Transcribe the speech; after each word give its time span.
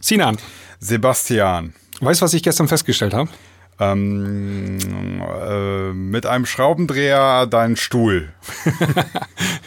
Sinan, 0.00 0.38
Sebastian. 0.78 1.74
weißt 2.00 2.20
du, 2.20 2.24
was 2.24 2.34
ich 2.34 2.42
gestern 2.42 2.68
festgestellt 2.68 3.14
habe? 3.14 3.30
Ähm, 3.78 4.78
äh, 5.20 5.92
mit 5.92 6.26
einem 6.26 6.46
Schraubendreher 6.46 7.46
deinen 7.46 7.76
Stuhl. 7.76 8.32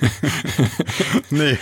nee. 1.30 1.56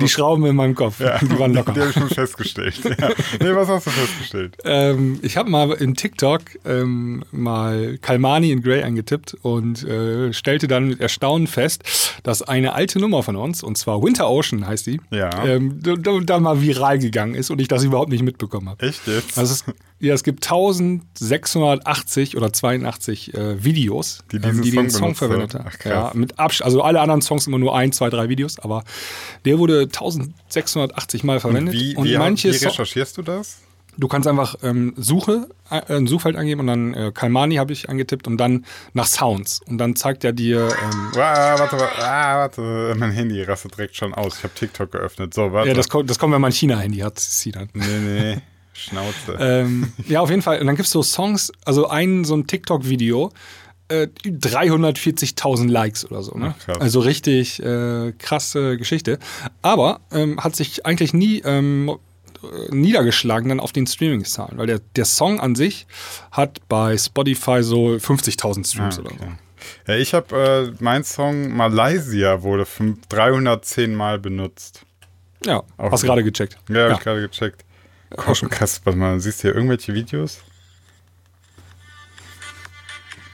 Die 0.00 0.08
Schrauben 0.08 0.44
in 0.46 0.56
meinem 0.56 0.74
Kopf, 0.74 1.00
Ja, 1.00 1.18
die 1.18 1.38
waren 1.38 1.52
locker. 1.54 1.72
Die 1.72 1.80
habe 1.80 1.90
ich 1.90 1.96
schon 1.96 2.08
festgestellt. 2.08 2.80
Ja. 3.02 3.08
Nee, 3.40 3.54
was 3.54 3.68
hast 3.68 3.86
du 3.86 3.90
festgestellt? 3.90 4.56
Ähm, 4.64 5.18
ich 5.22 5.36
habe 5.36 5.50
mal 5.50 5.72
in 5.72 5.94
TikTok 5.94 6.42
ähm, 6.64 7.24
mal 7.32 7.98
Kalmani 8.00 8.52
in 8.52 8.62
Grey 8.62 8.82
eingetippt 8.82 9.34
und 9.42 9.82
äh, 9.84 10.32
stellte 10.32 10.68
dann 10.68 10.88
mit 10.88 11.00
Erstaunen 11.00 11.46
fest, 11.46 11.82
dass 12.22 12.42
eine 12.42 12.74
alte 12.74 13.00
Nummer 13.00 13.22
von 13.22 13.36
uns, 13.36 13.62
und 13.62 13.76
zwar 13.78 14.02
Winter 14.02 14.28
Ocean 14.28 14.66
heißt 14.66 14.86
die, 14.86 15.00
Ja. 15.10 15.44
ähm, 15.44 15.80
da, 15.82 15.94
da 16.22 16.38
mal 16.40 16.60
viral 16.60 16.98
gegangen 16.98 17.34
ist 17.34 17.50
und 17.50 17.60
ich 17.60 17.68
das 17.68 17.82
überhaupt 17.82 18.10
nicht 18.10 18.22
mitbekommen 18.22 18.68
habe. 18.68 18.86
Echt 18.86 19.06
jetzt? 19.06 19.38
Also 19.38 19.52
es, 19.54 19.64
ja, 20.00 20.14
es 20.14 20.22
gibt 20.24 20.44
1680 20.44 22.36
oder 22.36 22.52
82 22.52 23.34
äh, 23.34 23.64
Videos, 23.64 24.24
Die 24.32 24.36
ähm, 24.36 24.42
diesen 24.42 24.62
die 24.62 24.70
Song 24.70 24.82
den 24.84 24.90
Song 24.90 25.00
benutzt 25.00 25.18
verwendet 25.18 25.54
haben. 25.54 25.70
Ja, 25.84 26.10
mit 26.14 26.38
Absch 26.38 26.62
also 26.62 26.82
alle 26.82 27.00
anderen 27.00 27.22
Songs 27.22 27.46
immer 27.46 27.58
nur 27.58 27.71
ein, 27.72 27.92
zwei, 27.92 28.10
drei 28.10 28.28
Videos, 28.28 28.58
aber 28.58 28.84
der 29.44 29.58
wurde 29.58 29.82
1680 29.82 31.24
Mal 31.24 31.40
verwendet. 31.40 31.74
wie, 31.74 31.96
und 31.96 32.06
wie, 32.06 32.16
manche 32.16 32.52
wie 32.52 32.64
recherchierst 32.64 33.18
du 33.18 33.22
das? 33.22 33.58
Du 33.98 34.08
kannst 34.08 34.26
einfach 34.26 34.56
ähm, 34.62 34.94
Suche, 34.96 35.48
äh, 35.70 35.96
ein 35.96 36.06
Suchfeld 36.06 36.36
angeben 36.36 36.60
und 36.60 36.66
dann 36.66 36.94
äh, 36.94 37.12
Kalmani 37.12 37.56
habe 37.56 37.74
ich 37.74 37.90
angetippt 37.90 38.26
und 38.26 38.38
dann 38.38 38.64
nach 38.94 39.06
Sounds. 39.06 39.60
Und 39.66 39.76
dann 39.76 39.96
zeigt 39.96 40.24
er 40.24 40.32
dir, 40.32 40.68
ähm, 40.82 41.12
Ah, 41.14 41.58
warte, 41.58 41.78
warte, 41.78 42.02
ah, 42.02 42.38
warte, 42.38 42.94
mein 42.96 43.10
Handy 43.10 43.42
rastet 43.42 43.76
direkt 43.76 43.94
schon 43.94 44.14
aus. 44.14 44.38
Ich 44.38 44.44
habe 44.44 44.54
TikTok 44.54 44.92
geöffnet. 44.92 45.34
So, 45.34 45.52
warte. 45.52 45.68
ja, 45.68 45.74
das, 45.74 45.90
kommt, 45.90 46.08
das 46.08 46.18
kommt, 46.18 46.32
wenn 46.32 46.40
man 46.40 46.52
ein 46.52 46.54
China-Handy 46.54 46.98
hat, 47.00 47.20
sie 47.20 47.52
dann. 47.52 47.68
nee, 47.74 47.98
nee, 47.98 48.36
Schnauze. 48.72 49.36
ähm, 49.38 49.92
ja, 50.08 50.20
auf 50.20 50.30
jeden 50.30 50.42
Fall. 50.42 50.58
Und 50.58 50.68
dann 50.68 50.76
gibt 50.76 50.86
es 50.86 50.92
so 50.92 51.02
Songs, 51.02 51.52
also 51.66 51.88
ein 51.88 52.24
so 52.24 52.34
ein 52.34 52.46
TikTok-Video, 52.46 53.30
äh, 53.92 54.08
340.000 54.24 55.68
Likes 55.70 56.04
oder 56.10 56.22
so. 56.22 56.36
Ne? 56.36 56.54
Ach. 56.68 56.80
Also 56.80 57.00
richtig 57.00 57.62
äh, 57.62 58.12
krasse 58.18 58.76
Geschichte. 58.76 59.18
Aber 59.62 60.00
ähm, 60.12 60.40
hat 60.42 60.56
sich 60.56 60.84
eigentlich 60.86 61.12
nie 61.14 61.40
ähm, 61.44 61.90
äh, 62.42 62.74
niedergeschlagen 62.74 63.48
dann 63.48 63.60
auf 63.60 63.72
den 63.72 63.86
Streaming-Zahlen, 63.86 64.58
weil 64.58 64.66
der, 64.66 64.80
der 64.96 65.04
Song 65.04 65.40
an 65.40 65.54
sich 65.54 65.86
hat 66.30 66.60
bei 66.68 66.96
Spotify 66.96 67.62
so 67.62 67.88
50.000 67.88 68.66
Streams 68.68 68.98
Ah, 68.98 69.00
oder 69.02 69.10
so. 69.10 69.16
okay. 69.16 69.32
Ja, 69.86 69.94
ich 69.96 70.12
habe 70.12 70.72
äh, 70.76 70.82
mein 70.82 71.04
Song 71.04 71.54
Malaysia 71.56 72.42
wurde 72.42 72.66
fünf- 72.66 73.06
310 73.08 73.94
Mal 73.94 74.18
benutzt. 74.18 74.82
Ja, 75.46 75.62
Auch 75.76 75.92
hast 75.92 76.00
gut. 76.02 76.08
gerade 76.08 76.24
gecheckt. 76.24 76.56
Ja, 76.68 76.84
habe 76.84 76.92
ich 76.94 77.00
gerade 77.00 77.20
gecheckt. 77.28 77.64
Komm, 78.16 78.34
krass, 78.50 78.80
warte 78.84 78.98
mal, 78.98 79.18
siehst 79.20 79.38
du 79.38 79.48
hier 79.48 79.54
irgendwelche 79.54 79.94
Videos? 79.94 80.40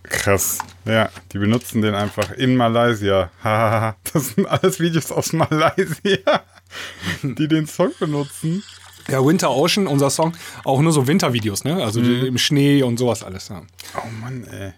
Krass. 0.09 0.59
Ja, 0.85 1.11
die 1.33 1.39
benutzen 1.39 1.83
den 1.83 1.95
einfach 1.95 2.33
in 2.33 2.57
Malaysia. 2.57 3.31
Das 4.13 4.29
sind 4.29 4.47
alles 4.47 4.81
Videos 4.81 5.13
aus 5.13 5.33
Malaysia, 5.33 6.43
die 7.23 7.49
den 7.49 7.67
Song 7.67 7.91
benutzen. 7.99 8.63
Ja, 9.09 9.25
Winter 9.25 9.51
Ocean, 9.51 9.87
unser 9.87 10.11
Song, 10.11 10.35
auch 10.65 10.81
nur 10.81 10.93
so 10.93 11.07
Wintervideos, 11.07 11.65
ne? 11.65 11.83
Also 11.83 12.03
die, 12.03 12.27
im 12.27 12.37
Schnee 12.37 12.83
und 12.83 12.99
sowas 12.99 13.23
alles. 13.23 13.49
Ja. 13.49 13.63
Oh 13.97 14.09
Mann, 14.21 14.45
ey. 14.45 14.73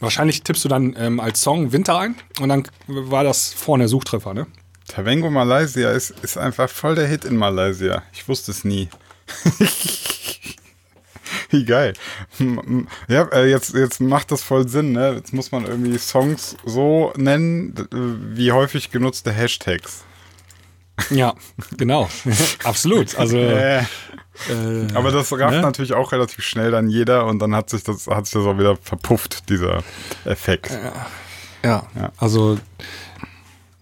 Wahrscheinlich 0.00 0.42
tippst 0.42 0.64
du 0.64 0.68
dann 0.68 0.94
ähm, 0.98 1.18
als 1.18 1.40
Song 1.40 1.72
Winter 1.72 1.98
ein 1.98 2.16
und 2.40 2.48
dann 2.48 2.68
war 2.86 3.24
das 3.24 3.52
vorne 3.52 3.88
Suchtreffer, 3.88 4.34
ne? 4.34 4.46
Tavengo 4.88 5.30
Malaysia 5.30 5.90
ist, 5.90 6.10
ist 6.22 6.36
einfach 6.36 6.68
voll 6.68 6.94
der 6.94 7.06
Hit 7.06 7.24
in 7.24 7.36
Malaysia. 7.36 8.02
Ich 8.12 8.28
wusste 8.28 8.50
es 8.50 8.64
nie. 8.64 8.88
Wie 11.54 11.64
geil. 11.64 11.92
Ja, 13.08 13.22
äh, 13.32 13.48
jetzt, 13.48 13.74
jetzt 13.74 14.00
macht 14.00 14.32
das 14.32 14.42
voll 14.42 14.68
Sinn, 14.68 14.92
ne? 14.92 15.14
Jetzt 15.14 15.32
muss 15.32 15.52
man 15.52 15.64
irgendwie 15.66 15.96
Songs 15.98 16.56
so 16.64 17.12
nennen, 17.16 17.74
wie 18.34 18.50
häufig 18.50 18.90
genutzte 18.90 19.30
Hashtags. 19.30 20.02
Ja, 21.10 21.34
genau. 21.76 22.08
Absolut. 22.64 23.16
Also, 23.16 23.38
Äh, 24.48 24.52
äh, 24.52 24.88
aber 24.94 25.12
das 25.12 25.30
rafft 25.30 25.52
ne? 25.54 25.60
natürlich 25.62 25.92
auch 25.92 26.10
relativ 26.10 26.44
schnell 26.44 26.72
dann 26.72 26.88
jeder 26.88 27.26
und 27.26 27.38
dann 27.38 27.54
hat 27.54 27.70
sich 27.70 27.84
das, 27.84 28.08
hat 28.08 28.26
sich 28.26 28.34
das 28.34 28.44
auch 28.44 28.58
wieder 28.58 28.76
verpufft, 28.76 29.48
dieser 29.48 29.84
Effekt. 30.24 30.76
ja, 31.62 31.86
Ja. 31.94 32.10
also, 32.18 32.58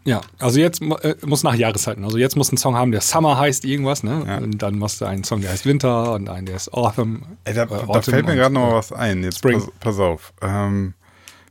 ja, 0.05 0.21
also 0.39 0.59
jetzt 0.59 0.83
äh, 0.83 1.15
muss 1.25 1.43
nach 1.45 1.55
Jahreszeiten. 1.55 2.05
Also 2.05 2.19
jetzt 2.19 2.37
muss 2.37 2.51
ein 2.51 2.57
Song 2.57 2.75
haben, 2.75 2.91
der 2.91 3.01
Summer 3.01 3.39
heißt 3.39 3.65
irgendwas, 3.65 4.03
ne? 4.03 4.25
Ja. 4.27 4.39
Und 4.39 4.61
dann 4.61 4.79
musst 4.79 5.01
du 5.01 5.05
einen 5.05 5.25
Song, 5.25 5.41
der 5.41 5.51
heißt 5.51 5.65
Winter 5.65 6.13
und 6.15 6.29
einen, 6.29 6.47
der 6.47 6.57
ist 6.57 6.73
Autumn. 6.73 7.25
Ey, 7.45 7.55
da, 7.55 7.65
äh, 7.65 7.69
da 7.69 7.77
Autumn 7.77 8.03
fällt 8.03 8.27
mir 8.27 8.35
gerade 8.35 8.55
noch 8.55 8.71
äh, 8.71 8.75
was 8.75 8.93
ein. 8.93 9.23
Jetzt 9.23 9.43
pass, 9.43 9.71
pass 9.79 9.99
auf. 9.99 10.33
Ähm, 10.43 10.95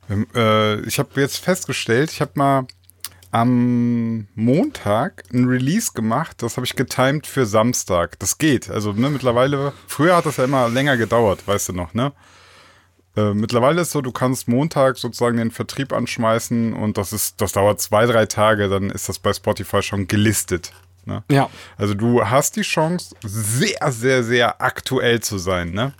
ähm, 0.10 0.28
äh, 0.36 0.82
ich 0.82 1.00
habe 1.00 1.10
jetzt 1.22 1.38
festgestellt, 1.38 2.12
ich 2.12 2.20
habe 2.20 2.32
mal 2.36 2.68
am 3.32 4.28
Montag 4.36 5.24
ein 5.34 5.46
Release 5.46 5.92
gemacht. 5.94 6.44
Das 6.44 6.58
habe 6.58 6.66
ich 6.66 6.76
getimed 6.76 7.26
für 7.28 7.46
Samstag. 7.46 8.20
Das 8.20 8.38
geht. 8.38 8.70
Also 8.70 8.92
ne, 8.92 9.10
mittlerweile. 9.10 9.72
Früher 9.88 10.18
hat 10.18 10.26
das 10.26 10.38
ja 10.38 10.44
immer 10.44 10.68
länger 10.68 10.98
gedauert, 10.98 11.48
weißt 11.48 11.70
du 11.70 11.74
noch, 11.74 11.94
ne? 11.94 12.12
Äh, 13.18 13.34
mittlerweile 13.34 13.82
ist 13.82 13.92
so, 13.92 14.02
du 14.02 14.12
kannst 14.12 14.48
Montag 14.48 14.98
sozusagen 14.98 15.38
den 15.38 15.52
Vertrieb 15.52 15.92
anschmeißen 15.92 16.74
und 16.74 16.98
das 16.98 17.12
ist, 17.12 17.42
das 17.42 17.52
dauert 17.52 17.82
zwei, 17.82 18.06
drei 18.06 18.26
Tage, 18.26 18.70
dann 18.70 18.90
ist 18.90 19.10
das 19.10 19.20
bei 19.20 19.34
Spotify 19.34 19.82
schon 19.82 20.08
gelistet. 20.08 20.72
Ne? 21.06 21.24
Ja, 21.30 21.50
Also 21.78 21.94
du 21.94 22.24
hast 22.24 22.56
die 22.56 22.62
Chance, 22.62 23.16
sehr, 23.24 23.92
sehr, 23.92 24.24
sehr 24.24 24.62
aktuell 24.62 25.20
zu 25.20 25.38
sein, 25.38 25.72
ne? 25.72 25.94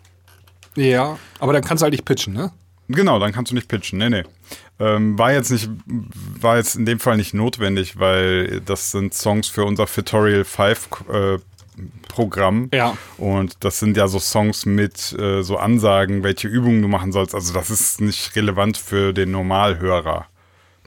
ja, 0.76 1.18
aber 1.40 1.54
dann 1.54 1.64
kannst 1.64 1.82
du 1.82 1.84
halt 1.86 1.92
nicht 1.92 2.06
pitchen, 2.06 2.34
ne? 2.34 2.52
Genau, 2.88 3.20
dann 3.20 3.32
kannst 3.32 3.52
du 3.52 3.56
nicht 3.56 3.68
pitchen. 3.68 4.00
Nee, 4.00 4.10
nee. 4.10 4.24
Ähm, 4.80 5.18
war 5.18 5.32
jetzt 5.32 5.50
nicht, 5.52 5.70
war 5.86 6.58
jetzt 6.58 6.76
in 6.76 6.86
dem 6.86 7.00
Fall 7.00 7.18
nicht 7.18 7.34
notwendig, 7.34 8.00
weil 8.00 8.62
das 8.62 8.92
sind 8.92 9.14
Songs 9.14 9.48
für 9.48 9.64
unser 9.64 9.88
Fitorial 9.88 10.44
5 10.44 10.90
äh, 11.10 11.38
Programm. 12.08 12.70
Ja. 12.74 12.98
Und 13.18 13.64
das 13.64 13.80
sind 13.80 13.98
ja 13.98 14.08
so 14.08 14.20
Songs 14.20 14.66
mit 14.66 15.14
äh, 15.14 15.42
so 15.44 15.58
Ansagen, 15.58 16.24
welche 16.24 16.48
Übungen 16.48 16.82
du 16.82 16.88
machen 16.88 17.12
sollst. 17.12 17.34
Also 17.36 17.54
das 17.54 17.70
ist 17.70 18.02
nicht 18.02 18.36
relevant 18.36 18.78
für 18.78 19.14
den 19.14 19.32
Normalhörer. 19.32 20.28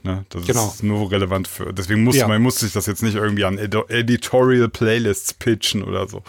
Ne? 0.03 0.23
Das 0.29 0.45
Genau. 0.45 0.67
ist 0.67 0.83
nur 0.83 1.09
relevant 1.11 1.47
für. 1.47 1.73
Deswegen 1.73 2.03
muss 2.03 2.15
Ja. 2.15 2.27
man 2.27 2.41
muss 2.41 2.59
sich 2.59 2.73
das 2.73 2.85
jetzt 2.85 3.01
nicht 3.01 3.15
irgendwie 3.15 3.43
an 3.45 3.57
Edi- 3.57 3.89
Editorial 3.89 4.69
Playlists 4.69 5.33
pitchen 5.33 5.81
oder 5.83 6.07
so. 6.07 6.21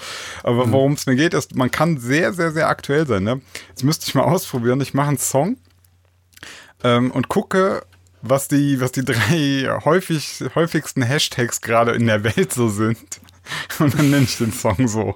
Aber 0.43 0.67
Mhm. 0.67 0.73
worum 0.73 0.93
es 0.95 1.05
mir 1.07 1.15
geht, 1.17 1.35
ist, 1.35 1.55
man 1.55 1.71
kann 1.71 1.99
sehr, 1.99 2.33
sehr, 2.33 2.53
sehr 2.53 2.69
aktuell 2.69 3.07
sein. 3.07 3.23
Ne? 3.25 3.43
Jetzt 3.69 3.85
müsste 3.85 4.07
ich 4.09 4.15
mal 4.15 4.23
ausprobieren. 4.25 4.81
Ich 4.81 4.95
mache 4.95 5.09
einen 5.09 5.19
Song 5.19 5.57
ähm, 6.85 7.11
und 7.11 7.29
gucke, 7.29 7.85
was 8.23 8.49
die, 8.49 8.81
was 8.81 8.93
die 8.93 9.05
drei 9.05 9.69
häufig, 9.85 10.43
häufigsten 10.55 11.03
Hashtags 11.03 11.61
gerade 11.61 11.93
in 11.93 12.07
der 12.07 12.25
Welt 12.25 12.53
so 12.53 12.69
sind. 12.69 12.99
Und 13.79 13.99
dann 13.99 14.11
nenne 14.11 14.25
ich 14.25 14.37
den 14.39 14.53
Song 14.53 14.89
so. 14.89 15.15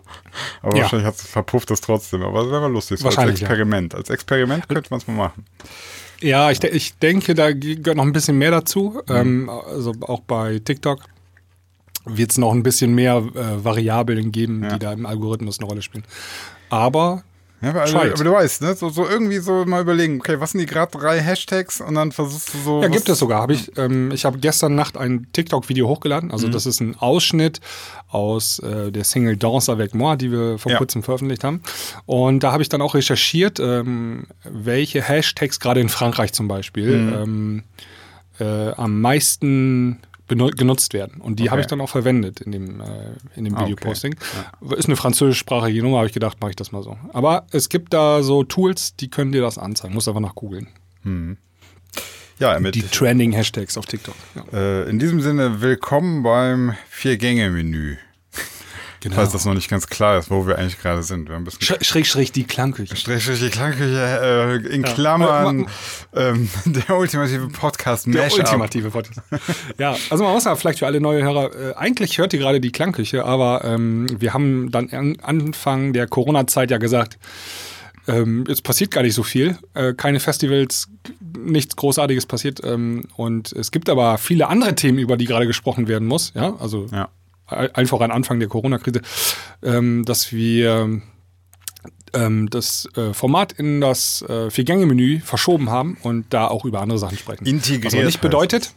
Aber 0.62 0.76
Ja. 0.76 0.82
wahrscheinlich 0.82 1.06
hat's, 1.06 1.26
verpufft 1.26 1.70
das 1.70 1.80
trotzdem. 1.80 2.22
Aber 2.22 2.42
das 2.42 2.50
wäre 2.50 2.60
mal 2.62 2.72
lustig. 2.72 2.98
So 3.00 3.06
als 3.06 3.16
Wahrscheinlich, 3.16 3.40
ja. 3.40 3.48
Experiment. 3.48 3.94
Als 3.94 4.10
Experiment 4.10 4.68
könnte 4.68 4.90
man 4.90 5.00
es 5.00 5.06
mal 5.06 5.14
machen. 5.14 5.44
Ja, 6.20 6.50
ich, 6.50 6.62
ich 6.64 6.98
denke, 6.98 7.34
da 7.34 7.52
gehört 7.52 7.96
noch 7.96 8.04
ein 8.04 8.12
bisschen 8.12 8.36
mehr 8.38 8.50
dazu. 8.50 9.00
Ähm, 9.08 9.48
also 9.48 9.94
auch 10.02 10.20
bei 10.20 10.58
TikTok 10.58 11.00
wird 12.04 12.30
es 12.30 12.38
noch 12.38 12.52
ein 12.52 12.62
bisschen 12.62 12.94
mehr 12.94 13.16
äh, 13.34 13.64
Variablen 13.64 14.32
geben, 14.32 14.62
Ja. 14.62 14.70
die 14.74 14.78
da 14.78 14.92
im 14.92 15.06
Algorithmus 15.06 15.58
eine 15.58 15.68
Rolle 15.68 15.82
spielen. 15.82 16.04
Aber 16.68 17.24
Ja, 17.62 17.70
aber, 17.70 17.86
Scheit. 17.86 18.14
aber 18.14 18.24
du 18.24 18.32
weißt, 18.32 18.62
ne? 18.62 18.74
So, 18.74 18.88
so 18.88 19.06
irgendwie 19.06 19.38
so 19.38 19.66
mal 19.66 19.82
überlegen, 19.82 20.18
okay, 20.20 20.40
was 20.40 20.52
sind 20.52 20.60
die 20.60 20.66
gerade 20.66 20.96
drei 20.96 21.20
Hashtags 21.20 21.80
und 21.82 21.94
dann 21.94 22.10
versuchst 22.10 22.54
du 22.54 22.58
so. 22.58 22.82
ja, 22.82 22.88
gibt 22.88 23.08
es 23.08 23.18
sogar. 23.18 23.42
Hab 23.42 23.50
ich 23.50 23.70
ähm, 23.76 24.10
ich 24.12 24.24
habe 24.24 24.38
gestern 24.38 24.74
Nacht 24.74 24.96
ein 24.96 25.26
TikTok-Video 25.32 25.86
hochgeladen. 25.86 26.30
Also 26.30 26.48
das 26.48 26.64
ist 26.64 26.80
ein 26.80 26.96
Ausschnitt 26.98 27.60
aus 28.08 28.58
äh, 28.60 28.90
der 28.90 29.04
Single 29.04 29.36
Danse 29.36 29.70
avec 29.70 29.94
moi, 29.94 30.16
die 30.16 30.30
wir 30.32 30.58
vor 30.58 30.72
Ja. 30.72 30.78
kurzem 30.78 31.02
veröffentlicht 31.02 31.44
haben. 31.44 31.60
Und 32.06 32.42
da 32.42 32.52
habe 32.52 32.62
ich 32.62 32.68
dann 32.70 32.80
auch 32.80 32.94
recherchiert, 32.94 33.60
ähm, 33.60 34.24
welche 34.44 35.02
Hashtags 35.02 35.60
gerade 35.60 35.80
in 35.80 35.88
Frankreich 35.90 36.32
zum 36.32 36.48
Beispiel 36.48 37.10
ähm, 37.12 37.62
äh, 38.38 38.70
am 38.72 39.00
meisten 39.02 40.00
genutzt 40.30 40.92
werden. 40.94 41.20
Und 41.20 41.38
die 41.38 41.44
Okay. 41.44 41.50
habe 41.50 41.60
ich 41.60 41.66
dann 41.66 41.80
auch 41.80 41.88
verwendet 41.88 42.40
in 42.40 42.52
dem, 42.52 42.80
äh, 42.80 42.84
in 43.36 43.44
dem 43.44 43.54
Ah, 43.54 43.62
okay. 43.62 43.72
Videoposting. 43.72 44.14
Ist 44.76 44.86
eine 44.86 44.96
französischsprachige 44.96 45.82
Nummer, 45.82 45.98
habe 45.98 46.06
ich 46.06 46.12
gedacht, 46.14 46.38
mache 46.40 46.50
ich 46.50 46.56
das 46.56 46.72
mal 46.72 46.82
so. 46.82 46.96
Aber 47.12 47.46
es 47.52 47.68
gibt 47.68 47.92
da 47.92 48.22
so 48.22 48.42
Tools, 48.44 48.96
die 48.96 49.08
können 49.10 49.32
dir 49.32 49.42
das 49.42 49.58
anzeigen. 49.58 49.94
Musst 49.94 50.08
einfach 50.08 50.20
nach 50.20 50.34
googeln. 50.34 50.68
Ja, 52.38 52.58
mit, 52.58 52.74
Die 52.74 52.82
Trending 52.82 53.32
Hashtags 53.32 53.76
auf 53.76 53.84
TikTok. 53.86 54.14
Ja. 54.34 54.44
äh, 54.58 54.88
in 54.88 54.98
diesem 54.98 55.20
Sinne, 55.20 55.60
willkommen 55.60 56.22
beim 56.22 56.74
Vier-Gänge-Menü. 56.88 57.96
Genau. 59.00 59.14
falls 59.16 59.32
das 59.32 59.44
noch 59.46 59.54
nicht 59.54 59.70
ganz 59.70 59.86
klar 59.86 60.18
ist, 60.18 60.30
wo 60.30 60.46
wir 60.46 60.58
eigentlich 60.58 60.78
gerade 60.78 61.02
sind. 61.02 61.28
Wir 61.28 61.34
haben 61.34 61.42
ein 61.42 61.44
bisschen 61.44 61.62
Sch 61.62 61.86
schräg, 61.86 62.06
schräg 62.06 62.32
die 62.34 62.44
Klangküche. 62.44 62.94
Strich, 62.96 63.22
strich, 63.22 63.40
die 63.40 63.48
Klangküche, 63.48 64.60
äh, 64.68 64.74
in 64.74 64.82
Klammern, 64.82 65.66
ähm, 66.14 66.48
der 66.66 66.96
ultimative 66.96 67.48
Podcast 67.48 68.06
Der 68.06 68.24
Mashup. 68.24 68.40
ultimative 68.40 68.90
Podcast. 68.90 69.20
ja, 69.78 69.96
also 70.10 70.24
man 70.24 70.34
muss 70.34 70.44
ja 70.44 70.54
vielleicht 70.54 70.80
für 70.80 70.86
alle 70.86 71.00
neue 71.00 71.22
Hörer, 71.22 71.54
äh, 71.54 71.74
eigentlich 71.76 72.18
hört 72.18 72.32
ihr 72.34 72.38
gerade 72.38 72.60
die 72.60 72.72
Klangküche, 72.72 73.24
aber 73.24 73.64
ähm, 73.64 74.06
wir 74.20 74.34
haben 74.34 74.70
dann 74.70 74.90
an 74.90 75.16
Anfang 75.22 75.92
der 75.94 76.06
Corona-Zeit 76.06 76.70
ja 76.70 76.76
gesagt, 76.78 77.18
ähm, 78.06 78.44
es 78.48 78.60
passiert 78.62 78.90
gar 78.90 79.02
nicht 79.02 79.14
so 79.14 79.22
viel, 79.22 79.56
äh, 79.74 79.94
keine 79.94 80.20
Festivals, 80.20 80.88
nichts 81.38 81.76
Großartiges 81.76 82.26
passiert 82.26 82.60
ähm, 82.64 83.04
und 83.16 83.52
es 83.52 83.70
gibt 83.70 83.88
aber 83.88 84.18
viele 84.18 84.48
andere 84.48 84.74
Themen, 84.74 84.98
über 84.98 85.16
die 85.16 85.24
gerade 85.26 85.46
gesprochen 85.46 85.88
werden 85.88 86.06
muss, 86.08 86.32
ja, 86.34 86.54
also 86.58 86.86
Ja. 86.92 87.08
Ein- 87.52 87.74
einfach 87.74 88.00
an 88.00 88.10
Anfang 88.10 88.38
der 88.40 88.48
Corona-Krise, 88.48 89.00
ähm, 89.62 90.04
dass 90.04 90.32
wir 90.32 91.00
ähm, 92.12 92.50
das 92.50 92.88
äh, 92.96 93.12
Format 93.14 93.52
in 93.52 93.80
das 93.80 94.22
äh, 94.22 94.50
Vier-Gänge-Menü 94.50 95.20
verschoben 95.20 95.70
haben 95.70 95.96
und 96.02 96.26
da 96.30 96.48
auch 96.48 96.64
über 96.64 96.80
andere 96.80 96.98
Sachen 96.98 97.16
sprechen. 97.18 97.46
Integriert 97.46 97.84
Was 97.86 97.94
aber 97.94 98.02
nicht 98.04 98.14
heißt 98.16 98.20
bedeutet, 98.22 98.74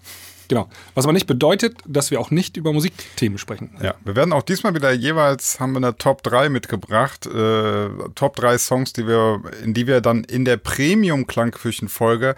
genau, 0.48 0.70
was 0.94 1.06
aber 1.06 1.14
nicht 1.14 1.26
bedeutet, 1.26 1.78
dass 1.88 2.12
wir 2.12 2.20
auch 2.20 2.30
nicht 2.30 2.58
über 2.58 2.72
Musikthemen 2.74 3.40
sprechen. 3.40 3.72
Ja, 3.82 3.96
wir 4.06 4.16
werden 4.16 4.34
auch 4.34 4.44
diesmal 4.44 4.76
wieder 4.76 4.92
jeweils 4.92 5.60
haben 5.60 5.72
wir 5.72 5.78
eine 5.78 5.98
Top 5.98 6.22
3 6.22 6.50
mitgebracht. 6.50 7.26
Äh, 7.26 7.90
Top 8.14 8.36
3 8.36 8.58
Songs, 8.60 8.94
die 8.94 9.08
wir, 9.08 9.42
in 9.64 9.74
die 9.74 9.88
wir 9.88 10.00
dann 10.02 10.24
in 10.24 10.46
der 10.46 10.58
Premium-Klangküchen-Folge 10.58 12.36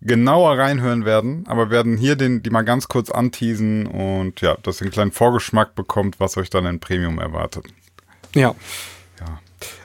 genauer 0.00 0.58
reinhören 0.58 1.04
werden. 1.04 1.44
Aber 1.48 1.70
werden 1.70 1.96
hier 1.96 2.16
den, 2.16 2.42
die 2.42 2.50
mal 2.50 2.62
ganz 2.62 2.88
kurz 2.88 3.10
anteasen 3.10 3.86
und 3.86 4.40
ja, 4.40 4.56
dass 4.62 4.80
ihr 4.80 4.84
einen 4.86 4.92
kleinen 4.92 5.12
Vorgeschmack 5.12 5.74
bekommt, 5.74 6.20
was 6.20 6.36
euch 6.36 6.50
dann 6.50 6.66
in 6.66 6.80
Premium 6.80 7.18
erwartet. 7.18 7.66
Ja, 8.34 8.54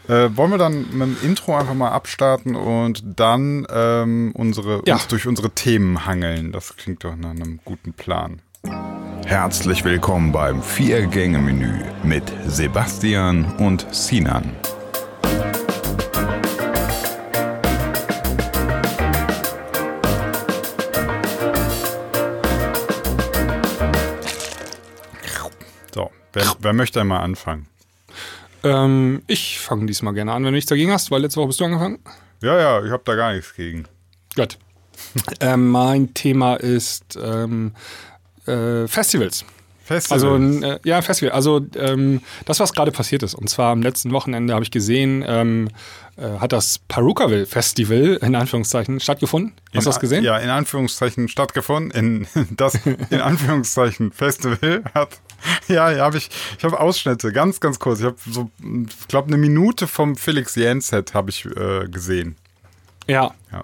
Äh, 0.07 0.35
wollen 0.35 0.51
wir 0.51 0.57
dann 0.57 0.81
mit 0.91 1.01
dem 1.01 1.17
Intro 1.23 1.55
einfach 1.57 1.73
mal 1.73 1.89
abstarten 1.91 2.55
und 2.57 3.01
dann 3.15 3.65
ähm, 3.73 4.31
unsere, 4.35 4.81
Ja. 4.85 4.95
uns 4.95 5.07
durch 5.07 5.25
unsere 5.27 5.49
Themen 5.49 6.05
hangeln? 6.05 6.51
Das 6.51 6.75
klingt 6.75 7.05
doch 7.05 7.15
nach 7.15 7.29
einem 7.31 7.59
guten 7.63 7.93
Plan. 7.93 8.41
Herzlich 9.25 9.85
willkommen 9.85 10.33
beim 10.33 10.61
Vier-Gänge-Menü 10.61 11.85
mit 12.03 12.23
Sebastian 12.45 13.45
und 13.59 13.87
Sinan. 13.95 14.51
Wer, 26.33 26.55
wer 26.59 26.73
möchte 26.73 27.01
einmal 27.01 27.21
anfangen? 27.21 27.67
ähm, 28.63 29.23
ich 29.27 29.59
fange 29.59 29.85
diesmal 29.85 30.13
gerne 30.13 30.31
an, 30.31 30.43
wenn 30.43 30.51
du 30.51 30.55
nichts 30.55 30.69
dagegen 30.69 30.91
hast, 30.91 31.11
weil 31.11 31.21
letzte 31.21 31.39
Woche 31.39 31.47
bist 31.47 31.59
du 31.59 31.65
angefangen. 31.65 31.99
Ja, 32.41 32.57
ja, 32.59 32.83
ich 32.83 32.91
habe 32.91 33.03
da 33.05 33.15
gar 33.15 33.33
nichts 33.33 33.53
gegen. 33.53 33.85
Gut. 34.35 34.57
ähm, 35.39 35.69
mein 35.69 36.13
Thema 36.13 36.55
ist 36.55 37.17
ähm, 37.21 37.73
äh, 38.45 38.87
Festivals. 38.87 39.45
Festivals. 39.83 40.23
Also 40.23 40.35
ein, 40.35 40.63
äh, 40.63 40.79
ja, 40.85 41.01
Festival. 41.01 41.33
Also 41.33 41.61
ähm, 41.75 42.21
das, 42.45 42.59
was 42.59 42.73
gerade 42.73 42.91
passiert 42.91 43.21
ist. 43.21 43.33
Und 43.33 43.49
zwar 43.49 43.71
am 43.71 43.81
letzten 43.81 44.11
Wochenende 44.11 44.53
habe 44.53 44.63
ich 44.63 44.71
gesehen, 44.71 45.23
ähm, 45.27 45.69
äh, 46.15 46.39
hat 46.39 46.53
das 46.53 46.79
Perukaville 46.79 47.45
Festival 47.45 48.17
in 48.21 48.35
Anführungszeichen 48.35 48.99
stattgefunden. 48.99 49.53
Hast 49.73 49.85
du 49.85 49.89
das 49.89 49.99
gesehen? 49.99 50.23
Ja, 50.23 50.37
in 50.37 50.49
Anführungszeichen 50.49 51.27
stattgefunden. 51.27 51.91
In, 51.91 52.27
das 52.55 52.75
in 52.75 53.19
Anführungszeichen 53.19 54.11
Festival 54.11 54.83
hat. 54.93 55.19
Ja, 55.67 55.91
ja, 55.91 56.05
habe 56.05 56.17
ich. 56.17 56.29
Ich 56.57 56.63
habe 56.63 56.79
Ausschnitte, 56.79 57.33
ganz, 57.33 57.59
ganz 57.59 57.77
kurz. 57.79 57.99
Ich 57.99 58.05
habe 58.05 58.15
so, 58.25 58.49
ich 58.61 59.07
glaube, 59.09 59.27
eine 59.27 59.37
Minute 59.37 59.87
vom 59.87 60.15
Felix 60.15 60.55
Jenset 60.55 61.13
habe 61.13 61.29
ich 61.29 61.45
äh, 61.45 61.87
gesehen. 61.89 62.37
Ja. 63.07 63.33
Ja. 63.51 63.63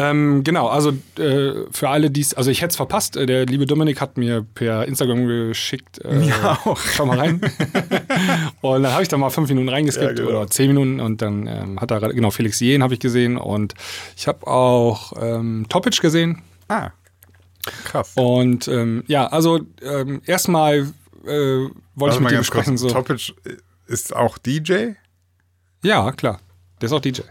Ähm, 0.00 0.44
genau, 0.44 0.68
also 0.68 0.90
äh, 1.18 1.64
für 1.72 1.88
alle, 1.88 2.10
die 2.10 2.20
es, 2.20 2.32
also 2.34 2.50
ich 2.50 2.60
hätte 2.60 2.70
es 2.70 2.76
verpasst, 2.76 3.16
äh, 3.16 3.26
der 3.26 3.46
liebe 3.46 3.66
Dominik 3.66 4.00
hat 4.00 4.16
mir 4.16 4.44
per 4.54 4.86
Instagram 4.86 5.26
geschickt, 5.26 5.98
äh, 6.04 6.20
Ja, 6.26 6.58
auch. 6.64 6.78
schau 6.78 7.06
mal 7.06 7.18
rein. 7.18 7.40
und 8.60 8.82
dann 8.84 8.92
habe 8.92 9.02
ich 9.02 9.08
da 9.08 9.16
mal 9.16 9.30
fünf 9.30 9.48
Minuten 9.48 9.68
reingeskippt 9.68 10.18
Ja, 10.20 10.24
genau. 10.26 10.38
oder 10.42 10.46
zehn 10.48 10.68
Minuten 10.68 11.00
und 11.00 11.20
dann 11.20 11.46
ähm, 11.48 11.80
hat 11.80 11.90
er, 11.90 12.00
genau, 12.12 12.30
Felix 12.30 12.60
Jehn 12.60 12.82
habe 12.82 12.94
ich 12.94 13.00
gesehen 13.00 13.38
und 13.38 13.74
ich 14.16 14.28
habe 14.28 14.46
auch 14.46 15.12
ähm, 15.20 15.66
Topic 15.68 16.00
gesehen 16.00 16.42
Ah, 16.68 16.90
krass. 17.84 18.12
und 18.14 18.68
ähm, 18.68 19.02
ja, 19.08 19.26
also 19.26 19.60
ähm, 19.82 20.20
erstmal 20.26 20.86
äh, 21.26 21.66
wollte 21.96 22.14
ich 22.14 22.20
mit 22.20 22.20
mal 22.20 22.28
dir 22.30 22.38
besprechen, 22.38 22.76
kurz. 22.76 22.80
so. 22.82 22.88
Topic 22.90 23.32
ist 23.86 24.14
auch 24.14 24.38
DJ? 24.38 24.90
Ja, 25.82 26.12
klar, 26.12 26.40
der 26.80 26.86
ist 26.86 26.92
auch 26.92 27.00
DJ. 27.00 27.22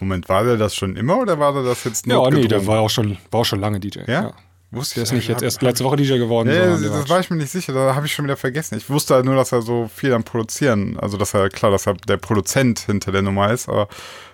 Moment, 0.00 0.28
war 0.28 0.44
der 0.44 0.56
das 0.56 0.74
schon 0.74 0.96
immer 0.96 1.18
oder 1.18 1.38
war 1.38 1.52
der 1.52 1.62
das 1.62 1.84
jetzt 1.84 2.06
Ja, 2.06 2.16
nur 2.16 2.30
nee, 2.30 2.48
der 2.48 2.66
war 2.66 2.80
auch 2.80 2.90
schon, 2.90 3.18
war 3.30 3.40
auch 3.40 3.44
schon 3.44 3.60
lange 3.60 3.80
DJ. 3.80 4.00
Ja? 4.06 4.32
Wusste 4.70 4.96
Der 4.96 5.04
ist 5.04 5.10
ich 5.10 5.16
nicht 5.16 5.28
jetzt 5.28 5.42
erst 5.42 5.62
letzte 5.62 5.84
Woche 5.84 5.96
DJ 5.96 6.18
geworden, 6.18 6.48
Nee, 6.48 6.58
das, 6.58 6.82
das 6.82 7.08
war 7.08 7.20
ich 7.20 7.30
mir 7.30 7.36
nicht 7.36 7.50
sicher, 7.50 7.72
da 7.72 7.94
habe 7.94 8.04
ich 8.04 8.12
schon 8.12 8.26
wieder 8.26 8.36
vergessen. 8.36 8.76
Ich 8.76 8.90
wusste 8.90 9.14
halt 9.14 9.24
nur, 9.24 9.34
dass 9.34 9.50
er 9.50 9.62
so 9.62 9.88
viel 9.88 10.12
am 10.12 10.24
Produzieren, 10.24 10.98
also 10.98 11.16
dass 11.16 11.32
er, 11.32 11.48
klar, 11.48 11.70
dass 11.70 11.86
er 11.86 11.94
der 11.94 12.18
Produzent 12.18 12.80
hinter 12.80 13.10
der 13.10 13.22
Nummer 13.22 13.50
ist, 13.50 13.68
aber 13.68 13.88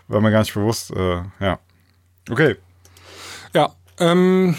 war 0.08 0.20
mir 0.20 0.32
gar 0.32 0.40
nicht 0.40 0.52
bewusst, 0.52 0.90
äh, 0.90 1.22
ja. 1.38 1.60
Okay. 2.28 2.56
Ja, 3.54 3.72
ähm, 3.98 4.56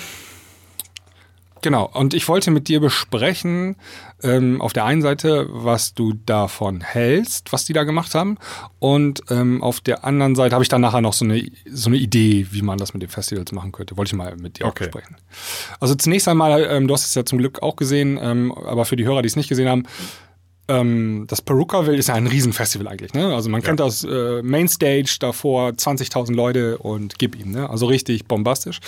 genau. 1.62 1.90
Und 1.94 2.13
ich 2.13 2.28
wollte 2.30 2.52
mit 2.52 2.69
dir 2.69 2.80
besprechen, 2.80 3.75
ähm, 4.24 4.62
auf 4.62 4.74
der 4.74 4.86
einen 4.86 5.02
Seite, 5.02 5.48
was 5.50 5.94
du 5.94 6.14
davon 6.26 6.82
hältst, 6.82 7.52
was 7.54 7.66
die 7.66 7.74
da 7.74 7.84
gemacht 7.84 8.16
haben. 8.16 8.38
Und 8.80 9.22
ähm, 9.30 9.62
auf 9.62 9.82
der 9.82 10.06
anderen 10.06 10.36
Seite 10.36 10.54
habe 10.56 10.64
ich 10.64 10.70
dann 10.70 10.82
nachher 10.82 11.02
noch 11.02 11.14
so 11.14 11.26
eine, 11.26 11.46
so 11.72 11.90
eine 11.90 11.98
Idee, 11.98 12.48
wie 12.52 12.62
man 12.62 12.78
das 12.78 12.94
mit 12.94 13.02
den 13.04 13.10
Festivals 13.10 13.52
machen 13.52 13.72
könnte. 13.72 13.98
Wollte 13.98 14.10
ich 14.10 14.16
mal 14.16 14.36
mit 14.38 14.60
dir 14.60 14.66
auch 14.66 14.70
Okay. 14.72 14.86
besprechen. 14.86 15.18
Also 15.80 15.96
zunächst 15.96 16.28
einmal, 16.28 16.66
ähm, 16.70 16.88
du 16.88 16.94
hast 16.94 17.06
es 17.06 17.16
ja 17.16 17.26
zum 17.26 17.38
Glück 17.38 17.62
auch 17.62 17.76
gesehen, 17.76 18.18
ähm, 18.22 18.52
aber 18.52 18.86
für 18.86 18.96
die 18.96 19.06
Hörer, 19.06 19.22
die 19.22 19.28
es 19.28 19.36
nicht 19.36 19.50
gesehen 19.50 19.70
haben, 19.70 19.84
ähm, 20.68 21.26
das 21.28 21.42
Perukaville 21.44 21.98
ist 21.98 22.08
ja 22.08 22.16
ein 22.16 22.26
Riesenfestival 22.26 22.88
eigentlich. 22.88 23.14
Ne? 23.14 23.36
Also 23.36 23.50
man 23.50 23.62
kennt 23.62 23.80
das 23.80 24.04
äh, 24.04 24.42
Mainstage 24.42 25.18
davor, 25.20 25.70
20.000 25.70 26.34
Leute 26.34 26.80
und 26.80 27.20
gib 27.20 27.36
ihm. 27.40 27.52
Ne? 27.52 27.70
Also 27.70 27.86
richtig 27.86 28.26
bombastisch. 28.26 28.80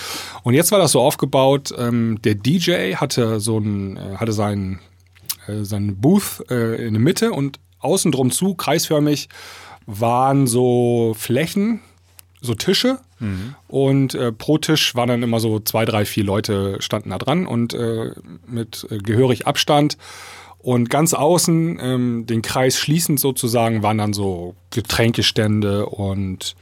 Und 0.43 0.55
jetzt 0.55 0.71
war 0.71 0.79
das 0.79 0.91
so 0.93 1.01
aufgebaut, 1.01 1.71
ähm, 1.77 2.19
der 2.23 2.33
DJ 2.33 2.95
hatte 2.95 3.39
so 3.39 3.59
ein, 3.59 3.97
äh, 3.97 4.15
hatte 4.17 4.33
seinen, 4.33 4.79
äh, 5.47 5.63
seinen 5.63 5.97
Booth 5.97 6.43
äh, 6.49 6.85
in 6.85 6.93
der 6.93 7.01
Mitte 7.01 7.31
und 7.31 7.59
außen 7.79 8.11
drum 8.11 8.31
zu, 8.31 8.55
kreisförmig, 8.55 9.29
waren 9.85 10.47
so 10.47 11.15
Flächen, 11.17 11.81
so 12.41 12.53
Tische. 12.53 12.99
Und 13.67 14.13
äh, 14.13 14.31
pro 14.31 14.57
Tisch 14.57 14.95
waren 14.95 15.09
dann 15.09 15.23
immer 15.23 15.39
so 15.39 15.59
zwei, 15.59 15.85
drei, 15.85 16.05
vier 16.05 16.23
Leute 16.23 16.77
standen 16.79 17.09
da 17.09 17.17
dran 17.17 17.47
und 17.47 17.73
äh, 17.73 18.11
mit 18.45 18.87
äh, 18.91 18.97
gehörig 18.97 19.47
Abstand. 19.47 19.97
Und 20.59 20.89
ganz 20.89 21.13
außen, 21.13 21.79
ähm, 21.81 22.25
den 22.25 22.41
Kreis 22.41 22.77
schließend 22.77 23.19
sozusagen, 23.19 23.83
waren 23.83 23.97
dann 23.97 24.13
so 24.13 24.55
Getränkestände 24.71 25.85
und 25.85 26.55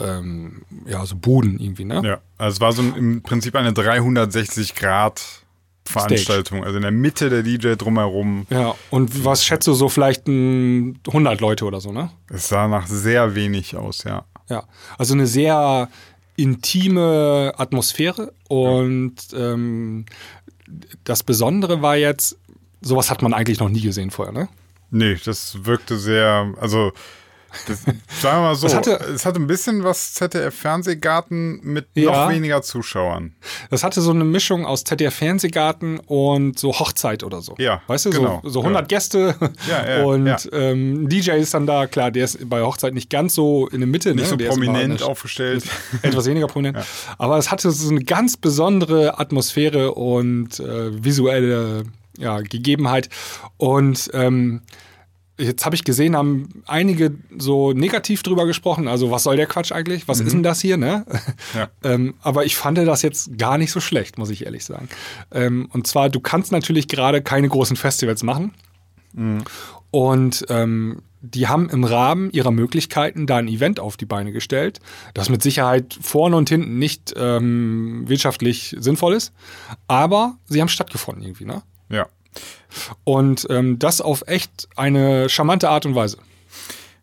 ähm, 0.00 0.62
ja, 0.86 1.04
so 1.06 1.16
Buden 1.16 1.58
irgendwie, 1.58 1.84
ne? 1.84 2.02
Ja, 2.04 2.20
also 2.38 2.54
es 2.54 2.60
war 2.60 2.72
so 2.72 2.82
ein, 2.82 2.94
im 2.96 3.22
Prinzip 3.22 3.54
eine 3.54 3.72
360 3.72 4.74
Grad 4.74 5.43
Veranstaltung, 5.86 6.64
also 6.64 6.76
in 6.76 6.82
der 6.82 6.90
Mitte 6.90 7.28
der 7.28 7.42
DJ 7.42 7.74
drumherum. 7.74 8.46
Ja, 8.50 8.74
und 8.90 9.24
was 9.24 9.44
schätzt 9.44 9.66
du 9.66 9.74
so 9.74 9.88
vielleicht 9.88 10.26
ein 10.26 10.98
100 11.06 11.40
Leute 11.40 11.64
oder 11.66 11.80
so, 11.80 11.92
ne? 11.92 12.10
Es 12.30 12.48
sah 12.48 12.68
nach 12.68 12.86
sehr 12.86 13.34
wenig 13.34 13.76
aus, 13.76 14.04
ja. 14.04 14.24
Ja, 14.48 14.64
also 14.98 15.14
eine 15.14 15.26
sehr 15.26 15.88
intime 16.36 17.52
Atmosphäre 17.56 18.32
und 18.48 19.14
ähm, 19.34 20.06
das 21.04 21.22
Besondere 21.22 21.82
war 21.82 21.96
jetzt, 21.96 22.38
sowas 22.80 23.10
hat 23.10 23.22
man 23.22 23.32
eigentlich 23.34 23.60
noch 23.60 23.68
nie 23.68 23.82
gesehen 23.82 24.10
vorher, 24.10 24.32
ne? 24.32 24.48
Nee, 24.90 25.16
das 25.24 25.64
wirkte 25.64 25.98
sehr, 25.98 26.54
also 26.60 26.92
das, 27.66 27.82
sagen 27.82 27.96
wir 28.38 28.40
mal 28.42 28.54
so, 28.54 28.66
Es 28.66 28.74
hatte- 28.74 29.00
es 29.14 29.24
hatte 29.26 29.40
ein 29.40 29.46
bisschen 29.46 29.84
was 29.84 30.14
ZDF-Fernsehgarten 30.14 31.60
mit 31.62 31.86
Ja. 31.94 32.10
noch 32.26 32.28
weniger 32.30 32.62
Zuschauern. 32.62 33.32
Das 33.70 33.82
hatte 33.84 34.00
so 34.00 34.10
eine 34.10 34.24
Mischung 34.24 34.66
aus 34.66 34.84
ZDF-Fernsehgarten 34.84 35.98
und 36.00 36.58
so 36.58 36.72
Hochzeit 36.78 37.22
oder 37.22 37.42
so. 37.42 37.54
Ja, 37.58 37.82
Weißt 37.86 38.06
du, 38.06 38.10
genau, 38.10 38.40
so, 38.42 38.48
so 38.50 38.62
100 38.62 38.88
Gäste 38.88 39.34
Ja, 39.68 39.98
ja, 39.98 40.04
und 40.04 40.26
ja. 40.26 40.36
Ähm, 40.52 41.08
DJ 41.08 41.32
ist 41.32 41.54
dann 41.54 41.66
da, 41.66 41.86
klar, 41.86 42.10
der 42.10 42.24
ist 42.24 42.48
bei 42.48 42.62
Hochzeit 42.62 42.94
nicht 42.94 43.10
ganz 43.10 43.34
so 43.34 43.66
in 43.68 43.80
der 43.80 43.86
Mitte. 43.88 44.10
Nicht 44.14 44.24
ne? 44.24 44.28
so 44.30 44.36
der 44.36 44.48
prominent 44.48 45.00
eine- 45.02 45.10
aufgestellt. 45.10 45.64
etwas 46.02 46.26
weniger 46.26 46.46
prominent. 46.46 46.78
Aber 47.18 47.38
es 47.38 47.50
hatte 47.50 47.70
so 47.70 47.90
eine 47.90 48.04
ganz 48.04 48.36
besondere 48.36 49.18
Atmosphäre 49.18 49.92
und 49.94 50.58
äh, 50.60 51.04
visuelle 51.04 51.84
ja, 52.18 52.40
Gegebenheit. 52.40 53.08
Und 53.56 54.10
ähm, 54.14 54.62
jetzt 55.38 55.64
habe 55.64 55.74
ich 55.74 55.84
gesehen, 55.84 56.16
haben 56.16 56.62
einige 56.66 57.14
so 57.36 57.72
negativ 57.72 58.22
drüber 58.22 58.46
gesprochen. 58.46 58.88
Also, 58.88 59.10
was 59.10 59.24
soll 59.24 59.36
der 59.36 59.46
Quatsch 59.46 59.72
eigentlich? 59.72 60.06
Was 60.08 60.20
ist 60.20 60.32
denn 60.32 60.42
das 60.42 60.60
hier, 60.60 60.76
ne? 60.76 61.04
Ja. 61.54 61.68
ähm, 61.90 62.14
aber 62.22 62.44
ich 62.44 62.56
fand 62.56 62.78
das 62.78 63.02
jetzt 63.02 63.36
gar 63.38 63.58
nicht 63.58 63.72
so 63.72 63.80
schlecht, 63.80 64.18
muss 64.18 64.30
ich 64.30 64.46
ehrlich 64.46 64.64
sagen. 64.64 64.88
Ähm, 65.32 65.68
und 65.72 65.86
zwar, 65.86 66.08
du 66.08 66.20
kannst 66.20 66.52
natürlich 66.52 66.88
gerade 66.88 67.22
keine 67.22 67.48
großen 67.48 67.76
Festivals 67.76 68.22
machen. 68.22 68.52
Und 69.90 70.44
ähm, 70.48 71.02
die 71.20 71.48
haben 71.48 71.70
im 71.70 71.84
Rahmen 71.84 72.30
ihrer 72.30 72.50
Möglichkeiten 72.50 73.26
da 73.26 73.36
ein 73.38 73.48
Event 73.48 73.80
auf 73.80 73.96
die 73.96 74.04
Beine 74.04 74.32
gestellt, 74.32 74.80
das 75.14 75.30
mit 75.30 75.42
Sicherheit 75.42 75.96
vorne 76.00 76.36
und 76.36 76.48
hinten 76.48 76.78
nicht 76.78 77.14
ähm, 77.16 78.04
wirtschaftlich 78.06 78.76
sinnvoll 78.78 79.14
ist, 79.14 79.32
aber 79.88 80.36
sie 80.46 80.60
haben 80.60 80.68
stattgefunden 80.68 81.24
irgendwie, 81.24 81.46
ne? 81.46 81.62
Ja. 81.88 82.06
Und 83.04 83.46
ähm, 83.50 83.78
das 83.78 84.00
auf 84.00 84.24
echt 84.26 84.68
eine 84.76 85.28
charmante 85.28 85.68
Art 85.68 85.86
und 85.86 85.94
Weise. 85.94 86.18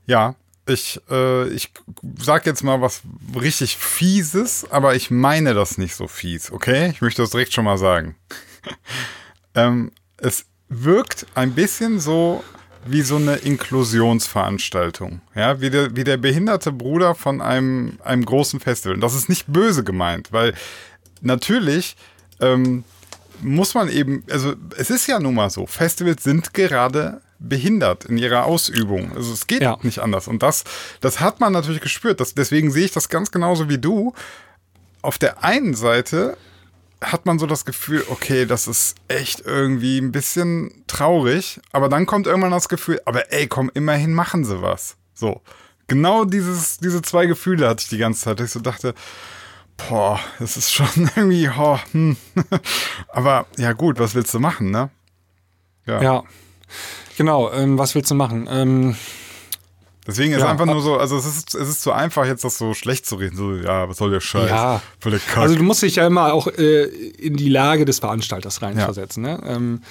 Ja, 0.05 0.35
ich, 0.67 1.01
äh, 1.09 1.47
ich 1.50 1.71
sag 2.17 2.45
jetzt 2.45 2.63
mal 2.63 2.81
was 2.81 3.01
richtig 3.39 3.77
Fieses, 3.77 4.65
aber 4.69 4.95
ich 4.95 5.11
meine 5.11 5.53
das 5.53 5.77
nicht 5.77 5.95
so 5.95 6.07
fies, 6.07 6.51
okay? 6.51 6.89
Ich 6.91 7.01
möchte 7.01 7.21
das 7.21 7.31
direkt 7.31 7.53
schon 7.53 7.65
mal 7.65 7.77
sagen. 7.77 8.15
ähm, 9.55 9.91
es 10.17 10.45
wirkt 10.69 11.25
ein 11.35 11.53
bisschen 11.53 12.00
so 12.00 12.43
wie 12.85 13.01
so 13.01 13.17
eine 13.17 13.35
Inklusionsveranstaltung. 13.35 15.21
Ja, 15.35 15.61
wie 15.61 15.69
der, 15.69 15.95
wie 15.95 16.03
der 16.03 16.17
behinderte 16.17 16.71
Bruder 16.71 17.15
von 17.15 17.41
einem, 17.41 18.00
einem 18.03 18.25
großen 18.25 18.59
Festival. 18.59 18.95
Und 18.95 19.01
das 19.01 19.13
ist 19.13 19.29
nicht 19.29 19.47
böse 19.47 19.83
gemeint, 19.83 20.31
weil 20.31 20.53
natürlich 21.21 21.95
ähm, 22.39 22.83
muss 23.41 23.74
man 23.74 23.89
eben, 23.89 24.24
also 24.29 24.53
es 24.77 24.89
ist 24.89 25.07
ja 25.07 25.19
nun 25.19 25.36
mal 25.36 25.50
so, 25.50 25.65
Festivals 25.65 26.24
sind 26.24 26.53
gerade 26.53 27.21
behindert 27.39 28.05
in 28.05 28.17
ihrer 28.17 28.45
Ausübung. 28.45 29.12
Also 29.15 29.33
es 29.33 29.48
geht 29.48 29.62
Ja. 29.63 29.77
nicht 29.81 30.00
anders. 30.00 30.27
Und 30.27 30.43
das, 30.43 30.63
das 31.00 31.19
hat 31.19 31.39
man 31.39 31.51
natürlich 31.53 31.81
gespürt. 31.81 32.19
Das, 32.19 32.33
deswegen 32.36 32.71
sehe 32.71 32.86
ich 32.86 32.91
das 32.91 33.10
ganz 33.10 33.31
genauso 33.31 33.67
wie 33.67 33.79
du. 33.79 34.13
Auf 35.01 35.17
der 35.17 35.43
einen 35.43 35.74
Seite 35.74 36.38
hat 37.03 37.25
man 37.25 37.39
so 37.39 37.48
das 37.48 37.65
Gefühl, 37.65 38.03
okay, 38.10 38.45
das 38.45 38.67
ist 38.67 38.95
echt 39.07 39.41
irgendwie 39.43 39.98
ein 39.98 40.12
bisschen 40.12 40.83
traurig, 40.86 41.60
aber 41.71 41.89
dann 41.89 42.05
kommt 42.05 42.27
irgendwann 42.27 42.51
das 42.51 42.69
Gefühl, 42.69 43.01
aber 43.05 43.33
ey, 43.33 43.48
komm, 43.48 43.71
immerhin 43.74 44.13
machen 44.13 44.45
sie 44.45 44.62
was. 44.62 44.98
So. 45.15 45.41
Genau 45.88 46.25
dieses, 46.25 46.77
diese 46.77 47.01
zwei 47.01 47.25
Gefühle 47.25 47.67
hatte 47.67 47.81
ich 47.81 47.89
die 47.89 47.98
ganze 47.98 48.21
Zeit. 48.21 48.39
Ich 48.39 48.51
so 48.51 48.60
dachte, 48.60 48.93
boah, 49.89 50.19
das 50.39 50.57
ist 50.57 50.71
schon 50.71 50.88
irgendwie, 51.15 51.50
oh, 51.50 51.77
hm. 51.91 52.17
aber 53.09 53.45
ja 53.57 53.73
gut, 53.73 54.00
was 54.00 54.15
willst 54.15 54.33
du 54.33 54.39
machen, 54.39 54.71
ne? 54.71 54.89
Ja. 55.85 56.23
Genau, 57.17 57.51
ähm, 57.51 57.77
was 57.77 57.95
willst 57.95 58.09
du 58.11 58.15
machen? 58.15 58.47
Ähm, 58.50 58.95
Deswegen 60.07 60.33
ist 60.33 60.39
Ja, 60.39 60.50
einfach 60.50 60.65
nur 60.65 60.81
so, 60.81 60.97
also 60.97 61.15
es 61.15 61.25
ist, 61.25 61.53
es 61.53 61.69
ist 61.69 61.81
zu 61.83 61.91
einfach, 61.91 62.25
jetzt 62.25 62.43
das 62.43 62.57
so 62.57 62.73
schlecht 62.73 63.05
zu 63.05 63.15
reden. 63.15 63.38
So, 63.38 63.53
ja, 63.55 63.88
was 63.88 63.97
soll 63.97 64.09
der 64.09 64.19
Scheiß? 64.19 64.50
Ja. 64.50 64.81
Voll 65.00 65.11
der 65.11 65.21
Kack. 65.21 65.38
Also 65.38 65.55
du 65.55 65.63
musst 65.63 65.83
dich 65.83 65.97
ja 65.97 66.07
immer 66.07 66.33
auch 66.33 66.47
äh, 66.47 66.85
in 66.85 67.38
die 67.38 67.50
Lage 67.50 67.85
des 67.85 68.00
Veranstalters 68.00 68.61
reinversetzen. 68.61 69.21
Ne? 69.21 69.39
Ähm, 69.45 69.83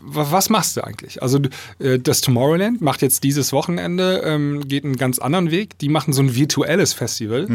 was 0.00 0.50
machst 0.50 0.76
du 0.76 0.84
eigentlich? 0.84 1.22
Also 1.22 1.38
äh, 1.78 1.98
das 1.98 2.20
Tomorrowland 2.20 2.80
macht 2.80 3.02
jetzt 3.02 3.24
dieses 3.24 3.52
Wochenende, 3.52 4.22
ähm, 4.24 4.66
geht 4.66 4.84
einen 4.84 4.96
ganz 4.96 5.18
anderen 5.18 5.50
Weg. 5.50 5.78
Die 5.78 5.88
machen 5.88 6.12
so 6.12 6.22
ein 6.22 6.34
virtuelles 6.34 6.92
Festival. 6.92 7.46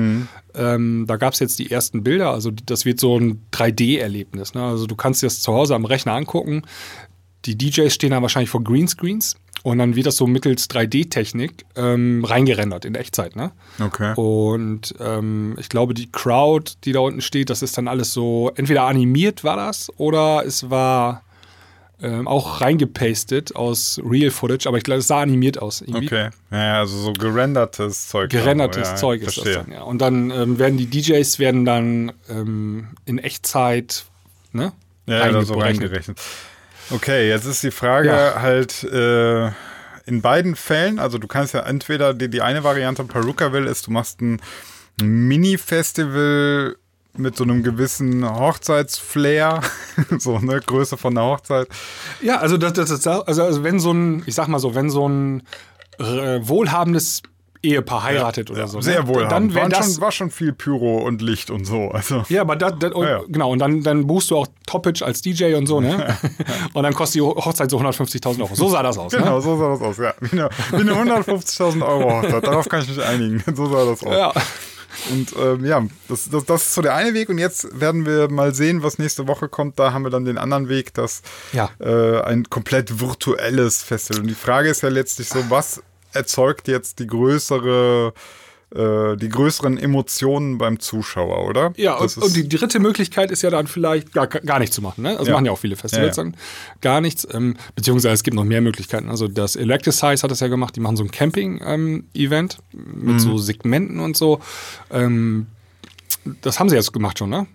Ähm, 0.55 1.05
da 1.07 1.17
gab 1.17 1.34
es 1.34 1.39
jetzt 1.39 1.60
die 1.60 1.72
ersten 1.72 2.03
Bilder. 2.03 2.31
Also 2.31 2.51
das 2.51 2.86
wird 2.86 3.00
so 3.00 3.19
ein 3.19 3.41
3D-Erlebnis. 3.51 4.53
Ne? 4.53 4.63
Also 4.63 4.88
du 4.88 4.96
kannst 4.96 5.22
dir 5.22 5.27
das 5.27 5.41
zu 5.41 5.53
Hause 5.53 5.75
am 5.75 5.86
Rechner 5.86 6.13
angucken. 6.13 6.63
Die 7.46 7.57
DJs 7.57 7.93
stehen 7.93 8.12
dann 8.12 8.22
wahrscheinlich 8.22 8.50
vor 8.50 8.63
Greenscreens. 8.63 9.36
Und 9.63 9.79
dann 9.79 9.96
wird 9.96 10.05
das 10.05 10.17
so 10.17 10.27
mittels 10.27 10.69
3D-Technik 10.69 11.65
ähm, 11.75 12.24
reingerendert 12.24 12.86
in 12.86 12.96
Echtzeit. 12.96 13.36
Ne? 13.36 13.51
okay. 13.84 14.13
Und 14.15 14.93
ähm, 15.00 15.55
ich 15.60 15.67
glaube, 15.67 15.93
die 15.93 16.12
Crowd, 16.12 16.74
die 16.86 16.91
da 16.91 17.00
unten 17.00 17.22
steht, 17.22 17.50
das 17.50 17.62
ist 17.62 17.77
dann 17.77 17.88
alles 17.88 18.13
so, 18.13 18.51
entweder 18.55 18.84
animiert 18.84 19.43
war 19.43 19.57
das 19.57 19.91
oder 19.98 20.43
es 20.46 20.69
war 20.69 21.24
ähm, 22.01 22.27
auch 22.27 22.61
reingepastet 22.61 23.55
aus 23.55 23.99
Real 24.03 24.29
Footage, 24.29 24.67
aber 24.67 24.77
ich 24.77 24.83
glaube, 24.83 24.99
es 24.99 25.07
sah 25.07 25.21
animiert 25.21 25.59
aus. 25.59 25.81
Irgendwie. 25.81 26.05
Okay. 26.05 26.29
Ja, 26.51 26.79
also 26.79 26.97
so 26.97 27.13
gerendertes 27.13 28.07
Zeug. 28.07 28.29
Gerendertes 28.29 28.89
ja, 28.89 28.95
Zeug 28.95 29.21
ist 29.21 29.33
verstehe. 29.33 29.55
das 29.55 29.65
dann, 29.65 29.73
ja. 29.73 29.81
Und 29.81 29.99
dann 29.99 30.29
ähm, 30.31 30.59
werden 30.59 30.77
die 30.77 30.85
DJs 30.85 31.39
werden 31.39 31.65
dann 31.65 32.11
ähm, 32.29 32.89
in 33.05 33.17
Echtzeit 33.17 34.05
ne, 34.51 34.73
Ja, 35.07 35.27
ja 35.29 35.41
so 35.41 35.55
reingerechnet. 35.55 36.19
Okay, 36.89 37.27
jetzt 37.27 37.45
ist 37.45 37.63
die 37.63 37.71
Frage 37.71 38.09
Ja. 38.09 38.41
halt 38.41 38.83
äh, 38.83 39.47
in 40.05 40.21
beiden 40.21 40.55
Fällen, 40.55 40.99
also 40.99 41.17
du 41.17 41.27
kannst 41.27 41.53
ja 41.53 41.61
entweder 41.61 42.13
die, 42.13 42.29
die 42.29 42.41
eine 42.41 42.63
Variante 42.63 43.03
Perukaville 43.03 43.69
ist, 43.69 43.87
du 43.87 43.91
machst 43.91 44.21
ein 44.21 44.39
Mini-Festival 45.01 46.77
mit 47.19 47.36
so 47.36 47.43
einem 47.43 47.63
gewissen 47.63 48.27
Hochzeitsflair, 48.27 49.62
so 50.19 50.36
eine 50.36 50.59
Größe 50.59 50.97
von 50.97 51.17
einer 51.17 51.27
Hochzeit. 51.27 51.67
Ja, 52.21 52.38
also 52.38 52.57
das, 52.57 52.74
das 52.74 52.89
ist 52.89 53.07
also, 53.07 53.43
also 53.43 53.63
wenn 53.63 53.79
so 53.79 53.91
ein, 53.91 54.24
ich 54.25 54.36
sag 54.36 54.47
mal 54.47 54.59
so, 54.59 54.75
wenn 54.75 54.89
so 54.89 55.07
ein 55.07 55.43
äh, 56.00 56.39
wohlhabendes 56.41 57.24
Ehepaar 57.63 58.03
heiratet 58.03 58.51
oder 58.51 58.67
so, 58.67 58.81
Sehr 58.81 59.01
ne, 59.01 59.07
wohlhabend. 59.07 59.31
dann 59.51 59.55
Waren 59.55 59.71
das 59.71 59.93
schon, 59.93 60.01
war 60.01 60.12
schon 60.12 60.29
viel 60.29 60.53
Pyro 60.53 61.00
und 61.00 61.21
Licht 61.24 61.50
und 61.50 61.65
so. 61.65 61.89
Also. 61.89 62.24
Ja, 62.29 62.41
aber 62.41 62.55
das, 62.55 62.74
das, 62.79 62.91
Ja, 62.95 63.09
ja. 63.09 63.21
genau, 63.27 63.51
und 63.51 63.59
dann, 63.59 63.81
dann 63.81 64.05
buchst 64.05 64.29
du 64.29 64.38
auch 64.38 64.47
Toppage 64.67 65.01
als 65.03 65.21
DJ 65.24 65.55
und 65.55 65.65
so, 65.65 65.81
ne? 65.81 66.17
und 66.74 66.83
dann 66.83 66.93
kostet 66.93 67.15
die 67.15 67.21
Hochzeit 67.21 67.71
so 67.71 67.79
150.000 67.79 68.39
Euro. 68.41 68.53
So 68.53 68.69
sah 68.69 68.83
das 68.83 68.97
aus, 68.97 69.12
Genau, 69.12 69.36
ne? 69.38 69.41
so 69.41 69.57
sah 69.57 69.69
das 69.69 69.81
aus. 69.81 69.97
Ja, 69.97 70.13
wie 70.21 70.39
eine, 70.39 70.50
wie 70.71 70.75
eine 70.81 70.93
150.000 70.93 71.81
Euro 71.86 72.21
Hochzeit. 72.21 72.45
Darauf 72.45 72.69
kann 72.69 72.81
ich 72.83 72.89
mich 72.95 73.03
einigen. 73.03 73.43
So 73.55 73.65
sah 73.65 73.86
das 73.86 74.03
aus. 74.03 74.13
Ja. 74.15 74.33
Und 75.11 75.33
ähm, 75.39 75.65
ja, 75.65 75.85
das, 76.09 76.29
das, 76.29 76.45
das 76.45 76.65
ist 76.67 76.73
so 76.73 76.81
der 76.81 76.95
eine 76.95 77.13
Weg. 77.13 77.29
Und 77.29 77.37
jetzt 77.37 77.79
werden 77.79 78.05
wir 78.05 78.29
mal 78.29 78.53
sehen, 78.53 78.83
was 78.83 78.97
nächste 78.97 79.27
Woche 79.27 79.47
kommt. 79.49 79.79
Da 79.79 79.93
haben 79.93 80.03
wir 80.03 80.09
dann 80.09 80.25
den 80.25 80.37
anderen 80.37 80.69
Weg, 80.69 80.93
das 80.93 81.21
Ja. 81.53 81.69
äh, 81.79 82.21
ein 82.21 82.49
komplett 82.49 82.99
virtuelles 82.99 83.83
Festival. 83.83 84.21
Und 84.21 84.27
die 84.27 84.35
Frage 84.35 84.69
ist 84.69 84.81
ja 84.81 84.89
letztlich 84.89 85.29
so, 85.29 85.43
was 85.49 85.81
erzeugt 86.13 86.67
jetzt 86.67 86.99
die 86.99 87.07
größere, 87.07 88.13
die 88.69 89.29
größeren 89.29 89.77
Emotionen 89.77 90.57
beim 90.57 90.79
Zuschauer, 90.81 91.47
oder? 91.47 91.71
Ja, 91.77 91.95
und, 91.95 92.17
und 92.17 92.36
die 92.36 92.50
dritte 92.50 92.79
Möglichkeit 92.79 93.31
ist 93.31 93.41
ja 93.41 93.50
dann 93.50 93.65
vielleicht 93.67 94.12
gar, 94.12 94.27
gar 94.27 94.59
nichts 94.59 94.75
zu 94.75 94.81
machen. 94.81 95.03
Ne? 95.03 95.15
Das 95.17 95.27
Ja. 95.27 95.33
machen 95.33 95.45
ja 95.45 95.53
auch 95.53 95.57
viele 95.59 95.77
Festivals 95.77 96.17
Ja, 96.17 96.24
ja. 96.24 96.29
dann. 96.31 96.38
Gar 96.81 97.00
nichts. 97.00 97.25
Ähm, 97.31 97.55
beziehungsweise 97.75 98.13
es 98.13 98.24
gibt 98.24 98.36
noch 98.36 98.43
mehr 98.43 98.59
Möglichkeiten. 98.59 99.09
Also 99.09 99.29
das 99.29 99.55
Electricize 99.55 100.21
hat 100.21 100.31
das 100.31 100.41
ja 100.41 100.47
gemacht. 100.50 100.75
Die 100.75 100.81
machen 100.81 100.97
so 100.97 101.03
ein 101.05 101.12
Camping-Event 101.12 102.57
mit 102.74 103.15
Mhm. 103.15 103.19
so 103.19 103.38
Segmenten 103.38 104.00
und 104.01 104.17
so. 104.17 104.39
Ähm, 104.91 105.47
das 106.41 106.59
haben 106.59 106.67
sie 106.69 106.75
jetzt 106.75 106.91
gemacht 106.91 107.19
schon, 107.19 107.29
ne? 107.29 107.47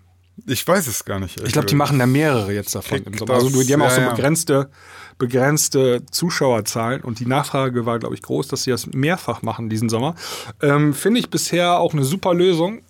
ich 0.46 0.66
weiß 0.66 0.86
es 0.86 1.04
gar 1.04 1.20
nicht. 1.20 1.38
Ich 1.42 1.52
glaube, 1.52 1.66
die 1.66 1.74
machen 1.74 1.98
da 1.98 2.06
mehrere 2.06 2.52
jetzt 2.54 2.74
davon 2.74 3.02
im 3.04 3.16
Sommer. 3.18 3.34
Also 3.34 3.62
die 3.62 3.72
haben 3.72 3.82
auch 3.82 3.90
so 3.90 4.00
begrenzte, 4.00 4.70
begrenzte 5.22 6.04
Zuschauerzahlen 6.10 7.00
und 7.00 7.20
die 7.20 7.26
Nachfrage 7.26 7.86
war, 7.86 8.00
glaube 8.00 8.16
ich, 8.16 8.22
groß, 8.22 8.48
dass 8.48 8.64
sie 8.64 8.72
das 8.72 8.88
mehrfach 8.88 9.42
machen 9.42 9.70
diesen 9.70 9.88
Sommer. 9.88 10.16
Ähm, 10.60 10.94
Finde 10.94 11.20
ich 11.20 11.30
bisher 11.30 11.78
auch 11.78 11.92
eine 11.92 12.02
super 12.02 12.34
Lösung. 12.34 12.80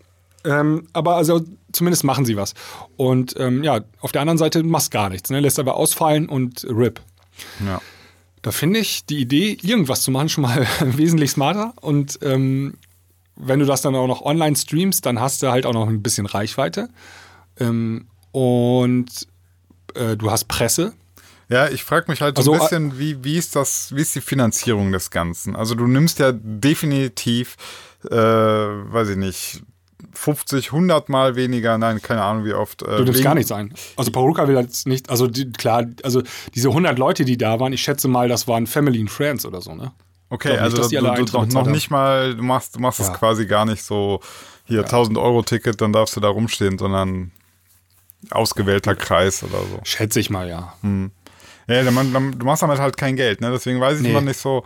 Ähm, 0.43 0.87
aber 0.95 1.17
also 1.17 1.43
zumindest 1.73 2.05
machen 2.05 2.25
sie 2.25 2.39
was. 2.39 2.55
Und 2.97 3.35
ähm, 3.39 3.63
ja, 3.63 3.81
auf 4.01 4.13
der 4.13 4.23
anderen 4.23 4.39
Seite 4.39 4.63
machst 4.63 4.91
gar 4.91 5.11
nichts, 5.11 5.29
ne? 5.29 5.41
lässt 5.41 5.59
aber 5.59 5.77
ausfallen 5.77 6.27
und 6.27 6.65
RIP. 6.65 7.03
Ja. 7.67 7.83
Da 8.41 8.51
finde 8.51 8.79
ich 8.79 9.05
die 9.05 9.19
Idee, 9.19 9.59
irgendwas 9.61 10.01
zu 10.01 10.11
machen, 10.11 10.31
schon 10.31 10.43
mal 10.43 10.67
wesentlich 10.81 11.33
smarter. 11.33 11.75
Und 11.83 12.19
ähm, 12.23 12.79
wenn 13.37 13.61
du 13.61 13.67
das 13.67 13.83
dann 13.83 13.95
auch 13.95 14.07
noch 14.07 14.23
online 14.23 14.57
streamst, 14.57 15.05
dann 15.05 15.21
hast 15.21 15.43
du 15.43 15.51
halt 15.51 15.67
auch 15.67 15.75
noch 15.75 15.87
ein 15.87 16.03
bisschen 16.03 16.25
Reichweite. 16.25 16.89
Ähm, 17.61 18.07
und 18.31 19.29
äh, 19.95 20.17
du 20.17 20.31
hast 20.31 20.49
Presse. 20.49 20.95
Ja, 21.53 21.69
ich 21.69 21.85
frage 21.85 22.11
mich 22.11 22.23
halt 22.23 22.37
so 22.37 22.41
Also, 22.41 22.53
ein 22.55 22.59
bisschen, 22.61 22.99
wie, 22.99 23.23
wie 23.25 23.37
ist 23.37 23.55
das, 23.55 23.95
wie 23.95 24.01
ist 24.01 24.15
die 24.15 24.21
Finanzierung 24.23 24.91
des 24.91 25.11
Ganzen? 25.11 25.55
Also 25.55 25.75
du 25.75 25.87
nimmst 25.87 26.19
ja 26.19 26.33
definitiv, 26.33 27.57
äh, 28.11 28.15
weiß 28.17 29.11
ich 29.11 29.17
nicht, 29.17 29.63
50, 30.15 30.73
100 30.73 31.09
Mal 31.09 31.37
weniger, 31.37 31.77
nein, 31.79 32.01
keine 32.01 32.23
Ahnung 32.23 32.45
wie 32.45 32.55
oft. 32.55 32.83
Äh, 32.83 32.97
Du 32.97 33.05
nimmst 33.05 33.23
gar 33.23 33.35
nichts 33.35 33.53
ein. 33.53 33.73
Also 33.97 34.11
Paruka 34.11 34.49
will 34.49 34.57
jetzt 34.57 34.87
nicht, 34.87 35.11
also 35.11 35.27
die, 35.27 35.51
klar, 35.53 35.85
also 36.03 36.23
diese 36.55 36.69
100 36.69 36.99
Leute, 36.99 37.25
die 37.25 37.37
da 37.37 37.61
waren, 37.61 37.73
ich 37.73 37.83
schätze 37.83 38.09
mal, 38.09 38.29
das 38.29 38.49
waren 38.49 38.67
Family 38.67 39.01
and 39.01 39.11
Friends 39.11 39.45
oder 39.45 39.61
so, 39.61 39.75
ne? 39.75 39.93
Okay, 40.31 40.53
nicht, 40.53 40.61
also 40.61 40.89
die 40.89 40.97
du, 40.97 41.25
du, 41.25 41.45
noch, 41.47 41.55
haben. 41.65 41.71
nicht 41.71 41.91
mal, 41.91 42.35
du 42.35 42.43
machst, 42.43 42.75
du 42.77 42.81
machst 42.81 43.01
es 43.01 43.09
Ja. 43.09 43.13
quasi 43.15 43.45
gar 43.47 43.67
nicht 43.67 43.83
so, 43.83 44.21
hier 44.65 44.81
1000 44.85 45.19
Euro 45.19 45.43
Ticket, 45.43 45.81
dann 45.83 45.93
darfst 45.93 46.17
du 46.17 46.21
da 46.21 46.29
rumstehen, 46.29 46.79
sondern 46.79 47.31
ausgewählter 48.31 48.95
Kreis 48.95 49.43
oder 49.43 49.59
so. 49.59 49.81
Schätze 49.85 50.21
ich 50.21 50.31
mal, 50.31 50.49
ja. 50.49 50.73
Ja, 51.73 51.83
dann, 51.85 52.13
dann, 52.13 52.39
du 52.39 52.47
machst 52.47 52.63
damit 52.63 52.79
halt 52.79 52.97
kein 52.97 53.17
Geld, 53.17 53.41
ne? 53.41 53.51
Deswegen 53.51 53.81
weiß 53.81 53.97
ich 53.99 54.03
Nee. 54.03 54.11
immer 54.11 54.21
nicht 54.21 54.39
so. 54.41 54.63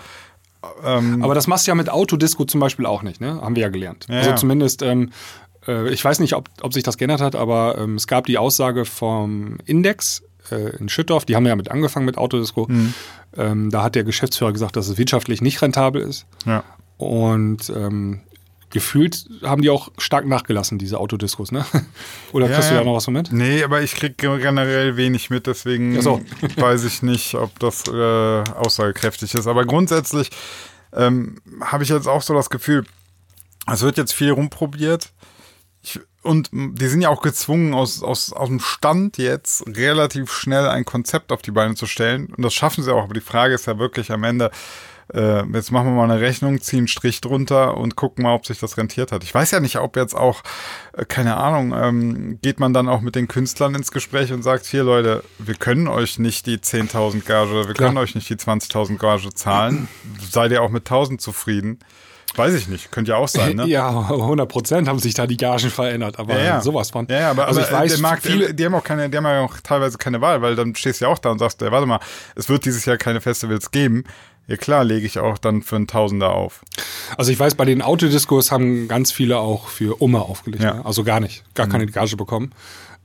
Ähm, 0.84 1.22
Aber 1.22 1.34
das 1.34 1.46
machst 1.46 1.66
du 1.66 1.70
ja 1.70 1.74
mit 1.74 1.88
Autodisco 1.88 2.44
zum 2.44 2.60
Beispiel 2.60 2.86
auch 2.86 3.02
nicht, 3.02 3.20
ne? 3.20 3.40
Haben 3.40 3.54
wir 3.56 3.62
ja 3.62 3.68
gelernt. 3.68 4.06
Ja, 4.08 4.16
also 4.18 4.30
ja. 4.30 4.36
zumindest, 4.36 4.82
ähm, 4.82 5.10
äh, 5.68 5.88
ich 5.90 6.04
weiß 6.04 6.18
nicht, 6.20 6.34
ob, 6.34 6.48
ob 6.62 6.72
sich 6.74 6.82
das 6.82 6.96
geändert 6.98 7.20
hat, 7.20 7.36
aber 7.36 7.76
ähm, 7.78 7.94
es 7.94 8.06
gab 8.06 8.26
die 8.26 8.38
Aussage 8.38 8.84
vom 8.84 9.58
Index 9.64 10.22
äh, 10.50 10.76
in 10.78 10.88
Schüttorf, 10.88 11.24
die 11.24 11.36
haben 11.36 11.46
ja 11.46 11.54
mit 11.56 11.70
angefangen 11.70 12.06
mit 12.06 12.18
Autodisco. 12.18 12.66
Mhm. 12.68 12.94
Ähm, 13.36 13.70
da 13.70 13.82
hat 13.82 13.94
der 13.94 14.04
Geschäftsführer 14.04 14.52
gesagt, 14.52 14.76
dass 14.76 14.88
es 14.88 14.98
wirtschaftlich 14.98 15.40
nicht 15.42 15.60
rentabel 15.62 16.02
ist. 16.02 16.26
ja. 16.46 16.64
Und 16.98 17.68
ähm, 17.76 18.20
gefühlt 18.70 19.26
haben 19.42 19.62
die 19.62 19.70
auch 19.70 19.90
stark 19.98 20.26
nachgelassen, 20.26 20.78
diese 20.78 20.98
Autodiskos, 20.98 21.52
ne? 21.52 21.64
Oder 22.32 22.46
kriegst 22.48 22.64
Ja, 22.64 22.68
du 22.70 22.74
ja. 22.74 22.80
da 22.80 22.86
noch 22.86 22.96
was 22.96 23.06
mit? 23.08 23.32
Nee, 23.32 23.62
aber 23.62 23.82
ich 23.82 23.94
krieg 23.94 24.18
generell 24.18 24.96
wenig 24.96 25.30
mit, 25.30 25.46
deswegen 25.46 26.00
so. 26.02 26.20
weiß 26.56 26.84
ich 26.84 27.02
nicht, 27.02 27.34
ob 27.34 27.58
das 27.58 27.84
äh, 27.86 27.92
aussagekräftig 27.92 29.34
ist. 29.34 29.46
Aber 29.46 29.64
grundsätzlich 29.64 30.30
ähm, 30.92 31.40
habe 31.60 31.84
ich 31.84 31.90
jetzt 31.90 32.08
auch 32.08 32.22
so 32.22 32.34
das 32.34 32.50
Gefühl, 32.50 32.84
es 33.72 33.82
wird 33.82 33.96
jetzt 33.98 34.12
viel 34.12 34.30
rumprobiert. 34.30 35.10
Ich, 35.82 36.00
und 36.22 36.50
die 36.52 36.88
sind 36.88 37.02
ja 37.02 37.08
auch 37.08 37.22
gezwungen, 37.22 37.72
aus, 37.72 38.02
aus, 38.02 38.32
aus 38.32 38.48
dem 38.48 38.58
Stand 38.58 39.16
jetzt 39.18 39.64
relativ 39.68 40.32
schnell 40.32 40.68
ein 40.68 40.84
Konzept 40.84 41.30
auf 41.30 41.40
die 41.42 41.52
Beine 41.52 41.76
zu 41.76 41.86
stellen. 41.86 42.26
Und 42.36 42.42
das 42.42 42.52
schaffen 42.52 42.82
sie 42.82 42.92
auch. 42.92 43.04
Aber 43.04 43.14
die 43.14 43.20
Frage 43.20 43.54
ist 43.54 43.66
ja 43.66 43.78
wirklich 43.78 44.10
am 44.10 44.24
Ende, 44.24 44.50
äh, 45.14 45.44
jetzt 45.52 45.70
machen 45.70 45.88
wir 45.88 45.92
mal 45.92 46.10
eine 46.10 46.20
Rechnung, 46.20 46.60
ziehen 46.60 46.80
einen 46.80 46.88
Strich 46.88 47.20
drunter 47.20 47.76
und 47.76 47.96
gucken 47.96 48.24
mal, 48.24 48.34
ob 48.34 48.46
sich 48.46 48.58
das 48.58 48.76
rentiert 48.76 49.12
hat. 49.12 49.22
Ich 49.24 49.34
weiß 49.34 49.50
ja 49.52 49.60
nicht, 49.60 49.78
ob 49.78 49.96
jetzt 49.96 50.14
auch, 50.14 50.42
äh, 50.94 51.04
keine 51.04 51.36
Ahnung, 51.36 51.72
ähm, 51.76 52.38
geht 52.42 52.58
man 52.58 52.72
dann 52.72 52.88
auch 52.88 53.00
mit 53.00 53.14
den 53.14 53.28
Künstlern 53.28 53.74
ins 53.74 53.92
Gespräch 53.92 54.32
und 54.32 54.42
sagt, 54.42 54.66
hier 54.66 54.82
Leute, 54.82 55.22
wir 55.38 55.54
können 55.54 55.88
euch 55.88 56.18
nicht 56.18 56.46
die 56.46 56.58
10.000 56.58 57.24
Gage, 57.24 57.66
wir 57.66 57.74
Klar. 57.74 57.88
können 57.88 57.98
euch 57.98 58.14
nicht 58.14 58.28
die 58.28 58.36
20.000 58.36 58.98
Gage 58.98 59.32
zahlen. 59.32 59.88
Seid 60.20 60.50
ihr 60.50 60.62
auch 60.62 60.70
mit 60.70 60.88
1.000 60.88 61.18
zufrieden? 61.18 61.78
Weiß 62.34 62.52
ich 62.52 62.68
nicht, 62.68 62.92
könnte 62.92 63.12
ja 63.12 63.16
auch 63.16 63.28
sein, 63.28 63.56
ne? 63.56 63.66
Ja, 63.66 63.88
100 63.88 64.46
Prozent 64.48 64.88
haben 64.88 64.98
sich 64.98 65.14
da 65.14 65.26
die 65.26 65.38
Gagen 65.38 65.70
verändert, 65.70 66.18
aber 66.18 66.60
sowas 66.60 66.90
von. 66.90 67.06
Ja, 67.08 67.18
ja, 67.20 67.30
aber, 67.30 67.46
also 67.46 67.60
aber 67.60 67.68
ich 67.68 67.74
weiß, 67.74 67.92
der 67.92 68.02
Markt, 68.02 68.22
viele, 68.24 68.52
die 68.52 68.64
haben 68.64 68.74
auch 68.74 68.84
keine, 68.84 69.08
die 69.08 69.16
haben 69.16 69.24
ja 69.24 69.40
auch 69.40 69.54
teilweise 69.62 69.96
keine 69.96 70.20
Wahl, 70.20 70.42
weil 70.42 70.54
dann 70.54 70.74
stehst 70.74 71.00
du 71.00 71.06
ja 71.06 71.10
auch 71.10 71.18
da 71.18 71.30
und 71.30 71.38
sagst, 71.38 71.62
ja, 71.62 71.72
warte 71.72 71.86
mal, 71.86 72.00
es 72.34 72.50
wird 72.50 72.66
dieses 72.66 72.84
Jahr 72.84 72.98
keine 72.98 73.22
Festivals 73.22 73.70
geben. 73.70 74.04
Ja 74.48 74.56
klar, 74.56 74.84
lege 74.84 75.06
ich 75.06 75.18
auch 75.18 75.38
dann 75.38 75.62
für 75.62 75.76
einen 75.76 75.86
Tausender 75.88 76.32
auf. 76.32 76.62
also 77.16 77.32
ich 77.32 77.38
weiß, 77.38 77.56
bei 77.56 77.64
den 77.64 77.82
Autodiskos 77.82 78.52
haben 78.52 78.86
ganz 78.86 79.10
viele 79.10 79.38
auch 79.38 79.68
für 79.68 80.00
Umme 80.00 80.20
aufgelegt. 80.20 80.62
Ja. 80.62 80.74
Ne? 80.74 80.86
Also 80.86 81.02
gar 81.02 81.18
nicht, 81.20 81.42
gar 81.54 81.66
keine 81.68 81.86
Gage 81.86 82.16
bekommen. 82.16 82.52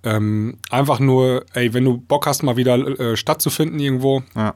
Ähm, 0.03 0.57
einfach 0.69 0.99
nur, 0.99 1.45
ey, 1.53 1.73
wenn 1.73 1.85
du 1.85 1.97
Bock 1.97 2.25
hast, 2.27 2.43
mal 2.43 2.57
wieder 2.57 2.75
äh, 2.99 3.15
stattzufinden 3.17 3.79
irgendwo, 3.79 4.23
Ja. 4.35 4.53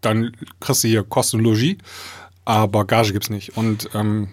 dann 0.00 0.36
kriegst 0.60 0.84
du 0.84 0.88
hier 0.88 1.02
Kosten 1.04 1.38
und 1.38 1.44
Logis, 1.44 1.76
aber 2.44 2.84
Gage 2.84 3.12
gibt's 3.12 3.30
nicht. 3.30 3.56
Und 3.56 3.90
ähm, 3.94 4.28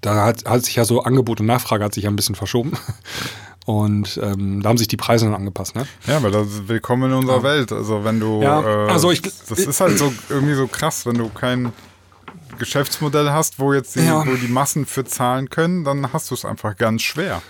da 0.00 0.24
hat, 0.26 0.44
hat 0.46 0.64
sich 0.64 0.76
ja 0.76 0.84
so 0.84 1.02
Angebot 1.02 1.40
und 1.40 1.46
Nachfrage 1.46 1.84
hat 1.84 1.94
sich 1.94 2.04
ja 2.04 2.10
ein 2.10 2.16
bisschen 2.16 2.34
verschoben. 2.34 2.72
Und 3.64 4.20
ähm, 4.22 4.62
da 4.62 4.68
haben 4.68 4.76
sich 4.78 4.88
die 4.88 4.96
Preise 4.98 5.24
dann 5.24 5.34
angepasst, 5.34 5.74
ne? 5.74 5.86
Ja, 6.06 6.22
weil 6.22 6.30
das 6.30 6.48
ist 6.48 6.68
willkommen 6.68 7.10
in 7.10 7.16
unserer 7.16 7.42
Welt. 7.42 7.72
Also 7.72 8.04
wenn 8.04 8.20
du, 8.20 8.42
Ja, 8.42 8.60
äh, 8.60 8.90
also 8.90 9.10
ich- 9.10 9.22
das 9.22 9.58
ist 9.58 9.80
halt 9.80 9.96
so 9.98 10.12
irgendwie 10.28 10.54
so 10.54 10.66
krass, 10.66 11.06
wenn 11.06 11.16
du 11.16 11.28
kein 11.30 11.72
Geschäftsmodell 12.58 13.30
hast, 13.30 13.58
wo 13.58 13.72
jetzt 13.72 13.96
die, 13.96 14.00
Ja. 14.00 14.24
wo 14.26 14.34
die 14.34 14.48
Massen 14.48 14.86
für 14.86 15.04
zahlen 15.04 15.50
können, 15.50 15.84
dann 15.84 16.12
hast 16.12 16.30
du 16.30 16.34
es 16.34 16.44
einfach 16.44 16.76
ganz 16.76 17.02
schwer. 17.02 17.42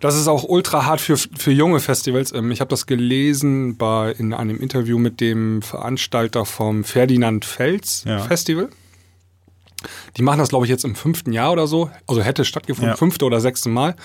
Das 0.00 0.16
ist 0.16 0.26
auch 0.26 0.42
ultra 0.44 0.84
hart 0.84 1.00
für, 1.00 1.16
für 1.16 1.52
junge 1.52 1.78
Festivals. 1.78 2.32
Ähm, 2.32 2.50
Ich 2.50 2.60
habe 2.60 2.68
das 2.68 2.86
gelesen 2.86 3.76
bei, 3.76 4.10
in 4.18 4.34
einem 4.34 4.58
Interview 4.58 4.98
mit 4.98 5.20
dem 5.20 5.62
Veranstalter 5.62 6.44
vom 6.44 6.82
Ferdinand 6.82 7.44
Fels 7.44 8.02
Ja. 8.04 8.18
Festival. 8.18 8.68
Die 10.16 10.22
machen 10.22 10.38
das, 10.38 10.48
glaube 10.50 10.64
ich, 10.66 10.70
jetzt 10.70 10.84
im 10.84 10.94
fünften 10.94 11.32
Jahr 11.32 11.52
oder 11.52 11.66
so. 11.66 11.90
Also 12.06 12.22
hätte 12.22 12.44
stattgefunden, 12.44 12.90
Ja. 12.90 12.96
fünfte 12.96 13.24
oder 13.24 13.40
sechste 13.40 13.68
Mal. 13.68 13.96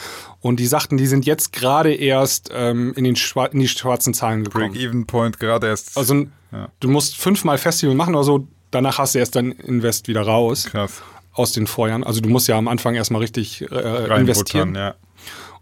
Und 0.41 0.59
die 0.59 0.67
sagten, 0.67 0.97
die 0.97 1.07
sind 1.07 1.25
jetzt 1.25 1.53
gerade 1.53 1.93
erst 1.93 2.49
ähm, 2.53 2.93
in, 2.95 3.03
den 3.03 3.15
in 3.51 3.59
die 3.59 3.67
schwarzen 3.67 4.13
Zahlen 4.13 4.43
gekommen. 4.43 4.71
Break-Even-Point 4.71 5.39
gerade 5.39 5.67
erst. 5.67 5.97
Also 5.97 6.25
Ja. 6.51 6.69
du 6.79 6.89
musst 6.89 7.17
fünfmal 7.17 7.57
Festival 7.57 7.95
machen 7.95 8.15
oder 8.15 8.23
so. 8.23 8.47
Danach 8.71 8.97
hast 8.97 9.15
du 9.15 9.19
erst 9.19 9.35
dein 9.35 9.51
Invest 9.51 10.07
wieder 10.07 10.21
raus 10.23 10.65
krass. 10.65 11.01
aus 11.33 11.53
den 11.53 11.67
Vorjahren. 11.67 12.03
Also 12.03 12.19
du 12.21 12.29
musst 12.29 12.47
ja 12.47 12.57
am 12.57 12.67
Anfang 12.67 12.95
erstmal 12.95 13.21
richtig 13.21 13.61
äh, 13.71 14.19
investieren. 14.19 14.75
ja. 14.75 14.95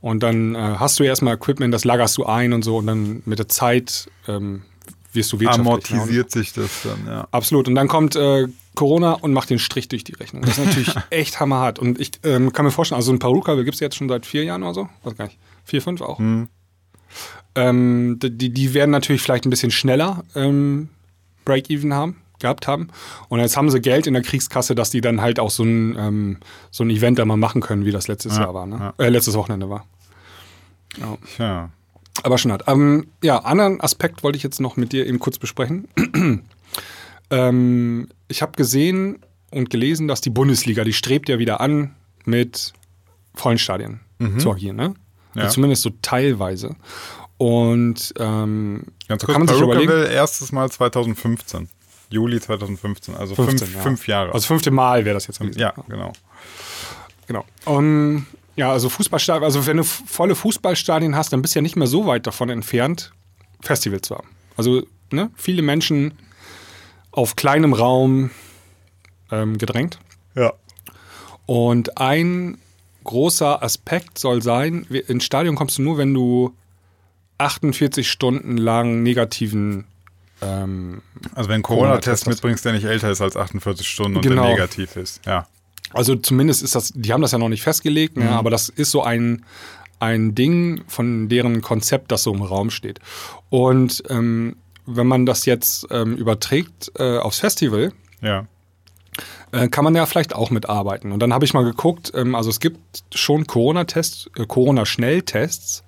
Und 0.02 0.22
dann 0.22 0.54
äh, 0.56 0.58
hast 0.78 1.00
du 1.00 1.04
erstmal 1.04 1.36
Equipment, 1.36 1.74
das 1.74 1.84
lagerst 1.84 2.18
du 2.18 2.26
ein 2.26 2.54
und 2.54 2.64
so 2.64 2.78
und 2.78 2.86
dann 2.88 3.22
mit 3.26 3.40
der 3.40 3.48
Zeit 3.48 4.08
ähm, 4.28 4.62
wirst 5.16 5.32
du 5.34 5.40
wirtschaftlich. 5.40 5.68
Amortisiert 5.68 6.32
sich 6.32 6.54
das 6.54 6.84
dann, 6.84 7.06
ja. 7.08 7.28
Absolut. 7.32 7.68
Und 7.68 7.76
dann 7.76 7.88
kommt 7.88 8.16
äh, 8.16 8.48
Corona 8.76 9.14
und 9.14 9.34
macht 9.34 9.50
den 9.50 9.60
Strich 9.60 9.88
durch 9.88 10.04
die 10.04 10.14
Rechnung. 10.14 10.44
Das 10.44 10.58
ist 10.58 10.66
natürlich 10.66 10.94
echt 11.10 11.40
hammerhart. 11.40 11.80
Und 11.80 12.00
ich 12.00 12.12
ähm, 12.24 12.54
kann 12.54 12.66
mir 12.66 12.72
vorstellen, 12.72 12.98
also 12.98 13.12
ein 13.12 13.20
Peruka 13.20 13.56
gibt 13.56 13.74
es 13.74 13.80
jetzt 13.80 13.96
schon 13.96 14.10
seit 14.10 14.26
vier 14.26 14.44
Jahren 14.44 14.64
oder 14.64 14.74
so. 14.74 14.90
Weiß 15.04 15.16
gar 15.16 15.26
nicht. 15.26 15.38
Vier, 15.64 15.82
fünf 15.82 16.02
auch. 16.02 16.20
Hm. 16.20 16.48
Ähm, 17.56 18.20
die, 18.22 18.50
die 18.50 18.74
werden 18.74 18.92
natürlich 18.92 19.22
vielleicht 19.22 19.46
ein 19.46 19.50
bisschen 19.50 19.72
schneller 19.72 20.24
ähm, 20.36 20.90
Break-Even 21.46 21.94
haben, 21.94 22.18
gehabt 22.40 22.68
haben. 22.68 22.90
Und 23.30 23.40
jetzt 23.40 23.56
haben 23.56 23.70
sie 23.70 23.80
Geld 23.80 24.08
in 24.08 24.14
der 24.14 24.24
Kriegskasse, 24.24 24.76
dass 24.76 24.90
die 24.90 25.02
dann 25.02 25.22
halt 25.22 25.40
auch 25.40 25.50
so 25.50 25.64
ein, 25.64 25.96
ähm, 25.98 26.38
so 26.70 26.84
ein 26.84 26.90
Event 26.90 27.18
da 27.18 27.26
mal 27.26 27.38
machen 27.38 27.62
können, 27.62 27.86
wie 27.86 27.92
das 27.92 28.08
letztes 28.08 28.36
Ja, 28.36 28.44
Jahr 28.44 28.54
war, 28.54 28.66
ne? 28.66 28.94
ja. 29.00 29.06
Äh, 29.06 29.10
letztes 29.10 29.36
Wochenende 29.36 29.70
war. 29.70 29.86
Tja. 31.36 31.70
Aber 32.25 32.40
schon 32.40 32.51
hat. 32.51 32.64
Ähm, 32.66 33.05
ja, 33.22 33.38
anderen 33.38 33.79
Aspekt 33.81 34.24
wollte 34.24 34.35
ich 34.35 34.42
jetzt 34.42 34.59
noch 34.59 34.77
mit 34.77 34.94
dir 34.94 35.05
eben 35.05 35.20
kurz 35.20 35.38
besprechen. 35.38 35.88
ähm, 37.29 38.07
ich 38.27 38.42
habe 38.42 38.53
gesehen 38.53 39.20
und 39.51 39.70
gelesen, 39.70 40.07
dass 40.07 40.22
die 40.22 40.31
Bundesliga, 40.31 40.83
die 40.83 40.94
strebt 40.94 41.29
ja 41.29 41.38
wieder 41.38 41.61
an, 41.61 41.94
mit 42.25 42.74
vollen 43.35 43.59
Stadien 43.59 44.00
zu 44.40 44.51
agieren, 44.51 44.75
ne? 44.75 44.90
Mhm. 44.90 44.96
Ja. 45.35 45.44
Also 45.44 45.53
zumindest 45.53 45.83
so 45.83 45.92
teilweise. 46.01 46.75
Und 47.38 48.11
ähm, 48.18 48.85
Ganz 49.07 49.24
kurz, 49.24 49.33
kann 49.33 49.46
man 49.46 49.48
sich 49.48 49.61
überlegen. 49.61 49.88
Perucaville 49.88 50.11
erstes 50.16 50.51
Mal 50.51 50.72
2015. 50.72 51.70
Juli 52.09 52.42
2015, 52.42 53.14
also 53.14 53.35
15, 53.35 53.57
fünf, 53.59 53.75
ja. 53.75 53.81
fünf 53.81 54.07
Jahre. 54.07 54.33
Also 54.33 54.48
fünfte 54.48 54.72
Mal 54.72 55.05
wäre 55.05 55.14
das 55.14 55.27
jetzt 55.27 55.40
gewesen. 55.40 55.59
ja, 55.59 55.75
genau. 55.88 56.11
Genau. 57.27 57.46
Um, 57.66 58.25
ja, 58.55 58.72
also 58.72 58.89
Fußballstadien, 58.89 59.44
also 59.44 59.65
wenn 59.68 59.77
du 59.77 59.83
volle 59.83 60.35
Fußballstadien 60.35 61.15
hast, 61.15 61.33
dann 61.33 61.41
bist 61.41 61.55
du 61.55 61.59
ja 61.59 61.61
nicht 61.61 61.75
mehr 61.75 61.87
so 61.87 62.05
weit 62.05 62.25
davon 62.27 62.50
entfernt, 62.50 63.11
Festival 63.61 64.01
zu 64.01 64.15
haben. 64.15 64.27
Also 64.57 64.83
ne, 65.11 65.29
viele 65.35 65.61
Menschen 65.61 66.13
auf 67.11 67.35
kleinem 67.35 67.74
Raum 67.74 68.29
ähm, 69.31 69.57
gedrängt. 69.57 70.00
Ja. 70.35 70.53
Und 71.46 71.98
ein 71.98 72.57
großer 73.03 73.61
Aspekt 73.61 74.18
soll 74.18 74.41
sein, 74.41 74.83
ins 74.89 75.24
Stadion 75.25 75.55
kommst 75.55 75.77
du 75.77 75.81
nur, 75.83 75.98
wenn 75.98 76.13
du 76.13 76.53
48 77.37 78.09
Stunden 78.09 78.57
lang 78.57 79.03
negativen 79.03 79.85
ähm, 80.41 81.01
Also 81.33 81.50
wenn 81.50 81.61
Corona-Test 81.61 82.24
hast. 82.24 82.27
mitbringst, 82.27 82.65
der 82.65 82.74
nicht 82.74 82.85
älter 82.85 83.09
ist 83.11 83.22
als 83.22 83.37
48 83.37 83.87
Stunden 83.87 84.18
und 84.18 84.24
Genau. 84.24 84.44
der 84.44 84.51
negativ 84.51 84.96
ist. 84.96 85.25
Ja. 85.25 85.48
Also 85.96 86.16
zumindest 86.16 86.62
ist 86.62 86.75
das, 86.75 86.92
die 86.94 87.12
haben 87.14 87.22
das 87.22 87.31
ja 87.31 87.38
noch 87.38 87.50
nicht 87.50 87.64
festgelegt, 87.64 88.18
ne, 88.18 88.29
aber 88.31 88.50
das 88.50 88.70
ist 88.70 88.92
so 88.92 89.01
ein, 89.01 89.44
ein 90.00 90.36
Ding 90.36 90.84
von 90.88 91.29
deren 91.29 91.62
Konzept, 91.62 92.12
das 92.12 92.24
so 92.24 92.34
im 92.34 92.42
Raum 92.42 92.70
steht. 92.70 93.00
Und 93.50 94.03
ähm, 94.10 94.58
wenn 94.86 95.08
man 95.08 95.25
das 95.25 95.46
jetzt 95.46 95.88
ähm, 95.90 96.16
überträgt 96.16 96.92
äh, 97.00 97.18
aufs 97.18 97.40
Festival, 97.40 97.92
Ja. 98.22 98.46
äh, 99.51 99.68
kann 99.70 99.84
man 99.84 99.96
ja 99.96 100.05
vielleicht 100.05 100.36
auch 100.36 100.51
mitarbeiten. 100.51 101.12
Und 101.12 101.20
dann 101.22 101.34
habe 101.34 101.46
ich 101.46 101.53
mal 101.53 101.64
geguckt, 101.64 102.12
ähm, 102.14 102.36
also 102.36 102.50
es 102.50 102.60
gibt 102.60 102.77
schon 103.16 103.48
Corona-Tests, 103.48 104.29
äh, 104.38 104.46
Corona-Schnelltests, 104.46 105.84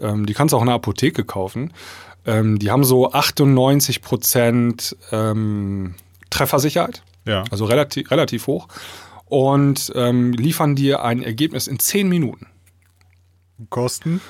ähm, 0.00 0.26
die 0.26 0.32
kannst 0.34 0.52
du 0.52 0.56
auch 0.56 0.62
in 0.62 0.66
der 0.66 0.76
Apotheke 0.76 1.24
kaufen. 1.24 1.72
Ähm, 2.24 2.58
die 2.58 2.70
haben 2.70 2.84
so 2.84 3.12
98 3.12 4.00
Prozent 4.00 4.96
ähm, 5.12 5.94
Treffersicherheit, 6.30 7.02
Ja. 7.26 7.44
also 7.50 7.64
relativ, 7.66 8.10
relativ 8.10 8.46
hoch, 8.46 8.68
und 9.32 9.90
ähm, 9.94 10.32
liefern 10.34 10.76
dir 10.76 11.02
ein 11.02 11.22
Ergebnis 11.22 11.66
in 11.66 11.78
10 11.78 12.06
Minuten. 12.06 12.48
Kosten? 13.70 14.20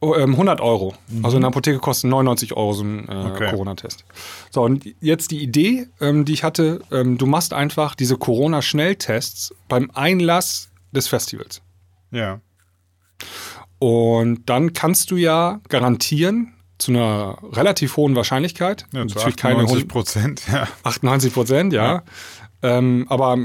Oh, 0.00 0.16
ähm, 0.16 0.32
100 0.32 0.60
Euro. 0.60 0.94
Also 1.22 1.36
in 1.36 1.42
der 1.42 1.48
Apotheke 1.48 1.78
kostet 1.78 2.10
99 2.10 2.52
Euro 2.56 2.72
so 2.72 2.82
ein 2.82 3.08
äh, 3.08 3.12
Okay. 3.32 3.50
Corona-Test. 3.50 4.04
So, 4.50 4.62
und 4.64 4.84
jetzt 5.00 5.30
die 5.30 5.40
Idee, 5.40 5.86
ähm, 6.00 6.24
die 6.24 6.32
ich 6.32 6.42
hatte, 6.42 6.80
ähm, 6.90 7.18
du 7.18 7.26
machst 7.26 7.52
einfach 7.54 7.94
diese 7.94 8.16
Corona-Schnelltests 8.16 9.54
beim 9.68 9.92
Einlass 9.94 10.70
des 10.90 11.06
Festivals. 11.06 11.62
Ja. 12.10 12.40
Und 13.78 14.48
dann 14.50 14.72
kannst 14.72 15.12
du 15.12 15.16
ja 15.16 15.60
garantieren, 15.68 16.52
zu 16.78 16.90
einer 16.90 17.38
relativ 17.52 17.96
hohen 17.96 18.16
Wahrscheinlichkeit, 18.16 18.86
ja 18.92 19.06
zu 19.06 19.14
natürlich 19.16 19.36
keine 19.36 19.54
98 19.60 19.76
hohen- 19.84 19.88
Prozent, 19.88 20.42
ja. 20.52 20.66
98 20.82 21.32
Prozent, 21.32 21.72
ja. 21.72 22.02
Ähm, 22.62 23.06
aber 23.08 23.38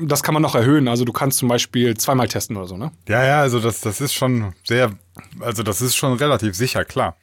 das 0.00 0.22
kann 0.22 0.34
man 0.34 0.42
noch 0.42 0.54
erhöhen. 0.54 0.88
Also 0.88 1.04
du 1.04 1.12
kannst 1.12 1.38
zum 1.38 1.48
Beispiel 1.48 1.96
zweimal 1.96 2.28
testen 2.28 2.56
oder 2.56 2.66
so, 2.66 2.76
ne? 2.76 2.92
Ja, 3.08 3.24
ja, 3.24 3.40
also 3.40 3.60
das, 3.60 3.80
das 3.80 4.00
ist 4.00 4.14
schon 4.14 4.54
sehr, 4.64 4.92
also 5.40 5.62
das 5.62 5.80
ist 5.82 5.96
schon 5.96 6.14
relativ 6.14 6.54
sicher, 6.54 6.84
klar. 6.84 7.16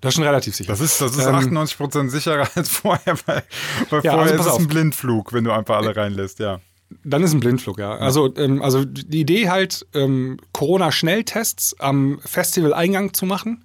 Das 0.00 0.10
ist 0.10 0.14
schon 0.16 0.24
relativ 0.24 0.56
sicher. 0.56 0.72
Das 0.72 0.80
ist, 0.80 1.00
das 1.00 1.12
ist 1.16 1.26
Ähm, 1.26 1.34
98 1.34 1.76
Prozent 1.76 2.10
sicherer 2.10 2.48
als 2.54 2.68
vorher, 2.70 3.16
weil, 3.26 3.42
weil 3.90 4.02
Ja, 4.02 4.12
vorher 4.12 4.32
also 4.32 4.50
ist 4.50 4.54
es 4.54 4.58
ein 4.60 4.68
Blindflug, 4.68 5.32
wenn 5.32 5.44
du 5.44 5.52
einfach 5.52 5.76
alle 5.76 5.94
reinlässt, 5.94 6.38
ja. 6.38 6.60
Dann 7.04 7.22
ist 7.22 7.32
ein 7.32 7.40
Blindflug, 7.40 7.78
ja. 7.78 7.92
Also, 7.96 8.34
ähm, 8.36 8.62
also 8.62 8.84
die 8.84 9.20
Idee 9.20 9.48
halt, 9.48 9.86
ähm, 9.94 10.38
Corona-Schnelltests 10.52 11.78
am 11.78 12.18
Festivaleingang 12.24 13.14
zu 13.14 13.26
machen 13.26 13.64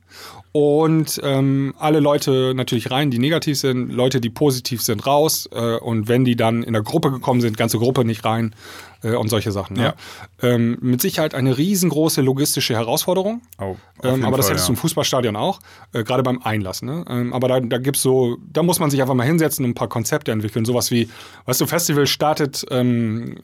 und 0.56 1.20
ähm, 1.22 1.74
alle 1.78 2.00
Leute 2.00 2.54
natürlich 2.56 2.90
rein, 2.90 3.12
die 3.12 3.20
negativ 3.20 3.60
sind, 3.60 3.92
Leute, 3.92 4.22
die 4.22 4.30
positiv 4.30 4.82
sind, 4.82 5.06
raus 5.06 5.50
äh, 5.52 5.76
und 5.76 6.08
wenn 6.08 6.24
die 6.24 6.38
dann 6.38 6.64
in 6.64 6.72
der 6.72 6.82
Gruppe 6.82 7.12
gekommen 7.12 7.42
sind, 7.42 7.58
ganze 7.58 7.78
Gruppe 7.78 8.06
nicht 8.06 8.24
rein 8.24 8.56
äh, 9.04 9.16
und 9.16 9.28
solche 9.28 9.52
Sachen. 9.52 9.76
Ne? 9.76 9.94
Ähm, 10.42 10.78
mit 10.80 11.02
Sicherheit 11.02 11.36
eine 11.36 11.58
riesengroße 11.58 12.22
logistische 12.22 12.74
Herausforderung, 12.74 13.42
Oh, 13.60 13.76
ähm, 14.02 14.24
aber 14.24 14.38
das 14.38 14.46
Fall, 14.46 14.54
hättest 14.54 14.70
du 14.70 14.72
ja. 14.72 14.76
im 14.76 14.78
Fußballstadion 14.78 15.36
auch, 15.36 15.60
äh, 15.92 16.06
gerade 16.06 16.24
beim 16.24 16.42
Einlass. 16.42 16.82
Ne? 16.84 17.04
Ähm, 17.10 17.34
aber 17.34 17.50
da, 17.50 17.60
da 17.60 17.78
gibt's 17.78 18.02
so, 18.02 18.38
da 18.50 18.64
muss 18.64 18.80
man 18.80 18.90
sich 18.90 19.02
einfach 19.02 19.14
mal 19.14 19.28
hinsetzen 19.28 19.66
und 19.66 19.72
ein 19.72 19.76
paar 19.76 19.90
Konzepte 19.90 20.32
entwickeln. 20.32 20.64
Sowas 20.64 20.90
wie, 20.90 21.10
weißt 21.48 21.60
du, 21.60 21.66
Festival 21.66 22.08
startet 22.08 22.66
ähm, 22.72 23.40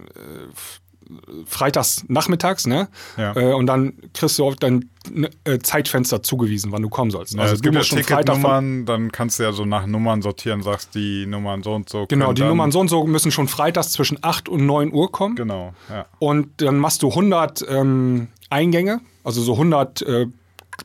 freitags 1.46 2.04
nachmittags, 2.08 2.68
ne? 2.68 2.88
Ja. 3.18 3.36
Äh, 3.36 3.54
und 3.54 3.68
dann 3.68 3.94
kriegst 4.14 4.40
du 4.40 4.46
auch 4.46 4.56
dein 4.56 4.90
äh, 5.46 5.60
Zeitfenster 5.60 6.22
zugewiesen, 6.24 6.72
wann 6.72 6.82
du 6.82 6.90
kommen 6.90 7.12
sollst. 7.12 7.34
Ja, 7.34 7.46
es 7.46 7.54
du 7.54 7.62
gibt 7.62 7.76
ja 7.76 7.84
schon 7.84 7.98
Ticketnummern, 8.00 8.86
dann 8.86 9.12
kannst 9.12 9.40
du 9.40 9.44
ja 9.44 9.52
so 9.52 9.66
nach 9.66 9.86
Nummern 9.86 10.22
sortieren, 10.22 10.62
sagst 10.62 10.96
die 10.96 11.26
Nummern 11.26 11.64
so 11.64 11.74
und 11.74 11.90
so. 11.90 12.06
Genau, 12.08 12.34
die 12.34 12.44
Nummern 12.44 12.72
so 12.72 12.80
und 12.80 12.90
so 12.90 13.06
müssen 13.06 13.32
schon 13.32 13.48
freitags 13.48 13.92
zwischen 13.92 14.20
8 14.22 14.50
und 14.50 14.66
9 14.66 14.94
Uhr 14.94 15.12
kommen. 15.12 15.36
Genau, 15.36 15.74
ja. 15.90 16.06
Und 16.20 16.62
dann 16.62 16.78
machst 16.78 17.04
du 17.04 17.10
100 17.10 17.66
ähm, 17.70 18.28
Eingänge, 18.50 19.02
also 19.24 19.42
so 19.42 19.54
100 19.54 20.02
äh, 20.02 20.28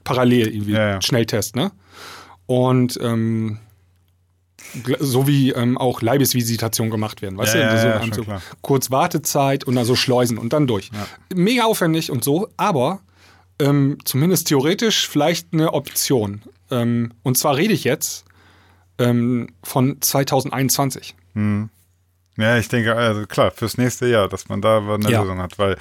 parallel 0.05 0.49
irgendwie 0.49 0.73
Ja. 0.73 1.01
Schnelltest, 1.03 1.57
ne? 1.57 1.73
Und 2.47 2.99
ähm, 3.03 3.59
so 5.01 5.27
wie 5.27 5.51
ähm, 5.53 5.79
auch 5.79 6.03
Leibesvisitation 6.03 6.91
gemacht 6.91 7.23
werden, 7.23 7.39
weißt 7.39 7.55
Ja, 7.55 7.69
du? 7.69 7.75
ja, 7.75 7.81
so, 7.81 7.89
ja, 7.89 8.01
schon 8.03 8.13
so 8.13 8.25
kurz 8.63 8.91
Wartezeit 8.91 9.65
und 9.65 9.75
dann 9.75 9.85
so 9.85 9.97
Schleusen 9.97 10.39
und 10.39 10.53
dann 10.53 10.67
durch. 10.67 10.91
Mega 11.35 11.65
aufwendig 11.65 12.11
und 12.11 12.25
so, 12.25 12.49
aber 12.57 13.01
ähm, 13.59 13.99
zumindest 14.05 14.49
theoretisch 14.49 15.09
vielleicht 15.09 15.49
eine 15.53 15.73
Option. 15.73 16.43
Ähm, 16.71 17.13
und 17.23 17.39
zwar 17.39 17.57
rede 17.57 17.73
ich 17.73 17.85
jetzt 17.85 18.25
ähm, 18.99 19.49
von 19.63 19.97
2021. 20.01 21.15
Ja, 22.39 22.59
ich 22.59 22.69
denke, 22.69 22.95
also 22.95 23.27
klar, 23.27 23.51
fürs 23.51 23.79
nächste 23.79 24.07
Jahr, 24.09 24.29
dass 24.29 24.49
man 24.49 24.61
da 24.61 24.79
eine 24.79 25.11
Ja. 25.11 25.23
Lösung 25.23 25.39
hat, 25.39 25.59
weil 25.59 25.77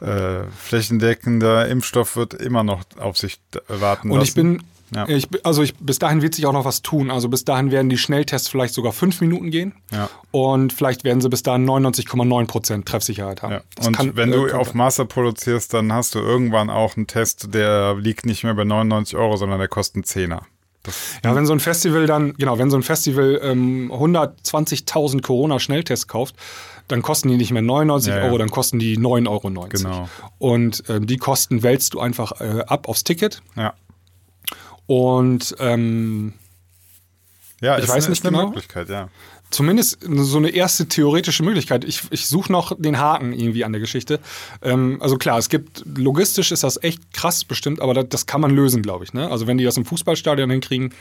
äh, 0.00 0.44
flächendeckender 0.56 1.68
Impfstoff 1.68 2.16
wird 2.16 2.32
immer 2.34 2.62
noch 2.62 2.82
auf 2.98 3.18
sich 3.18 3.38
warten 3.68 4.10
Und 4.10 4.18
lassen. 4.20 4.28
ich 4.28 4.34
bin, 4.34 4.62
Ja. 4.94 5.08
ich, 5.08 5.28
also 5.44 5.62
ich, 5.62 5.76
bis 5.76 5.98
dahin 5.98 6.20
wird 6.22 6.34
sich 6.34 6.46
auch 6.46 6.52
noch 6.52 6.64
was 6.64 6.82
tun. 6.82 7.10
Also 7.10 7.28
bis 7.28 7.44
dahin 7.44 7.70
werden 7.70 7.88
die 7.88 7.98
Schnelltests 7.98 8.48
vielleicht 8.48 8.74
sogar 8.74 8.92
fünf 8.92 9.20
Minuten 9.20 9.50
gehen. 9.50 9.74
Ja. 9.92 10.08
Und 10.32 10.72
vielleicht 10.72 11.04
werden 11.04 11.20
sie 11.20 11.28
bis 11.28 11.42
dahin 11.42 11.64
99,9 11.68 12.46
Prozent 12.46 12.86
Treffsicherheit 12.86 13.42
haben. 13.42 13.52
Ja. 13.52 13.60
Und 13.86 13.96
kann- 13.96 14.16
wenn 14.16 14.30
äh, 14.32 14.36
du 14.36 14.52
auf 14.52 14.74
Master 14.74 15.04
produzierst, 15.04 15.72
dann 15.74 15.92
hast 15.92 16.14
du 16.14 16.18
irgendwann 16.18 16.70
auch 16.70 16.96
einen 16.96 17.06
Test, 17.06 17.54
der 17.54 17.94
liegt 17.96 18.26
nicht 18.26 18.42
mehr 18.44 18.54
bei 18.54 18.64
99 18.64 19.16
Euro, 19.16 19.36
sondern 19.36 19.58
der 19.58 19.68
kostet 19.68 19.96
einen 19.96 20.04
Zehner. 20.04 20.42
Ja, 21.22 21.34
wenn 21.34 21.44
so 21.44 21.52
ein 21.52 21.60
Festival 21.60 22.06
dann, 22.06 22.32
genau, 22.38 22.58
wenn 22.58 22.70
so 22.70 22.76
ein 22.78 22.82
Festival 22.82 23.38
ähm, 23.44 23.92
120.000 23.92 25.22
Corona-Schnelltests 25.22 26.08
kauft, 26.08 26.34
dann 26.88 27.02
kosten 27.02 27.28
die 27.28 27.36
nicht 27.36 27.52
mehr 27.52 27.62
99 27.62 28.10
Ja, 28.10 28.18
ja. 28.18 28.24
Euro, 28.24 28.38
dann 28.38 28.50
kosten 28.50 28.78
die 28.78 28.96
9,90 28.98 29.28
Euro. 29.28 29.68
Genau. 29.68 30.08
Und 30.38 30.82
ähm, 30.88 31.06
die 31.06 31.18
Kosten 31.18 31.62
wälzt 31.62 31.94
du 31.94 32.00
einfach 32.00 32.40
äh, 32.40 32.64
ab 32.66 32.88
aufs 32.88 33.04
Ticket. 33.04 33.42
Ja. 33.56 33.74
Und 34.90 35.54
ähm, 35.60 36.32
Ja, 37.60 37.78
Ich 37.78 37.84
weiß 37.84 37.90
eine, 37.90 38.00
nicht 38.08 38.08
ist 38.08 38.26
eine 38.26 38.36
genau. 38.36 38.48
Möglichkeit, 38.48 38.88
ja. 38.88 39.08
zumindest 39.52 39.98
so 40.02 40.38
eine 40.38 40.50
erste 40.50 40.88
theoretische 40.88 41.44
Möglichkeit. 41.44 41.84
Ich, 41.84 42.02
ich 42.10 42.26
suche 42.26 42.50
noch 42.50 42.72
den 42.76 42.98
Haken 42.98 43.32
irgendwie 43.32 43.62
an 43.64 43.70
der 43.70 43.80
Geschichte. 43.80 44.18
Ähm, 44.62 44.98
also 45.00 45.16
klar, 45.16 45.38
es 45.38 45.48
gibt, 45.48 45.84
logistisch 45.96 46.50
ist 46.50 46.64
das 46.64 46.82
echt 46.82 47.14
krass 47.14 47.44
bestimmt, 47.44 47.80
aber 47.80 47.94
das, 47.94 48.06
das 48.08 48.26
kann 48.26 48.40
man 48.40 48.50
lösen, 48.50 48.82
glaube 48.82 49.04
ich. 49.04 49.12
Ne? 49.12 49.30
Also 49.30 49.46
wenn 49.46 49.58
die 49.58 49.64
das 49.64 49.76
im 49.76 49.84
Fußballstadion 49.84 50.50
hinkriegen, 50.50 50.92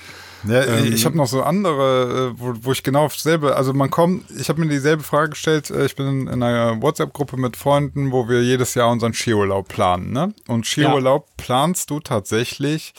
Ja, 0.47 0.63
Ähm, 0.65 0.93
ich 0.93 1.05
habe 1.05 1.17
noch 1.17 1.25
so 1.27 1.41
andere, 1.41 2.33
äh, 2.35 2.39
wo, 2.39 2.53
wo 2.61 2.71
ich 2.71 2.83
genau 2.83 3.05
auf 3.05 3.15
dasselbe, 3.15 3.55
also 3.55 3.73
man 3.73 3.89
kommt, 3.89 4.29
ich 4.39 4.49
habe 4.49 4.61
mir 4.61 4.69
dieselbe 4.69 5.01
Frage 5.01 5.31
gestellt, 5.31 5.71
äh, 5.71 5.87
ich 5.87 5.95
bin 5.95 6.07
in, 6.07 6.27
in 6.27 6.43
einer 6.43 6.79
WhatsApp-Gruppe 6.79 7.37
mit 7.37 7.57
Freunden, 7.57 8.11
wo 8.11 8.29
wir 8.29 8.43
jedes 8.43 8.75
Jahr 8.75 8.91
unseren 8.91 9.15
Skiurlaub 9.15 9.67
planen, 9.67 10.11
ne? 10.11 10.31
Und 10.47 10.67
Skiurlaub 10.67 11.25
planst 11.37 11.89
du 11.89 11.99
tatsächlich 11.99 12.93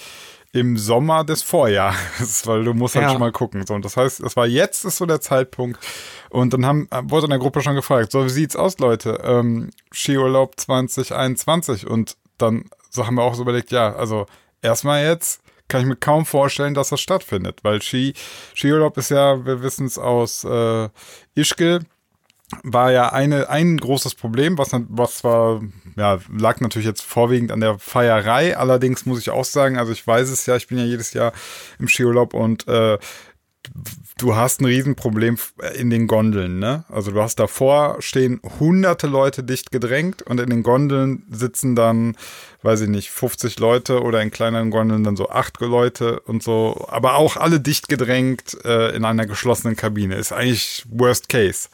im 0.52 0.76
Sommer 0.76 1.22
des 1.24 1.42
Vorjahres, 1.42 2.44
weil 2.46 2.64
du 2.64 2.74
musst 2.74 2.96
halt 2.96 3.04
Ja. 3.06 3.10
schon 3.12 3.20
mal 3.20 3.32
gucken. 3.32 3.64
So, 3.66 3.74
und 3.74 3.84
das 3.84 3.96
heißt, 3.96 4.20
es 4.20 4.36
war 4.36 4.46
jetzt 4.46 4.84
ist 4.84 4.96
so 4.96 5.06
der 5.06 5.20
Zeitpunkt. 5.20 5.78
Und 6.30 6.52
dann 6.52 6.66
haben, 6.66 6.88
äh, 6.90 7.02
wurde 7.04 7.26
in 7.26 7.30
der 7.30 7.38
Gruppe 7.38 7.60
schon 7.62 7.74
gefragt, 7.76 8.10
so 8.12 8.24
wie 8.24 8.30
sieht's 8.30 8.56
aus, 8.56 8.78
Leute? 8.78 9.20
Ähm, 9.24 9.70
Skiurlaub 9.92 10.58
2021. 10.58 11.86
Und 11.86 12.16
dann 12.38 12.64
so 12.90 13.06
haben 13.06 13.14
wir 13.14 13.22
auch 13.22 13.34
so 13.34 13.42
überlegt, 13.42 13.70
ja, 13.70 13.94
also 13.94 14.26
erstmal 14.62 15.04
jetzt 15.04 15.40
kann 15.68 15.82
ich 15.82 15.86
mir 15.86 15.94
kaum 15.96 16.26
vorstellen, 16.26 16.74
dass 16.74 16.88
das 16.88 17.00
stattfindet, 17.00 17.60
weil 17.62 17.80
Ski, 17.80 18.14
Skiurlaub 18.56 18.96
ist 18.98 19.10
ja, 19.10 19.44
wir 19.46 19.62
wissen 19.62 19.86
es 19.86 19.98
aus 19.98 20.42
äh, 20.42 20.88
Ischgl, 21.36 21.80
war 22.62 22.92
ja 22.92 23.12
eine, 23.12 23.48
ein 23.48 23.76
großes 23.76 24.14
Problem, 24.14 24.58
was, 24.58 24.70
was 24.88 25.16
zwar, 25.16 25.62
ja, 25.96 26.18
lag 26.36 26.60
natürlich 26.60 26.86
jetzt 26.86 27.02
vorwiegend 27.02 27.52
an 27.52 27.60
der 27.60 27.78
Feierei, 27.78 28.56
allerdings 28.56 29.06
muss 29.06 29.20
ich 29.20 29.30
auch 29.30 29.44
sagen, 29.44 29.78
also 29.78 29.92
ich 29.92 30.06
weiß 30.06 30.28
es 30.30 30.46
ja, 30.46 30.56
ich 30.56 30.66
bin 30.66 30.78
ja 30.78 30.84
jedes 30.84 31.12
Jahr 31.12 31.32
im 31.78 31.88
Skiurlaub 31.88 32.34
und 32.34 32.66
äh, 32.68 32.98
du 34.18 34.36
hast 34.36 34.60
ein 34.60 34.66
Riesenproblem 34.66 35.36
in 35.76 35.90
den 35.90 36.06
Gondeln, 36.06 36.58
ne? 36.58 36.84
Also 36.88 37.10
du 37.10 37.20
hast 37.22 37.36
davor 37.36 37.96
stehen 38.00 38.40
hunderte 38.58 39.06
Leute 39.06 39.42
dicht 39.42 39.70
gedrängt 39.70 40.22
und 40.22 40.40
in 40.40 40.50
den 40.50 40.62
Gondeln 40.62 41.24
sitzen 41.30 41.76
dann, 41.76 42.16
weiß 42.62 42.82
ich 42.82 42.88
nicht, 42.88 43.10
50 43.10 43.58
Leute 43.58 44.02
oder 44.02 44.22
in 44.22 44.30
kleineren 44.30 44.70
Gondeln 44.70 45.04
dann 45.04 45.16
so 45.16 45.28
acht 45.28 45.60
Leute 45.60 46.20
und 46.20 46.42
so, 46.42 46.86
aber 46.88 47.16
auch 47.16 47.36
alle 47.36 47.60
dicht 47.60 47.88
gedrängt 47.88 48.56
äh, 48.64 48.94
in 48.94 49.04
einer 49.04 49.26
geschlossenen 49.26 49.76
Kabine. 49.76 50.16
Ist 50.16 50.32
eigentlich 50.32 50.84
Worst 50.88 51.28
Case. 51.28 51.68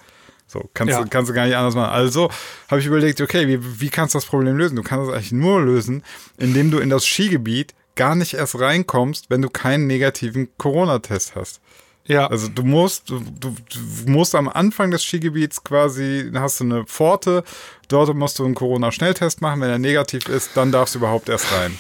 So, 0.49 0.69
kannst, 0.75 0.93
Ja. 0.93 1.03
du, 1.03 1.09
kannst 1.11 1.29
du 1.31 1.35
gar 1.35 1.47
nicht 1.47 1.57
anders 1.57 1.75
machen. 1.75 1.91
Also 1.91 2.31
habe 2.71 2.81
ich 2.81 2.87
überlegt, 2.87 3.21
okay, 3.21 3.49
wie, 3.49 3.81
wie 3.81 3.89
kannst 3.91 4.15
du 4.15 4.19
das 4.19 4.27
Problem 4.27 4.57
lösen? 4.57 4.77
Du 4.77 4.83
kannst 4.83 5.09
es 5.09 5.15
eigentlich 5.15 5.33
nur 5.33 5.61
lösen, 5.61 6.03
indem 6.39 6.71
du 6.71 6.79
in 6.79 6.89
das 6.91 7.05
Skigebiet 7.07 7.75
gar 7.97 8.15
nicht 8.15 8.35
erst 8.35 8.59
reinkommst, 8.61 9.31
wenn 9.31 9.43
du 9.43 9.49
keinen 9.51 9.87
negativen 9.87 10.49
Corona-Test 10.59 11.35
hast. 11.35 11.61
ja, 12.05 12.27
Also 12.29 12.47
du 12.49 12.63
musst, 12.63 13.11
du, 13.11 13.19
du, 13.41 13.57
du 14.05 14.11
musst 14.11 14.35
am 14.37 14.49
Anfang 14.49 14.91
des 14.93 15.03
Skigebiets 15.03 15.65
quasi, 15.65 16.31
hast 16.35 16.61
du 16.61 16.65
eine 16.65 16.85
Pforte, 16.85 17.43
dort 17.89 18.15
musst 18.15 18.39
du 18.39 18.45
einen 18.45 18.55
Corona-Schnelltest 18.55 19.41
machen. 19.41 19.61
Wenn 19.63 19.71
er 19.71 19.79
negativ 19.79 20.29
ist, 20.29 20.51
dann 20.55 20.71
darfst 20.71 20.95
du 20.95 20.99
überhaupt 21.01 21.29
erst 21.29 21.47
rein. 21.53 21.77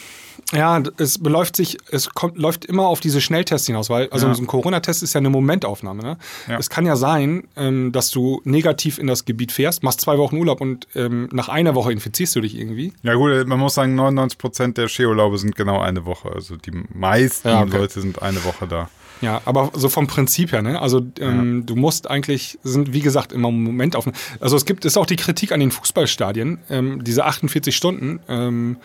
Ja, 0.53 0.83
es 0.99 1.19
beläuft 1.19 1.57
sich, 1.57 1.79
es 1.91 2.11
kommt, 2.11 2.37
läuft 2.39 2.65
immer 2.65 2.87
auf 2.87 3.01
diese 3.01 3.21
Schnelltests 3.21 3.67
hinaus, 3.67 3.91
weil, 3.91 4.09
also 4.11 4.27
Ja. 4.29 4.35
so 4.35 4.43
ein 4.43 4.47
Corona-Test 4.47 5.03
ist 5.03 5.15
ja 5.15 5.19
eine 5.19 5.31
Momentaufnahme. 5.31 6.03
Ne? 6.03 6.17
Ja. 6.49 6.59
Es 6.59 6.71
kann 6.71 6.87
ja 6.87 6.97
sein, 6.97 7.45
ähm, 7.57 7.93
dass 7.93 8.11
du 8.11 8.41
negativ 8.45 8.99
in 8.99 9.07
das 9.07 9.25
Gebiet 9.25 9.53
fährst, 9.53 9.83
machst 9.83 10.01
zwei 10.01 10.19
Wochen 10.19 10.37
Urlaub 10.37 10.61
und 10.61 10.87
ähm, 10.95 11.29
nach 11.33 11.49
einer 11.49 11.75
Woche 11.75 11.93
infizierst 11.93 12.37
du 12.37 12.41
dich 12.41 12.57
irgendwie. 12.59 12.93
Ja 13.03 13.15
gut, 13.15 13.47
man 13.47 13.59
muss 13.59 13.75
sagen, 13.75 13.95
99 13.95 14.39
Prozent 14.39 14.79
der 14.79 14.89
Skiurlaube 14.89 15.39
sind 15.39 15.57
genau 15.57 15.81
eine 15.81 16.05
Woche. 16.07 16.31
Also 16.33 16.57
die 16.57 16.73
meisten 16.95 17.49
Ja, 17.49 17.63
okay. 17.63 17.77
Leute 17.79 18.01
sind 18.01 18.23
eine 18.23 18.45
Woche 18.45 18.67
da. 18.67 18.89
Ja, 19.23 19.41
aber 19.47 19.71
so 19.73 19.89
vom 19.89 20.07
Prinzip 20.07 20.53
her, 20.53 20.61
ne? 20.61 20.79
Also 20.79 21.01
ähm, 21.21 21.65
du 21.65 21.75
musst 21.75 22.11
eigentlich, 22.11 22.59
sind 22.63 22.93
wie 22.93 23.01
gesagt 23.01 23.33
immer 23.33 23.51
Moment 23.51 23.97
auf. 23.97 24.07
Also 24.41 24.57
es 24.57 24.67
gibt, 24.67 24.85
ist 24.85 24.99
auch 24.99 25.07
die 25.07 25.17
Kritik 25.17 25.53
an 25.53 25.61
den 25.61 25.71
Fußballstadien. 25.71 26.59
Ähm, 26.69 27.03
diese 27.03 27.25
48 27.25 27.75
Stunden 27.75 28.21
ähm, 28.29 28.77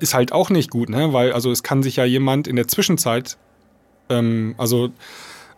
ist 0.00 0.14
halt 0.14 0.32
auch 0.32 0.50
nicht 0.50 0.70
gut, 0.70 0.88
ne? 0.88 1.12
Weil 1.12 1.32
also 1.32 1.50
es 1.50 1.62
kann 1.62 1.82
sich 1.82 1.96
ja 1.96 2.04
jemand 2.04 2.48
in 2.48 2.56
der 2.56 2.68
Zwischenzeit 2.68 3.36
ähm, 4.08 4.54
also 4.58 4.90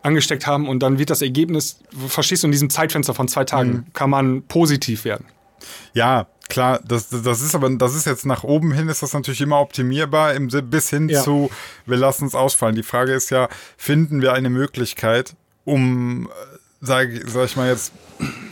angesteckt 0.02 0.46
haben 0.46 0.68
und 0.68 0.80
dann 0.80 0.98
wird 0.98 1.10
das 1.10 1.22
Ergebnis, 1.22 1.80
verstehst 2.06 2.42
du, 2.42 2.46
in 2.46 2.52
diesem 2.52 2.70
Zeitfenster 2.70 3.14
von 3.14 3.28
zwei 3.28 3.44
Tagen 3.44 3.86
kann 3.94 4.10
man 4.10 4.42
positiv 4.42 5.04
werden. 5.04 5.26
Ja, 5.92 6.26
klar, 6.48 6.80
das, 6.86 7.08
das 7.10 7.40
ist 7.42 7.54
aber, 7.54 7.68
das 7.70 7.94
ist 7.96 8.06
jetzt 8.06 8.24
nach 8.24 8.44
oben 8.44 8.72
hin, 8.72 8.88
ist 8.88 9.02
das 9.02 9.12
natürlich 9.12 9.40
immer 9.40 9.60
optimierbar, 9.60 10.34
im, 10.34 10.48
bis 10.70 10.90
hin 10.90 11.08
Ja. 11.08 11.22
zu, 11.22 11.50
wir 11.84 11.96
lassen 11.96 12.26
es 12.26 12.34
ausfallen. 12.34 12.76
Die 12.76 12.84
Frage 12.84 13.12
ist 13.12 13.30
ja, 13.30 13.48
finden 13.76 14.22
wir 14.22 14.32
eine 14.34 14.50
Möglichkeit, 14.50 15.34
um, 15.64 16.26
äh, 16.26 16.28
sag, 16.80 17.08
sag 17.26 17.46
ich 17.46 17.56
mal 17.56 17.68
jetzt, 17.68 17.92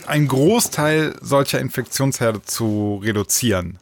einen 0.05 0.27
Großteil 0.27 1.15
solcher 1.21 1.59
Infektionsherde 1.59 2.41
zu 2.43 2.99
reduzieren? 3.03 3.79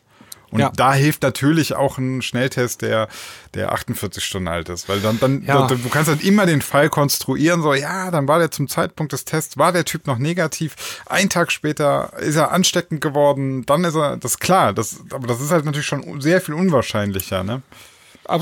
Und 0.51 0.59
Ja. 0.59 0.71
da 0.75 0.93
hilft 0.93 1.23
natürlich 1.23 1.75
auch 1.75 1.97
ein 1.97 2.21
Schnelltest, 2.21 2.81
der, 2.81 3.07
der 3.53 3.71
48 3.73 4.23
Stunden 4.23 4.47
alt 4.47 4.69
ist. 4.69 4.87
Weil 4.89 4.99
dann, 5.01 5.19
dann 5.19 5.43
Ja. 5.43 5.67
du 5.67 5.89
kannst 5.89 6.09
halt 6.09 6.23
immer 6.23 6.45
den 6.45 6.61
Fall 6.61 6.89
konstruieren, 6.89 7.61
so, 7.61 7.73
ja, 7.73 8.11
dann 8.11 8.27
war 8.27 8.39
der 8.39 8.51
zum 8.51 8.67
Zeitpunkt 8.67 9.13
des 9.13 9.25
Tests, 9.25 9.57
war 9.57 9.71
der 9.71 9.85
Typ 9.85 10.07
noch 10.07 10.17
negativ. 10.17 10.75
Ein 11.07 11.29
Tag 11.29 11.51
später 11.51 12.13
ist 12.19 12.35
er 12.35 12.51
ansteckend 12.51 13.01
geworden, 13.01 13.65
dann 13.65 13.83
ist 13.83 13.95
er, 13.95 14.17
das 14.17 14.31
ist 14.33 14.39
klar, 14.39 14.73
das, 14.73 14.97
aber 15.11 15.27
das 15.27 15.41
ist 15.41 15.51
halt 15.51 15.65
natürlich 15.65 15.87
schon 15.87 16.21
sehr 16.21 16.41
viel 16.41 16.53
unwahrscheinlicher, 16.53 17.43
ne? 17.43 17.61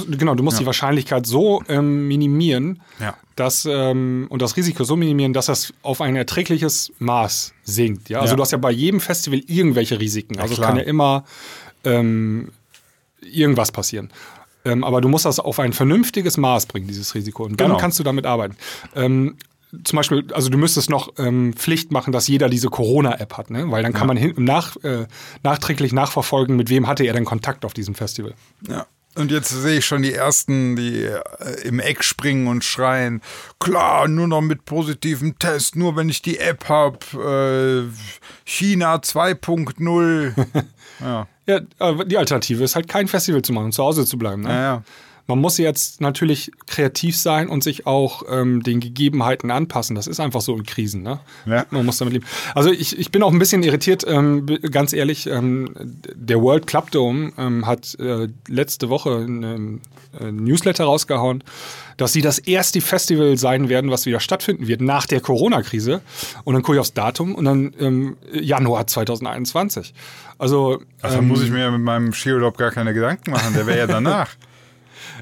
Genau, 0.07 0.33
du 0.33 0.43
musst 0.43 0.61
die 0.61 0.65
Wahrscheinlichkeit 0.65 1.25
so 1.25 1.61
ähm, 1.67 2.07
minimieren, 2.07 2.81
Ja. 3.01 3.15
dass, 3.35 3.65
ähm, 3.69 4.27
und 4.29 4.41
das 4.41 4.55
Risiko 4.55 4.85
so 4.85 4.95
minimieren, 4.95 5.33
dass 5.33 5.47
das 5.47 5.73
auf 5.81 5.99
ein 5.99 6.15
erträgliches 6.15 6.93
Maß 6.99 7.53
sinkt. 7.63 8.07
Ja? 8.07 8.21
Also 8.21 8.31
Ja. 8.31 8.35
du 8.37 8.43
hast 8.43 8.51
ja 8.51 8.59
bei 8.59 8.71
jedem 8.71 9.01
Festival 9.01 9.41
irgendwelche 9.45 9.99
Risiken. 9.99 10.39
Also 10.39 10.53
es 10.53 10.61
kann 10.61 10.77
ja 10.77 10.83
immer 10.83 11.25
ähm, 11.83 12.51
irgendwas 13.21 13.71
passieren. 13.71 14.11
Ähm, 14.65 14.83
aber 14.83 15.01
du 15.01 15.09
musst 15.09 15.25
das 15.25 15.39
auf 15.39 15.59
ein 15.59 15.73
vernünftiges 15.73 16.37
Maß 16.37 16.67
bringen, 16.67 16.87
dieses 16.87 17.15
Risiko. 17.15 17.43
Und 17.43 17.59
dann 17.59 17.67
Genau. 17.69 17.79
kannst 17.79 17.99
du 17.99 18.03
damit 18.03 18.25
arbeiten. 18.25 18.55
Ähm, 18.95 19.35
zum 19.83 19.97
Beispiel, 19.97 20.25
also 20.33 20.49
du 20.49 20.57
müsstest 20.57 20.89
noch 20.89 21.13
ähm, 21.17 21.53
Pflicht 21.53 21.91
machen, 21.91 22.13
dass 22.13 22.27
jeder 22.27 22.47
diese 22.47 22.69
Corona-App 22.69 23.37
hat, 23.37 23.49
ne? 23.49 23.71
Weil 23.71 23.81
dann 23.81 23.91
kann 23.93 24.07
man 24.07 24.17
hin, 24.17 24.35
nach, 24.37 24.77
äh, 24.83 25.07
nachträglich 25.41 25.93
nachverfolgen, 25.93 26.55
mit 26.55 26.69
wem 26.69 26.87
hatte 26.87 27.03
er 27.03 27.13
denn 27.13 27.25
Kontakt 27.25 27.65
auf 27.65 27.73
diesem 27.73 27.95
Festival. 27.95 28.35
Ja. 28.67 28.85
Und 29.15 29.29
jetzt 29.31 29.49
sehe 29.49 29.77
ich 29.79 29.85
schon 29.85 30.01
die 30.01 30.13
ersten, 30.13 30.75
die 30.75 31.03
äh, 31.03 31.19
im 31.63 31.79
Eck 31.79 32.03
springen 32.03 32.47
und 32.47 32.63
schreien, 32.63 33.21
klar, 33.59 34.07
nur 34.07 34.27
noch 34.27 34.41
mit 34.41 34.65
positivem 34.65 35.37
Test, 35.37 35.75
nur 35.75 35.95
wenn 35.95 36.09
ich 36.09 36.21
die 36.23 36.39
App 36.39 36.67
habe, 36.69 37.89
äh, 37.89 37.93
China 38.45 38.95
2.0. 38.95 40.33
ja. 40.99 41.27
Ja, 41.45 41.59
die 42.05 42.17
Alternative 42.17 42.63
ist 42.63 42.75
halt 42.75 42.87
kein 42.87 43.07
Festival 43.07 43.41
zu 43.41 43.53
machen, 43.53 43.71
zu 43.71 43.83
Hause 43.83 44.05
zu 44.05 44.17
bleiben. 44.17 44.43
Ne? 44.43 44.49
Ja, 44.49 44.61
ja. 44.61 44.83
Man 45.25 45.39
muss 45.39 45.57
jetzt 45.57 46.01
natürlich 46.01 46.51
kreativ 46.67 47.17
sein 47.17 47.47
und 47.47 47.63
sich 47.63 47.87
auch 47.87 48.23
ähm, 48.29 48.61
den 48.61 48.81
Gegebenheiten 48.81 49.51
anpassen. 49.51 49.95
Das 49.95 50.05
ist 50.05 50.19
einfach 50.19 50.41
so 50.41 50.55
in 50.55 50.63
Krisen. 50.63 51.01
Ne? 51.01 51.19
Ja. 51.45 51.65
Man 51.69 51.85
muss 51.85 51.97
damit 51.97 52.13
leben. 52.13 52.25
Also 52.55 52.71
ich, 52.71 52.99
ich 52.99 53.09
bin 53.09 53.23
auch 53.23 53.31
ein 53.31 53.39
bisschen 53.39 53.63
irritiert, 53.63 54.03
ähm, 54.05 54.45
ganz 54.69 54.91
ehrlich. 54.91 55.27
Ähm, 55.27 55.73
der 56.13 56.41
World 56.41 56.67
Club 56.67 56.91
Dome 56.91 57.31
ähm, 57.37 57.65
hat 57.65 57.97
äh, 57.99 58.27
letzte 58.49 58.89
Woche 58.89 59.15
einen 59.15 59.81
äh, 60.19 60.29
Newsletter 60.29 60.83
rausgehauen, 60.83 61.43
dass 61.95 62.11
sie 62.11 62.21
das 62.21 62.39
erste 62.39 62.81
Festival 62.81 63.37
sein 63.37 63.69
werden, 63.69 63.91
was 63.91 64.05
wieder 64.05 64.19
stattfinden 64.19 64.67
wird 64.67 64.81
nach 64.81 65.05
der 65.05 65.21
Corona-Krise. 65.21 66.01
Und 66.43 66.53
dann 66.53 66.63
gucke 66.63 66.75
ich 66.75 66.81
aufs 66.81 66.93
Datum 66.93 67.33
und 67.33 67.45
dann 67.45 67.73
ähm, 67.79 68.17
Januar 68.33 68.87
2021. 68.87 69.93
Also, 70.37 70.81
Also 71.01 71.19
ähm, 71.19 71.29
muss 71.29 71.41
ich 71.43 71.49
mir 71.49 71.71
mit 71.71 71.81
meinem 71.81 72.11
Skiurlaub 72.11 72.57
gar 72.57 72.71
keine 72.71 72.93
Gedanken 72.93 73.31
machen, 73.31 73.53
der 73.53 73.65
wäre 73.67 73.79
ja 73.79 73.87
danach. 73.87 74.29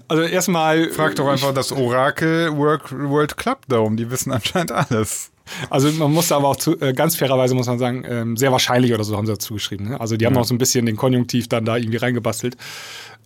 also 0.08 0.24
erstmal. 0.24 0.90
Frag 0.92 1.16
doch 1.16 1.28
einfach 1.28 1.54
das 1.54 1.72
Orakel 1.72 2.56
Work, 2.58 2.92
World 2.92 3.38
Club 3.38 3.66
Dome, 3.68 3.96
die 3.96 4.10
wissen 4.10 4.32
anscheinend 4.32 4.72
alles. 4.72 5.32
Also 5.70 5.92
man 5.92 6.14
muss 6.14 6.32
aber 6.32 6.48
auch 6.48 6.56
zu, 6.56 6.80
äh, 6.80 6.94
ganz 6.94 7.16
fairerweise 7.16 7.56
muss 7.56 7.68
man 7.68 7.80
sagen, 7.80 8.06
ähm, 8.08 8.38
sehr 8.38 8.52
wahrscheinlich 8.52 8.94
oder 8.94 9.04
so 9.04 9.18
haben 9.18 9.26
sie 9.26 9.34
dazu 9.34 9.56
geschrieben. 9.56 9.90
Ne? 9.90 10.00
Also 10.00 10.16
die 10.16 10.26
haben 10.26 10.38
auch 10.38 10.46
so 10.46 10.54
ein 10.54 10.60
bisschen 10.60 10.86
den 10.86 10.96
Konjunktiv 10.96 11.50
dann 11.50 11.66
da 11.66 11.76
irgendwie 11.78 11.98
reingebastelt. 11.98 12.56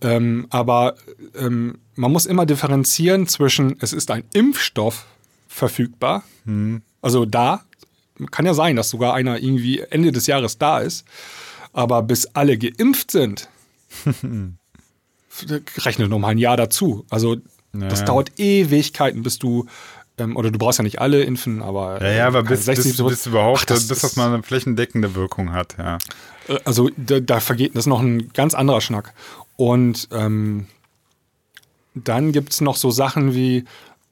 Ähm, 0.00 0.46
aber 0.50 0.96
ähm, 1.36 1.78
man 1.94 2.10
muss 2.10 2.26
immer 2.26 2.44
differenzieren 2.44 3.28
zwischen, 3.28 3.76
es 3.80 3.92
ist 3.92 4.10
ein 4.10 4.24
Impfstoff 4.32 5.06
verfügbar, 5.48 6.22
also 7.02 7.24
da. 7.24 7.62
Kann 8.30 8.46
ja 8.46 8.54
sein, 8.54 8.76
dass 8.76 8.88
sogar 8.88 9.14
einer 9.14 9.38
irgendwie 9.38 9.80
Ende 9.80 10.10
des 10.10 10.26
Jahres 10.26 10.58
da 10.58 10.78
ist. 10.78 11.04
Aber 11.72 12.02
bis 12.02 12.26
alle 12.34 12.56
geimpft 12.56 13.10
sind, 13.10 13.48
rechne 15.84 16.08
noch 16.08 16.18
mal 16.18 16.28
ein 16.28 16.38
Jahr 16.38 16.56
dazu. 16.56 17.04
Also 17.10 17.36
das 17.72 18.00
Ja. 18.00 18.06
dauert 18.06 18.32
Ewigkeiten, 18.38 19.22
bis 19.22 19.38
du 19.38 19.66
ähm, 20.18 20.34
oder 20.36 20.50
du 20.50 20.58
brauchst 20.58 20.78
ja 20.78 20.82
nicht 20.82 20.98
alle 21.00 21.22
impfen, 21.24 21.62
aber 21.62 22.00
Ja, 22.02 22.10
ja, 22.10 22.26
aber 22.28 22.42
keine 22.42 22.56
bis, 22.56 22.64
60, 22.64 22.96
bis, 22.96 23.06
bis 23.06 23.26
überhaupt, 23.26 23.58
Ach, 23.60 23.64
das 23.66 23.86
bis 23.88 24.00
das 24.00 24.16
mal 24.16 24.32
eine 24.32 24.42
flächendeckende 24.42 25.14
Wirkung 25.14 25.52
hat, 25.52 25.76
ja. 25.78 25.98
Äh, 26.48 26.58
Also 26.64 26.88
da, 26.96 27.20
da 27.20 27.40
vergeht, 27.40 27.72
das 27.74 27.80
ist 27.80 27.86
noch 27.88 28.00
ein 28.00 28.30
ganz 28.32 28.54
anderer 28.54 28.80
Schnack. 28.80 29.12
Und 29.56 30.08
ähm, 30.12 30.66
dann 31.94 32.32
gibt 32.32 32.52
es 32.52 32.60
noch 32.60 32.76
so 32.76 32.90
Sachen 32.90 33.34
wie 33.34 33.64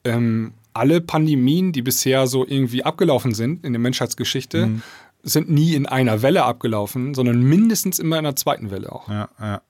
ähm, 0.04 0.52
alle 0.72 1.00
Pandemien, 1.00 1.72
die 1.72 1.82
bisher 1.82 2.26
so 2.26 2.46
irgendwie 2.46 2.82
abgelaufen 2.84 3.32
sind 3.34 3.64
in 3.64 3.72
der 3.72 3.80
Menschheitsgeschichte, 3.80 4.66
Mhm. 4.66 4.82
sind 5.22 5.48
nie 5.50 5.74
in 5.74 5.86
einer 5.86 6.20
Welle 6.22 6.44
abgelaufen, 6.44 7.14
sondern 7.14 7.40
mindestens 7.42 7.98
immer 7.98 8.18
in 8.18 8.26
einer 8.26 8.36
zweiten 8.36 8.70
Welle 8.70 8.92
auch. 8.92 9.08
Ja, 9.08 9.28
ja. 9.40 9.62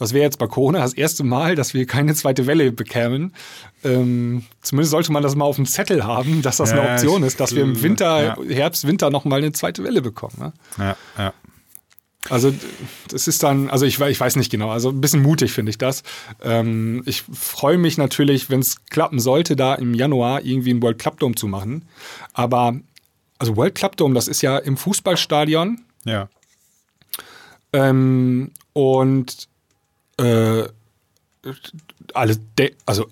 Das 0.00 0.12
wäre 0.12 0.24
jetzt 0.24 0.38
bei 0.38 0.48
Corona 0.48 0.80
das 0.80 0.94
erste 0.94 1.22
Mal, 1.22 1.54
dass 1.54 1.74
wir 1.74 1.86
keine 1.86 2.14
zweite 2.14 2.46
Welle 2.48 2.72
bekämen. 2.72 3.34
Ähm, 3.84 4.44
zumindest 4.62 4.90
sollte 4.90 5.12
man 5.12 5.22
das 5.22 5.36
mal 5.36 5.44
auf 5.44 5.56
dem 5.56 5.66
Zettel 5.66 6.04
haben, 6.04 6.42
dass 6.42 6.56
das 6.56 6.70
Ja, 6.72 6.80
eine 6.80 6.92
Option 6.94 7.22
ist, 7.22 7.38
dass 7.38 7.54
wir 7.54 7.62
im 7.62 7.80
Winter, 7.82 8.22
ja. 8.22 8.36
Herbst, 8.54 8.86
Winter 8.86 9.10
nochmal 9.10 9.38
eine 9.38 9.52
zweite 9.52 9.84
Welle 9.84 10.02
bekommen. 10.02 10.34
Ne? 10.38 10.52
Ja, 10.78 10.96
ja. 11.18 11.34
Also 12.28 12.52
das 13.08 13.28
ist 13.28 13.42
dann, 13.42 13.70
also 13.70 13.86
ich, 13.86 13.98
ich 14.00 14.20
weiß 14.20 14.36
nicht 14.36 14.50
genau, 14.50 14.70
also 14.70 14.90
ein 14.90 15.00
bisschen 15.00 15.22
mutig 15.22 15.52
finde 15.52 15.70
ich 15.70 15.78
das. 15.78 16.02
Ähm, 16.42 17.02
ich 17.06 17.22
freue 17.22 17.78
mich 17.78 17.96
natürlich, 17.96 18.50
wenn 18.50 18.60
es 18.60 18.84
klappen 18.86 19.20
sollte, 19.20 19.56
da 19.56 19.74
im 19.74 19.94
Januar 19.94 20.42
irgendwie 20.44 20.70
einen 20.70 20.82
World 20.82 20.98
Club 20.98 21.18
Dome 21.20 21.34
zu 21.34 21.46
machen. 21.46 21.86
Aber 22.34 22.74
also 23.38 23.56
World 23.56 23.74
Club 23.74 23.96
Dome, 23.96 24.14
das 24.14 24.28
ist 24.28 24.42
ja 24.42 24.58
im 24.58 24.76
Fußballstadion 24.76 25.80
Ja. 26.04 26.28
ähm, 27.72 28.50
und 28.74 29.48
äh, 30.20 30.68
alle, 32.14 32.36
de 32.58 32.74
also 32.86 33.06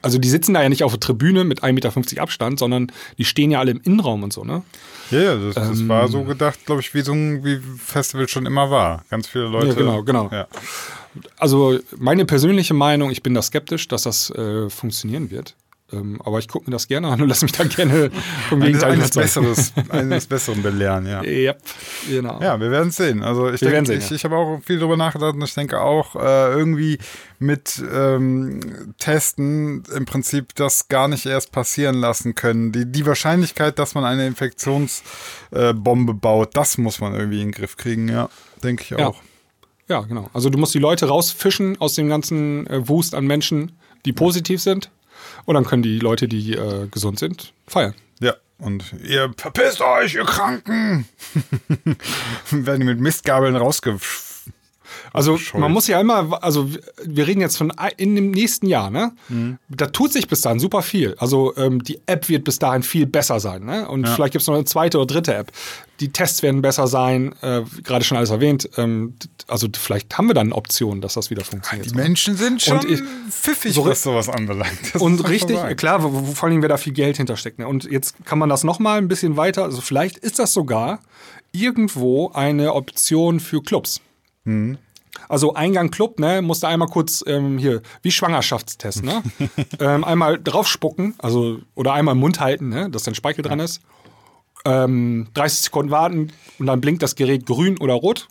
also 0.00 0.18
die 0.18 0.28
sitzen 0.28 0.54
da 0.54 0.62
ja 0.62 0.68
nicht 0.68 0.84
auf 0.84 0.92
der 0.92 1.00
Tribüne 1.00 1.44
mit 1.44 1.62
1,50 1.62 1.72
Meter 1.72 2.22
Abstand, 2.22 2.58
sondern 2.58 2.92
die 3.18 3.24
stehen 3.24 3.50
ja 3.50 3.58
alle 3.58 3.72
im 3.72 3.80
Innenraum 3.82 4.22
und 4.22 4.32
so, 4.32 4.44
ne? 4.44 4.62
Ja, 5.10 5.20
ja, 5.20 5.36
das, 5.36 5.54
das 5.54 5.80
Ähm. 5.80 5.88
war 5.88 6.08
so 6.08 6.24
gedacht, 6.24 6.64
glaube 6.64 6.80
ich, 6.80 6.94
wie 6.94 7.02
so 7.02 7.12
ein 7.12 7.44
wie 7.44 7.60
Festival 7.78 8.28
schon 8.28 8.46
immer 8.46 8.70
war. 8.70 9.04
Ganz 9.10 9.26
viele 9.26 9.48
Leute. 9.48 9.68
Ja, 9.68 9.74
genau, 9.74 10.02
genau. 10.02 10.28
Ja. 10.30 10.46
Also 11.36 11.78
meine 11.96 12.24
persönliche 12.24 12.74
Meinung, 12.74 13.10
ich 13.10 13.22
bin 13.22 13.34
da 13.34 13.42
skeptisch, 13.42 13.88
dass 13.88 14.02
das 14.02 14.30
äh, 14.30 14.70
funktionieren 14.70 15.30
wird. 15.30 15.54
Ähm, 15.92 16.20
aber 16.24 16.38
ich 16.38 16.48
gucke 16.48 16.66
mir 16.70 16.72
das 16.72 16.88
gerne 16.88 17.08
an 17.08 17.20
und 17.20 17.28
lasse 17.28 17.44
mich 17.44 17.52
da 17.52 17.64
gerne 17.64 18.10
vom 18.48 18.62
Eines, 18.62 18.66
Gegenteil 18.80 18.92
eines, 18.92 19.16
überzeugen. 19.16 19.48
Besseres, 19.48 19.72
eines 19.90 20.26
Besseren 20.26 20.62
belehren, 20.62 21.06
ja. 21.06 21.22
Yep, 21.22 21.62
genau. 22.08 22.40
Ja, 22.40 22.58
wir 22.60 22.70
werden 22.70 22.88
es 22.88 22.96
sehen. 22.96 23.22
Also 23.22 23.50
ich 23.50 23.60
denke, 23.60 23.86
sehen, 23.86 23.98
ich, 23.98 24.10
ja. 24.10 24.16
ich 24.16 24.24
habe 24.24 24.36
auch 24.36 24.60
viel 24.64 24.78
drüber 24.78 24.96
nachgedacht 24.96 25.34
und 25.34 25.42
ich 25.42 25.54
denke 25.54 25.80
auch 25.80 26.16
äh, 26.16 26.52
irgendwie 26.52 26.98
mit 27.38 27.82
ähm, 27.92 28.94
Testen 28.98 29.82
im 29.94 30.04
Prinzip 30.04 30.54
das 30.54 30.88
gar 30.88 31.08
nicht 31.08 31.26
erst 31.26 31.52
passieren 31.52 31.96
lassen 31.96 32.34
können. 32.34 32.72
Die, 32.72 32.90
die 32.90 33.04
Wahrscheinlichkeit, 33.04 33.78
dass 33.78 33.94
man 33.94 34.04
eine 34.04 34.26
Infektionsbombe 34.26 36.12
äh, 36.12 36.14
baut, 36.14 36.56
das 36.56 36.78
muss 36.78 37.00
man 37.00 37.14
irgendwie 37.14 37.40
in 37.40 37.48
den 37.48 37.52
Griff 37.52 37.76
kriegen, 37.76 38.08
ja. 38.08 38.28
Denke 38.62 38.84
ich 38.84 38.90
Ja. 38.90 39.08
auch. 39.08 39.20
Ja, 39.88 40.00
genau. 40.02 40.30
Also 40.32 40.48
du 40.48 40.58
musst 40.58 40.74
die 40.74 40.78
Leute 40.78 41.06
rausfischen 41.06 41.80
aus 41.80 41.94
dem 41.94 42.08
ganzen 42.08 42.66
äh, 42.68 42.88
Wust 42.88 43.14
an 43.14 43.26
Menschen, 43.26 43.72
die 44.04 44.12
positiv 44.12 44.62
sind. 44.62 44.90
Und 45.44 45.54
dann 45.54 45.64
können 45.64 45.82
die 45.82 45.98
Leute, 45.98 46.28
die 46.28 46.54
äh, 46.54 46.86
gesund 46.88 47.18
sind, 47.18 47.52
feiern. 47.66 47.94
Ja. 48.20 48.34
Und 48.58 48.94
ihr 49.02 49.32
verpisst 49.36 49.80
euch, 49.80 50.14
ihr 50.14 50.24
Kranken! 50.24 51.08
Werden 52.50 52.80
die 52.80 52.86
mit 52.86 53.00
Mistgabeln 53.00 53.56
rausge... 53.56 53.98
Also 55.12 55.32
Bescheuert. 55.34 55.60
man 55.60 55.72
muss 55.72 55.86
ja 55.88 56.00
immer, 56.00 56.42
also 56.42 56.68
wir 57.04 57.26
reden 57.26 57.40
jetzt 57.40 57.56
von 57.58 57.72
in 57.96 58.14
dem 58.14 58.30
nächsten 58.30 58.66
Jahr, 58.66 58.90
ne? 58.90 59.12
Mhm. 59.28 59.58
Da 59.68 59.86
tut 59.86 60.12
sich 60.12 60.28
bis 60.28 60.40
dahin 60.40 60.58
super 60.58 60.82
viel. 60.82 61.14
Also 61.18 61.54
ähm, 61.56 61.82
die 61.82 62.00
App 62.06 62.28
wird 62.28 62.44
bis 62.44 62.58
dahin 62.58 62.82
viel 62.82 63.06
besser 63.06 63.40
sein, 63.40 63.64
ne? 63.64 63.88
Und 63.88 64.06
Ja. 64.06 64.14
vielleicht 64.14 64.32
gibt 64.32 64.42
es 64.42 64.48
noch 64.48 64.54
eine 64.54 64.64
zweite 64.64 64.98
oder 64.98 65.06
dritte 65.06 65.34
App. 65.34 65.52
Die 66.00 66.10
Tests 66.10 66.42
werden 66.42 66.62
besser 66.62 66.88
sein, 66.88 67.32
äh, 67.42 67.62
gerade 67.84 68.04
schon 68.04 68.16
alles 68.18 68.30
erwähnt. 68.30 68.68
Ähm, 68.76 69.14
also 69.46 69.68
vielleicht 69.78 70.16
haben 70.18 70.26
wir 70.26 70.34
dann 70.34 70.52
Optionen, 70.52 71.00
dass 71.00 71.14
das 71.14 71.30
wieder 71.30 71.44
funktioniert. 71.44 71.90
Die 71.90 71.94
Menschen 71.94 72.36
sind 72.36 72.60
schon 72.60 72.80
ich- 72.88 73.02
pfiffig, 73.30 73.74
so- 73.74 73.84
was 73.84 74.02
sowas 74.02 74.28
anbelangt. 74.28 74.72
Das 74.94 75.00
Und 75.02 75.28
richtig, 75.28 75.56
sagen. 75.58 75.76
klar, 75.76 76.02
wo, 76.02 76.12
wo 76.12 76.32
vor 76.32 76.48
allem, 76.48 76.60
wer 76.62 76.68
da 76.68 76.76
viel 76.76 76.92
Geld 76.92 77.18
hintersteckt. 77.18 77.58
Ne? 77.60 77.68
Und 77.68 77.84
jetzt 77.84 78.24
kann 78.24 78.38
man 78.38 78.48
das 78.48 78.64
noch 78.64 78.78
mal 78.80 78.98
ein 78.98 79.06
bisschen 79.08 79.36
weiter, 79.36 79.62
also 79.62 79.80
vielleicht 79.80 80.18
ist 80.18 80.38
das 80.40 80.52
sogar 80.52 80.98
irgendwo 81.52 82.30
eine 82.32 82.72
Option 82.74 83.38
für 83.38 83.62
Clubs. 83.62 84.00
Mhm. 84.44 84.78
Also 85.28 85.54
Eingang 85.54 85.90
Club, 85.90 86.18
ne, 86.18 86.42
musst 86.42 86.62
du 86.62 86.66
einmal 86.66 86.88
kurz 86.88 87.22
ähm, 87.26 87.58
hier, 87.58 87.82
wie 88.02 88.10
Schwangerschaftstest, 88.10 89.04
ne? 89.04 89.22
ähm, 89.78 90.04
einmal 90.04 90.42
draufspucken, 90.42 91.14
also 91.18 91.58
oder 91.74 91.92
einmal 91.92 92.14
im 92.14 92.20
Mund 92.20 92.40
halten, 92.40 92.68
ne, 92.70 92.90
dass 92.90 93.04
dein 93.04 93.14
Speichel 93.14 93.42
dran 93.42 93.60
ist. 93.60 93.80
Ähm, 94.64 95.28
30 95.34 95.60
Sekunden 95.60 95.90
warten 95.90 96.32
und 96.58 96.66
dann 96.66 96.80
blinkt 96.80 97.02
das 97.02 97.14
Gerät 97.14 97.46
grün 97.46 97.78
oder 97.78 97.94
rot. 97.94 98.28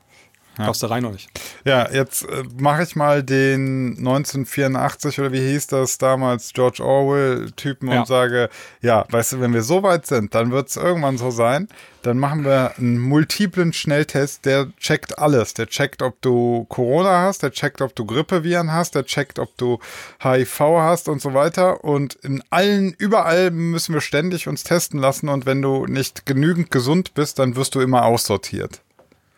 Darfst 0.66 0.84
du 0.84 0.88
rein 0.88 1.04
oder 1.06 1.14
nicht? 1.14 1.30
Ja, 1.66 1.90
jetzt 1.92 2.24
äh, 2.24 2.44
mache 2.60 2.84
ich 2.84 2.96
mal 2.96 3.24
den 3.24 3.96
1984 3.98 5.20
oder 5.20 5.32
wie 5.32 5.40
hieß 5.40 5.68
das 5.68 5.98
damals, 5.98 6.54
George 6.54 6.84
Orwell-Typen 6.84 7.90
Ja. 7.92 8.00
und 8.02 8.08
sage, 8.08 8.50
ja, 8.82 9.06
weißt 9.10 9.34
du, 9.34 9.42
wenn 9.42 9.54
wir 9.54 9.64
so 9.64 9.84
weit 9.84 10.06
sind, 10.08 10.34
dann 10.36 10.52
wird 10.52 10.70
es 10.70 10.76
irgendwann 10.78 11.18
so 11.18 11.32
sein, 11.32 11.68
dann 12.04 12.18
machen 12.18 12.44
wir 12.46 12.74
einen 12.78 12.98
multiplen 12.98 13.74
Schnelltest, 13.74 14.46
der 14.46 14.70
checkt 14.78 15.20
alles. 15.20 15.54
Der 15.54 15.68
checkt, 15.68 16.02
ob 16.02 16.20
du 16.22 16.66
Corona 16.68 17.22
hast, 17.22 17.44
der 17.44 17.52
checkt, 17.52 17.82
ob 17.82 17.96
du 17.96 18.06
Grippeviren 18.06 18.72
hast, 18.72 18.96
der 18.96 19.06
checkt, 19.06 19.38
ob 19.38 19.56
du 19.58 19.78
HIV 20.24 20.60
hast 20.60 21.08
und 21.10 21.22
so 21.22 21.36
weiter. 21.36 21.84
Und 21.84 22.16
in 22.16 22.42
allen, 22.50 22.94
überall 22.98 23.52
müssen 23.52 23.94
wir 23.94 24.02
ständig 24.02 24.48
uns 24.48 24.64
testen 24.64 25.00
lassen 25.00 25.30
und 25.30 25.46
wenn 25.46 25.62
du 25.62 25.86
nicht 25.86 26.26
genügend 26.26 26.72
gesund 26.72 27.14
bist, 27.14 27.38
dann 27.38 27.56
wirst 27.56 27.76
du 27.76 27.82
immer 27.82 28.06
aussortiert 28.06 28.82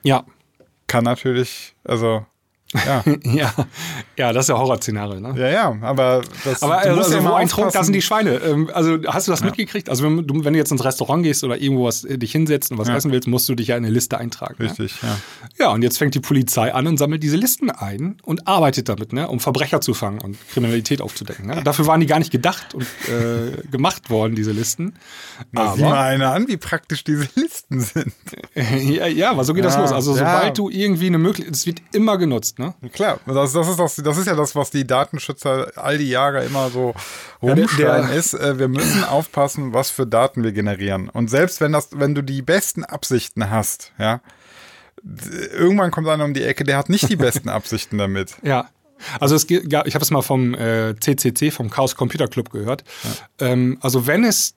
Ja. 0.04 0.24
Kann 0.94 1.06
natürlich, 1.06 1.74
also 1.84 2.24
Ja, 2.86 3.04
ja, 3.24 3.54
ja, 4.18 4.34
das 4.34 4.46
ist 4.46 4.50
ja 4.50 4.58
Horrorszenario, 4.58 5.20
ne? 5.20 5.34
ja, 5.40 5.50
ja 5.50 5.78
aber 5.82 6.22
das 6.44 6.62
Aber 6.64 6.82
du 6.82 6.96
musst 6.96 7.12
ja 7.12 7.18
also, 7.18 7.26
wo 7.26 7.30
immer 7.30 7.36
ein 7.38 7.48
Trunk, 7.48 7.72
da 7.72 7.84
sind 7.84 7.94
die 7.94 8.02
Schweine. 8.02 8.36
Ähm, 8.38 8.70
Also 8.74 8.98
hast 9.08 9.28
du 9.28 9.32
das 9.32 9.44
mitgekriegt? 9.44 9.90
Also 9.90 10.04
wenn 10.04 10.26
du, 10.28 10.44
wenn 10.46 10.54
du 10.54 10.60
jetzt 10.60 10.72
ins 10.72 10.84
Restaurant 10.84 11.24
gehst 11.24 11.44
oder 11.44 11.60
irgendwo 11.62 11.86
was, 11.86 12.04
äh, 12.04 12.18
dich 12.18 12.32
hinsetzt 12.32 12.72
und 12.72 12.78
was 12.78 12.88
Ja. 12.88 12.96
essen 12.96 13.12
willst, 13.12 13.28
musst 13.28 13.48
du 13.50 13.56
dich 13.56 13.68
ja 13.68 13.78
in 13.78 13.86
eine 13.86 13.94
Liste 13.94 14.18
eintragen. 14.18 14.56
Ne? 14.60 14.66
Richtig, 14.66 14.96
ja. 15.02 15.18
Ja, 15.60 15.70
und 15.72 15.82
jetzt 15.82 15.98
fängt 15.98 16.16
die 16.16 16.20
Polizei 16.20 16.74
an 16.74 16.88
und 16.88 16.98
sammelt 16.98 17.22
diese 17.24 17.38
Listen 17.38 17.70
ein 17.70 18.18
und 18.24 18.48
arbeitet 18.48 18.90
damit, 18.90 19.14
ne, 19.14 19.28
um 19.28 19.40
Verbrecher 19.40 19.82
zu 19.82 19.94
fangen 19.94 20.20
und 20.22 20.38
Kriminalität 20.52 21.02
aufzudecken. 21.02 21.48
Ne? 21.48 21.62
Dafür 21.64 21.88
waren 21.88 22.00
die 22.00 22.08
gar 22.08 22.20
nicht 22.20 22.32
gedacht 22.32 22.74
und 22.74 22.84
äh, 23.08 23.62
gemacht 23.72 24.10
worden, 24.10 24.36
diese 24.36 24.52
Listen. 24.52 24.96
Na, 25.52 25.74
sieh 25.76 25.82
mal 25.84 26.00
einer 26.00 26.32
an, 26.34 26.48
wie 26.48 26.58
praktisch 26.58 27.04
diese 27.04 27.28
Listen 27.36 27.82
sind. 27.82 28.14
ja, 28.56 29.08
ja, 29.08 29.32
aber 29.32 29.44
so 29.44 29.54
geht 29.54 29.66
das 29.66 29.76
Ja, 29.76 29.82
los. 29.82 29.92
Also 29.92 30.12
ja. 30.12 30.20
sobald 30.20 30.58
du 30.58 30.70
irgendwie 30.70 31.08
eine 31.08 31.18
Möglichkeit, 31.18 31.54
es 31.56 31.66
wird 31.66 31.82
immer 31.92 32.18
genutzt, 32.18 32.60
ne? 32.60 32.63
Klar, 32.94 33.20
das, 33.26 33.54
das, 33.54 33.68
ist 33.68 33.80
das, 33.80 33.96
das 33.98 34.18
ist 34.18 34.28
ja 34.28 34.36
das, 34.36 34.56
was 34.56 34.70
die 34.72 34.86
Datenschützer 34.88 35.72
all 35.76 35.98
die 35.98 36.10
Jahre 36.10 36.44
immer 36.46 36.70
so 36.70 36.94
Ja, 37.42 37.54
rumschreien, 37.54 38.08
der- 38.08 38.16
ist, 38.16 38.34
äh, 38.34 38.58
wir 38.60 38.68
müssen 38.68 39.04
aufpassen, 39.04 39.74
was 39.74 39.90
für 39.90 40.06
Daten 40.08 40.44
wir 40.44 40.52
generieren. 40.52 41.10
Und 41.10 41.30
selbst 41.30 41.62
wenn 41.62 41.72
das, 41.72 41.90
wenn 41.94 42.16
du 42.16 42.22
die 42.22 42.42
besten 42.42 42.84
Absichten 42.84 43.50
hast, 43.50 43.92
ja, 44.00 44.22
irgendwann 45.54 45.92
kommt 45.92 46.08
einer 46.08 46.24
um 46.26 46.34
die 46.34 46.44
Ecke, 46.44 46.64
der 46.64 46.78
hat 46.78 46.90
nicht 46.90 47.10
die 47.10 47.16
besten 47.16 47.50
Absichten 47.60 47.98
damit. 47.98 48.36
Ja. 48.42 48.70
Also 49.20 49.36
es 49.36 49.48
gab, 49.70 49.86
ich 49.86 49.96
habe 49.96 50.04
es 50.04 50.12
mal 50.12 50.22
vom 50.22 50.54
äh, 50.54 50.96
CCC, 50.98 51.52
vom 51.52 51.70
Chaos 51.70 51.96
Computer 51.96 52.28
Club 52.30 52.52
gehört. 52.52 52.84
Ähm, 53.40 53.78
also 53.82 54.08
wenn 54.08 54.24
es 54.24 54.54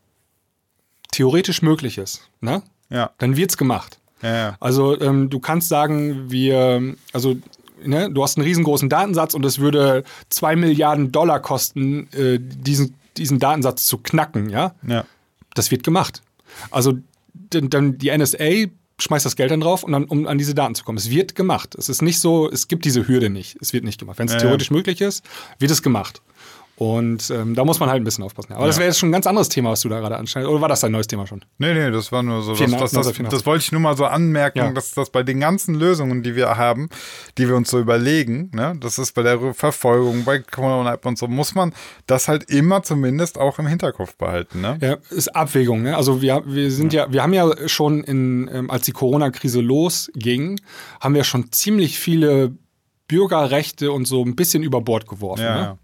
theoretisch 1.11 1.62
möglich 1.62 1.99
ist, 1.99 2.29
ne, 2.40 2.62
Ja, 2.88 3.11
dann 3.19 3.37
wird's 3.37 3.57
gemacht. 3.57 3.99
ja, 4.23 4.35
ja. 4.37 4.57
Also 4.61 5.01
ähm, 5.01 5.31
du 5.31 5.40
kannst 5.40 5.69
sagen, 5.69 6.31
wir, 6.31 6.95
also 7.12 7.37
ne, 7.87 8.11
du 8.11 8.22
hast 8.22 8.37
einen 8.37 8.46
riesengroßen 8.46 8.88
Datensatz 8.88 9.35
und 9.35 9.44
es 9.44 9.59
würde 9.59 10.05
zwei 10.29 10.57
Milliarden 10.57 11.12
Dollar 11.12 11.40
kosten, 11.40 12.09
äh, 12.12 12.38
diesen, 12.40 12.94
diesen 13.16 13.38
Datensatz 13.38 13.87
zu 13.87 13.99
knacken, 13.99 14.51
ja. 14.51 14.75
ja. 14.87 15.05
Das 15.55 15.70
wird 15.70 15.83
gemacht. 15.83 16.22
Also 16.70 16.94
dann, 17.51 17.99
die 17.99 18.16
NSA 18.16 18.70
schmeißt 18.99 19.27
das 19.27 19.37
Geld 19.37 19.51
dann 19.51 19.61
drauf, 19.61 19.85
und 19.85 19.92
dann, 19.92 20.05
um 20.05 20.27
an 20.27 20.38
diese 20.38 20.55
Daten 20.55 20.75
zu 20.75 20.85
kommen. 20.85 20.99
Es 20.99 21.11
wird 21.11 21.35
gemacht. 21.35 21.75
Es 21.75 21.88
ist 21.88 22.03
nicht 22.03 22.20
so, 22.20 22.51
es 22.51 22.68
gibt 22.68 22.85
diese 22.85 23.07
Hürde 23.07 23.31
nicht. 23.31 23.57
Es 23.61 23.72
wird 23.72 23.85
nicht 23.85 23.99
gemacht. 23.99 24.18
Wenn 24.18 24.27
es 24.27 24.35
Ja, 24.35 24.40
theoretisch 24.40 24.70
möglich 24.70 25.01
ist, 25.01 25.25
wird 25.59 25.70
es 25.70 25.83
gemacht. 25.83 26.22
Und 26.78 27.30
ähm, 27.30 27.54
da 27.54 27.64
muss 27.64 27.80
man 27.80 27.88
halt 27.88 28.02
ein 28.02 28.04
bisschen 28.04 28.22
aufpassen. 28.22 28.52
Aber 28.52 28.66
das 28.66 28.76
Ja. 28.76 28.80
wäre 28.80 28.88
jetzt 28.90 28.98
schon 28.98 29.08
ein 29.08 29.12
ganz 29.12 29.26
anderes 29.26 29.48
Thema, 29.48 29.70
was 29.70 29.80
du 29.80 29.88
da 29.88 29.98
gerade 29.98 30.18
anschneidest. 30.18 30.50
Oder 30.52 30.60
war 30.60 30.68
das 30.68 30.80
dein 30.80 30.92
neues 30.92 31.06
Thema 31.06 31.26
schon? 31.26 31.42
Nee, 31.56 31.72
nee, 31.72 31.90
das 31.90 32.12
war 32.12 32.22
nur 32.22 32.42
so, 32.42 32.50
das, 32.50 32.58
84, 32.58 32.80
das, 32.98 33.06
das, 33.06 33.16
84. 33.16 33.38
das 33.38 33.46
wollte 33.46 33.62
ich 33.64 33.72
nur 33.72 33.80
mal 33.80 33.96
so 33.96 34.04
anmerken, 34.04 34.58
Ja. 34.58 34.72
dass 34.72 34.92
das 34.92 35.08
bei 35.08 35.22
den 35.22 35.40
ganzen 35.40 35.74
Lösungen, 35.74 36.22
die 36.22 36.36
wir 36.36 36.58
haben, 36.58 36.90
die 37.38 37.48
wir 37.48 37.56
uns 37.56 37.70
so 37.70 37.78
überlegen, 37.80 38.50
ne, 38.54 38.76
das 38.78 38.98
ist 38.98 39.12
bei 39.14 39.22
der 39.22 39.54
Verfolgung, 39.54 40.24
bei 40.24 40.38
Corona-App 40.40 41.06
und 41.06 41.16
so, 41.16 41.28
muss 41.28 41.54
man 41.54 41.72
das 42.06 42.28
halt 42.28 42.50
immer 42.50 42.82
zumindest 42.82 43.38
auch 43.38 43.58
im 43.58 43.66
Hinterkopf 43.66 44.14
behalten, 44.16 44.60
ne? 44.60 44.76
Ja, 44.82 44.96
ist 45.08 45.34
Abwägung. 45.34 45.80
Ne? 45.82 45.96
Also 45.96 46.20
wir, 46.20 46.42
wir 46.44 46.70
sind 46.70 46.92
ja. 46.92 47.10
wir 47.10 47.22
haben 47.22 47.32
ja 47.32 47.50
schon 47.68 48.04
in, 48.04 48.50
ähm, 48.52 48.70
als 48.70 48.84
die 48.84 48.92
Corona-Krise 48.92 49.62
losging, 49.62 50.60
haben 51.00 51.14
wir 51.14 51.24
schon 51.24 51.50
ziemlich 51.52 51.98
viele 51.98 52.52
Bürgerrechte 53.08 53.92
und 53.92 54.04
so 54.06 54.22
ein 54.24 54.34
bisschen 54.36 54.62
über 54.62 54.80
Bord 54.80 55.06
geworfen. 55.06 55.42
Ja, 55.42 55.54
ne? 55.60 55.78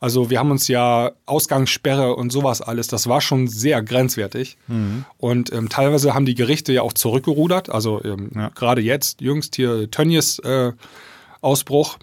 Also 0.00 0.30
wir 0.30 0.38
haben 0.38 0.50
uns 0.50 0.68
ja 0.68 1.12
Ausgangssperre 1.26 2.14
und 2.14 2.30
sowas 2.32 2.60
alles, 2.62 2.86
das 2.88 3.08
war 3.08 3.20
schon 3.20 3.48
sehr 3.48 3.82
grenzwertig. 3.82 4.56
Mhm. 4.68 5.04
Und 5.16 5.52
ähm, 5.52 5.68
teilweise 5.68 6.14
haben 6.14 6.26
die 6.26 6.34
Gerichte 6.34 6.72
ja 6.72 6.82
auch 6.82 6.92
zurückgerudert. 6.92 7.70
Also 7.70 8.02
ähm, 8.04 8.30
Ja. 8.34 8.50
gerade 8.54 8.80
jetzt, 8.80 9.20
jüngst 9.20 9.56
hier 9.56 9.90
Tönnies 9.90 10.38
äh, 10.40 10.72
Ausbruch, 11.40 11.98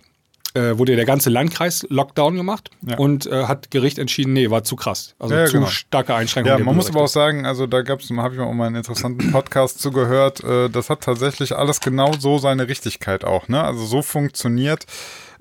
äh, 0.53 0.77
wurde 0.77 0.95
der 0.95 1.03
ganze 1.05 1.29
Landkreis 1.29 1.85
Lockdown 1.89 2.35
gemacht 2.37 2.69
Ja. 2.81 2.97
und 2.97 3.25
äh, 3.25 3.43
hat 3.43 3.71
Gericht 3.71 3.97
entschieden, 3.99 4.31
nee, 4.33 4.49
war 4.49 4.63
zu 4.63 4.77
krass. 4.77 5.13
Also 5.19 5.35
Ja, 5.35 5.45
zu 5.47 5.53
genau. 5.53 5.65
starke 5.67 6.15
Einschränkungen. 6.15 6.59
Ja, 6.59 6.63
man 6.63 6.75
muss 6.77 6.89
aber 6.89 7.01
auch 7.03 7.07
sagen, 7.09 7.45
also 7.45 7.67
da 7.67 7.81
gab's, 7.81 8.09
habe 8.09 8.33
ich 8.33 8.39
mal 8.39 8.45
auch 8.47 8.53
mal 8.53 8.67
einen 8.67 8.77
interessanten 8.77 9.31
Podcast 9.33 9.81
zugehört, 9.81 10.43
äh, 10.45 10.69
das 10.69 10.89
hat 10.89 11.01
tatsächlich 11.01 11.53
alles 11.55 11.81
genau 11.81 12.13
so 12.17 12.37
seine 12.37 12.69
Richtigkeit 12.69 13.25
auch, 13.25 13.49
ne? 13.49 13.61
Also 13.63 13.85
so 13.85 14.01
funktioniert 14.01 14.85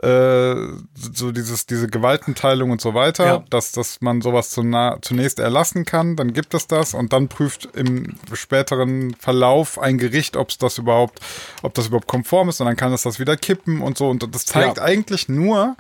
äh, 0.05 0.55
so 0.95 1.33
dieses, 1.33 1.67
diese 1.67 1.89
Gewaltenteilung 1.89 2.71
und 2.71 2.81
so 2.81 2.95
weiter, 2.95 3.25
Ja. 3.27 3.45
dass, 3.51 3.73
dass 3.73 4.01
man 4.01 4.21
sowas 4.21 4.51
zunächst 4.51 5.39
erlassen 5.39 5.85
kann, 5.85 6.17
dann 6.17 6.33
gibt 6.33 6.53
es 6.55 6.67
das 6.67 6.95
und 6.95 7.13
dann 7.13 7.29
prüft 7.29 7.69
im 7.75 8.15
späteren 8.33 9.15
Verlauf 9.19 9.79
ein 9.79 9.99
Gericht, 9.99 10.37
ob 10.37 10.51
es 10.51 10.59
das 10.59 10.79
überhaupt, 10.79 11.21
ob 11.63 11.75
das 11.75 11.87
überhaupt 11.87 12.07
konform 12.09 12.49
ist 12.49 12.61
und 12.61 12.67
dann 12.67 12.77
kann 12.77 12.93
es 12.93 13.03
das 13.03 13.19
wieder 13.19 13.37
kippen 13.37 13.81
und 13.81 13.97
so. 13.99 14.09
Und 14.11 14.35
das 14.35 14.45
zeigt 14.47 14.77
Ja. 14.79 14.83
eigentlich 14.83 15.29
nur, 15.29 15.77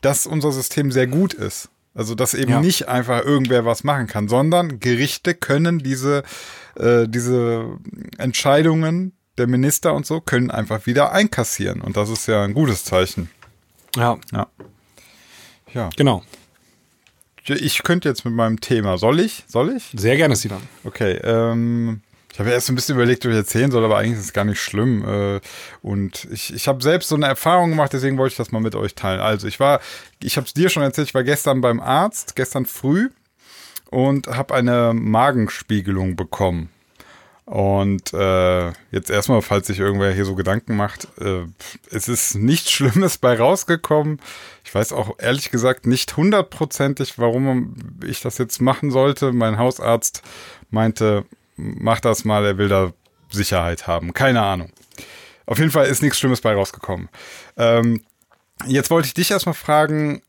dass 0.00 0.26
unser 0.26 0.52
System 0.52 0.90
sehr 0.92 1.06
gut 1.06 1.34
ist. 1.34 1.68
Also, 1.94 2.14
dass 2.14 2.34
eben 2.34 2.50
Ja. 2.52 2.60
nicht 2.60 2.86
einfach 2.88 3.24
irgendwer 3.24 3.64
was 3.64 3.82
machen 3.82 4.06
kann, 4.06 4.28
sondern 4.28 4.78
Gerichte 4.78 5.34
können 5.34 5.80
diese, 5.80 6.22
äh, 6.78 7.08
diese 7.08 7.64
Entscheidungen 8.18 9.12
der 9.36 9.46
Minister 9.46 9.94
und 9.94 10.06
so 10.06 10.20
können 10.20 10.50
einfach 10.50 10.86
wieder 10.86 11.12
einkassieren. 11.12 11.80
Und 11.80 11.96
das 11.96 12.08
ist 12.08 12.26
ja 12.28 12.42
ein 12.44 12.54
gutes 12.54 12.84
Zeichen. 12.84 13.30
Ja, 13.98 14.18
Ja. 14.32 14.46
Ja. 15.74 15.90
genau. 15.96 16.22
Ich 17.44 17.82
könnte 17.82 18.08
jetzt 18.08 18.24
mit 18.24 18.34
meinem 18.34 18.60
Thema. 18.60 18.98
Soll 18.98 19.20
ich? 19.20 19.44
Soll 19.48 19.74
ich? 19.76 19.90
Sehr 19.94 20.16
gerne, 20.16 20.36
Sinan. 20.36 20.60
Okay. 20.84 21.18
Ähm, 21.22 22.02
ich 22.32 22.38
habe 22.38 22.50
erst 22.50 22.68
ein 22.68 22.74
bisschen 22.74 22.94
überlegt, 22.94 23.24
ob 23.24 23.32
ich 23.32 23.36
erzählen 23.36 23.70
soll, 23.70 23.84
aber 23.84 23.98
eigentlich 23.98 24.18
ist 24.18 24.26
es 24.26 24.32
gar 24.32 24.44
nicht 24.44 24.60
schlimm. 24.60 25.02
Äh, 25.04 25.40
und 25.82 26.28
ich, 26.30 26.54
ich 26.54 26.68
habe 26.68 26.82
selbst 26.82 27.08
so 27.08 27.16
eine 27.16 27.26
Erfahrung 27.26 27.70
gemacht, 27.70 27.92
deswegen 27.92 28.18
wollte 28.18 28.32
ich 28.32 28.36
das 28.36 28.52
mal 28.52 28.60
mit 28.60 28.74
euch 28.74 28.94
teilen. 28.94 29.20
Also 29.20 29.48
ich 29.48 29.58
war, 29.60 29.80
ich 30.22 30.36
habe 30.36 30.46
es 30.46 30.54
dir 30.54 30.68
schon 30.68 30.82
erzählt, 30.82 31.08
ich 31.08 31.14
war 31.14 31.24
gestern 31.24 31.60
beim 31.60 31.80
Arzt, 31.80 32.36
gestern 32.36 32.66
früh 32.66 33.08
und 33.90 34.26
habe 34.28 34.54
eine 34.54 34.92
Magenspiegelung 34.94 36.16
bekommen. 36.16 36.68
Und 37.48 38.12
äh, 38.12 38.72
jetzt 38.90 39.08
erstmal, 39.08 39.40
falls 39.40 39.68
sich 39.68 39.78
irgendwer 39.78 40.12
hier 40.12 40.26
so 40.26 40.34
Gedanken 40.34 40.76
macht, 40.76 41.08
äh, 41.18 41.46
es 41.90 42.06
ist 42.06 42.34
nichts 42.34 42.70
Schlimmes 42.72 43.16
bei 43.16 43.38
rausgekommen. 43.38 44.20
Ich 44.64 44.74
weiß 44.74 44.92
auch 44.92 45.18
ehrlich 45.18 45.50
gesagt 45.50 45.86
nicht 45.86 46.14
hundertprozentig, 46.14 47.18
warum 47.18 47.74
ich 48.04 48.20
das 48.20 48.36
jetzt 48.36 48.60
machen 48.60 48.90
sollte. 48.90 49.32
Mein 49.32 49.56
Hausarzt 49.56 50.22
meinte, 50.68 51.24
mach 51.56 52.00
das 52.00 52.26
mal, 52.26 52.44
er 52.44 52.58
will 52.58 52.68
da 52.68 52.92
Sicherheit 53.30 53.86
haben. 53.86 54.12
Keine 54.12 54.42
Ahnung. 54.42 54.70
Auf 55.46 55.58
jeden 55.58 55.70
Fall 55.70 55.86
ist 55.86 56.02
nichts 56.02 56.18
Schlimmes 56.18 56.42
bei 56.42 56.52
rausgekommen. 56.52 57.08
Ähm, 57.56 58.02
jetzt 58.66 58.90
wollte 58.90 59.06
ich 59.06 59.14
dich 59.14 59.30
erstmal 59.30 59.54
fragen, 59.54 60.20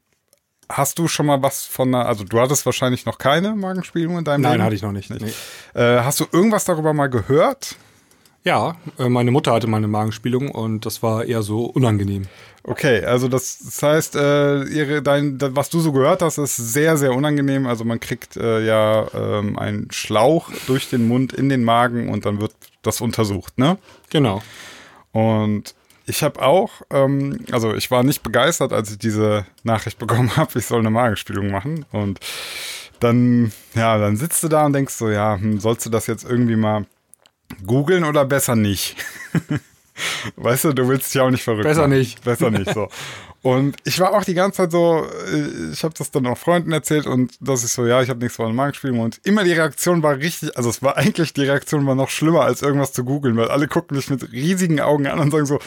hast 0.72 1.00
du 1.00 1.08
schon 1.08 1.26
mal 1.26 1.42
was 1.42 1.66
von 1.66 1.94
einer, 1.94 2.06
also 2.06 2.24
du 2.24 2.40
hattest 2.40 2.66
wahrscheinlich 2.66 3.06
noch 3.06 3.18
keine 3.18 3.56
Magenspiegelung 3.56 4.20
in 4.20 4.24
deinem 4.24 4.42
Nein, 4.42 4.54
Leben? 4.54 4.64
hatte 4.64 4.76
ich 4.76 4.82
noch 4.82 4.92
nicht. 4.92 5.10
Nee. 5.10 5.32
Äh, 5.74 6.02
hast 6.02 6.20
du 6.20 6.26
irgendwas 6.32 6.66
darüber 6.66 6.94
mal 6.94 7.08
gehört? 7.08 7.76
Ja, 8.44 8.78
äh, 8.98 9.10
meine 9.10 9.32
Mutter 9.32 9.52
hatte 9.52 9.68
mal 9.68 9.78
eine 9.78 9.88
Magenspielung 9.88 10.50
und 10.50 10.86
das 10.86 11.04
war 11.04 11.26
eher 11.26 11.42
so 11.42 11.66
unangenehm. 11.66 12.28
Okay, 12.64 13.04
also 13.04 13.28
das, 13.28 13.60
das 13.60 13.84
heißt, 13.84 14.16
äh, 14.16 14.64
ihre, 14.66 15.02
dein, 15.02 15.38
was 15.56 15.70
du 15.70 15.80
so 15.80 15.92
gehört 15.92 16.22
hast, 16.22 16.38
ist 16.38 16.56
sehr, 16.56 16.98
sehr 16.98 17.14
unangenehm. 17.14 17.66
Also 17.68 17.84
man 17.84 18.00
kriegt 18.00 18.38
äh, 18.38 18.66
ja 18.66 19.08
ähm, 19.14 19.58
einen 19.58 19.92
Schlauch 19.92 20.52
durch 20.68 20.90
den 20.90 21.08
Mund 21.08 21.34
in 21.34 21.50
den 21.50 21.64
Magen 21.64 22.10
und 22.10 22.26
dann 22.26 22.40
wird 22.40 22.54
das 22.82 23.02
untersucht, 23.02 23.58
ne? 23.58 23.78
Genau. 24.10 24.42
Und 25.12 25.74
ich 26.10 26.24
habe 26.24 26.42
auch, 26.42 26.72
ähm, 26.90 27.46
also 27.52 27.76
ich 27.76 27.92
war 27.92 28.04
nicht 28.04 28.24
begeistert, 28.24 28.74
als 28.74 28.92
ich 28.92 28.98
diese 28.98 29.46
Nachricht 29.64 30.00
bekommen 30.00 30.36
habe, 30.38 30.58
ich 30.58 30.66
soll 30.66 30.80
eine 30.80 30.90
Magenspiegelung 30.90 31.52
machen. 31.52 31.86
Und 31.92 32.20
dann, 33.00 33.52
ja, 33.76 33.98
dann 33.98 34.18
sitzt 34.18 34.44
du 34.44 34.48
da 34.48 34.66
und 34.66 34.74
denkst 34.74 34.96
so, 34.96 35.10
ja, 35.10 35.38
hm, 35.40 35.60
sollst 35.60 35.86
du 35.86 35.90
das 35.90 36.08
jetzt 36.08 36.26
irgendwie 36.26 36.56
mal 36.56 36.86
googeln 37.66 38.04
oder 38.04 38.26
besser 38.26 38.56
nicht? 38.56 38.98
weißt 40.36 40.66
du, 40.66 40.74
du 40.74 40.88
willst 40.88 41.08
dich 41.08 41.16
ja 41.16 41.24
auch 41.24 41.30
nicht 41.30 41.44
verrückt 41.44 41.64
Besser 41.64 41.82
machen. 41.88 41.98
nicht. 41.98 42.22
Besser 42.24 42.50
nicht, 42.50 42.74
so. 42.74 42.90
Und 43.42 43.78
ich 43.86 44.00
war 44.00 44.14
auch 44.14 44.26
die 44.26 44.34
ganze 44.34 44.58
Zeit 44.58 44.72
so, 44.72 45.06
äh, 45.32 45.72
ich 45.72 45.84
habe 45.84 45.94
das 45.98 46.12
dann 46.12 46.28
auch 46.28 46.38
Freunden 46.38 46.74
erzählt 46.74 47.08
und 47.08 47.38
das 47.40 47.64
ist 47.64 47.74
so, 47.74 47.86
ja, 47.86 48.02
ich 48.02 48.10
habe 48.10 48.20
nichts 48.20 48.36
von 48.36 48.54
Magenspiegelung 48.54 49.00
und 49.00 49.22
immer 49.24 49.46
die 49.46 49.54
Reaktion 49.54 50.04
war 50.04 50.18
richtig, 50.18 50.58
also 50.58 50.70
es 50.70 50.84
war 50.84 50.98
eigentlich, 50.98 51.32
die 51.32 51.44
Reaktion 51.44 51.86
war 51.88 51.96
noch 51.96 52.10
schlimmer 52.10 52.42
als 52.42 52.62
irgendwas 52.62 52.92
zu 52.92 53.06
googeln, 53.06 53.38
weil 53.38 53.48
alle 53.48 53.70
gucken 53.70 53.96
dich 53.96 54.10
mit 54.10 54.30
riesigen 54.34 54.82
Augen 54.82 55.08
an 55.08 55.20
und 55.20 55.32
sagen 55.32 55.46
so, 55.46 55.60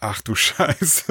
ach 0.00 0.20
du 0.22 0.34
Scheiße. 0.34 1.04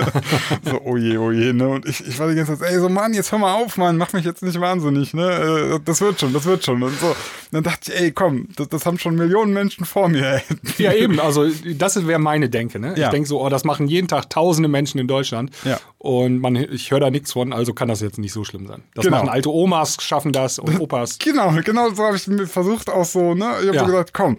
so, 0.64 0.82
oh 0.86 0.96
je, 0.98 1.18
oh 1.18 1.30
ne? 1.32 1.68
Und 1.68 1.86
ich, 1.86 2.06
ich 2.08 2.18
war 2.20 2.30
die 2.30 2.36
ganze 2.36 2.58
Zeit, 2.58 2.72
ey, 2.72 2.80
so 2.80 2.88
Mann, 2.90 3.14
jetzt 3.14 3.32
hör 3.32 3.40
mal 3.40 3.54
auf, 3.56 3.78
Mann, 3.78 3.98
mach 3.98 4.14
mich 4.14 4.24
jetzt 4.26 4.44
nicht 4.44 4.60
wahnsinnig, 4.60 5.14
ne? 5.14 5.76
Äh, 5.76 5.80
Das 5.84 6.00
wird 6.02 6.20
schon, 6.20 6.34
das 6.34 6.46
wird 6.46 6.64
schon. 6.64 6.82
Und 6.84 6.98
so. 7.00 7.08
Und 7.08 7.16
dann 7.52 7.64
dachte 7.64 7.92
ich, 7.92 8.00
ey, 8.00 8.12
komm, 8.12 8.48
das, 8.56 8.70
das 8.70 8.86
haben 8.86 8.98
schon 8.98 9.16
Millionen 9.16 9.54
Menschen 9.54 9.86
vor 9.86 10.08
mir, 10.10 10.26
ey. 10.36 10.42
Ja, 10.78 10.94
eben. 10.94 11.20
Also, 11.20 11.48
das 11.76 12.08
wäre 12.08 12.20
meine 12.20 12.50
Denke. 12.50 12.80
Ne? 12.80 12.94
Ja. 12.98 13.08
Ich 13.08 13.12
denke 13.12 13.28
so, 13.28 13.42
oh, 13.44 13.50
das 13.50 13.64
machen 13.64 13.88
jeden 13.88 14.08
Tag 14.08 14.30
tausende 14.30 14.70
Menschen 14.70 15.00
in 15.00 15.08
Deutschland. 15.08 15.52
Ja. 15.66 15.80
Und 15.98 16.40
man, 16.40 16.56
ich 16.56 16.92
höre 16.92 17.00
da 17.00 17.10
nichts 17.10 17.34
von, 17.34 17.52
also 17.54 17.74
kann 17.74 17.88
das 17.90 18.02
jetzt 18.02 18.18
nicht 18.20 18.32
so 18.34 18.44
schlimm 18.44 18.68
sein. 18.68 18.84
Das 18.96 19.04
Genau. 19.06 19.18
machen 19.18 19.30
alte 19.30 19.50
Omas, 19.52 19.98
schaffen 20.02 20.32
das 20.32 20.60
und 20.60 20.80
Opas. 20.80 21.18
Genau, 21.20 21.52
genau 21.64 21.90
so 21.90 22.04
habe 22.04 22.16
ich 22.16 22.28
mir 22.28 22.48
versucht 22.48 22.90
auch 22.90 23.06
so, 23.06 23.34
ne? 23.34 23.56
Ich 23.62 23.68
habe 23.68 23.76
Ja. 23.76 23.80
so 23.82 23.86
gesagt, 23.88 24.14
komm, 24.14 24.38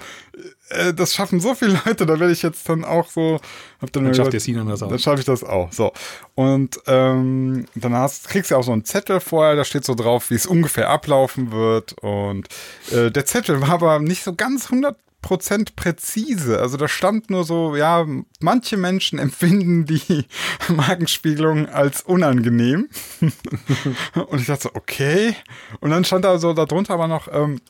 äh, 0.70 0.94
das 0.94 1.14
schaffen 1.14 1.40
so 1.40 1.54
viele 1.54 1.80
Leute, 1.86 2.06
da 2.06 2.18
werde 2.18 2.32
ich 2.32 2.42
jetzt 2.42 2.68
dann 2.68 2.84
auch 2.84 3.10
so. 3.10 3.40
Hab 3.80 3.92
dann 3.92 4.04
Dann 4.04 4.14
schafft 4.14 4.40
Sinan 4.40 4.68
das 4.68 4.82
auch. 4.82 4.88
Dann 4.88 4.98
schaffe 4.98 5.20
ich 5.20 5.24
das 5.24 5.44
auch. 5.44 5.72
So. 5.72 5.92
Und 6.34 6.80
ähm, 6.86 7.66
dann 7.74 7.94
hast, 7.94 8.28
kriegst 8.28 8.50
du 8.50 8.56
auch 8.56 8.64
so 8.64 8.72
einen 8.72 8.84
Zettel 8.84 9.20
vorher, 9.20 9.54
da 9.54 9.64
steht 9.64 9.84
so 9.84 9.94
drauf, 9.94 10.30
wie 10.30 10.34
es 10.34 10.46
ungefähr 10.46 10.90
ablaufen 10.90 11.52
wird. 11.52 11.94
Und 12.00 12.48
äh, 12.90 13.10
der 13.10 13.24
Zettel 13.24 13.60
war 13.60 13.70
aber 13.70 13.98
nicht 14.00 14.24
so 14.24 14.34
ganz 14.34 14.70
100% 14.70 15.68
präzise. 15.76 16.60
Also 16.60 16.76
da 16.76 16.88
stand 16.88 17.30
nur 17.30 17.44
so, 17.44 17.76
ja, 17.76 18.04
manche 18.40 18.76
Menschen 18.76 19.18
empfinden 19.20 19.86
die 19.86 20.24
Magenspiegelung 20.68 21.68
als 21.68 22.02
unangenehm. 22.02 22.88
Und 23.20 24.40
ich 24.40 24.46
dachte 24.46 24.64
so, 24.64 24.70
okay. 24.74 25.36
Und 25.80 25.90
dann 25.90 26.04
stand 26.04 26.24
da 26.24 26.38
so 26.38 26.52
darunter 26.52 26.94
aber 26.94 27.06
noch, 27.06 27.28
ähm, 27.32 27.60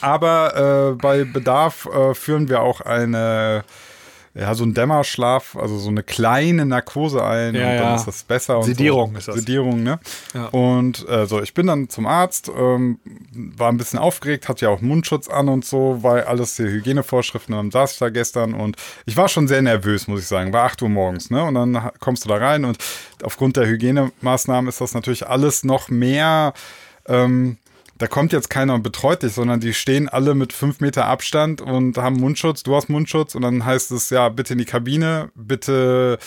aber 0.00 0.92
äh, 0.92 0.94
bei 0.96 1.24
Bedarf 1.24 1.86
äh, 1.86 2.14
führen 2.14 2.48
wir 2.48 2.62
auch 2.62 2.80
eine, 2.80 3.64
ja, 4.34 4.54
so 4.54 4.64
einen 4.64 4.74
Dämmerschlaf, 4.74 5.56
also 5.56 5.78
so 5.78 5.90
eine 5.90 6.02
kleine 6.02 6.66
Narkose 6.66 7.22
ein 7.22 7.54
Ja, 7.54 7.60
und 7.60 7.76
dann 7.76 7.84
ja. 7.84 7.94
ist 7.94 8.06
das 8.06 8.24
besser. 8.24 8.58
Und 8.58 8.64
Sedierung 8.64 9.12
so. 9.12 9.18
ist 9.18 9.28
das. 9.28 9.36
Sedierung, 9.36 9.82
ne? 9.82 10.00
Ja. 10.34 10.46
Und 10.46 11.08
äh, 11.08 11.26
so, 11.26 11.40
ich 11.40 11.54
bin 11.54 11.68
dann 11.68 11.88
zum 11.88 12.06
Arzt, 12.06 12.50
ähm, 12.56 12.98
war 13.32 13.70
ein 13.70 13.76
bisschen 13.76 13.98
aufgeregt, 13.98 14.48
hatte 14.48 14.64
ja 14.64 14.70
auch 14.70 14.80
Mundschutz 14.80 15.28
an 15.28 15.48
und 15.48 15.64
so, 15.64 15.98
weil 16.02 16.24
alles 16.24 16.56
die 16.56 16.64
Hygienevorschriften, 16.64 17.54
dann 17.54 17.70
saß 17.70 17.92
ich 17.92 17.98
da 17.98 18.08
gestern 18.08 18.54
und 18.54 18.76
ich 19.06 19.16
war 19.16 19.28
schon 19.28 19.46
sehr 19.46 19.62
nervös, 19.62 20.08
muss 20.08 20.20
ich 20.20 20.26
sagen. 20.26 20.52
War 20.52 20.64
8 20.64 20.82
Uhr 20.82 20.88
morgens, 20.88 21.30
ne? 21.30 21.44
Und 21.44 21.54
dann 21.54 21.90
kommst 22.00 22.24
du 22.24 22.28
da 22.28 22.36
rein 22.36 22.64
und 22.64 22.78
aufgrund 23.22 23.56
der 23.56 23.66
Hygienemaßnahmen 23.66 24.68
ist 24.68 24.80
das 24.80 24.94
natürlich 24.94 25.26
alles 25.26 25.62
noch 25.62 25.88
mehr. 25.90 26.54
Ähm, 27.06 27.58
da 27.98 28.06
kommt 28.06 28.32
jetzt 28.32 28.50
keiner 28.50 28.74
und 28.74 28.82
betreut 28.82 29.22
dich, 29.22 29.32
sondern 29.32 29.60
die 29.60 29.72
stehen 29.74 30.08
alle 30.08 30.34
mit 30.34 30.52
fünf 30.52 30.80
Meter 30.80 31.06
Abstand 31.06 31.60
und 31.60 31.96
haben 31.96 32.16
Mundschutz, 32.16 32.62
du 32.62 32.74
hast 32.74 32.88
Mundschutz 32.88 33.34
und 33.34 33.42
dann 33.42 33.64
heißt 33.64 33.92
es, 33.92 34.10
ja, 34.10 34.28
bitte 34.28 34.54
in 34.54 34.58
die 34.58 34.64
Kabine, 34.64 35.30
bitte 35.34 36.18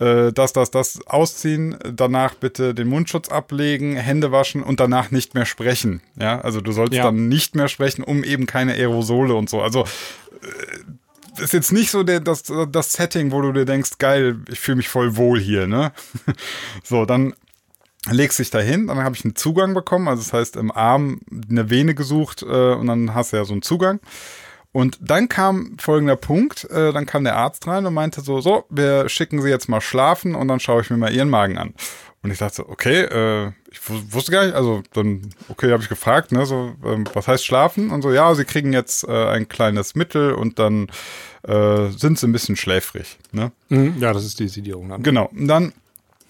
äh, 0.00 0.32
das, 0.32 0.52
das, 0.52 0.70
das 0.72 1.06
ausziehen, 1.06 1.76
danach 1.94 2.34
bitte 2.34 2.74
den 2.74 2.88
Mundschutz 2.88 3.28
ablegen, 3.28 3.94
Hände 3.96 4.32
waschen 4.32 4.62
und 4.62 4.80
danach 4.80 5.10
nicht 5.12 5.34
mehr 5.34 5.46
sprechen. 5.46 6.02
Ja, 6.16 6.40
also 6.40 6.60
du 6.60 6.72
sollst 6.72 6.94
Ja. 6.94 7.04
dann 7.04 7.28
nicht 7.28 7.54
mehr 7.54 7.68
sprechen, 7.68 8.02
um 8.02 8.24
eben 8.24 8.46
keine 8.46 8.72
Aerosole 8.72 9.34
und 9.34 9.48
so. 9.48 9.62
Also 9.62 9.84
äh, 10.42 11.42
ist 11.42 11.52
jetzt 11.54 11.72
nicht 11.72 11.90
so 11.90 12.02
der, 12.02 12.20
das, 12.20 12.42
das 12.70 12.92
Setting, 12.92 13.32
wo 13.32 13.40
du 13.40 13.52
dir 13.52 13.64
denkst, 13.64 13.92
geil, 13.98 14.40
ich 14.50 14.60
fühle 14.60 14.76
mich 14.76 14.88
voll 14.88 15.16
wohl 15.16 15.40
hier, 15.40 15.66
ne? 15.66 15.92
so, 16.82 17.06
dann 17.06 17.32
legst 18.10 18.38
dich 18.38 18.50
dahin, 18.50 18.88
dann 18.88 18.98
habe 18.98 19.14
ich 19.14 19.24
einen 19.24 19.36
Zugang 19.36 19.74
bekommen, 19.74 20.08
also 20.08 20.22
das 20.22 20.32
heißt 20.32 20.56
im 20.56 20.72
Arm 20.72 21.20
eine 21.48 21.70
Vene 21.70 21.94
gesucht 21.94 22.42
äh, 22.42 22.72
und 22.74 22.86
dann 22.88 23.14
hast 23.14 23.32
du 23.32 23.36
ja 23.36 23.44
so 23.44 23.52
einen 23.52 23.62
Zugang. 23.62 24.00
Und 24.72 24.98
dann 25.02 25.28
kam 25.28 25.76
folgender 25.78 26.16
Punkt, 26.16 26.64
äh, 26.70 26.92
dann 26.92 27.04
kam 27.04 27.24
der 27.24 27.36
Arzt 27.36 27.66
rein 27.66 27.84
und 27.84 27.92
meinte 27.92 28.22
so, 28.22 28.40
so, 28.40 28.64
wir 28.70 29.08
schicken 29.10 29.42
Sie 29.42 29.50
jetzt 29.50 29.68
mal 29.68 29.82
schlafen 29.82 30.34
und 30.34 30.48
dann 30.48 30.60
schaue 30.60 30.80
ich 30.80 30.88
mir 30.90 30.96
mal 30.96 31.12
Ihren 31.12 31.28
Magen 31.28 31.58
an. 31.58 31.74
Und 32.22 32.30
ich 32.30 32.38
dachte 32.38 32.56
so, 32.56 32.68
okay, 32.68 33.02
äh, 33.02 33.52
ich 33.70 33.88
wu- 33.90 34.00
wusste 34.14 34.32
gar 34.32 34.46
nicht, 34.46 34.54
also 34.54 34.82
dann, 34.94 35.28
okay, 35.48 35.70
habe 35.72 35.82
ich 35.82 35.88
gefragt, 35.88 36.32
ne, 36.32 36.46
so, 36.46 36.72
ähm, 36.86 37.04
was 37.12 37.28
heißt 37.28 37.44
schlafen? 37.44 37.90
Und 37.90 38.00
so, 38.02 38.12
ja, 38.12 38.34
Sie 38.34 38.44
kriegen 38.44 38.72
jetzt 38.72 39.04
äh, 39.06 39.26
ein 39.26 39.48
kleines 39.48 39.94
Mittel 39.94 40.32
und 40.32 40.58
dann 40.58 40.88
äh, 41.42 41.88
sind 41.90 42.18
Sie 42.18 42.26
ein 42.26 42.32
bisschen 42.32 42.56
schläfrig, 42.56 43.18
ne? 43.32 43.52
Mhm. 43.68 43.96
Ja, 43.98 44.12
das 44.12 44.24
ist 44.24 44.38
die 44.40 44.48
Sedierung 44.48 44.88
dann. 44.88 45.02
Genau. 45.02 45.26
Und 45.26 45.48
dann 45.48 45.72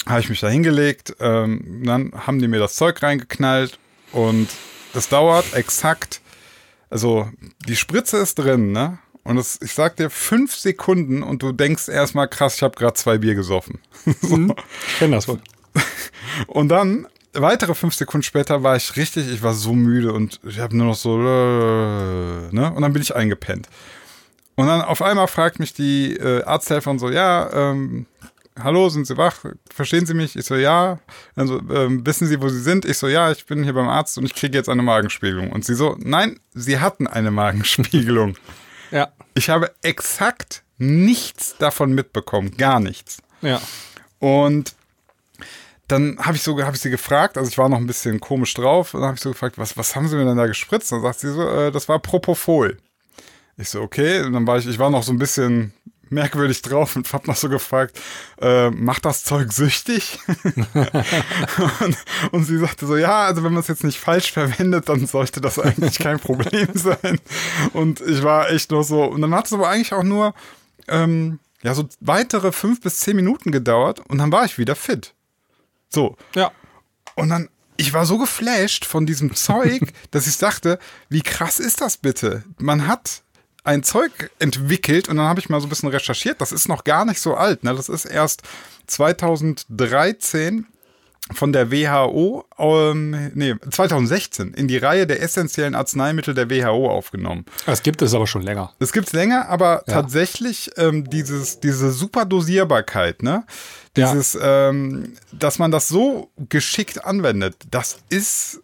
habe 0.07 0.21
ich 0.21 0.29
mich 0.29 0.41
da 0.41 0.49
hingelegt, 0.49 1.17
ähm, 1.21 1.83
dann 1.85 2.13
haben 2.27 2.39
die 2.39 2.49
mir 2.49 2.59
das 2.59 2.75
Zeug 2.75 3.03
reingeknallt 3.03 3.79
und 4.13 4.49
das 4.93 5.09
dauert 5.09 5.55
exakt, 5.55 6.21
also 6.91 7.31
die 7.67 7.77
Spritze 7.77 8.19
ist 8.19 8.37
drin, 8.37 8.73
ne? 8.73 8.99
Und 9.25 9.37
es, 9.37 9.61
ich 9.63 9.73
sag 9.73 9.97
dir, 9.97 10.11
fünf 10.11 10.55
Sekunden 10.55 11.23
und 11.23 11.43
du 11.43 11.53
denkst 11.53 11.89
erstmal, 11.89 12.27
krass, 12.27 12.57
ich 12.57 12.63
habe 12.63 12.75
gerade 12.75 12.95
zwei 12.95 13.19
Bier 13.19 13.35
gesoffen. 13.35 13.79
Mhm. 14.23 14.55
Ich 14.89 14.99
kenne 14.99 15.15
das 15.17 15.29
wohl. 15.29 15.41
Und 16.49 16.69
dann, 16.69 17.07
weitere 17.35 17.75
fünf 17.75 17.95
Sekunden 17.95 18.25
später, 18.25 18.65
war 18.65 18.75
ich 18.75 18.97
richtig, 18.97 19.31
ich 19.31 19.43
war 19.43 19.55
so 19.55 19.75
müde 19.75 20.13
und 20.13 20.41
ich 20.45 20.59
habe 20.59 20.77
nur 20.77 20.87
noch 20.89 20.97
so, 20.97 21.21
äh, 21.21 22.53
ne? 22.53 22.73
Und 22.75 22.83
dann 22.83 22.93
bin 22.93 23.01
ich 23.01 23.15
eingepennt. 23.15 23.69
Und 24.55 24.67
dann 24.67 24.83
auf 24.83 25.03
einmal 25.03 25.29
fragt 25.29 25.61
mich 25.61 25.73
die 25.73 26.17
äh, 26.17 26.43
Arzthelferin 26.43 26.99
so, 26.99 27.11
ja, 27.11 27.51
ähm, 27.53 28.07
hallo, 28.59 28.89
sind 28.89 29.07
Sie 29.07 29.17
wach? 29.17 29.37
Verstehen 29.71 30.07
Sie 30.07 30.15
mich? 30.15 30.37
Ich 30.37 30.47
so, 30.47 30.57
ja. 30.57 30.99
Also, 31.35 31.61
ähm, 31.71 32.05
wissen 32.07 32.27
Sie, 32.27 32.41
wo 32.41 32.49
Sie 32.49 32.61
sind? 32.61 32.85
Ich 32.85 32.99
so, 32.99 33.09
ja, 33.09 33.31
ich 33.31 33.47
bin 33.47 33.65
hier 33.65 33.73
beim 33.73 33.89
Arzt 33.89 34.19
und 34.19 34.25
ich 34.25 34.35
kriege 34.35 34.57
jetzt 34.57 34.69
eine 34.69 34.83
Magenspiegelung. 34.83 35.51
Und 35.53 35.65
sie 35.65 35.75
so, 35.75 35.97
nein, 35.99 36.39
Sie 36.55 36.79
hatten 36.79 37.07
eine 37.07 37.31
Magenspiegelung. 37.31 38.37
Ja. 38.91 39.11
ich 39.33 39.49
habe 39.49 39.73
exakt 39.81 40.65
nichts 40.77 41.57
davon 41.57 41.95
mitbekommen, 41.95 42.59
gar 42.59 42.79
nichts. 42.79 43.23
Ja. 43.41 43.59
Und 44.19 44.75
dann 45.89 46.19
habe 46.19 46.37
ich 46.37 46.43
so, 46.43 46.63
habe 46.63 46.77
ich 46.77 46.83
sie 46.83 46.91
gefragt, 46.91 47.39
also 47.39 47.49
ich 47.49 47.57
war 47.57 47.71
noch 47.71 47.79
ein 47.79 47.87
bisschen 47.87 48.21
komisch 48.21 48.53
drauf, 48.53 48.93
und 48.93 49.01
dann 49.01 49.09
habe 49.09 49.17
ich 49.17 49.23
so 49.23 49.31
gefragt, 49.31 49.57
was, 49.57 49.79
was 49.79 49.97
haben 49.97 50.09
sie 50.09 50.17
mir 50.17 50.27
denn 50.27 50.37
da 50.37 50.47
gespritzt? 50.47 50.93
Dann 50.93 51.01
sagt 51.01 51.21
sie 51.21 51.33
so, 51.33 51.49
äh, 51.49 51.73
das 51.73 51.89
war 51.89 52.01
Propofol. 52.01 52.77
Ich 53.57 53.71
so, 53.71 53.81
okay, 53.81 54.21
und 54.23 54.35
dann 54.35 54.47
war 54.47 54.59
ich, 54.59 54.67
ich 54.67 54.79
war 54.79 54.91
noch 54.91 55.03
so 55.03 55.13
ein 55.13 55.19
bisschen 55.19 55.73
merkwürdig 56.13 56.63
drauf 56.63 56.95
und 56.97 57.13
hab 57.13 57.27
noch 57.27 57.37
so 57.37 57.49
gefragt, 57.49 57.99
äh, 58.41 58.71
macht 58.71 59.05
das 59.05 59.25
Zeug 59.25 59.53
süchtig? 59.53 60.19
und, 61.81 61.97
und 62.31 62.45
sie 62.45 62.59
sagte 62.59 62.87
so, 62.87 62.97
ja, 62.97 63.25
also 63.25 63.43
wenn 63.43 63.53
man 63.53 63.61
es 63.61 63.69
jetzt 63.69 63.85
nicht 63.85 63.99
falsch 63.99 64.33
verwendet, 64.33 64.89
dann 64.89 65.07
sollte 65.07 65.41
das 65.41 65.59
eigentlich 65.59 65.99
kein 65.99 66.21
Problem 66.21 66.69
sein. 66.75 67.19
Und 67.73 68.01
ich 68.01 68.23
war 68.23 68.51
echt 68.51 68.71
nur 68.71 68.85
so, 68.85 69.05
und 69.05 69.23
dann 69.23 69.35
hat 69.35 69.47
es 69.47 69.53
aber 69.53 69.69
eigentlich 69.69 69.93
auch 69.93 70.05
nur, 70.05 70.35
ähm, 70.89 71.39
ja, 71.63 71.75
so 71.75 71.89
weitere 72.01 72.53
fünf 72.53 72.81
bis 72.81 73.01
zehn 73.01 73.17
Minuten 73.17 73.53
gedauert 73.53 74.01
und 74.09 74.19
dann 74.19 74.33
war 74.33 74.45
ich 74.45 74.59
wieder 74.59 74.75
fit. 74.75 75.15
So. 75.89 76.17
Ja. 76.35 76.51
Und 77.15 77.29
dann, 77.29 77.49
ich 77.77 77.93
war 77.93 78.07
so 78.07 78.19
geflasht 78.19 78.85
von 78.85 79.07
diesem 79.07 79.35
Zeug, 79.35 79.93
dass 80.11 80.27
ich 80.27 80.39
dachte, 80.39 80.79
wie 81.09 81.23
krass 81.23 81.59
ist 81.59 81.81
das 81.81 81.97
bitte? 81.97 82.45
Man 82.59 82.87
hat 82.87 83.23
ein 83.65 83.83
Zeug 83.83 84.31
entwickelt 84.39 85.09
und 85.09 85.17
dann 85.17 85.27
habe 85.27 85.41
ich 85.41 85.49
mal 85.49 85.61
so 85.61 85.67
ein 85.67 85.71
bisschen 85.71 85.89
recherchiert. 85.89 86.41
Das 86.41 86.53
ist 86.53 86.69
noch 86.69 86.85
gar 86.85 87.05
nicht 87.05 87.21
so 87.21 87.35
alt. 87.35 87.63
Ne? 87.65 87.75
Das 87.75 87.89
ist 87.89 88.05
erst 88.05 88.43
2013 88.87 90.67
von 91.35 91.53
der 91.53 91.71
WHO, 91.71 92.45
ähm, 92.59 93.31
nee, 93.35 93.55
2016 93.71 94.55
in 94.55 94.67
die 94.67 94.77
Reihe 94.77 95.07
der 95.07 95.23
essentiellen 95.23 95.75
Arzneimittel 95.77 96.35
der 96.35 96.51
WHO 96.51 96.91
aufgenommen. 96.91 97.47
Das 97.65 97.83
gibt 97.85 98.03
es 98.03 98.13
aber 98.13 98.27
schon 98.27 98.43
länger. 98.43 98.73
Das 98.81 98.93
gibt's 98.93 99.13
länger, 99.13 99.49
aber 99.49 99.85
Ja. 99.87 99.95
tatsächlich 99.95 100.73
ähm, 100.77 101.09
dieses, 101.09 101.61
diese 101.61 101.93
Superdosierbarkeit, 101.93 103.23
ne? 103.23 103.45
Ja. 103.97 104.11
Dieses, 104.13 104.37
ähm, 104.43 105.15
dass 105.33 105.59
man 105.61 105.71
das 105.71 105.87
so 105.87 106.31
geschickt 106.49 107.05
anwendet, 107.05 107.55
das 107.71 107.99
ist, 108.09 108.61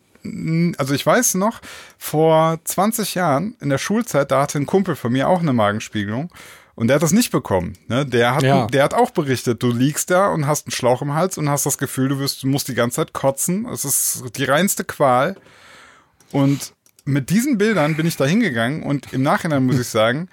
also 0.79 0.95
ich 0.95 1.05
weiß 1.05 1.35
noch, 1.35 1.61
vor 1.99 2.59
20 2.65 3.15
Jahren 3.15 3.57
in 3.61 3.69
der 3.69 3.79
Schulzeit, 3.79 4.31
da 4.31 4.43
hatte 4.43 4.59
ein 4.59 4.67
Kumpel 4.67 4.97
von 4.97 5.13
mir 5.13 5.29
auch 5.29 5.41
eine 5.41 5.53
Magenspiegelung 5.53 6.31
und 6.75 6.89
der 6.89 6.97
hat 6.97 7.03
das 7.03 7.13
nicht 7.13 7.31
bekommen. 7.33 7.75
Ne? 7.89 8.07
Der, 8.07 8.35
hat, 8.35 8.43
Ja. 8.43 8.67
der 8.67 8.85
hat 8.85 8.95
auch 8.95 9.11
berichtet, 9.11 9.63
du 9.63 9.73
liegst 9.73 10.11
da 10.11 10.29
und 10.29 10.47
hast 10.47 10.67
einen 10.67 10.73
Schlauch 10.73 11.03
im 11.03 11.15
Hals 11.15 11.37
und 11.39 11.49
hast 11.49 11.67
das 11.67 11.79
Gefühl, 11.79 12.09
du, 12.09 12.19
wirst, 12.19 12.43
du 12.43 12.47
musst 12.47 12.69
die 12.69 12.75
ganze 12.75 12.97
Zeit 12.97 13.13
kotzen. 13.13 13.67
Es 13.67 13.85
ist 13.85 14.37
die 14.37 14.45
reinste 14.45 14.85
Qual. 14.85 15.37
Und 16.31 16.73
mit 17.05 17.31
diesen 17.31 17.59
Bildern 17.59 17.97
bin 17.97 18.07
ich 18.07 18.17
da 18.17 18.27
hingegangen 18.27 18.83
und 18.83 19.13
im 19.13 19.23
Nachhinein 19.23 19.65
muss 19.65 19.79
ich 19.79 19.89
sagen, 19.89 20.29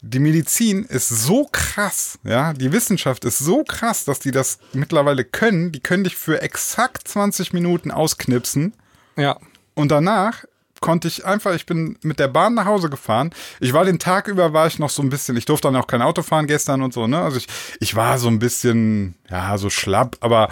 die 0.00 0.18
Medizin 0.18 0.84
ist 0.84 1.08
so 1.08 1.48
krass, 1.50 2.18
ja, 2.24 2.52
die 2.52 2.72
Wissenschaft 2.72 3.24
ist 3.24 3.38
so 3.38 3.64
krass, 3.64 4.04
dass 4.04 4.18
die 4.18 4.32
das 4.32 4.58
mittlerweile 4.72 5.24
können. 5.24 5.72
Die 5.72 5.80
können 5.80 6.04
dich 6.04 6.16
für 6.16 6.42
exakt 6.42 7.08
20 7.08 7.52
Minuten 7.54 7.90
ausknipsen 7.90 8.74
Ja. 9.16 9.38
und 9.74 9.90
danach 9.90 10.44
konnte 10.80 11.08
ich 11.08 11.24
einfach, 11.24 11.54
ich 11.54 11.64
bin 11.64 11.96
mit 12.02 12.18
der 12.18 12.28
Bahn 12.28 12.52
nach 12.54 12.66
Hause 12.66 12.90
gefahren. 12.90 13.30
Ich 13.58 13.72
war 13.72 13.86
den 13.86 13.98
Tag 13.98 14.28
über, 14.28 14.52
war 14.52 14.66
ich 14.66 14.78
noch 14.78 14.90
so 14.90 15.00
ein 15.02 15.08
bisschen, 15.08 15.34
ich 15.36 15.46
durfte 15.46 15.68
dann 15.68 15.76
auch 15.76 15.86
kein 15.86 16.02
Auto 16.02 16.22
fahren 16.22 16.46
gestern 16.46 16.82
und 16.82 16.92
so, 16.92 17.06
ne? 17.06 17.20
Also 17.20 17.38
ich, 17.38 17.46
ich 17.80 17.94
war 17.96 18.18
so 18.18 18.28
ein 18.28 18.38
bisschen, 18.38 19.14
ja, 19.30 19.56
so 19.56 19.70
schlapp, 19.70 20.18
aber 20.20 20.50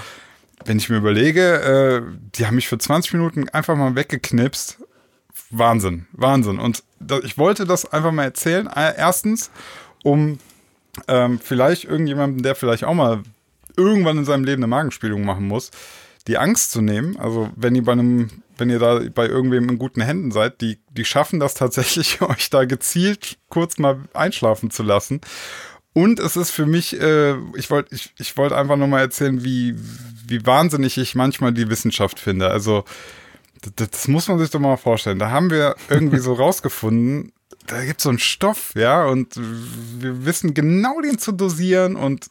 wenn 0.65 0.79
ich 0.79 0.89
mir 0.89 0.97
überlege, 0.97 1.61
äh, 1.61 2.03
die 2.35 2.47
haben 2.47 2.55
mich 2.55 2.69
für 2.69 2.79
20 2.79 3.13
Minuten 3.13 3.49
einfach 3.51 3.77
mal 3.77 3.95
weggeknipst. 3.95 4.79
Wahnsinn, 5.51 6.07
Wahnsinn. 6.13 6.59
Und 6.59 6.83
da, 6.99 7.19
ich 7.19 7.37
wollte 7.37 7.67
das 7.67 7.93
einfach 7.93 8.13
mal 8.13 8.25
erzählen. 8.25 8.69
Äh, 8.69 8.95
Erstens, 8.97 9.51
um 10.03 10.39
ähm, 11.09 11.41
vielleicht 11.43 11.85
irgendjemandem, 11.85 12.43
der 12.43 12.55
vielleicht 12.55 12.85
auch 12.85 12.95
mal 12.95 13.23
irgendwann 13.77 14.19
in 14.19 14.25
seinem 14.25 14.45
Leben 14.45 14.61
eine 14.63 14.69
Magenspiegelung 14.69 15.25
machen 15.25 15.47
muss, 15.47 15.71
die 16.29 16.39
Angst 16.39 16.71
zu 16.71 16.81
nehmen. 16.81 17.17
Also 17.17 17.51
wenn 17.57 17.75
ihr 17.75 17.85
bei 17.85 17.93
einem, 17.93 18.31
wenn 18.57 18.71
ihr 18.71 18.79
da 18.79 19.01
bei 19.15 19.27
irgendwem 19.27 19.69
in 19.69 19.79
guten 19.79 20.01
Händen 20.01 20.31
seid, 20.31 20.61
die, 20.61 20.79
die 20.91 21.05
schaffen 21.05 21.41
das 21.41 21.55
tatsächlich, 21.55 22.21
euch 22.23 22.51
da 22.51 22.65
gezielt 22.65 23.39
kurz 23.49 23.79
mal 23.79 24.01
einschlafen 24.15 24.71
zu 24.71 24.83
lassen. 24.83 25.21
Und 25.95 26.21
es 26.21 26.37
ist 26.37 26.51
für 26.51 26.67
mich, 26.67 26.99
äh, 27.01 27.35
ich 27.55 27.71
wollte 27.71 27.95
ich, 27.95 28.15
ich 28.19 28.37
wollte 28.37 28.57
einfach 28.57 28.77
nur 28.77 28.89
mal 28.89 29.01
erzählen, 29.01 29.45
wie, 29.45 29.75
wie 30.27 30.47
wahnsinnig 30.47 30.97
ich 30.97 31.15
manchmal 31.15 31.53
die 31.53 31.69
Wissenschaft 31.69 32.19
finde. 32.19 32.51
Also 32.51 32.85
das, 33.77 33.91
das 33.91 34.09
muss 34.09 34.29
man 34.29 34.39
sich 34.39 34.51
doch 34.51 34.61
mal 34.61 34.77
vorstellen. 34.77 35.19
Da 35.19 35.31
haben 35.31 35.51
wir 35.51 35.77
irgendwie 35.91 36.19
so 36.19 36.33
rausgefunden, 36.33 37.33
da 37.67 37.85
gibt 37.85 38.01
es 38.01 38.05
so 38.05 38.09
einen 38.09 38.19
Stoff, 38.19 38.73
ja, 38.75 39.05
und 39.07 39.35
wir 39.37 40.25
wissen 40.25 40.55
genau 40.55 41.01
den 41.01 41.19
zu 41.19 41.33
dosieren 41.33 41.97
und 41.97 42.29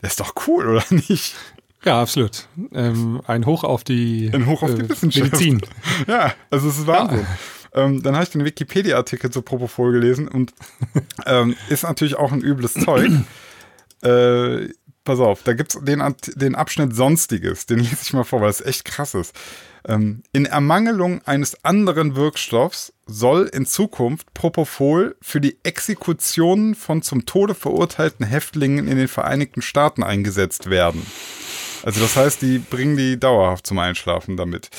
das 0.00 0.12
ist 0.12 0.20
doch 0.20 0.34
cool, 0.48 0.66
oder 0.66 0.84
nicht? 0.90 1.36
Ja, 1.84 2.00
absolut. 2.00 2.46
Ähm, 2.72 3.20
ein 3.26 3.44
Hoch 3.46 3.64
auf 3.64 3.82
die, 3.84 4.30
Ein 4.32 4.46
Hoch 4.46 4.62
auf 4.62 4.74
die 4.74 4.82
äh, 4.82 4.88
Wissenschaft. 4.88 5.32
Medizin. 5.32 5.60
Ja, 6.06 6.32
also 6.50 6.68
es 6.68 6.78
ist 6.78 6.86
Wahnsinn. 6.86 7.26
Ähm, 7.74 8.02
dann 8.02 8.14
habe 8.14 8.24
ich 8.24 8.30
den 8.30 8.44
Wikipedia-Artikel 8.44 9.30
zu 9.30 9.42
Propofol 9.42 9.92
gelesen 9.92 10.28
und 10.28 10.52
ähm, 11.26 11.56
ist 11.70 11.82
natürlich 11.84 12.16
auch 12.16 12.30
ein 12.32 12.40
übles 12.42 12.74
Zeug. 12.74 13.10
Äh, 14.04 14.70
pass 15.04 15.20
auf, 15.20 15.44
da 15.44 15.52
gibt's 15.52 15.78
den, 15.80 16.00
Ant- 16.02 16.32
den 16.34 16.56
Abschnitt 16.56 16.92
Sonstiges, 16.92 17.66
den 17.66 17.78
lese 17.78 17.98
ich 18.02 18.12
mal 18.12 18.24
vor, 18.24 18.40
weil 18.40 18.50
es 18.50 18.60
echt 18.60 18.84
krass 18.84 19.14
ist. 19.14 19.32
Ähm, 19.86 20.24
in 20.32 20.44
Ermangelung 20.44 21.20
eines 21.24 21.64
anderen 21.64 22.16
Wirkstoffs 22.16 22.92
soll 23.06 23.48
in 23.52 23.64
Zukunft 23.64 24.34
Propofol 24.34 25.14
für 25.22 25.40
die 25.40 25.56
Exekution 25.62 26.74
von 26.74 27.02
zum 27.02 27.26
Tode 27.26 27.54
verurteilten 27.54 28.26
Häftlingen 28.26 28.88
in 28.88 28.96
den 28.96 29.06
Vereinigten 29.06 29.62
Staaten 29.62 30.02
eingesetzt 30.02 30.68
werden. 30.68 31.06
Also 31.82 32.00
das 32.00 32.16
heißt, 32.16 32.42
die 32.42 32.58
bringen 32.58 32.96
die 32.96 33.18
dauerhaft 33.18 33.66
zum 33.66 33.78
Einschlafen 33.78 34.36
damit. 34.36 34.70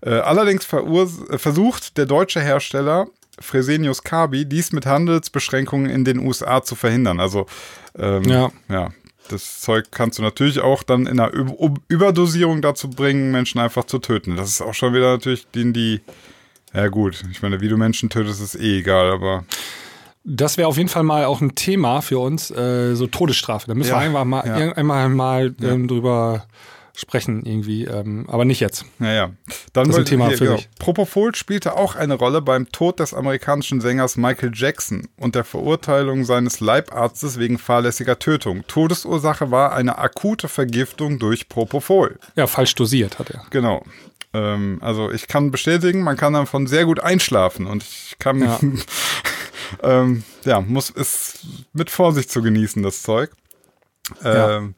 Äh, 0.00 0.10
allerdings 0.10 0.64
versucht 0.64 1.96
der 1.98 2.06
deutsche 2.06 2.40
Hersteller 2.40 3.06
Fresenius 3.40 4.02
Kabi 4.02 4.44
dies 4.46 4.72
mit 4.72 4.86
Handelsbeschränkungen 4.86 5.90
in 5.90 6.04
den 6.04 6.18
USA 6.18 6.62
zu 6.62 6.74
verhindern. 6.74 7.20
Also 7.20 7.46
ähm, 7.98 8.24
Ja. 8.24 8.50
ja, 8.68 8.90
das 9.28 9.60
Zeug 9.60 9.86
kannst 9.90 10.18
du 10.18 10.22
natürlich 10.22 10.60
auch 10.60 10.82
dann 10.82 11.06
in 11.06 11.20
einer 11.20 11.32
Ü- 11.34 11.74
Überdosierung 11.88 12.62
dazu 12.62 12.90
bringen, 12.90 13.30
Menschen 13.30 13.60
einfach 13.60 13.84
zu 13.84 13.98
töten. 13.98 14.36
Das 14.36 14.48
ist 14.48 14.60
auch 14.60 14.74
schon 14.74 14.94
wieder 14.94 15.12
natürlich 15.12 15.46
die, 15.54 15.72
die 15.72 16.00
ja 16.74 16.88
gut, 16.88 17.24
ich 17.30 17.42
meine, 17.42 17.60
wie 17.60 17.68
du 17.68 17.76
Menschen 17.76 18.10
tötest, 18.10 18.40
ist 18.42 18.54
eh 18.56 18.78
egal, 18.80 19.10
aber 19.10 19.44
Das 20.24 20.56
wäre 20.58 20.68
auf 20.68 20.76
jeden 20.76 20.88
Fall 20.88 21.04
mal 21.04 21.24
auch 21.24 21.40
ein 21.40 21.54
Thema 21.54 22.02
für 22.02 22.18
uns, 22.18 22.50
äh, 22.50 22.94
so 22.94 23.06
Todesstrafe. 23.06 23.66
Da 23.66 23.74
müssen 23.74 23.90
Ja, 23.90 24.00
wir 24.00 24.06
einfach 24.06 24.24
mal, 24.24 24.46
ja. 24.46 24.72
einmal 24.72 25.08
mal 25.08 25.54
ähm, 25.62 25.88
drüber 25.88 26.44
sprechen 26.94 27.46
irgendwie, 27.46 27.84
ähm, 27.84 28.26
aber 28.28 28.44
nicht 28.44 28.58
jetzt. 28.58 28.84
Naja, 28.98 29.30
dann 29.72 29.86
Das 29.86 29.94
ist 29.94 29.98
ein 30.00 30.04
Thema 30.04 30.28
hier, 30.28 30.36
für 30.38 30.44
genau. 30.46 30.60
Propofol 30.80 31.32
spielte 31.36 31.76
auch 31.76 31.94
eine 31.94 32.14
Rolle 32.14 32.42
beim 32.42 32.70
Tod 32.72 32.98
des 32.98 33.14
amerikanischen 33.14 33.80
Sängers 33.80 34.16
Michael 34.16 34.50
Jackson 34.52 35.06
und 35.16 35.36
der 35.36 35.44
Verurteilung 35.44 36.24
seines 36.24 36.58
Leibarztes 36.58 37.38
wegen 37.38 37.56
fahrlässiger 37.56 38.18
Tötung. 38.18 38.64
Todesursache 38.66 39.52
war 39.52 39.74
eine 39.74 39.98
akute 39.98 40.48
Vergiftung 40.48 41.20
durch 41.20 41.48
Propofol. 41.48 42.18
Ja, 42.34 42.48
falsch 42.48 42.74
dosiert 42.74 43.20
hat 43.20 43.30
er. 43.30 43.44
Genau. 43.50 43.84
Ähm, 44.34 44.78
also 44.82 45.10
ich 45.12 45.28
kann 45.28 45.52
bestätigen, 45.52 46.02
man 46.02 46.16
kann 46.16 46.32
davon 46.32 46.66
sehr 46.66 46.84
gut 46.84 46.98
einschlafen 46.98 47.66
und 47.68 47.84
ich 47.84 48.16
kann 48.18 48.40
Ja. 48.40 48.58
ähm, 49.82 50.22
ja, 50.44 50.60
muss 50.60 50.92
es 50.94 51.40
mit 51.72 51.90
Vorsicht 51.90 52.30
zu 52.30 52.42
genießen, 52.42 52.82
das 52.82 53.02
Zeug. 53.02 53.30
Ja. 54.22 54.58
Ähm, 54.58 54.74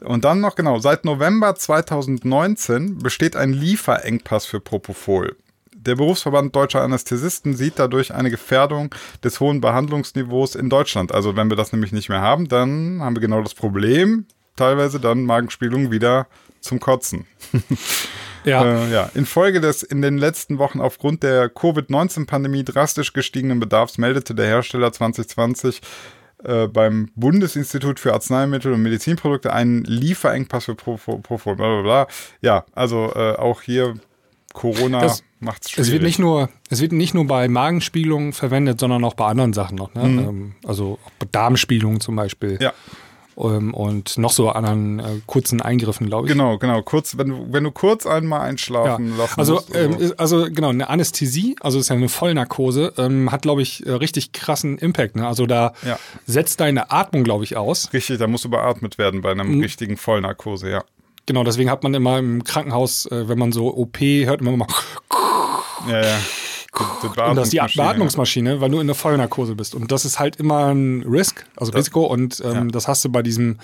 Und 0.00 0.24
dann 0.24 0.40
noch 0.40 0.54
genau, 0.54 0.78
seit 0.78 1.04
November 1.04 1.54
2019 1.54 2.98
besteht 2.98 3.36
ein 3.36 3.52
Lieferengpass 3.52 4.44
für 4.44 4.60
Propofol. 4.60 5.36
Der 5.72 5.96
Berufsverband 5.96 6.54
Deutscher 6.54 6.82
Anästhesisten 6.82 7.54
sieht 7.56 7.78
dadurch 7.78 8.12
eine 8.12 8.30
Gefährdung 8.30 8.94
des 9.22 9.40
hohen 9.40 9.60
Behandlungsniveaus 9.60 10.54
in 10.54 10.70
Deutschland. 10.70 11.12
Also 11.12 11.36
wenn 11.36 11.50
wir 11.50 11.56
das 11.56 11.72
nämlich 11.72 11.92
nicht 11.92 12.08
mehr 12.08 12.20
haben, 12.20 12.48
dann 12.48 13.00
haben 13.00 13.16
wir 13.16 13.20
genau 13.20 13.42
das 13.42 13.54
Problem, 13.54 14.26
teilweise 14.56 15.00
dann 15.00 15.24
Magenspielung 15.24 15.90
wieder 15.90 16.26
zum 16.60 16.80
Kotzen. 16.80 17.26
Ja, 18.44 18.64
Äh, 18.84 18.92
ja, 18.92 19.10
infolge 19.14 19.60
des 19.60 19.82
in 19.82 20.02
den 20.02 20.18
letzten 20.18 20.58
Wochen 20.58 20.80
aufgrund 20.80 21.22
der 21.22 21.48
Covid-19-Pandemie 21.48 22.64
drastisch 22.64 23.12
gestiegenen 23.12 23.60
Bedarfs 23.60 23.98
meldete 23.98 24.34
der 24.34 24.46
Hersteller 24.46 24.92
2020 24.92 25.80
äh, 26.44 26.66
beim 26.68 27.08
Bundesinstitut 27.14 27.98
für 28.00 28.12
Arzneimittel 28.12 28.72
und 28.72 28.82
Medizinprodukte 28.82 29.52
einen 29.52 29.84
Lieferengpass 29.84 30.66
für 30.66 30.74
Propofol, 30.74 31.56
bla 31.56 31.66
bla 31.66 31.82
bla. 31.82 32.06
Ja, 32.42 32.64
also 32.74 33.12
äh, 33.14 33.34
auch 33.36 33.62
hier 33.62 33.94
Corona 34.52 35.00
Das- 35.00 35.24
macht's 35.40 35.70
schwierig. 35.70 35.88
es 35.88 35.92
wird 35.92 36.02
nicht 36.02 36.18
nur, 36.18 36.48
es 36.70 36.80
wird 36.80 36.92
nicht 36.92 37.12
nur 37.14 37.26
bei 37.26 37.48
Magenspiegelungen 37.48 38.32
verwendet, 38.32 38.78
sondern 38.78 39.04
auch 39.04 39.14
bei 39.14 39.26
anderen 39.26 39.52
Sachen 39.52 39.76
noch. 39.76 39.94
Ne? 39.94 40.02
Ähm, 40.02 40.54
also 40.66 40.98
auch 41.04 41.10
bei 41.18 41.26
Darmspiegelungen 41.32 42.00
zum 42.00 42.14
Beispiel. 42.16 42.52
Mhm. 42.54 42.60
ja, 42.62 42.72
Ähm, 43.36 43.74
und 43.74 44.16
noch 44.18 44.30
so 44.30 44.48
anderen 44.50 44.98
äh, 45.00 45.20
kurzen 45.26 45.60
Eingriffen, 45.60 46.06
glaube 46.06 46.26
ich. 46.28 46.32
genau, 46.32 46.56
genau. 46.58 46.82
Kurz, 46.82 47.18
wenn 47.18 47.28
du, 47.28 47.46
wenn 47.50 47.64
du 47.64 47.70
kurz 47.72 48.06
einmal 48.06 48.40
Ja. 48.40 48.44
einschlafen 48.46 49.16
lassen 49.16 49.38
Also, 49.40 49.54
musst. 49.54 49.74
ähm, 49.74 50.12
also 50.18 50.44
genau, 50.50 50.68
eine 50.68 50.88
Anästhesie, 50.88 51.56
also 51.60 51.78
ist 51.78 51.88
ja 51.88 51.96
eine 51.96 52.08
Vollnarkose, 52.08 52.92
ähm, 52.96 53.32
hat, 53.32 53.42
glaube 53.42 53.62
ich, 53.62 53.84
äh, 53.86 53.90
richtig 53.92 54.32
krassen 54.32 54.78
Impact. 54.78 55.16
Ne? 55.16 55.26
Also 55.26 55.46
da 55.46 55.72
Ja. 55.84 55.98
setzt 56.26 56.60
deine 56.60 56.90
Atmung, 56.92 57.24
glaube 57.24 57.44
ich, 57.44 57.56
aus. 57.56 57.92
Richtig, 57.92 58.18
da 58.18 58.26
muss 58.26 58.48
beatmet 58.48 58.98
werden 58.98 59.20
bei 59.22 59.32
einem 59.32 59.56
Mhm. 59.56 59.60
richtigen 59.62 59.96
Vollnarkose, 59.96 60.70
ja. 60.70 60.84
Genau, 61.26 61.42
deswegen 61.42 61.70
hat 61.70 61.82
man 61.82 61.94
immer 61.94 62.18
im 62.18 62.44
Krankenhaus, 62.44 63.06
äh, 63.06 63.28
wenn 63.28 63.38
man 63.38 63.50
so 63.50 63.74
OP 63.76 63.98
hört, 64.26 64.42
immer 64.42 64.56
mal, 64.56 64.66
Ja, 65.88 66.00
ja. 66.02 66.18
Und 66.74 67.36
das 67.36 67.48
ist 67.48 67.52
die 67.52 67.76
Beatmungsmaschine, 67.76 68.54
ja. 68.54 68.60
Weil 68.60 68.70
du 68.70 68.80
in 68.80 68.86
der 68.86 68.96
Vollnarkose 68.96 69.54
bist. 69.54 69.74
Und 69.74 69.92
das 69.92 70.04
ist 70.04 70.18
halt 70.18 70.36
immer 70.36 70.66
ein 70.72 71.02
Risk, 71.02 71.46
also 71.56 71.72
Risiko. 71.72 72.04
Und 72.04 72.42
ähm, 72.44 72.52
ja. 72.52 72.64
das 72.64 72.88
hast 72.88 73.04
du 73.04 73.10
bei 73.10 73.22
diesem 73.22 73.58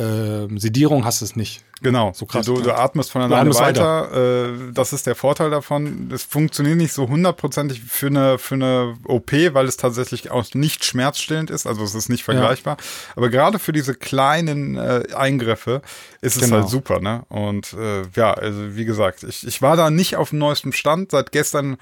ähm, 0.00 0.58
Sedierung 0.58 1.04
hast 1.04 1.20
du 1.20 1.24
es 1.24 1.34
nicht. 1.36 1.64
Genau, 1.80 2.12
So 2.14 2.26
krass, 2.26 2.46
du, 2.46 2.56
ja. 2.56 2.62
du 2.62 2.74
atmest 2.76 3.10
von 3.12 3.22
alleine 3.22 3.42
atmest 3.42 3.60
weiter. 3.60 4.48
Äh, 4.48 4.72
das 4.72 4.92
ist 4.92 5.06
der 5.06 5.14
Vorteil 5.14 5.50
davon. 5.50 6.10
Es 6.12 6.24
funktioniert 6.24 6.76
nicht 6.76 6.92
so 6.92 7.08
hundertprozentig 7.08 7.80
für 7.80 8.08
eine, 8.08 8.38
für 8.38 8.54
eine 8.56 8.96
OP, 9.04 9.32
weil 9.32 9.66
es 9.66 9.76
tatsächlich 9.76 10.30
auch 10.30 10.44
nicht 10.54 10.84
schmerzstillend 10.84 11.50
ist. 11.50 11.66
Also 11.66 11.84
es 11.84 11.94
ist 11.94 12.08
nicht 12.08 12.24
vergleichbar. 12.24 12.76
Aber 13.16 13.28
gerade 13.28 13.58
für 13.58 13.72
diese 13.72 13.94
kleinen 13.94 14.76
äh, 14.76 15.04
Eingriffe 15.14 15.82
ist 16.20 16.36
es 16.36 16.42
Genau. 16.42 16.56
halt 16.56 16.68
super. 16.68 17.00
Ne? 17.00 17.22
Und 17.28 17.72
äh, 17.74 18.02
ja, 18.14 18.34
also 18.34 18.76
wie 18.76 18.84
gesagt, 18.84 19.22
ich, 19.22 19.46
ich 19.46 19.62
war 19.62 19.76
da 19.76 19.90
nicht 19.90 20.16
auf 20.16 20.30
dem 20.30 20.38
neuesten 20.38 20.72
Stand. 20.72 21.12
Seit 21.12 21.32
gestern 21.32 21.76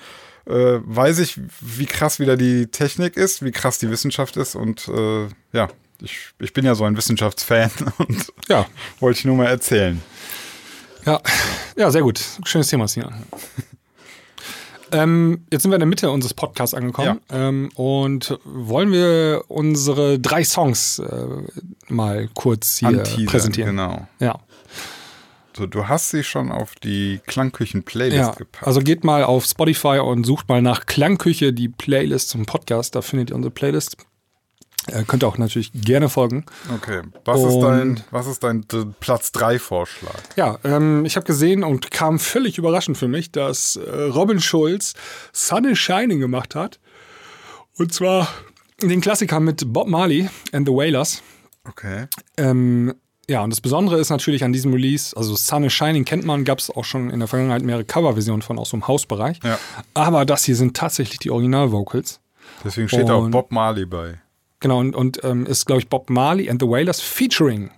äh, 0.47 0.80
weiß 0.84 1.18
ich, 1.18 1.40
wie 1.61 1.86
krass 1.86 2.18
wieder 2.20 2.36
die 2.36 2.66
Technik 2.66 3.16
ist, 3.16 3.44
wie 3.44 3.51
krass 3.53 3.78
die 3.78 3.90
Wissenschaft 3.90 4.36
ist. 4.36 4.55
Und 4.55 4.88
äh, 4.88 5.26
ja, 5.53 5.68
ich, 6.01 6.18
ich 6.38 6.53
bin 6.53 6.64
ja 6.64 6.74
so 6.74 6.84
ein 6.84 6.97
Wissenschaftsfan 6.97 7.70
und 7.99 8.32
Ja, 8.49 8.66
wollte 9.01 9.18
ich 9.18 9.24
nur 9.24 9.36
mal 9.36 9.47
erzählen. 9.47 10.01
ja, 11.05 11.20
ja, 11.76 11.90
sehr 11.90 12.03
gut. 12.03 12.20
Schönes 12.44 12.68
Thema, 12.68 12.86
Sina. 12.88 13.12
Ähm, 14.92 15.44
jetzt 15.51 15.62
sind 15.62 15.72
wir 15.72 15.76
in 15.76 15.80
der 15.80 15.88
Mitte 15.88 16.11
unseres 16.11 16.32
Podcasts 16.32 16.72
angekommen 16.72 17.20
ähm, 17.30 17.70
und 17.74 18.38
wollen 18.44 18.92
wir 18.92 19.42
unsere 19.49 20.20
drei 20.20 20.44
Songs 20.44 21.01
äh, 21.01 21.26
mal 21.88 22.28
kurz 22.34 22.76
hier 22.78 22.88
Anteasern, 22.88 23.26
präsentieren. 23.26 23.70
Genau. 23.70 24.07
Ja. 24.20 24.38
So, 25.57 25.67
du 25.67 25.89
hast 25.89 26.11
sie 26.11 26.23
schon 26.23 26.53
auf 26.53 26.75
die 26.75 27.19
Klangküchen-Playlist 27.27 28.17
Ja, 28.19 28.31
gepackt. 28.33 28.67
also 28.67 28.81
geht 28.81 29.05
mal 29.05 29.25
auf 29.25 29.47
Spotify 29.47 30.01
und 30.05 30.25
sucht 30.25 30.51
mal 30.51 30.61
nach 30.61 30.85
Klangküche 30.85 31.55
die 31.55 31.71
Playlist 31.71 32.29
zum 32.29 32.45
Podcast. 32.45 32.95
Da 32.95 33.01
findet 33.01 33.31
ihr 33.31 33.37
unsere 33.37 33.51
Playlist. 33.51 33.97
Äh, 34.89 35.05
könnt 35.05 35.25
ihr 35.25 35.29
auch 35.29 35.39
natürlich 35.39 35.73
gerne 35.73 36.11
folgen. 36.11 36.45
okay. 36.75 37.01
Was 37.25 37.41
ist 37.41 37.55
Und- 37.55 37.63
dein, 37.63 38.05
was 38.11 38.27
ist 38.27 38.45
dein 38.45 38.67
Platz 39.01 39.33
3 39.33 39.59
Vorschlag? 39.59 40.21
Ja, 40.37 40.59
ähm, 40.63 41.07
ich 41.07 41.17
habe 41.17 41.25
gesehen 41.27 41.65
und 41.65 41.91
kam 41.91 42.19
völlig 42.19 42.59
überraschend 42.59 42.99
für 42.99 43.09
mich, 43.09 43.33
dass 43.33 43.77
äh, 43.77 43.91
Robin 43.91 44.41
Schulz 44.41 44.93
Sun 45.33 45.65
is 45.65 45.79
Shining 45.79 46.21
gemacht 46.21 46.55
hat. 46.55 46.79
Und 47.79 47.95
zwar 47.95 48.29
den 48.83 49.01
Klassiker 49.01 49.41
mit 49.41 49.73
Bob 49.73 49.89
Marley 49.89 50.29
and 50.53 50.69
the 50.69 50.75
Wailers. 50.75 51.23
Okay. 51.67 52.09
Ähm, 52.37 52.95
ja, 53.29 53.43
und 53.43 53.51
das 53.51 53.61
Besondere 53.61 53.99
ist 53.99 54.11
natürlich 54.11 54.45
an 54.45 54.53
diesem 54.53 54.72
Release, 54.72 55.16
also 55.16 55.35
Sun 55.35 55.64
is 55.64 55.72
Shining 55.72 56.05
kennt 56.05 56.24
man, 56.24 56.45
gab 56.45 56.59
es 56.59 56.70
auch 56.70 56.85
schon 56.85 57.11
in 57.11 57.18
der 57.18 57.29
Vergangenheit 57.29 57.62
mehrere 57.62 57.85
Coverversionen 57.85 58.43
von 58.43 58.59
aus 58.59 58.70
so 58.70 58.77
einem 58.77 58.87
Hausbereich. 58.87 59.41
Ja. 59.43 59.59
Aber 59.95 60.24
das 60.24 60.45
hier 60.45 60.55
sind 60.55 60.77
tatsächlich 60.77 61.18
die 61.18 61.31
Original-Vocals. 61.31 62.20
Deswegen 62.64 62.89
steht 62.89 63.11
auch 63.11 63.24
Und- 63.24 63.33
Bob 63.33 63.51
Marley 63.51 63.85
bei. 63.87 64.20
Genau, 64.61 64.79
und, 64.79 64.97
und 64.97 65.22
ähm, 65.24 65.45
ist, 65.45 65.66
glaube 65.66 65.81
ich, 65.83 65.89
Bob 65.89 66.09
Marley 66.09 66.49
and 66.49 66.62
the 66.62 66.68
Wailers 66.68 67.01
featuring 67.01 67.70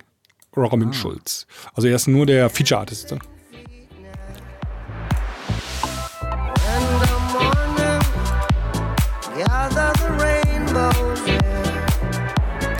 Robin 0.55 0.93
Schulz. 0.93 1.45
Also 1.73 1.87
er 1.87 1.95
ist 1.95 2.07
nur 2.07 2.25
der 2.25 2.49
Feature-Artist. 2.49 3.11
in 3.11 3.19
the 6.89 7.19
morning, 7.33 7.99
yeah. 10.75 11.08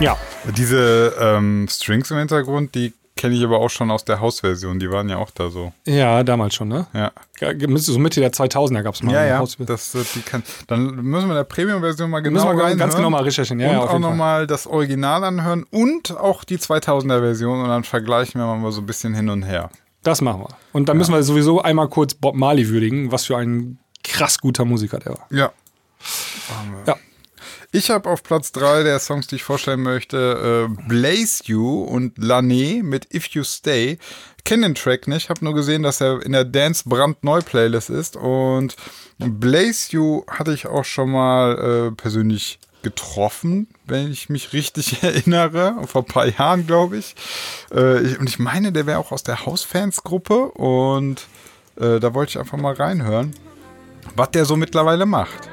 Ja, 0.00 0.16
Diese 0.56 1.14
ähm, 1.20 1.66
Strings 1.68 2.10
im 2.10 2.18
Hintergrund, 2.18 2.74
die 2.74 2.92
kenne 3.16 3.34
ich 3.34 3.44
aber 3.44 3.58
auch 3.58 3.68
schon 3.68 3.90
aus 3.90 4.04
der 4.04 4.20
Hausversion. 4.20 4.78
Die 4.78 4.90
waren 4.90 5.10
ja 5.10 5.18
auch 5.18 5.30
da 5.30 5.50
so. 5.50 5.74
ja, 5.84 6.22
damals 6.22 6.54
schon, 6.54 6.68
ne? 6.68 6.86
Ja. 6.94 7.12
Ja, 7.38 7.52
So 7.76 7.98
Mitte 7.98 8.20
der 8.20 8.32
2000er 8.32 8.82
gab 8.82 8.94
es 8.94 9.02
mal 9.02 9.12
Ja, 9.12 9.24
ja. 9.26 9.44
Das, 9.66 9.92
die 10.14 10.22
kann, 10.22 10.42
dann 10.68 10.94
müssen 10.96 11.26
wir 11.26 11.32
in 11.32 11.36
der 11.36 11.44
Premium-Version 11.44 12.08
mal 12.08 12.20
genau 12.20 12.46
Müssen 12.46 12.58
wir 12.58 12.76
ganz 12.76 12.96
genau 12.96 13.10
mal 13.10 13.22
recherchieren. 13.22 13.60
Ja, 13.60 13.68
und 13.68 13.74
ja, 13.74 13.80
auch 13.82 13.98
nochmal 13.98 14.46
das 14.46 14.66
Original 14.66 15.22
anhören 15.22 15.64
und 15.70 16.16
auch 16.16 16.44
die 16.44 16.56
2000er-Version 16.56 17.60
und 17.60 17.68
dann 17.68 17.84
vergleichen 17.84 18.40
wir 18.40 18.56
mal 18.56 18.72
so 18.72 18.80
ein 18.80 18.86
bisschen 18.86 19.14
hin 19.14 19.28
und 19.28 19.42
her. 19.42 19.68
Das 20.02 20.22
machen 20.22 20.40
wir. 20.40 20.48
Und 20.72 20.88
dann 20.88 20.96
müssen 20.96 21.12
wir 21.12 21.22
sowieso 21.22 21.60
einmal 21.60 21.88
kurz 21.88 22.14
Bob 22.14 22.34
Marley 22.34 22.68
würdigen, 22.70 23.12
was 23.12 23.26
für 23.26 23.36
ein 23.36 23.78
krass 24.02 24.38
guter 24.38 24.64
Musiker 24.64 24.98
der 24.98 25.12
war. 25.12 25.26
Ja. 25.30 25.52
Ja. 26.86 26.96
Ich 27.72 27.88
habe 27.90 28.10
auf 28.10 28.24
Platz 28.24 28.50
3 28.50 28.82
der 28.82 28.98
Songs, 28.98 29.28
die 29.28 29.36
ich 29.36 29.44
vorstellen 29.44 29.82
möchte, 29.82 30.68
äh, 30.68 30.88
Blaze 30.88 31.44
You 31.44 31.84
und 31.84 32.18
Lane 32.18 32.82
mit 32.82 33.14
If 33.14 33.28
You 33.28 33.44
Stay. 33.44 33.98
Kenne 34.44 34.66
den 34.66 34.74
Track 34.74 35.06
nicht, 35.06 35.30
habe 35.30 35.44
nur 35.44 35.54
gesehen, 35.54 35.84
dass 35.84 36.00
er 36.00 36.20
in 36.20 36.32
der 36.32 36.44
Dance 36.44 36.82
brandneu 36.86 37.42
Playlist 37.42 37.90
ist 37.90 38.16
und 38.16 38.74
Blaze 39.18 39.92
You 39.92 40.24
hatte 40.26 40.52
ich 40.52 40.66
auch 40.66 40.84
schon 40.84 41.12
mal 41.12 41.90
äh, 41.92 41.94
persönlich 41.94 42.58
getroffen, 42.82 43.68
wenn 43.86 44.10
ich 44.10 44.28
mich 44.28 44.52
richtig 44.52 45.02
erinnere, 45.04 45.76
vor 45.86 46.02
ein 46.02 46.06
paar 46.06 46.26
Jahren, 46.26 46.66
glaube 46.66 46.96
ich. 46.96 47.14
Äh, 47.72 48.00
ich. 48.00 48.18
Und 48.18 48.28
ich 48.28 48.40
meine, 48.40 48.72
der 48.72 48.86
wäre 48.86 48.98
auch 48.98 49.12
aus 49.12 49.22
der 49.22 49.46
Hausfans-Gruppe 49.46 50.46
und 50.52 51.26
äh, 51.76 52.00
da 52.00 52.14
wollte 52.14 52.30
ich 52.30 52.38
einfach 52.40 52.58
mal 52.58 52.74
reinhören, 52.74 53.32
was 54.16 54.32
der 54.32 54.44
so 54.44 54.56
mittlerweile 54.56 55.06
macht. 55.06 55.48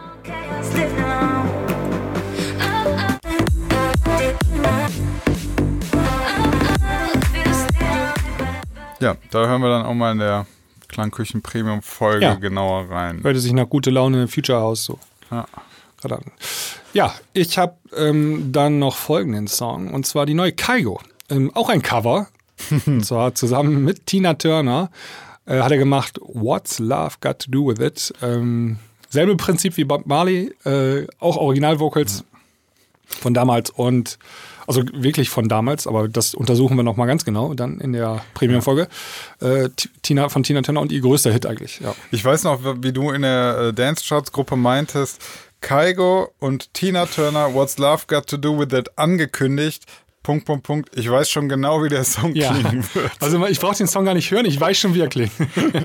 Ja, 8.99 9.15
da 9.31 9.45
hören 9.47 9.61
wir 9.61 9.69
dann 9.69 9.85
auch 9.85 9.93
mal 9.93 10.11
in 10.11 10.19
der 10.19 10.45
Klangküchen 10.87 11.41
Premium 11.41 11.81
Folge 11.81 12.25
Ja. 12.25 12.35
genauer 12.35 12.89
rein. 12.89 13.23
Hörte 13.23 13.39
sich 13.39 13.53
nach 13.53 13.67
gute 13.69 13.89
Laune 13.89 14.27
Future 14.27 14.59
House 14.59 14.85
so. 14.85 14.99
Ja. 15.31 15.45
Ja, 16.93 17.13
ich 17.33 17.57
habe 17.57 17.75
ähm, 17.95 18.51
dann 18.51 18.79
noch 18.79 18.95
folgenden 18.95 19.47
Song 19.47 19.93
und 19.93 20.05
zwar 20.05 20.25
die 20.25 20.33
neue 20.35 20.53
Kaigo. 20.53 21.01
Ähm, 21.29 21.51
auch 21.55 21.69
ein 21.69 21.81
Cover. 21.81 22.27
und 22.85 23.05
zwar 23.05 23.35
zusammen 23.35 23.83
mit 23.83 24.05
Tina 24.05 24.33
Turner 24.35 24.89
äh, 25.45 25.59
hat 25.61 25.71
er 25.71 25.77
gemacht 25.77 26.19
What's 26.23 26.79
Love 26.79 27.15
Got 27.21 27.39
to 27.39 27.51
Do 27.51 27.67
with 27.67 27.79
It. 27.79 28.13
Ähm, 28.21 28.77
selbe 29.09 29.35
Prinzip 29.35 29.77
wie 29.77 29.83
Bob 29.83 30.05
Marley, 30.05 30.53
äh, 30.65 31.07
auch 31.19 31.37
Originalvocals 31.37 32.23
von 33.05 33.33
damals 33.33 33.69
und 33.69 34.17
also 34.67 34.83
wirklich 34.93 35.29
von 35.29 35.47
damals, 35.49 35.87
aber 35.87 36.07
das 36.07 36.35
untersuchen 36.35 36.75
wir 36.77 36.83
noch 36.83 36.95
mal 36.97 37.05
ganz 37.05 37.25
genau 37.25 37.53
dann 37.53 37.79
in 37.79 37.93
der 37.93 38.21
Premium-Folge. 38.33 38.87
Äh, 39.41 39.69
Tina 40.03 40.29
von 40.29 40.43
Tina 40.43 40.61
Turner 40.61 40.81
und 40.81 40.91
ihr 40.91 41.01
größter 41.01 41.31
Hit 41.31 41.45
eigentlich. 41.45 41.79
Ja. 41.79 41.95
Ich 42.11 42.23
weiß 42.23 42.43
noch, 42.43 42.59
wie 42.83 42.91
du 42.91 43.11
in 43.11 43.21
der 43.23 43.57
äh, 43.69 43.73
Dance 43.73 44.03
Charts 44.07 44.31
Gruppe 44.31 44.55
meintest, 44.57 45.21
Kaigo 45.61 46.29
und 46.39 46.73
Tina 46.73 47.05
Turner, 47.07 47.53
What's 47.53 47.77
Love 47.77 48.03
Got 48.07 48.27
to 48.27 48.37
Do 48.37 48.59
with 48.59 48.77
It 48.77 48.89
angekündigt. 48.97 49.85
Punkt, 50.21 50.45
Punkt, 50.45 50.63
Punkt. 50.65 50.89
Ich 50.97 51.09
weiß 51.09 51.29
schon 51.29 51.47
genau, 51.47 51.81
wie 51.83 51.89
der 51.89 52.03
Song 52.03 52.35
Ja. 52.35 52.51
klingen 52.53 52.85
wird. 52.93 53.11
Also 53.21 53.45
ich 53.47 53.59
brauche 53.61 53.75
den 53.77 53.87
Song 53.87 54.03
gar 54.03 54.13
nicht 54.13 54.29
hören, 54.29 54.45
ich 54.45 54.59
weiß 54.59 54.77
schon, 54.77 54.93
wie 54.93 54.99
er 54.99 55.07
klingt. 55.07 55.31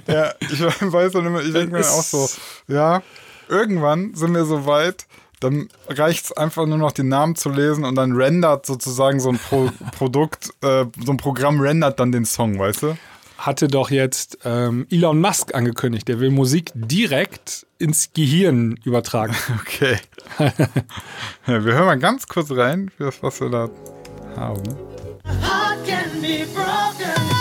Ja, 0.08 0.32
ich 0.40 0.60
weiß 0.60 1.12
dann 1.12 1.26
immer, 1.26 1.40
ich 1.42 1.52
denke 1.52 1.72
mir 1.72 1.80
auch 1.88 2.02
so, 2.02 2.28
ja, 2.66 3.02
irgendwann 3.48 4.14
sind 4.14 4.34
wir 4.34 4.44
so 4.44 4.66
weit, 4.66 5.06
dann 5.42 5.68
reicht 5.88 6.26
es 6.26 6.32
einfach 6.32 6.66
nur 6.66 6.78
noch 6.78 6.92
den 6.92 7.08
Namen 7.08 7.36
zu 7.36 7.50
lesen 7.50 7.84
und 7.84 7.94
dann 7.94 8.12
rendert 8.12 8.66
sozusagen 8.66 9.20
so 9.20 9.30
ein 9.30 9.38
Pro 9.38 9.70
Produkt, 9.96 10.50
äh, 10.62 10.86
so 11.04 11.12
ein 11.12 11.16
Programm 11.16 11.60
rendert 11.60 12.00
dann 12.00 12.12
den 12.12 12.24
Song, 12.24 12.58
weißt 12.58 12.82
du? 12.82 12.96
Hatte 13.38 13.66
doch 13.66 13.90
jetzt 13.90 14.38
ähm, 14.44 14.86
Elon 14.90 15.20
Musk 15.20 15.54
angekündigt, 15.54 16.06
der 16.06 16.20
will 16.20 16.30
Musik 16.30 16.70
direkt 16.74 17.66
ins 17.78 18.12
Gehirn 18.12 18.78
übertragen. 18.84 19.34
Okay. 19.60 19.98
ja, 21.46 21.64
wir 21.64 21.72
hören 21.72 21.86
mal 21.86 21.98
ganz 21.98 22.26
kurz 22.26 22.50
rein, 22.50 22.90
für 22.96 23.04
das, 23.04 23.22
was 23.22 23.40
wir 23.40 23.50
da 23.50 23.68
haben. 24.36 24.62
heart 25.24 25.84
can 25.84 26.20
be 26.20 26.44
broken. 26.54 27.31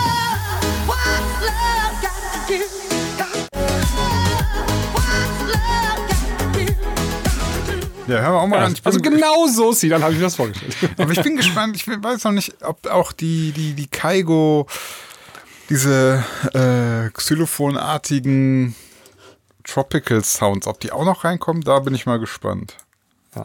Ja, 8.08 8.20
hören 8.20 8.32
wir 8.32 8.40
auch 8.40 8.46
mal. 8.46 8.68
Ich 8.72 8.82
bin, 8.82 8.86
Also 8.86 9.00
genau 9.00 9.46
so, 9.46 9.72
sie, 9.72 9.88
dann 9.88 10.02
habe 10.02 10.12
ich 10.12 10.18
mir 10.18 10.24
das 10.24 10.36
vorgestellt. 10.36 10.76
aber 10.98 11.12
ich 11.12 11.22
bin 11.22 11.36
gespannt, 11.36 11.76
ich 11.76 11.86
weiß 11.86 12.24
noch 12.24 12.32
nicht, 12.32 12.54
ob 12.62 12.86
auch 12.88 13.12
die, 13.12 13.52
die, 13.52 13.74
die 13.74 13.86
Kaigo, 13.86 14.66
diese 15.68 16.24
äh, 16.52 17.10
xylophonartigen 17.10 18.74
Tropical 19.64 20.24
Sounds, 20.24 20.66
ob 20.66 20.80
die 20.80 20.92
auch 20.92 21.04
noch 21.04 21.24
reinkommen, 21.24 21.62
da 21.62 21.78
bin 21.78 21.94
ich 21.94 22.06
mal 22.06 22.18
gespannt. 22.18 22.76
Ja. 23.34 23.44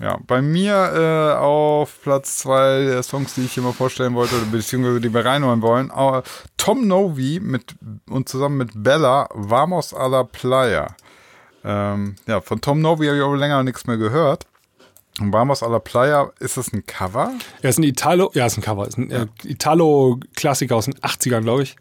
Ja, 0.00 0.18
bei 0.26 0.42
mir 0.42 0.74
äh, 0.74 1.38
auf 1.38 2.02
Platz 2.02 2.38
zwei 2.38 2.84
der 2.84 3.04
Songs, 3.04 3.34
die 3.34 3.42
ich 3.42 3.52
hier 3.52 3.62
mal 3.62 3.72
vorstellen 3.72 4.14
wollte, 4.14 4.34
oder 4.34 4.46
beziehungsweise 4.46 5.00
die 5.00 5.14
wir 5.14 5.24
reinholen 5.24 5.62
wollen, 5.62 5.90
äh, 5.90 6.22
Tom 6.56 6.88
Novi 6.88 7.38
mit 7.40 7.76
und 8.10 8.28
zusammen 8.28 8.56
mit 8.56 8.70
Bella 8.74 9.28
Vamos 9.32 9.94
a 9.94 10.06
la 10.08 10.24
Playa. 10.24 10.96
Ähm, 11.64 12.16
ja, 12.26 12.40
von 12.40 12.60
Tom 12.60 12.80
Novi 12.80 13.06
habe 13.06 13.16
ich 13.16 13.22
auch 13.22 13.34
länger 13.34 13.62
nichts 13.62 13.86
mehr 13.86 13.96
gehört. 13.96 14.46
Und 15.20 15.32
Vamos 15.32 15.62
a 15.62 15.68
la 15.68 15.78
Playa, 15.78 16.30
ist 16.40 16.56
das 16.56 16.72
ein 16.72 16.84
Cover? 16.86 17.32
Ja, 17.62 17.68
ist 17.68 17.78
ein 17.78 17.84
Italo, 17.84 18.30
ja, 18.34 18.46
ist 18.46 18.58
ein 18.58 18.62
Cover, 18.62 18.86
ist 18.86 18.98
ein 18.98 19.10
äh, 19.10 19.26
Italo-Klassiker 19.44 20.74
aus 20.74 20.86
den 20.86 20.94
80ern, 20.94 21.42
glaube 21.42 21.62
ich. 21.62 21.76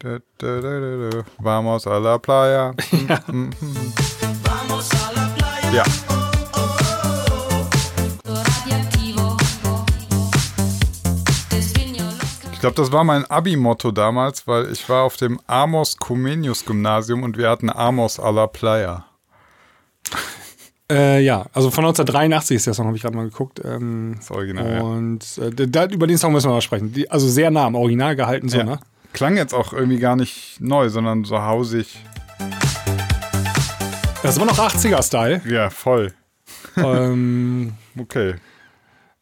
Da, 0.00 0.18
da, 0.38 0.60
da, 0.60 0.80
da, 0.80 1.10
da. 1.10 1.24
Vamos 1.38 1.86
a 1.86 1.98
la 1.98 2.18
Playa. 2.18 2.74
Ja, 5.72 5.84
glaube, 12.62 12.76
das 12.76 12.92
war 12.92 13.04
mein 13.04 13.24
Abi-Motto 13.30 13.90
damals, 13.90 14.46
weil 14.46 14.70
ich 14.72 14.88
war 14.88 15.02
auf 15.02 15.16
dem 15.16 15.40
Amos 15.46 15.96
Comenius 15.96 16.64
Gymnasium 16.64 17.22
und 17.24 17.36
wir 17.36 17.50
hatten 17.50 17.68
Amos 17.70 18.18
a 18.20 18.30
la 18.30 18.46
Playa. 18.46 19.04
Äh, 20.90 21.20
ja, 21.24 21.46
also 21.52 21.70
von 21.70 21.84
1983 21.84 22.56
ist 22.56 22.66
der 22.66 22.74
Song, 22.74 22.86
habe 22.86 22.96
ich 22.96 23.02
gerade 23.02 23.16
mal 23.16 23.24
geguckt. 23.28 23.60
Ähm, 23.64 24.14
Das 24.18 24.30
Original, 24.30 24.80
und 24.82 25.38
äh, 25.38 25.66
da, 25.68 25.86
über 25.86 26.06
den 26.06 26.18
Song 26.18 26.32
müssen 26.32 26.48
wir 26.50 26.54
mal 26.54 26.60
sprechen. 26.60 26.92
Die, 26.92 27.10
also 27.10 27.28
sehr 27.28 27.50
nah 27.50 27.64
am 27.66 27.74
Original 27.74 28.14
gehalten, 28.16 28.48
so, 28.48 28.58
Ja. 28.58 28.64
ne? 28.64 28.80
Klang 29.12 29.36
jetzt 29.36 29.54
auch 29.54 29.72
irgendwie 29.72 29.98
gar 29.98 30.16
nicht 30.16 30.60
neu, 30.60 30.88
sondern 30.88 31.24
so 31.24 31.38
hausig. 31.42 31.98
Das 34.22 34.38
war 34.38 34.46
noch 34.46 34.58
80er-Style. 34.58 35.42
Ja, 35.46 35.68
voll. 35.70 36.12
ähm, 36.76 37.72
Okay. 37.98 38.36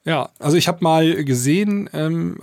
Ja, 0.04 0.30
also 0.38 0.56
ich 0.56 0.66
habe 0.66 0.82
mal 0.82 1.24
gesehen, 1.24 1.90
ähm, 1.92 2.38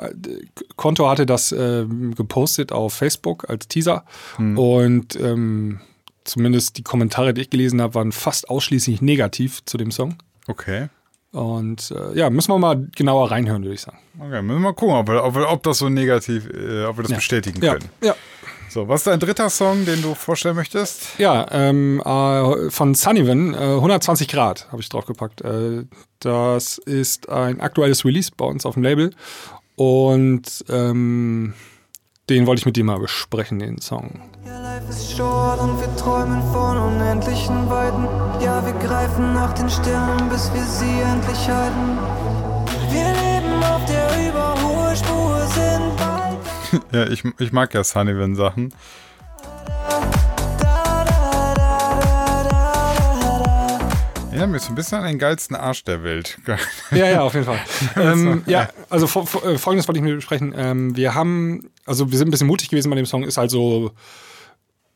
Konto 0.75 1.09
hatte 1.09 1.25
das 1.25 1.51
ähm, 1.51 2.13
gepostet 2.13 2.71
auf 2.71 2.93
Facebook 2.93 3.49
als 3.49 3.67
Teaser 3.67 4.05
und 4.37 5.19
ähm, 5.19 5.79
zumindest 6.23 6.77
die 6.77 6.83
Kommentare, 6.83 7.33
die 7.33 7.41
ich 7.41 7.49
gelesen 7.49 7.81
habe, 7.81 7.95
waren 7.95 8.11
fast 8.11 8.49
ausschließlich 8.49 9.01
negativ 9.01 9.65
zu 9.65 9.77
dem 9.77 9.91
Song. 9.91 10.17
Okay. 10.47 10.89
Und 11.31 11.91
äh, 11.91 12.17
ja, 12.17 12.29
müssen 12.29 12.51
wir 12.51 12.57
mal 12.59 12.87
genauer 12.95 13.31
reinhören, 13.31 13.63
würde 13.63 13.75
ich 13.75 13.81
sagen. 13.81 13.97
Okay, 14.19 14.41
müssen 14.41 14.59
wir 14.59 14.69
mal 14.69 14.73
gucken, 14.73 14.95
ob, 14.95 15.07
wir, 15.07 15.23
ob, 15.23 15.35
ob 15.35 15.63
das 15.63 15.79
so 15.79 15.89
negativ, 15.89 16.47
äh, 16.49 16.85
ob 16.85 16.97
wir 16.97 17.03
das 17.03 17.13
bestätigen 17.13 17.61
Ja, 17.63 17.73
können. 17.73 17.89
ja. 18.01 18.15
So, 18.69 18.87
was 18.87 19.01
ist 19.01 19.07
dein 19.07 19.19
dritter 19.19 19.49
Song, 19.49 19.85
den 19.85 20.01
du 20.01 20.13
vorstellen 20.13 20.55
möchtest? 20.55 21.17
Ja, 21.17 21.45
ähm, 21.51 22.01
äh, 22.03 22.69
von 22.69 22.95
Sunnyvan, 22.95 23.53
äh, 23.53 23.57
120 23.57 24.27
Grad 24.27 24.67
habe 24.71 24.81
ich 24.81 24.89
draufgepackt. 24.89 25.41
Äh, 25.41 25.85
das 26.19 26.77
ist 26.77 27.29
ein 27.29 27.61
aktuelles 27.61 28.03
Release 28.03 28.31
bei 28.35 28.45
uns 28.45 28.65
auf 28.65 28.73
dem 28.73 28.83
Label. 28.83 29.11
Und 29.75 30.65
ähm, 30.69 31.53
den 32.29 32.45
wollte 32.45 32.59
ich 32.59 32.65
mit 32.65 32.75
dir 32.75 32.83
mal 32.83 32.99
besprechen, 32.99 33.59
den 33.59 33.79
Song. 33.79 34.21
Ja, 34.45 34.59
life 34.59 34.89
ist 34.89 35.15
short 35.15 35.61
und 35.61 35.79
wir 35.79 35.95
träumen 35.95 36.41
von 36.51 36.77
unendlichen 36.77 37.69
Weiten. 37.69 38.03
Ja, 38.43 38.65
wir 38.65 38.73
greifen 38.73 39.33
nach 39.33 39.53
den 39.53 39.69
Sternen, 39.69 40.27
bis 40.29 40.51
wir 40.53 40.63
sie 40.63 40.99
endlich 41.01 41.47
halten. 41.47 41.97
Wir 42.89 43.05
leben 43.05 43.63
auf 43.63 43.85
der 43.85 44.27
Überholspur, 44.27 45.41
sind 45.47 45.86
Ja, 46.91 47.07
ich, 47.07 47.23
ich 47.39 47.51
mag 47.51 47.73
ja 47.73 47.83
Sunnyvan 47.83 48.35
Sachen. 48.35 48.73
Ja, 54.33 54.45
mir 54.45 54.57
ist 54.57 54.65
so 54.65 54.71
ein 54.71 54.75
bisschen 54.75 54.99
an 54.99 55.05
den 55.05 55.17
geilsten 55.17 55.55
Arsch 55.55 55.83
der 55.83 56.03
Welt. 56.03 56.37
Ja, 56.91 57.07
ja, 57.07 57.21
auf 57.21 57.33
jeden 57.33 57.45
Fall. 57.45 57.59
ähm, 57.95 58.43
ja, 58.45 58.69
also 58.89 59.07
fo- 59.07 59.25
fo- 59.25 59.43
äh, 59.43 59.57
folgendes 59.57 59.87
wollte 59.87 59.97
ich 59.97 60.03
mit 60.03 60.11
dir 60.11 60.15
besprechen. 60.17 60.53
Ähm, 60.55 60.95
wir 60.95 61.15
haben, 61.15 61.71
also 61.87 62.11
wir 62.11 62.17
sind 62.19 62.27
ein 62.27 62.31
bisschen 62.31 62.45
mutig 62.45 62.69
gewesen 62.69 62.89
bei 62.91 62.95
dem 62.95 63.07
Song, 63.07 63.23
ist 63.23 63.37
halt 63.37 63.49
so 63.49 63.91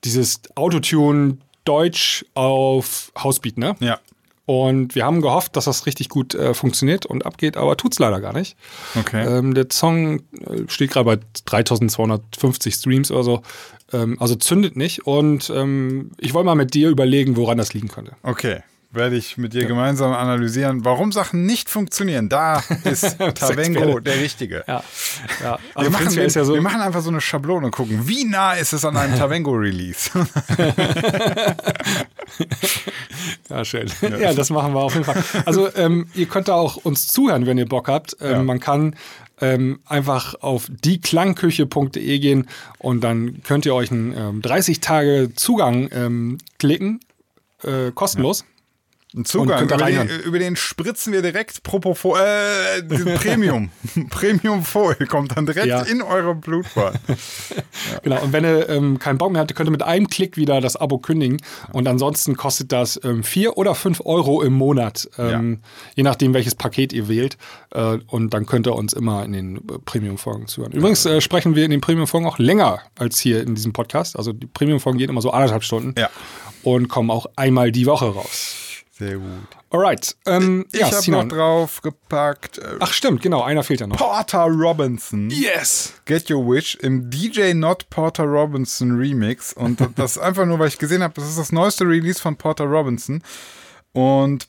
dieses 0.03 0.41
Autotune 0.55 1.37
Deutsch 1.63 2.23
auf 2.35 3.11
Housebeat, 3.17 3.57
ne? 3.57 3.75
ja. 3.79 3.99
Und 4.51 4.95
wir 4.95 5.05
haben 5.05 5.21
gehofft, 5.21 5.55
dass 5.55 5.63
das 5.63 5.85
richtig 5.85 6.09
gut 6.09 6.35
äh, 6.35 6.53
funktioniert 6.53 7.05
und 7.05 7.25
abgeht, 7.25 7.55
aber 7.55 7.77
tut's 7.77 7.99
leider 7.99 8.19
gar 8.19 8.33
nicht. 8.33 8.57
Okay. 8.99 9.25
Ähm, 9.25 9.53
der 9.53 9.67
Song 9.71 10.23
äh, 10.41 10.67
steht 10.67 10.91
gerade 10.91 11.05
bei 11.05 11.19
3250 11.45 12.75
Streams 12.75 13.11
oder 13.11 13.23
so. 13.23 13.43
Ähm, 13.93 14.17
also 14.19 14.35
zündet 14.35 14.75
nicht. 14.75 15.07
Und 15.07 15.49
ähm, 15.55 16.11
ich 16.17 16.33
wollte 16.33 16.47
mal 16.47 16.55
mit 16.55 16.73
dir 16.73 16.89
überlegen, 16.89 17.37
woran 17.37 17.57
das 17.57 17.73
liegen 17.73 17.87
könnte. 17.87 18.17
Okay. 18.23 18.59
Werde 18.93 19.15
ich 19.15 19.37
mit 19.37 19.53
dir 19.53 19.65
gemeinsam 19.65 20.13
analysieren, 20.13 20.83
warum 20.83 21.11
Sachen 21.11 21.45
nicht 21.45 21.69
funktionieren. 21.69 22.29
Da 22.29 22.63
ist 22.83 23.17
Tavengo 23.35 23.99
der 23.99 24.19
Richtige. 24.19 24.63
Ja, 24.67 24.83
ja. 25.41 25.59
Wir 25.59 25.59
Also 25.75 25.89
machen, 25.91 26.11
ja 26.13 26.43
so, 26.43 26.53
wir 26.53 26.61
machen 26.61 26.81
einfach 26.81 27.01
so 27.01 27.09
eine 27.09 27.21
Schablone 27.21 27.67
und 27.67 27.71
gucken, 27.71 28.07
wie 28.07 28.25
nah 28.25 28.53
ist 28.53 28.73
es 28.73 28.83
an 28.85 28.97
einem 28.97 29.15
Tavengo-Release. 29.17 30.11
Ja, 33.49 33.65
schön. 33.65 33.91
Ja. 34.01 34.33
das 34.33 34.49
machen 34.49 34.73
wir 34.73 34.79
auf 34.79 34.93
jeden 34.93 35.03
Fall. 35.05 35.21
Also 35.45 35.67
ähm, 35.75 36.07
ihr 36.15 36.25
könnt 36.27 36.47
da 36.47 36.53
auch 36.53 36.77
uns 36.77 37.07
zuhören, 37.07 37.45
wenn 37.45 37.57
ihr 37.57 37.67
Bock 37.67 37.89
habt. 37.89 38.15
Ähm, 38.21 38.31
Ja. 38.31 38.43
Man 38.43 38.59
kann 38.61 38.95
ähm, 39.41 39.79
einfach 39.85 40.35
auf 40.41 40.67
dieklangküche.de 40.69 42.19
gehen 42.19 42.47
und 42.77 43.03
dann 43.03 43.43
könnt 43.43 43.65
ihr 43.65 43.75
euch 43.75 43.91
einen 43.91 44.15
ähm, 44.15 44.41
30 44.41 44.79
Tage 44.79 45.31
Zugang 45.35 45.89
ähm, 45.91 46.37
klicken, 46.59 47.01
äh, 47.63 47.91
kostenlos. 47.93 48.45
Ein 49.13 49.25
Zugang, 49.25 49.65
über 49.65 49.77
den, 49.77 50.07
über 50.23 50.39
den 50.39 50.55
spritzen 50.55 51.11
wir 51.11 51.21
direkt 51.21 51.63
Propofol, 51.63 52.17
äh, 52.17 52.81
die 52.81 53.03
Premium. 53.17 53.69
Premium-Folie 54.09 55.05
kommt 55.05 55.35
dann 55.35 55.45
direkt 55.45 55.67
Ja. 55.67 55.81
in 55.81 56.01
eure 56.01 56.33
Blutbahn. 56.35 56.93
Genau. 58.03 58.21
Und 58.21 58.31
wenn 58.31 58.43
ihr 58.45 58.69
ähm, 58.69 58.99
keinen 58.99 59.17
Bock 59.17 59.31
mehr 59.31 59.41
habt, 59.41 59.53
könnt 59.55 59.67
ihr 59.67 59.71
mit 59.71 59.83
einem 59.83 60.07
Klick 60.07 60.37
wieder 60.37 60.61
das 60.61 60.75
Abo 60.75 60.97
kündigen. 60.99 61.37
Und 61.73 61.87
ansonsten 61.87 62.37
kostet 62.37 62.71
das 62.71 62.99
ähm, 63.03 63.23
4 63.23 63.57
oder 63.57 63.75
5 63.75 64.01
Euro 64.05 64.41
im 64.43 64.53
Monat, 64.53 65.09
ähm, 65.17 65.59
je 65.95 66.03
nachdem, 66.03 66.33
welches 66.33 66.55
Paket 66.55 66.93
ihr 66.93 67.07
wählt. 67.09 67.37
Äh, 67.71 67.97
und 68.07 68.33
dann 68.33 68.45
könnt 68.45 68.67
ihr 68.67 68.75
uns 68.75 68.93
immer 68.93 69.25
in 69.25 69.33
den 69.33 69.57
äh, 69.57 69.59
Premium-Folgen 69.83 70.47
zuhören. 70.47 70.71
Übrigens 70.73 71.05
äh, 71.05 71.21
sprechen 71.21 71.55
wir 71.55 71.65
in 71.65 71.71
den 71.71 71.81
Premium-Folgen 71.81 72.27
auch 72.27 72.39
länger 72.39 72.79
als 72.97 73.19
hier 73.19 73.41
in 73.41 73.55
diesem 73.55 73.73
Podcast. 73.73 74.15
Also 74.15 74.31
die 74.31 74.47
Premium-Folgen 74.47 74.97
gehen 74.99 75.09
immer 75.09 75.21
so 75.21 75.31
anderthalb 75.31 75.63
Stunden 75.63 75.95
Ja. 75.97 76.09
und 76.63 76.87
kommen 76.87 77.09
auch 77.11 77.25
einmal 77.35 77.71
die 77.71 77.85
Woche 77.87 78.05
raus. 78.05 78.55
Sehr 79.01 79.17
gut. 79.17 79.47
Alright. 79.71 80.15
Ähm, 80.27 80.67
Ich 80.71 80.79
ja, 80.79 80.85
habe 80.85 80.95
noch 80.95 81.01
Sinan. 81.01 81.29
drauf 81.29 81.81
gepackt 81.81 82.59
äh, 82.59 82.75
Ach 82.79 82.93
stimmt, 82.93 83.23
genau, 83.23 83.41
einer 83.41 83.63
fehlt 83.63 83.79
ja 83.79 83.87
noch. 83.87 83.97
Porter 83.97 84.43
Robinson. 84.43 85.31
Yes! 85.31 85.93
Get 86.05 86.29
Your 86.29 86.45
Wish 86.47 86.75
im 86.75 87.09
DJ 87.09 87.55
Not 87.55 87.89
Porter 87.89 88.25
Robinson 88.25 88.91
Remix. 88.99 89.53
Und 89.53 89.79
das 89.95 90.19
einfach 90.19 90.45
nur, 90.45 90.59
weil 90.59 90.67
ich 90.67 90.77
gesehen 90.77 91.01
habe, 91.01 91.15
das 91.15 91.27
ist 91.27 91.39
das 91.39 91.51
neueste 91.51 91.85
Release 91.85 92.21
von 92.21 92.35
Porter 92.35 92.65
Robinson. 92.65 93.23
Und 93.91 94.47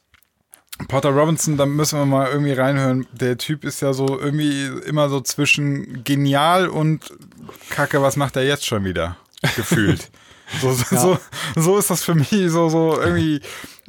Porter 0.87 1.11
Robinson, 1.11 1.57
da 1.57 1.65
müssen 1.65 1.99
wir 1.99 2.05
mal 2.05 2.29
irgendwie 2.31 2.53
reinhören. 2.53 3.07
Der 3.13 3.39
Typ 3.39 3.65
ist 3.65 3.81
ja 3.81 3.95
so 3.95 4.21
irgendwie 4.21 4.67
immer 4.85 5.09
so 5.09 5.23
zwischen 5.23 6.05
genial 6.05 6.69
und 6.69 7.11
Kacke, 7.71 8.03
was 8.03 8.17
macht 8.17 8.37
er 8.37 8.45
jetzt 8.45 8.67
schon 8.67 8.85
wieder? 8.85 9.17
Gefühlt. 9.57 10.11
So, 10.61 10.73
so, 10.73 10.85
so, 10.97 11.19
so 11.57 11.79
ist 11.79 11.91
das 11.91 12.03
für 12.03 12.15
mich 12.15 12.29
so, 12.31 12.69
so 12.69 13.01
irgendwie 13.01 13.41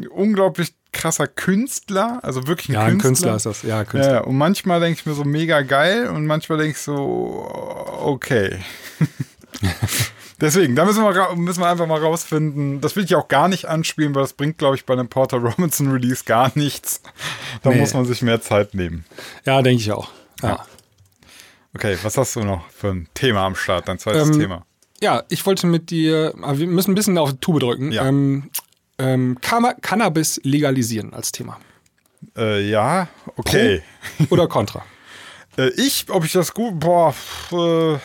unglaublich 0.10 0.74
krasser 0.92 1.28
Künstler, 1.28 2.20
also 2.22 2.46
wirklich 2.48 2.70
ein 2.70 2.74
Ja, 2.74 2.82
ein 2.82 3.00
Künstler. 3.00 3.32
Künstler 3.32 3.52
ist 3.52 3.64
das. 3.64 3.68
Ja, 3.68 3.84
Künstler. 3.84 4.14
Ja, 4.14 4.22
und 4.22 4.38
manchmal 4.38 4.80
denke 4.80 5.00
ich 5.00 5.06
mir 5.06 5.14
so 5.14 5.24
mega 5.24 5.62
geil 5.62 6.08
und 6.08 6.26
manchmal 6.28 6.60
denke 6.60 6.74
ich 6.74 6.80
so, 6.80 7.48
okay. 8.02 8.60
Deswegen, 10.42 10.76
da 10.76 10.84
müssen 10.84 11.04
wir, 11.04 11.36
müssen 11.36 11.62
wir 11.62 11.68
einfach 11.68 11.88
mal 11.88 12.02
rausfinden. 12.02 12.82
Das 12.82 12.96
will 12.96 13.06
ich 13.06 13.16
auch 13.16 13.28
gar 13.28 13.48
nicht 13.48 13.66
anspielen, 13.66 14.14
weil 14.14 14.24
das 14.24 14.34
bringt, 14.34 14.58
glaube 14.58 14.76
ich, 14.76 14.86
bei 14.86 14.94
einem 14.94 15.08
Porter 15.08 15.38
Robinson 15.38 15.90
Release 15.92 16.24
gar 16.26 16.52
nichts. 16.56 17.02
Da 17.62 17.70
Nee. 17.70 17.78
muss 17.80 17.94
man 17.94 18.06
sich 18.06 18.22
mehr 18.22 18.42
Zeit 18.42 18.74
nehmen. 18.74 19.06
Ja, 19.46 19.62
denke 19.62 19.82
ich 19.82 19.92
auch. 19.92 20.10
Ja. 20.42 20.66
Okay, 21.76 21.98
was 22.04 22.18
hast 22.18 22.36
du 22.36 22.42
noch 22.44 22.68
für 22.72 22.90
ein 22.90 23.08
Thema 23.14 23.46
am 23.46 23.56
Start? 23.56 23.88
Dein 23.88 24.00
zweites 24.00 24.30
Ähm, 24.30 24.40
Thema. 24.40 24.66
Ja, 25.04 25.24
ich 25.28 25.46
wollte 25.46 25.68
mit 25.68 25.90
dir, 25.90 26.34
aber 26.42 26.58
wir 26.60 26.68
müssen 26.68 26.92
ein 26.92 26.96
bisschen 26.96 27.18
auf 27.18 27.32
die 27.34 27.38
Tube 27.40 27.60
drücken. 27.60 27.92
Ja. 27.92 28.06
Ähm, 28.08 28.50
ähm, 28.98 29.38
Kann- 29.42 29.76
Cannabis 29.82 30.40
legalisieren 30.44 31.14
als 31.14 31.34
Thema. 31.34 31.60
Äh, 32.38 32.70
ja, 32.70 33.10
okay. 33.36 33.84
Oder 34.30 34.48
Contra? 34.48 34.84
Äh, 35.56 35.70
ich, 35.76 36.06
ob 36.10 36.26
ich 36.26 36.32
das 36.32 36.52
gut, 36.52 36.80
boah, 36.80 37.14
äh, 37.52 38.00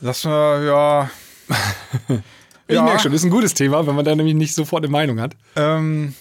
lass 0.00 0.24
mal, 0.24 0.64
ja. 0.64 1.10
Ich 2.66 2.74
Ja. 2.74 2.82
merke 2.82 3.02
schon, 3.02 3.12
das 3.12 3.20
ist 3.20 3.24
ein 3.26 3.30
gutes 3.30 3.54
Thema, 3.54 3.86
wenn 3.86 3.94
man 3.94 4.04
da 4.04 4.16
nämlich 4.16 4.34
nicht 4.34 4.52
sofort 4.52 4.82
eine 4.82 4.90
Meinung 4.90 5.20
hat. 5.20 5.36
Ähm, 5.54 6.14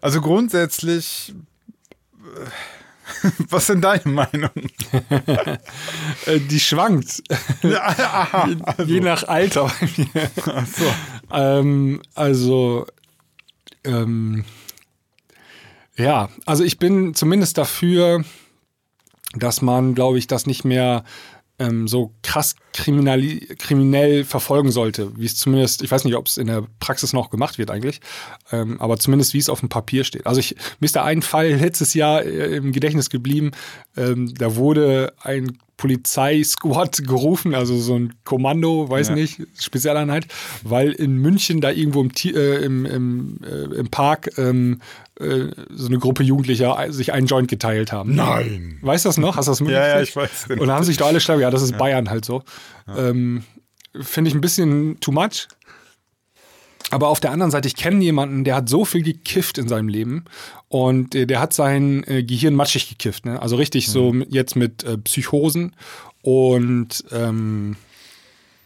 also 0.00 0.20
grundsätzlich, 0.20 1.32
äh, 2.24 2.46
was 3.48 3.66
sind 3.66 3.82
deine 3.82 4.02
Meinungen? 4.04 4.70
Äh, 6.26 6.38
die 6.38 6.60
schwankt, 6.60 7.22
aha. 7.64 8.48
je 8.86 9.00
nach 9.00 9.24
Alter. 9.24 9.72
bei 9.80 9.88
mir. 9.96 10.30
Ach 10.46 10.66
so. 10.66 10.84
ähm, 11.32 12.02
also, 12.14 12.86
ähm, 13.84 14.44
ja, 15.96 16.28
also 16.46 16.62
ich 16.64 16.78
bin 16.78 17.14
zumindest 17.14 17.58
dafür, 17.58 18.24
dass 19.34 19.62
man, 19.62 19.94
glaube 19.94 20.18
ich, 20.18 20.26
das 20.26 20.46
nicht 20.46 20.64
mehr 20.64 21.04
ähm, 21.62 21.86
so 21.86 22.12
krass 22.22 22.56
kriminell 22.72 24.24
verfolgen 24.24 24.70
sollte, 24.70 25.16
wie 25.16 25.26
es 25.26 25.36
zumindest, 25.36 25.82
ich 25.82 25.90
weiß 25.90 26.04
nicht, 26.04 26.16
ob 26.16 26.26
es 26.26 26.36
in 26.36 26.46
der 26.48 26.66
Praxis 26.80 27.12
noch 27.12 27.30
gemacht 27.30 27.58
wird 27.58 27.70
eigentlich, 27.70 28.00
ähm, 28.50 28.80
aber 28.80 28.98
zumindest 28.98 29.34
wie 29.34 29.38
es 29.38 29.48
auf 29.48 29.60
dem 29.60 29.68
Papier 29.68 30.04
steht. 30.04 30.26
Also 30.26 30.40
ich, 30.40 30.56
mir 30.80 30.86
ist 30.86 30.96
da 30.96 31.04
ein 31.04 31.22
Fall 31.22 31.50
letztes 31.50 31.94
Jahr 31.94 32.22
äh, 32.22 32.56
im 32.56 32.72
Gedächtnis 32.72 33.10
geblieben, 33.10 33.52
ähm, 33.96 34.34
da 34.34 34.56
wurde 34.56 35.12
ein 35.22 35.58
Polizeisquad 35.76 37.02
gerufen, 37.06 37.54
also 37.54 37.76
so 37.78 37.96
ein 37.98 38.14
Kommando, 38.24 38.88
weiß 38.88 39.08
Ja. 39.08 39.14
nicht, 39.14 39.40
Spezialeinheit, 39.60 40.26
weil 40.62 40.92
in 40.92 41.16
München 41.16 41.60
da 41.60 41.70
irgendwo 41.70 42.00
im, 42.02 42.10
äh, 42.24 42.56
im, 42.64 42.86
im, 42.86 43.38
äh, 43.44 43.74
im 43.78 43.90
Park 43.90 44.30
ähm, 44.38 44.80
äh, 45.20 45.46
so 45.70 45.88
eine 45.88 45.98
Gruppe 45.98 46.22
Jugendlicher 46.22 46.86
sich 46.90 47.12
einen 47.12 47.26
Joint 47.26 47.48
geteilt 47.48 47.92
haben. 47.92 48.14
Nein. 48.14 48.78
Weißt 48.82 49.04
du 49.04 49.08
das 49.08 49.18
noch? 49.18 49.36
Hast 49.36 49.46
du 49.48 49.52
das 49.52 49.60
mitgekriegt? 49.60 49.82
Ja, 49.88 49.96
ja, 49.96 50.02
ich 50.02 50.14
weiß. 50.16 50.46
Und 50.58 50.66
da 50.68 50.74
haben 50.76 50.84
sich 50.84 50.96
doch 50.96 51.06
alle 51.06 51.20
schlau, 51.20 51.38
ja, 51.38 51.50
das 51.50 51.62
ist 51.62 51.76
Bayern 51.78 52.08
halt 52.10 52.24
so. 52.24 52.42
Ähm, 52.96 53.42
Finde 54.00 54.28
ich 54.28 54.34
ein 54.34 54.40
bisschen 54.40 54.98
too 55.00 55.12
much. 55.12 55.48
Aber 56.92 57.08
auf 57.08 57.20
der 57.20 57.32
anderen 57.32 57.50
Seite, 57.50 57.68
ich 57.68 57.74
kenne 57.74 58.04
jemanden, 58.04 58.44
der 58.44 58.54
hat 58.54 58.68
so 58.68 58.84
viel 58.84 59.02
gekifft 59.02 59.56
in 59.56 59.66
seinem 59.66 59.88
Leben 59.88 60.24
und 60.68 61.14
äh, 61.14 61.26
der 61.26 61.40
hat 61.40 61.54
sein 61.54 62.04
äh, 62.06 62.22
Gehirn 62.22 62.54
matschig 62.54 62.88
gekifft. 62.88 63.24
Ne? 63.24 63.40
Also 63.40 63.56
richtig 63.56 63.88
so 63.88 64.12
mit, 64.12 64.32
jetzt 64.32 64.56
mit 64.56 64.84
äh, 64.84 64.98
Psychosen 64.98 65.74
und 66.20 67.02
ähm, 67.10 67.76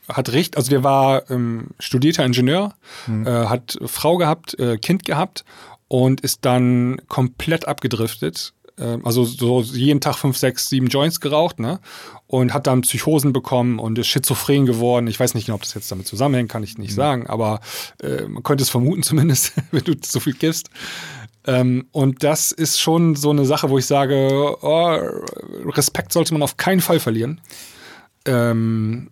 hat 0.09 0.33
recht, 0.33 0.57
also 0.57 0.71
der 0.71 0.83
war 0.83 1.31
ähm, 1.31 1.69
studierter 1.79 2.25
Ingenieur, 2.25 2.75
äh, 3.09 3.31
hat 3.31 3.79
Frau 3.87 4.17
gehabt, 4.17 4.59
äh, 4.59 4.77
Kind 4.77 5.05
gehabt 5.05 5.45
und 5.87 6.21
ist 6.21 6.45
dann 6.45 7.01
komplett 7.07 7.69
abgedriftet. 7.69 8.55
Ähm, 8.77 9.07
also 9.07 9.25
so 9.25 9.63
jeden 9.63 10.01
Tag 10.01 10.17
fünf, 10.17 10.37
sechs, 10.37 10.69
sieben 10.69 10.89
Joints 10.89 11.21
geraucht, 11.21 11.61
ne? 11.61 11.79
Und 12.29 12.53
hat 12.53 12.67
dann 12.67 12.81
Psychosen 12.81 13.33
bekommen 13.33 13.79
und 13.79 13.99
ist 13.99 14.09
schizophren 14.09 14.67
geworden. 14.67 15.07
Ich 15.07 15.21
weiß 15.21 15.35
nicht 15.35 15.47
genau, 15.47 15.55
ob 15.55 15.63
das 15.63 15.75
jetzt 15.75 15.93
damit 15.93 16.09
zusammenhängt, 16.09 16.51
kann 16.51 16.65
ich 16.65 16.77
nicht 16.77 16.93
sagen, 16.93 17.29
aber 17.29 17.61
äh, 18.03 18.23
man 18.23 18.43
könnte 18.43 18.63
es 18.63 18.71
vermuten 18.71 19.05
zumindest, 19.05 19.53
wenn 19.71 19.85
du 19.85 19.95
so 20.03 20.19
viel 20.19 20.35
kiffst. 20.35 20.69
Ähm, 21.47 21.87
und 21.93 22.25
das 22.25 22.51
ist 22.51 22.81
schon 22.81 23.15
so 23.15 23.31
eine 23.31 23.45
Sache, 23.45 23.71
wo 23.71 23.79
ich 23.79 23.87
sage, 23.87 24.57
oh, 24.61 24.99
Respekt 25.71 26.13
sollte 26.13 26.33
man 26.33 26.43
auf 26.43 26.57
keinen 26.57 26.81
Fall 26.81 26.99
verlieren. 26.99 27.41
Ähm, 28.25 29.11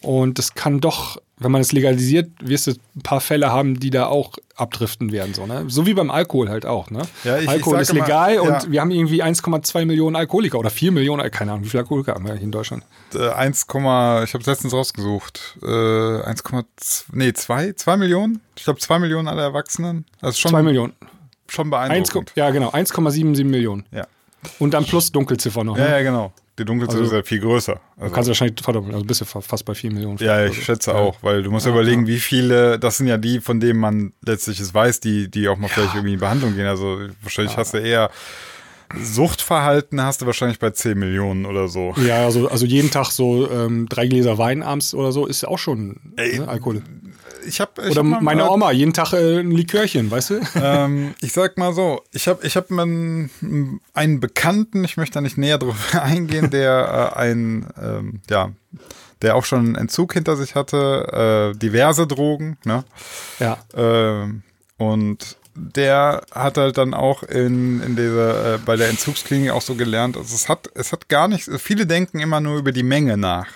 und 0.00 0.38
es 0.38 0.54
kann 0.54 0.80
doch, 0.80 1.18
wenn 1.42 1.50
man 1.52 1.60
es 1.60 1.72
legalisiert, 1.72 2.30
wirst 2.40 2.66
du 2.66 2.72
ein 2.96 3.02
paar 3.02 3.20
Fälle 3.20 3.50
haben, 3.50 3.78
die 3.80 3.90
da 3.90 4.06
auch 4.06 4.32
abdriften 4.56 5.12
werden. 5.12 5.34
So, 5.34 5.46
ne? 5.46 5.64
so 5.68 5.86
wie 5.86 5.94
beim 5.94 6.10
Alkohol 6.10 6.48
halt 6.48 6.66
auch. 6.66 6.90
Ne? 6.90 7.02
Ja, 7.24 7.36
ich- 7.38 7.44
ich 7.44 7.48
Alkohol 7.48 7.74
sag 7.74 7.82
ist 7.82 7.92
legal 7.92 8.34
ja. 8.34 8.40
und 8.40 8.70
wir 8.70 8.80
haben 8.80 8.90
irgendwie 8.90 9.22
1,2 9.22 9.84
Millionen 9.84 10.16
Alkoholiker 10.16 10.58
oder 10.58 10.70
4 10.70 10.92
Millionen, 10.92 11.30
keine 11.30 11.52
Ahnung, 11.52 11.64
wie 11.64 11.68
viele 11.68 11.82
Alkoholiker 11.82 12.14
haben 12.14 12.26
wir 12.26 12.34
hier 12.34 12.42
in 12.42 12.52
Deutschland? 12.52 12.84
Äh, 13.14 13.30
1, 13.30 13.66
ich 13.68 13.74
habe 13.74 14.38
es 14.40 14.46
letztens 14.46 14.72
rausgesucht. 14.72 15.58
Äh, 15.62 15.66
1,2, 15.66 17.04
nee, 17.12 17.32
2, 17.32 17.72
2 17.72 17.96
Millionen? 17.96 18.40
Ich 18.56 18.64
glaube 18.64 18.80
2 18.80 18.98
Millionen 18.98 19.28
alle 19.28 19.42
Erwachsenen. 19.42 20.04
Das 20.20 20.30
ist 20.30 20.40
schon, 20.40 20.50
2 20.50 20.62
Millionen. 20.62 20.92
schon 21.48 21.72
1, 21.72 21.88
beeindruckend. 21.88 22.32
ja, 22.34 22.50
genau, 22.50 22.70
1,77 22.70 23.44
Millionen. 23.44 23.84
Ja. 23.90 24.06
Und 24.58 24.74
dann 24.74 24.84
plus 24.84 25.12
Dunkelziffer 25.12 25.62
noch. 25.64 25.76
ja, 25.78 25.84
Ne? 25.84 25.90
ja, 25.90 26.02
genau. 26.02 26.32
Die 26.58 26.64
Dunkelziffer 26.64 27.00
Also- 27.02 27.14
ist 27.14 27.18
ja 27.18 27.22
viel 27.22 27.40
größer. 27.40 27.74
Du 27.96 28.02
Also, 28.02 28.14
kannst 28.14 28.28
wahrscheinlich 28.28 28.62
verdoppeln, 28.62 28.92
also 28.94 29.06
bist 29.06 29.20
du 29.22 29.24
fa- 29.24 29.40
fast 29.40 29.64
bei 29.64 29.74
4 29.74 29.90
Millionen. 29.92 30.18
ja, 30.18 30.44
ich 30.44 30.62
schätze 30.64 30.94
auch, 30.94 31.16
weil 31.22 31.42
du 31.42 31.50
musst 31.50 31.64
ja 31.64 31.72
überlegen, 31.72 32.06
wie 32.06 32.18
viele, 32.18 32.78
das 32.78 32.98
sind 32.98 33.06
ja 33.06 33.16
die, 33.16 33.40
von 33.40 33.58
denen 33.60 33.78
man 33.80 34.12
letztlich 34.24 34.60
es 34.60 34.74
weiß, 34.74 35.00
die, 35.00 35.30
die 35.30 35.48
auch 35.48 35.56
mal 35.56 35.68
vielleicht 35.68 35.94
irgendwie 35.94 36.14
in 36.14 36.20
Behandlung 36.20 36.54
gehen. 36.54 36.66
Also 36.66 36.98
wahrscheinlich 37.22 37.56
hast 37.56 37.72
du 37.74 37.78
eher 37.78 38.10
Suchtverhalten 39.00 40.02
hast 40.02 40.20
du 40.20 40.26
wahrscheinlich 40.26 40.58
bei 40.58 40.70
10 40.70 40.98
Millionen 40.98 41.46
oder 41.46 41.68
so. 41.68 41.94
Ja, 42.06 42.24
also, 42.24 42.48
also 42.48 42.66
jeden 42.66 42.90
Tag 42.90 43.06
so 43.10 43.50
ähm, 43.50 43.88
drei 43.88 44.06
Gläser 44.06 44.36
Wein 44.36 44.62
abends 44.62 44.94
oder 44.94 45.12
so 45.12 45.26
ist 45.26 45.42
ja 45.42 45.48
auch 45.48 45.58
schon 45.58 45.96
Ey, 46.16 46.38
ne, 46.40 46.48
Alkohol. 46.48 46.82
Ich 47.46 47.60
habe 47.60 47.82
ich 47.82 47.90
Oder 47.92 48.00
hab 48.00 48.06
mal- 48.06 48.20
meine 48.20 48.50
Oma, 48.50 48.70
jeden 48.72 48.92
Tag 48.92 49.12
äh, 49.12 49.40
ein 49.40 49.50
Likörchen, 49.50 50.10
weißt 50.10 50.30
du? 50.30 50.40
ähm, 50.56 51.14
ich 51.20 51.32
sag 51.32 51.58
mal 51.58 51.72
so, 51.72 52.02
ich 52.12 52.28
habe 52.28 52.46
ich 52.46 52.56
hab 52.56 52.70
einen, 52.70 53.80
einen 53.94 54.20
Bekannten, 54.20 54.84
ich 54.84 54.96
möchte 54.96 55.14
da 55.14 55.20
nicht 55.20 55.38
näher 55.38 55.58
drauf 55.58 55.94
eingehen, 56.00 56.50
der 56.50 57.12
äh, 57.14 57.18
ein, 57.18 57.66
ähm, 57.82 58.20
ja, 58.30 58.52
der 59.22 59.36
auch 59.36 59.44
schon 59.44 59.60
einen 59.60 59.74
Entzug 59.76 60.14
hinter 60.14 60.36
sich 60.36 60.54
hatte, 60.54 61.52
äh, 61.54 61.58
diverse 61.58 62.06
Drogen, 62.06 62.58
ne? 62.64 62.84
Ja. 63.38 63.58
Ähm, 63.74 64.42
und 64.78 65.36
der 65.54 66.22
hat 66.32 66.56
halt 66.56 66.78
dann 66.78 66.94
auch 66.94 67.22
in, 67.22 67.82
in 67.82 67.94
dieser, 67.94 68.54
äh, 68.54 68.58
bei 68.58 68.76
der 68.76 68.88
Entzugsklinik 68.88 69.50
auch 69.50 69.60
so 69.62 69.74
gelernt, 69.74 70.16
also 70.16 70.34
es 70.34 70.48
hat, 70.48 70.70
es 70.74 70.92
hat 70.92 71.08
gar 71.08 71.28
nicht, 71.28 71.48
viele 71.58 71.86
denken 71.86 72.20
immer 72.20 72.40
nur 72.40 72.58
über 72.58 72.72
die 72.72 72.82
Menge 72.82 73.16
nach. 73.16 73.46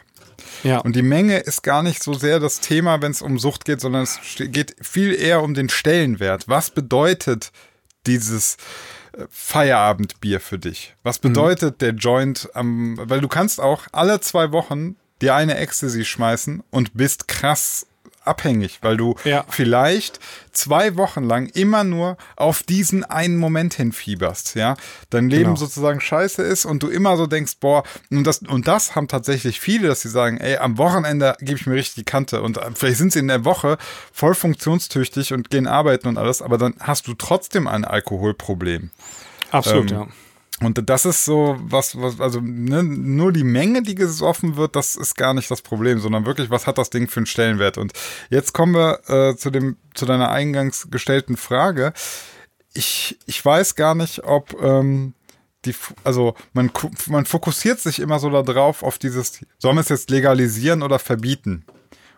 Ja. 0.62 0.78
Und 0.78 0.96
die 0.96 1.02
Menge 1.02 1.38
ist 1.38 1.62
gar 1.62 1.82
nicht 1.82 2.02
so 2.02 2.14
sehr 2.14 2.40
das 2.40 2.60
Thema, 2.60 3.02
wenn 3.02 3.10
es 3.12 3.22
um 3.22 3.38
Sucht 3.38 3.64
geht, 3.64 3.80
sondern 3.80 4.02
es 4.02 4.18
geht 4.36 4.76
viel 4.80 5.14
eher 5.14 5.42
um 5.42 5.54
den 5.54 5.68
Stellenwert. 5.68 6.48
Was 6.48 6.70
bedeutet 6.70 7.50
dieses 8.06 8.56
äh, 9.12 9.24
Feierabendbier 9.30 10.40
für 10.40 10.58
dich? 10.58 10.94
Was 11.02 11.18
Mhm. 11.22 11.28
bedeutet 11.28 11.80
der 11.80 11.92
Joint 11.92 12.48
am, 12.54 12.98
weil 13.02 13.20
du 13.20 13.28
kannst 13.28 13.60
auch 13.60 13.86
alle 13.92 14.20
zwei 14.20 14.52
Wochen 14.52 14.96
dir 15.22 15.34
eine 15.34 15.56
Ecstasy 15.56 16.04
schmeißen 16.04 16.62
und 16.70 16.94
bist 16.94 17.26
krass 17.28 17.86
abhängig, 18.26 18.78
weil 18.82 18.96
du 18.96 19.14
Ja. 19.24 19.44
vielleicht 19.48 20.20
zwei 20.52 20.96
Wochen 20.96 21.24
lang 21.24 21.46
immer 21.48 21.84
nur 21.84 22.16
auf 22.36 22.62
diesen 22.62 23.04
einen 23.04 23.36
Moment 23.36 23.74
hinfieberst, 23.74 24.54
ja, 24.54 24.76
dein 25.10 25.28
Leben 25.28 25.44
Genau. 25.44 25.56
sozusagen 25.56 26.00
scheiße 26.00 26.42
ist 26.42 26.64
und 26.64 26.82
du 26.82 26.88
immer 26.88 27.16
so 27.16 27.26
denkst, 27.26 27.54
boah, 27.60 27.82
und 28.10 28.24
das, 28.26 28.38
und 28.38 28.66
das 28.66 28.94
haben 28.94 29.06
tatsächlich 29.08 29.60
viele, 29.60 29.88
dass 29.88 30.00
sie 30.00 30.08
sagen, 30.08 30.38
ey, 30.38 30.56
am 30.56 30.78
Wochenende 30.78 31.36
gebe 31.40 31.58
ich 31.58 31.66
mir 31.66 31.74
richtig 31.74 31.94
die 31.96 32.04
Kante 32.04 32.40
und 32.42 32.56
äh, 32.58 32.70
vielleicht 32.74 32.98
sind 32.98 33.12
sie 33.12 33.18
in 33.18 33.28
der 33.28 33.44
Woche 33.44 33.76
voll 34.12 34.34
funktionstüchtig 34.34 35.32
und 35.32 35.50
gehen 35.50 35.66
arbeiten 35.66 36.08
und 36.08 36.16
alles, 36.18 36.40
aber 36.42 36.56
dann 36.58 36.74
hast 36.80 37.06
du 37.06 37.14
trotzdem 37.14 37.66
ein 37.68 37.84
Alkoholproblem. 37.84 38.90
Absolut, 39.50 39.90
ähm, 39.90 39.96
ja. 39.96 40.06
Und 40.62 40.88
das 40.88 41.04
ist 41.04 41.24
so 41.26 41.56
was, 41.58 42.00
was 42.00 42.18
also 42.18 42.40
ne, 42.40 42.82
nur 42.82 43.30
die 43.30 43.44
Menge, 43.44 43.82
die 43.82 43.94
gesoffen 43.94 44.56
wird, 44.56 44.74
das 44.74 44.96
ist 44.96 45.14
gar 45.14 45.34
nicht 45.34 45.50
das 45.50 45.60
Problem, 45.60 46.00
sondern 46.00 46.24
wirklich, 46.24 46.48
was 46.48 46.66
hat 46.66 46.78
das 46.78 46.88
Ding 46.88 47.08
für 47.08 47.20
einen 47.20 47.26
Stellenwert? 47.26 47.76
Und 47.76 47.92
jetzt 48.30 48.54
kommen 48.54 48.74
wir 48.74 49.00
äh, 49.08 49.36
zu 49.36 49.50
dem 49.50 49.76
zu 49.94 50.06
deiner 50.06 50.30
eingangs 50.30 50.88
gestellten 50.90 51.36
Frage. 51.36 51.92
Ich 52.72 53.18
ich 53.26 53.44
weiß 53.44 53.74
gar 53.74 53.94
nicht, 53.94 54.24
ob 54.24 54.58
ähm, 54.62 55.14
die, 55.66 55.74
also 56.04 56.34
man 56.54 56.70
man 57.08 57.26
fokussiert 57.26 57.80
sich 57.80 58.00
immer 58.00 58.18
so 58.18 58.30
darauf 58.42 58.82
auf 58.82 58.98
dieses, 58.98 59.40
sollen 59.58 59.76
wir 59.76 59.82
es 59.82 59.90
jetzt 59.90 60.10
legalisieren 60.10 60.82
oder 60.82 60.98
verbieten? 60.98 61.66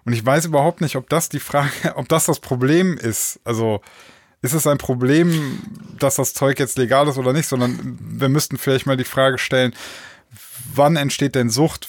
Und 0.04 0.12
ich 0.12 0.24
weiß 0.24 0.46
überhaupt 0.46 0.80
nicht, 0.80 0.96
ob 0.96 1.08
das 1.08 1.28
die 1.28 1.40
Frage, 1.40 1.96
ob 1.96 2.08
das 2.08 2.26
das 2.26 2.38
Problem 2.38 2.96
ist. 2.96 3.40
Also 3.44 3.80
ist 4.42 4.52
es 4.54 4.66
ein 4.66 4.78
Problem, 4.78 5.58
dass 5.98 6.16
das 6.16 6.34
Zeug 6.34 6.58
jetzt 6.58 6.78
legal 6.78 7.08
ist 7.08 7.18
oder 7.18 7.32
nicht, 7.32 7.48
sondern 7.48 7.98
wir 8.00 8.28
müssten 8.28 8.56
vielleicht 8.58 8.86
mal 8.86 8.96
die 8.96 9.04
Frage 9.04 9.38
stellen, 9.38 9.74
wann 10.74 10.96
entsteht 10.96 11.34
denn 11.34 11.50
Sucht? 11.50 11.88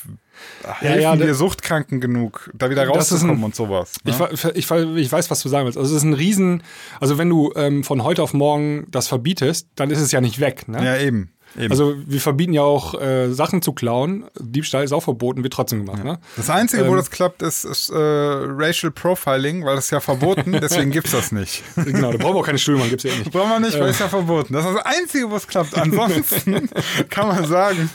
Helfen 0.63 1.01
ja, 1.01 1.19
wir 1.19 1.27
das- 1.27 1.37
Suchtkranken 1.37 1.99
genug, 1.99 2.49
da 2.53 2.69
wieder 2.69 2.87
rauszukommen 2.87 3.37
ein- 3.39 3.43
und 3.43 3.55
sowas? 3.55 3.95
Ich, 4.05 4.17
ne? 4.17 4.29
ich, 4.53 4.65
ver- 4.65 4.95
ich 4.95 5.11
weiß, 5.11 5.29
was 5.29 5.41
du 5.41 5.49
sagen 5.49 5.65
willst. 5.65 5.77
Also 5.77 5.91
es 5.93 5.97
ist 6.01 6.05
ein 6.07 6.13
Riesen, 6.13 6.63
also 7.01 7.17
wenn 7.17 7.29
du 7.29 7.51
ähm, 7.57 7.83
von 7.83 8.03
heute 8.03 8.23
auf 8.23 8.33
morgen 8.33 8.87
das 8.89 9.07
verbietest, 9.09 9.67
dann 9.75 9.91
ist 9.91 9.99
es 9.99 10.11
ja 10.13 10.21
nicht 10.21 10.39
weg. 10.39 10.67
Ne? 10.69 10.83
Ja, 10.85 10.95
eben. 10.97 11.31
Eben. 11.57 11.71
Also 11.71 11.95
wir 12.05 12.21
verbieten 12.21 12.53
ja 12.53 12.61
auch 12.61 12.99
äh, 12.99 13.31
Sachen 13.31 13.61
zu 13.61 13.73
klauen. 13.73 14.25
Diebstahl 14.39 14.83
ist 14.83 14.91
auch 14.91 15.03
verboten, 15.03 15.43
wird 15.43 15.53
trotzdem 15.53 15.85
gemacht. 15.85 16.03
Ne? 16.03 16.19
das 16.37 16.49
Einzige, 16.49 16.85
wo 16.87 16.91
ähm, 16.91 16.97
das 16.97 17.09
klappt, 17.11 17.41
ist, 17.41 17.63
ist 17.65 17.89
äh, 17.89 17.95
Racial 17.95 18.91
Profiling, 18.91 19.65
weil 19.65 19.75
das 19.75 19.85
ist 19.85 19.91
ja 19.91 19.99
verboten, 19.99 20.51
deswegen 20.61 20.91
gibt's 20.91 21.11
das 21.11 21.31
nicht. 21.31 21.63
Genau, 21.75 22.11
da 22.11 22.17
brauchen 22.17 22.35
wir 22.35 22.39
auch 22.41 22.45
keine 22.45 22.59
Stühle, 22.59 22.79
man 22.79 22.89
gibt's 22.89 23.03
ja 23.03 23.11
eh 23.11 23.17
nicht. 23.19 23.31
Brauchen 23.31 23.49
wir 23.49 23.59
nicht, 23.59 23.79
weil 23.79 23.89
es 23.89 23.99
ja 23.99 24.09
verboten. 24.09 24.53
Das 24.53 24.65
ist 24.65 24.73
das 24.75 24.85
Einzige, 24.85 25.29
wo 25.29 25.35
es 25.35 25.47
klappt. 25.47 25.77
Ansonsten 25.77 26.69
kann 27.09 27.27
man 27.27 27.45
sagen, 27.45 27.89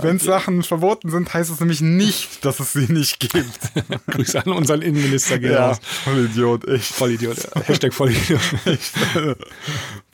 wenn 0.00 0.18
Sachen 0.18 0.62
verboten 0.62 1.10
sind, 1.10 1.32
heißt 1.32 1.50
es 1.50 1.60
nämlich 1.60 1.80
nicht, 1.80 2.44
dass 2.44 2.60
es 2.60 2.72
sie 2.72 2.92
nicht 2.92 3.20
gibt. 3.20 3.36
Grüße 4.10 4.44
an 4.44 4.52
unseren 4.52 4.82
Innenminister 4.82 5.38
gehen 5.38 5.52
Ja, 5.52 5.68
raus. 5.68 5.78
voll 6.04 6.24
Idiot, 6.24 6.66
echt. 6.68 6.84
Vollidiot. 6.86 7.36
ja. 7.54 7.62
Hashtag 7.62 7.92
Vollidiot. 7.94 8.40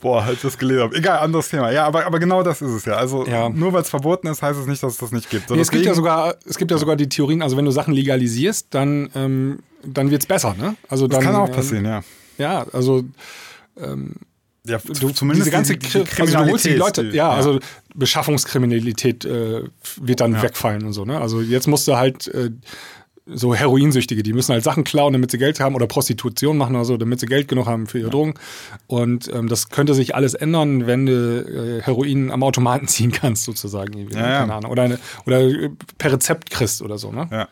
Boah, 0.05 0.23
als 0.23 0.37
ich 0.37 0.43
das 0.43 0.59
gelesen 0.59 0.83
habe. 0.83 0.97
Egal, 0.97 1.19
anderes 1.19 1.49
Thema. 1.49 1.73
Ja, 1.73 1.87
aber, 1.87 2.05
aber 2.07 2.19
genau 2.21 2.43
das 2.43 2.61
ist 2.63 2.71
es 2.71 2.85
ja. 2.85 2.93
Also 2.95 3.27
Ja. 3.27 3.49
nur 3.49 3.73
weil 3.73 3.83
es 3.83 3.89
verboten 3.91 4.29
ist, 4.29 4.43
heißt 4.43 4.61
es 4.61 4.67
nicht, 4.67 4.83
dass 4.83 4.93
es 4.93 4.99
das 4.99 5.11
nicht 5.13 5.29
gibt. 5.31 5.49
So, 5.49 5.55
Nee, 5.57 5.63
es 5.63 5.71
gibt 5.71 5.87
ja 5.87 5.95
sogar, 5.95 6.37
es 6.47 6.59
gibt 6.59 6.71
ja 6.71 6.79
sogar 6.79 6.95
die 6.97 7.09
Theorien, 7.09 7.41
also 7.43 7.57
wenn 7.57 7.65
du 7.65 7.71
Sachen 7.71 7.95
legalisierst, 7.95 8.67
dann, 8.71 9.09
ähm, 9.15 9.59
dann 9.83 10.11
wird's 10.11 10.27
besser, 10.27 10.55
ne? 10.57 10.77
Also 10.89 11.09
dann, 11.09 11.21
Das 11.21 11.25
kann 11.27 11.37
auch 11.37 11.49
ähm, 11.49 11.55
passieren, 11.55 11.85
ja. 11.87 12.03
Ja, 12.39 12.67
also 12.73 13.03
Ja, 14.67 14.79
du, 14.79 15.11
zumindest 15.11 15.47
diese 15.47 15.51
ganze 15.51 15.73
die, 15.77 15.79
die, 15.81 15.87
die 15.87 15.99
Kri- 15.99 16.21
also 16.21 16.25
die 16.25 16.33
Kriminalität, 16.33 16.79
Leute, 16.79 17.05
die- 17.11 17.17
ja, 17.17 17.31
also 17.31 17.59
Beschaffungskriminalität 17.95 19.25
äh, 19.25 19.65
wird 20.01 20.21
dann 20.21 20.41
wegfallen 20.43 20.85
und 20.85 20.93
so, 20.93 21.05
ne? 21.05 21.21
Also 21.21 21.41
jetzt 21.41 21.67
musst 21.67 21.87
du 21.89 21.97
halt 21.97 22.29
äh, 22.29 22.51
so 23.27 23.55
Heroinsüchtige, 23.55 24.23
die 24.23 24.33
müssen 24.35 24.53
halt 24.53 24.65
Sachen 24.65 24.85
klauen, 24.85 25.15
damit 25.15 25.31
sie 25.31 25.39
Geld 25.39 25.59
haben 25.59 25.75
oder 25.75 25.87
Prostitution 25.87 26.59
machen 26.59 26.77
oder 26.77 26.85
so, 26.85 26.97
damit 26.97 27.21
sie 27.21 27.27
Geld 27.27 27.49
genug 27.49 27.67
haben 27.67 27.87
für 27.87 27.99
ihre 27.99 28.11
Drogen. 28.11 28.35
Und 28.87 29.33
ähm, 29.33 29.49
das 29.49 29.71
könnte 29.71 29.95
sich 29.95 30.15
alles 30.15 30.35
ändern, 30.35 30.87
wenn 30.87 31.07
du 31.07 31.79
äh, 31.79 31.83
Heroin 31.83 32.31
am 32.31 32.43
Automaten 32.43 32.87
ziehen 32.95 33.13
kannst, 33.13 33.45
sozusagen. 33.45 34.11
Ja, 34.11 34.21
ja. 34.21 34.39
Keine 34.41 34.55
Ahnung. 34.55 34.71
Oder, 34.71 34.83
eine, 34.83 34.99
oder 35.27 35.41
äh, 35.41 35.71
per 35.97 36.13
Rezept 36.13 36.51
kriegst 36.51 36.83
oder 36.83 36.99
so, 36.99 37.13
ne? 37.13 37.29
Ja. 37.31 37.49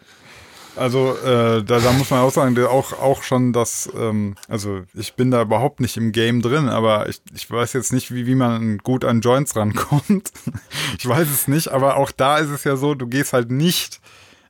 Also 0.75 1.14
äh, 1.18 1.62
da, 1.62 1.81
da 1.81 1.93
muss 1.93 2.11
man 2.11 2.20
auch 2.20 2.33
sagen, 2.33 2.59
auch, 2.64 2.95
auch 2.95 3.23
schon 3.23 3.53
das, 3.53 3.91
ähm, 3.95 4.37
also 4.49 4.81
ich 4.95 5.14
bin 5.14 5.31
da 5.31 5.43
überhaupt 5.43 5.81
nicht 5.81 5.99
im 5.99 6.12
Game 6.12 6.41
drin, 6.41 6.70
aber 6.70 7.11
ich, 7.11 7.20
ich 7.35 7.51
weiß 7.51 7.75
jetzt 7.75 7.93
nicht, 7.93 8.14
wie, 8.14 8.27
wie 8.27 8.35
man 8.35 8.79
gut 8.79 9.05
an 9.05 9.20
Joints 9.20 9.55
rankommt. 9.55 10.33
ich 10.99 11.07
weiß 11.07 11.29
es 11.29 11.47
nicht, 11.47 11.68
aber 11.68 11.99
auch 11.99 12.11
da 12.11 12.39
ist 12.39 12.49
es 12.49 12.64
ja 12.64 12.77
so, 12.77 12.95
du 12.95 13.07
gehst 13.07 13.35
halt 13.35 13.51
nicht 13.51 14.01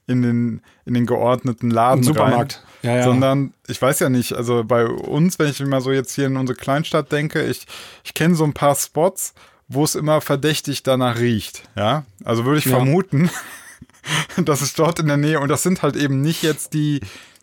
in 0.06 0.22
den, 0.22 0.60
in 0.84 0.94
den 0.94 1.06
geordneten 1.06 1.70
Laden 1.70 2.02
Supermarkt. 2.02 2.62
rein, 2.82 2.90
Ja, 2.90 2.96
ja. 2.98 3.02
sondern 3.04 3.54
ich 3.68 3.80
weiß 3.80 4.00
ja 4.00 4.08
nicht, 4.08 4.32
also 4.34 4.64
bei 4.64 4.86
uns, 4.86 5.38
wenn 5.38 5.48
ich 5.48 5.60
mal 5.64 5.80
so 5.80 5.92
jetzt 5.92 6.14
hier 6.14 6.26
in 6.26 6.36
unsere 6.36 6.56
Kleinstadt 6.58 7.12
denke, 7.12 7.42
ich, 7.44 7.66
ich 8.04 8.14
kenne 8.14 8.34
so 8.34 8.44
ein 8.44 8.52
paar 8.52 8.74
Spots, 8.74 9.34
wo 9.68 9.84
es 9.84 9.94
immer 9.94 10.20
verdächtig 10.20 10.82
danach 10.82 11.18
riecht, 11.18 11.62
ja, 11.76 12.04
also 12.24 12.44
würde 12.44 12.58
ich 12.58 12.64
Ja. 12.66 12.76
vermuten, 12.76 13.30
dass 14.44 14.60
es 14.60 14.74
dort 14.74 14.98
in 14.98 15.06
der 15.06 15.16
Nähe, 15.16 15.40
und 15.40 15.48
das 15.48 15.62
sind 15.62 15.82
halt 15.82 15.96
eben 15.96 16.20
nicht 16.20 16.42
jetzt 16.42 16.74
die, 16.74 17.00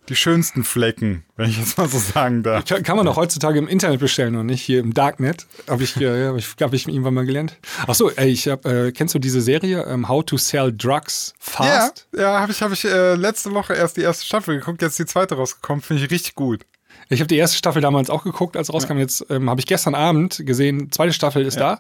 die 0.10 0.16
schönsten 0.16 0.64
Flecken, 0.64 1.24
wenn 1.36 1.50
ich 1.50 1.58
jetzt 1.58 1.78
mal 1.78 1.88
so 1.88 2.00
sagen 2.00 2.44
darf. 2.44 2.66
Kann, 2.66 2.84
kann 2.84 2.98
man 2.98 3.06
doch 3.06 3.16
heutzutage 3.16 3.60
im 3.60 3.68
Internet 3.68 4.00
bestellen 4.00 4.36
und 4.36 4.48
nicht 4.48 4.62
hier 4.62 4.80
im 4.80 4.94
Darknet. 4.94 5.46
Habe 5.70 5.84
ich, 5.84 5.96
äh, 6.02 6.28
hab 6.28 6.36
ich, 6.36 6.56
hab 6.60 6.74
ich 6.74 6.88
irgendwann 6.88 7.14
mal 7.14 7.26
gelernt. 7.26 7.58
Ach 7.88 7.94
so, 7.94 8.10
ey, 8.12 8.30
ich 8.30 8.48
hab, 8.48 8.66
äh, 8.66 8.92
kennst 8.92 9.16
du 9.16 9.20
diese 9.20 9.42
Serie 9.42 9.84
ähm, 9.84 10.10
How 10.10 10.26
to 10.26 10.38
Sell 10.38 10.74
Drugs 10.76 11.34
Fast? 11.40 12.08
Ja, 12.14 12.22
ja, 12.22 12.40
habe 12.40 12.52
ich, 12.52 12.62
hab 12.62 12.72
ich 12.72 12.84
äh, 12.86 13.16
letzte 13.16 13.52
Woche 13.54 13.74
erst 13.74 13.98
die 13.98 14.02
erste 14.02 14.26
Staffel 14.26 14.58
geguckt, 14.58 14.82
jetzt 14.82 14.98
die 15.00 15.06
zweite 15.06 15.36
rausgekommen, 15.36 15.82
finde 15.82 16.04
ich 16.04 16.12
richtig 16.12 16.36
gut. 16.36 16.66
Ich 17.12 17.22
habe 17.22 17.28
die 17.28 17.38
erste 17.38 17.58
Staffel 17.58 17.82
damals 17.82 18.12
auch 18.12 18.24
geguckt, 18.24 18.56
als 18.56 18.72
rauskam. 18.72 19.00
Jetzt 19.00 19.26
ähm, 19.32 19.50
habe 19.50 19.60
ich 19.60 19.66
gestern 19.66 19.96
Abend 19.96 20.44
gesehen, 20.46 20.92
zweite 20.92 21.12
Staffel 21.12 21.44
ist 21.44 21.60
da. 21.60 21.80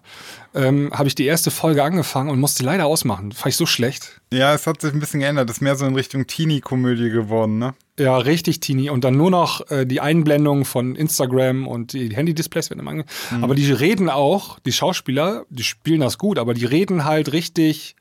Ähm, 0.56 0.90
habe 0.92 1.08
ich 1.08 1.14
die 1.14 1.26
erste 1.26 1.52
Folge 1.52 1.84
angefangen 1.84 2.32
und 2.32 2.40
musste 2.40 2.64
leider 2.64 2.88
ausmachen. 2.88 3.32
Fand 3.32 3.54
ich 3.54 3.56
so 3.56 3.68
schlecht. 3.68 4.22
Ja, 4.34 4.56
es 4.56 4.66
hat 4.66 4.82
sich 4.82 4.92
ein 4.92 5.00
bisschen 5.00 5.20
geändert, 5.20 5.48
ist 5.52 5.62
mehr 5.62 5.76
so 5.76 5.86
in 5.86 5.94
Richtung 5.94 6.26
Teenie-Komödie 6.26 7.12
geworden, 7.12 7.60
ne? 7.60 7.76
Ja, 8.00 8.18
richtig 8.18 8.62
teeny. 8.62 8.90
Und 8.90 9.04
dann 9.04 9.18
nur 9.18 9.30
noch 9.30 9.70
äh, 9.70 9.86
die 9.86 10.02
Einblendung 10.02 10.66
von 10.66 10.96
Instagram 10.96 11.68
und 11.68 11.94
die 11.94 12.16
Handy-Displays 12.16 12.72
werden 12.72 12.80
immer 12.80 12.92
ange 12.92 13.06
Aber 13.42 13.54
die 13.54 13.72
reden 13.72 14.10
auch, 14.10 14.58
die 14.60 14.72
Schauspieler, 14.72 15.46
die 15.50 15.64
spielen 15.64 16.00
das 16.00 16.18
gut, 16.18 16.40
aber 16.40 16.56
die 16.56 16.66
reden 16.66 17.06
halt 17.06 17.34
richtig 17.34 17.96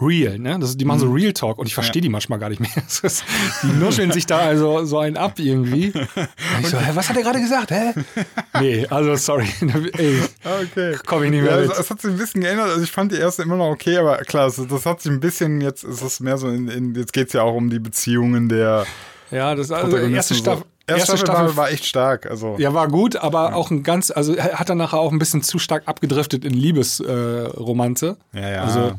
real, 0.00 0.38
ne? 0.38 0.58
Das, 0.58 0.76
die 0.76 0.84
machen 0.84 1.00
so 1.00 1.10
Real 1.10 1.32
Talk 1.32 1.58
und 1.58 1.66
ich 1.66 1.74
verstehe 1.74 2.00
die 2.02 2.08
manchmal 2.08 2.38
gar 2.38 2.48
nicht 2.48 2.60
mehr. 2.60 2.70
Ist, 3.02 3.24
die 3.62 3.72
nuscheln 3.72 4.12
sich 4.12 4.26
da 4.26 4.38
also 4.38 4.84
so 4.84 4.98
einen 4.98 5.16
ab 5.16 5.38
irgendwie. 5.38 5.92
Und 5.94 6.60
ich 6.60 6.68
so, 6.68 6.78
hä, 6.78 6.90
was 6.94 7.08
hat 7.08 7.16
er 7.16 7.22
gerade 7.22 7.40
gesagt? 7.40 7.70
Hä? 7.70 7.92
Nee, 8.60 8.86
also 8.88 9.14
sorry. 9.16 9.48
Ey, 9.96 10.20
Okay. 10.44 10.96
Komm 11.06 11.24
ich 11.24 11.30
nicht 11.30 11.42
mehr 11.42 11.52
ja, 11.52 11.60
mit. 11.62 11.72
Es, 11.72 11.78
es 11.78 11.90
hat 11.90 12.00
sich 12.00 12.10
ein 12.10 12.16
bisschen 12.16 12.40
geändert. 12.40 12.70
Also 12.70 12.82
ich 12.82 12.90
fand 12.90 13.12
die 13.12 13.16
erste 13.16 13.42
immer 13.42 13.56
noch 13.56 13.70
okay, 13.70 13.98
aber 13.98 14.16
klar, 14.18 14.46
das, 14.46 14.60
das 14.66 14.86
hat 14.86 15.00
sich 15.00 15.12
ein 15.12 15.20
bisschen, 15.20 15.60
jetzt 15.60 15.84
ist 15.84 16.02
es 16.02 16.20
mehr 16.20 16.38
so 16.38 16.48
in, 16.48 16.68
in 16.68 16.94
jetzt 16.94 17.12
geht's 17.12 17.32
ja 17.32 17.42
auch 17.42 17.54
um 17.54 17.70
die 17.70 17.78
Beziehungen 17.78 18.48
der 18.48 18.86
ja, 19.30 19.54
das 19.54 19.70
also 19.70 19.96
erste. 19.96 20.34
Staffel. 20.34 20.64
Erste 20.88 21.18
Staffel, 21.18 21.48
war, 21.48 21.56
war 21.56 21.70
echt 21.70 21.84
stark. 21.84 22.30
Also 22.30 22.56
Ja, 22.58 22.72
war 22.74 22.88
gut, 22.88 23.16
aber 23.16 23.54
auch 23.54 23.70
ein 23.70 23.82
ganz, 23.82 24.10
also 24.10 24.34
er 24.34 24.58
hat 24.58 24.68
dann 24.68 24.78
nachher 24.78 24.98
auch 24.98 25.12
ein 25.12 25.18
bisschen 25.18 25.42
zu 25.42 25.58
stark 25.58 25.82
abgedriftet 25.86 26.44
in 26.44 26.54
Liebesromanze. 26.54 28.16
Äh. 28.32 28.40
Ja, 28.40 28.50
ja. 28.50 28.62
Also 28.64 28.92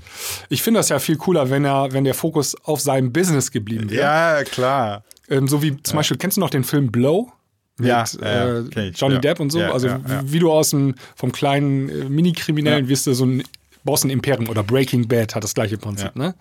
ich 0.50 0.62
finde 0.62 0.80
das 0.80 0.90
ja 0.90 1.00
viel 1.00 1.18
cooler, 1.18 1.50
wenn 1.50 1.66
er, 1.66 1.92
wenn 1.92 2.04
der 2.04 2.14
Fokus 2.14 2.56
auf 2.64 2.80
seinem 2.80 3.12
Business 3.12 3.52
geblieben 3.52 3.90
wäre. 3.90 4.02
ja, 4.02 4.44
klar. 4.44 5.04
Ähm, 5.30 5.48
so 5.48 5.62
wie 5.62 5.82
zum 5.82 5.98
Beispiel, 5.98 6.18
kennst 6.18 6.38
du 6.38 6.42
noch 6.42 6.50
den 6.50 6.64
Film 6.64 6.92
Blow? 6.92 7.32
Mit 7.78 7.88
Ja, 7.88 8.04
ja, 8.22 8.60
äh, 8.60 8.90
ich, 8.90 9.00
Johnny 9.00 9.16
ja. 9.16 9.22
Depp 9.22 9.40
und 9.40 9.52
so. 9.52 9.60
Ja, 9.60 9.72
also 9.72 9.88
ja, 9.88 10.00
ja. 10.08 10.22
wie 10.26 10.40
du 10.40 10.52
aus 10.52 10.72
dem 10.72 10.96
vom 11.16 11.32
kleinen 11.32 11.90
äh, 11.90 12.10
Mini-Kriminellen 12.10 12.88
wirst 12.88 13.08
du 13.08 13.14
so 13.14 13.26
ein 13.26 13.44
baust 13.90 14.04
ein 14.06 14.12
Imperium 14.12 14.50
oder 14.50 14.62
Breaking 14.62 15.08
Bad 15.08 15.34
hat 15.34 15.44
das 15.44 15.56
gleiche 15.56 15.78
Prinzip, 15.80 16.12
Ja. 16.16 16.22
ne? 16.22 16.36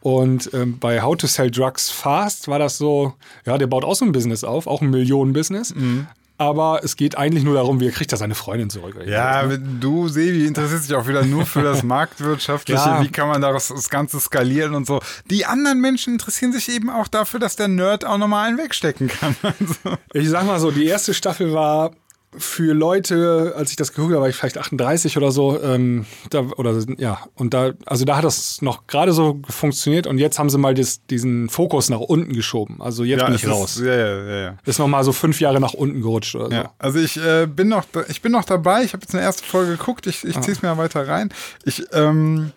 Und 0.00 0.50
ähm, 0.54 0.78
bei 0.80 1.00
How 1.02 1.16
to 1.16 1.26
Sell 1.28 1.50
Drugs 1.50 1.88
Fast 1.90 2.48
war 2.48 2.58
das 2.58 2.78
so, 2.78 3.14
ja, 3.46 3.58
der 3.58 3.68
baut 3.68 3.84
auch 3.84 3.94
so 3.94 4.04
ein 4.04 4.10
Business 4.12 4.42
auf, 4.42 4.66
auch 4.66 4.80
ein 4.82 4.90
Millionen-Business. 4.90 5.74
Mhm. 5.74 6.08
Aber 6.36 6.80
es 6.82 6.96
geht 6.96 7.18
eigentlich 7.18 7.44
nur 7.44 7.52
darum, 7.54 7.80
wie 7.80 7.86
er 7.86 7.92
kriegt 7.92 8.10
er 8.12 8.16
seine 8.18 8.34
Freundin 8.34 8.70
zurück. 8.70 8.96
Ja, 9.06 9.46
du, 9.46 10.08
Sebi, 10.08 10.46
interessierst 10.46 10.88
dich 10.88 10.96
auch 10.96 11.06
wieder 11.06 11.22
nur 11.22 11.44
für 11.44 11.62
das 11.62 11.82
Marktwirtschaftliche. 11.94 12.80
Ja. 12.80 13.02
Wie 13.02 13.10
kann 13.10 13.28
man 13.28 13.42
daraus 13.42 13.68
das 13.68 13.90
Ganze 13.90 14.18
skalieren 14.18 14.74
und 14.74 14.86
so. 14.86 15.00
Die 15.30 15.44
anderen 15.44 15.80
Menschen 15.80 16.14
interessieren 16.14 16.52
sich 16.52 16.70
eben 16.70 16.88
auch 16.88 17.08
dafür, 17.08 17.40
dass 17.40 17.56
der 17.56 17.68
Nerd 17.68 18.06
auch 18.06 18.16
nochmal 18.16 18.48
einen 18.48 18.56
wegstecken 18.58 19.08
kann. 19.08 19.36
Also, 19.42 19.96
Ich 20.14 20.28
sag 20.30 20.46
mal 20.46 20.58
so, 20.58 20.70
die 20.70 20.86
erste 20.86 21.12
Staffel 21.12 21.52
war 21.52 21.90
für 22.36 22.74
Leute, 22.74 23.54
als 23.56 23.70
ich 23.70 23.76
das 23.76 23.92
geguckt 23.92 24.12
habe, 24.12 24.22
war 24.22 24.28
ich 24.28 24.36
vielleicht 24.36 24.56
38 24.56 25.16
oder 25.16 25.32
so, 25.32 25.60
ähm, 25.60 26.06
da, 26.30 26.40
oder 26.56 26.78
ja, 26.98 27.18
und 27.34 27.52
da, 27.54 27.72
also 27.86 28.04
da 28.04 28.16
hat 28.16 28.24
das 28.24 28.62
noch 28.62 28.86
gerade 28.86 29.12
so 29.12 29.40
funktioniert 29.48 30.06
und 30.06 30.18
jetzt 30.18 30.38
haben 30.38 30.48
sie 30.48 30.58
mal 30.58 30.74
das, 30.74 31.04
diesen 31.06 31.48
Fokus 31.48 31.88
nach 31.88 31.98
unten 31.98 32.32
geschoben. 32.32 32.80
Also 32.80 33.02
jetzt 33.02 33.24
bin 33.24 33.34
es 33.34 33.42
ich 33.42 33.50
raus. 33.50 33.76
Ist, 33.76 33.84
ja, 33.84 33.96
ja, 33.96 34.24
ja, 34.24 34.40
ja. 34.42 34.56
Ist 34.64 34.78
noch 34.78 34.86
mal 34.86 35.02
so 35.02 35.12
fünf 35.12 35.40
Jahre 35.40 35.60
nach 35.60 35.74
unten 35.74 36.02
gerutscht 36.02 36.36
oder 36.36 36.46
so. 36.46 36.52
Ja, 36.52 36.72
also 36.78 37.00
ich 37.00 37.16
äh, 37.16 37.46
bin 37.46 37.68
noch, 37.68 37.84
ich 38.08 38.22
bin 38.22 38.30
noch 38.30 38.44
dabei. 38.44 38.84
Ich 38.84 38.92
habe 38.92 39.02
jetzt 39.02 39.14
eine 39.14 39.24
erste 39.24 39.44
Folge 39.44 39.72
geguckt. 39.72 40.06
Ich, 40.06 40.24
ich 40.24 40.40
ziehe 40.40 40.52
es 40.52 40.62
mir 40.62 40.76
weiter 40.78 41.08
rein. 41.08 41.30
Ich, 41.64 41.84
ähm, 41.92 42.52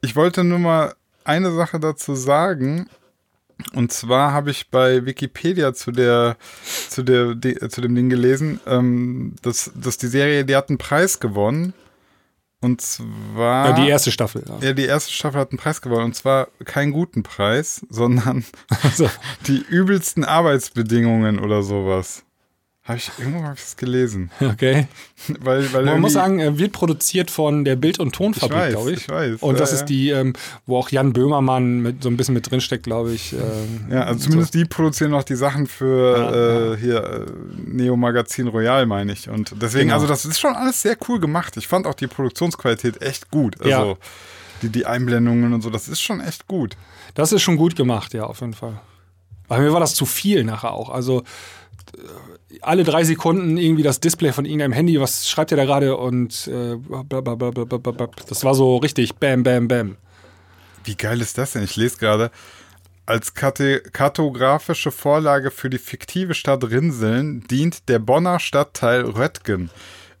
ich 0.00 0.14
wollte 0.14 0.44
nur 0.44 0.60
mal 0.60 0.94
eine 1.24 1.50
Sache 1.52 1.80
dazu 1.80 2.14
sagen. 2.14 2.88
Und 3.72 3.92
zwar 3.92 4.32
habe 4.32 4.50
ich 4.50 4.70
bei 4.70 5.06
Wikipedia 5.06 5.72
zu 5.72 5.90
der, 5.90 6.36
zu 6.90 7.02
der, 7.02 7.34
de, 7.34 7.68
zu 7.68 7.80
dem 7.80 7.94
Ding 7.94 8.10
gelesen, 8.10 8.60
ähm, 8.66 9.34
dass, 9.42 9.70
dass 9.74 9.96
die 9.96 10.08
Serie, 10.08 10.44
die 10.44 10.54
hat 10.54 10.68
einen 10.68 10.78
Preis 10.78 11.20
gewonnen. 11.20 11.72
Und 12.60 12.80
zwar. 12.80 13.68
Ja, 13.68 13.72
die 13.72 13.88
erste 13.88 14.10
Staffel. 14.10 14.44
Ja. 14.46 14.68
Ja, 14.68 14.72
die 14.72 14.84
erste 14.84 15.12
Staffel 15.12 15.40
hat 15.40 15.52
einen 15.52 15.58
Preis 15.58 15.80
gewonnen. 15.80 16.04
Und 16.04 16.14
zwar 16.14 16.48
keinen 16.64 16.92
guten 16.92 17.22
Preis, 17.22 17.86
sondern 17.88 18.44
Also, 18.82 19.08
die 19.46 19.58
übelsten 19.58 20.24
Arbeitsbedingungen 20.24 21.38
oder 21.38 21.62
sowas. 21.62 22.25
Habe 22.86 22.98
ich 22.98 23.10
irgendwo 23.18 23.42
das 23.42 23.76
gelesen. 23.76 24.30
okay. 24.40 24.86
Weil, 25.40 25.72
weil 25.72 25.84
Man 25.86 26.00
muss 26.00 26.12
sagen, 26.12 26.38
äh, 26.38 26.56
wird 26.56 26.70
produziert 26.72 27.32
von 27.32 27.64
der 27.64 27.74
Bild- 27.74 27.98
und 27.98 28.14
Tonfabrik, 28.14 28.70
glaube 28.70 28.92
ich. 28.92 28.98
ich 29.02 29.08
weiß. 29.08 29.42
Und 29.42 29.54
Ja, 29.54 29.58
das 29.58 29.72
ja. 29.72 29.76
ist 29.78 29.86
die, 29.86 30.10
ähm, 30.10 30.34
wo 30.66 30.76
auch 30.78 30.88
Jan 30.90 31.12
Böhmermann 31.12 31.80
mit, 31.80 32.04
so 32.04 32.08
ein 32.08 32.16
bisschen 32.16 32.34
mit 32.34 32.48
drinsteckt, 32.48 32.84
glaube 32.84 33.12
ich. 33.12 33.32
Ähm, 33.32 33.88
Ja, 33.90 34.02
also 34.04 34.20
zumindest 34.20 34.54
die 34.54 34.64
produzieren 34.66 35.10
noch 35.10 35.24
die 35.24 35.34
Sachen 35.34 35.66
für 35.66 36.76
äh, 36.76 36.80
hier 36.80 37.02
äh, 37.04 37.26
Neo 37.66 37.96
Magazin 37.96 38.46
Royal, 38.46 38.86
meine 38.86 39.12
ich. 39.12 39.28
Und 39.28 39.54
deswegen, 39.60 39.86
Genau. 39.88 39.94
also 39.94 40.06
das 40.06 40.24
ist 40.24 40.38
schon 40.38 40.54
alles 40.54 40.80
sehr 40.82 40.96
cool 41.08 41.18
gemacht. 41.18 41.56
Ich 41.56 41.66
fand 41.66 41.86
auch 41.88 41.94
die 41.94 42.06
Produktionsqualität 42.06 43.02
echt 43.02 43.32
gut. 43.32 43.56
Also 43.58 43.68
Ja. 43.68 43.96
die, 44.62 44.68
die 44.68 44.86
Einblendungen 44.86 45.52
und 45.52 45.60
so, 45.62 45.70
das 45.70 45.88
ist 45.88 46.00
schon 46.00 46.20
echt 46.20 46.46
gut. 46.46 46.76
Das 47.14 47.32
ist 47.32 47.42
schon 47.42 47.56
gut 47.56 47.74
gemacht, 47.74 48.14
ja, 48.14 48.24
auf 48.24 48.40
jeden 48.42 48.54
Fall. 48.54 48.80
Aber 49.48 49.58
mir 49.60 49.72
war 49.72 49.80
das 49.80 49.94
zu 49.96 50.06
viel 50.06 50.44
nachher 50.44 50.72
auch. 50.72 50.90
Also 50.90 51.22
äh, 51.96 51.98
alle 52.62 52.84
drei 52.84 53.04
Sekunden 53.04 53.56
irgendwie 53.56 53.82
das 53.82 54.00
Display 54.00 54.32
von 54.32 54.44
irgendeinem 54.44 54.72
Handy, 54.72 55.00
was 55.00 55.28
schreibt 55.28 55.50
ihr 55.50 55.56
da 55.56 55.64
gerade? 55.64 55.96
Und 55.96 56.48
äh, 56.48 56.76
das 58.28 58.44
war 58.44 58.54
so 58.54 58.76
richtig 58.76 59.16
bam, 59.16 59.42
bam, 59.42 59.68
bam. 59.68 59.96
Wie 60.84 60.94
geil 60.94 61.20
ist 61.20 61.38
das 61.38 61.52
denn? 61.52 61.64
Ich 61.64 61.76
lese 61.76 61.98
gerade. 61.98 62.30
Als 63.06 63.34
kartografische 63.34 64.90
Vorlage 64.90 65.52
für 65.52 65.70
die 65.70 65.78
fiktive 65.78 66.34
Stadt 66.34 66.64
Rinseln 66.64 67.44
dient 67.48 67.88
der 67.88 68.00
Bonner 68.00 68.40
Stadtteil 68.40 69.02
Röttgen. 69.02 69.70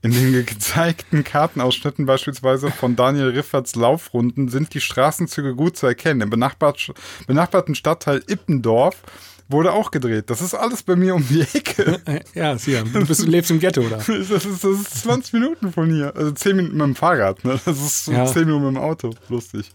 In 0.02 0.12
den 0.12 0.46
gezeigten 0.46 1.24
Kartenausschnitten 1.24 2.06
beispielsweise 2.06 2.70
von 2.70 2.94
Daniel 2.94 3.30
Rifferts 3.30 3.74
Laufrunden 3.74 4.48
sind 4.48 4.72
die 4.74 4.80
Straßenzüge 4.80 5.56
gut 5.56 5.76
zu 5.76 5.86
erkennen. 5.86 6.20
Im 6.20 6.30
benachbart, 6.30 6.92
benachbarten 7.26 7.74
Stadtteil 7.74 8.22
Ippendorf 8.28 9.02
wurde 9.48 9.72
auch 9.72 9.90
gedreht. 9.90 10.30
Das 10.30 10.40
ist 10.40 10.54
alles 10.54 10.82
bei 10.82 10.96
mir 10.96 11.14
um 11.14 11.26
die 11.26 11.40
Ecke. 11.40 12.00
Ja, 12.34 12.56
Sia, 12.58 12.82
du, 12.82 13.06
bist, 13.06 13.22
du 13.22 13.26
lebst 13.26 13.50
im 13.50 13.60
Ghetto, 13.60 13.82
oder? 13.82 13.96
Das 14.06 14.08
ist, 14.08 14.64
das 14.64 14.64
ist 14.64 15.02
20 15.02 15.32
Minuten 15.34 15.72
von 15.72 15.90
hier. 15.90 16.14
Also 16.16 16.32
10 16.32 16.56
Minuten 16.56 16.76
mit 16.76 16.86
dem 16.86 16.96
Fahrrad. 16.96 17.44
Ne? 17.44 17.58
Das 17.64 17.78
ist 17.78 18.06
so 18.06 18.12
Ja. 18.12 18.26
10 18.26 18.44
Minuten 18.44 18.66
mit 18.66 18.76
dem 18.76 18.82
Auto. 18.82 19.14
Lustig. 19.28 19.70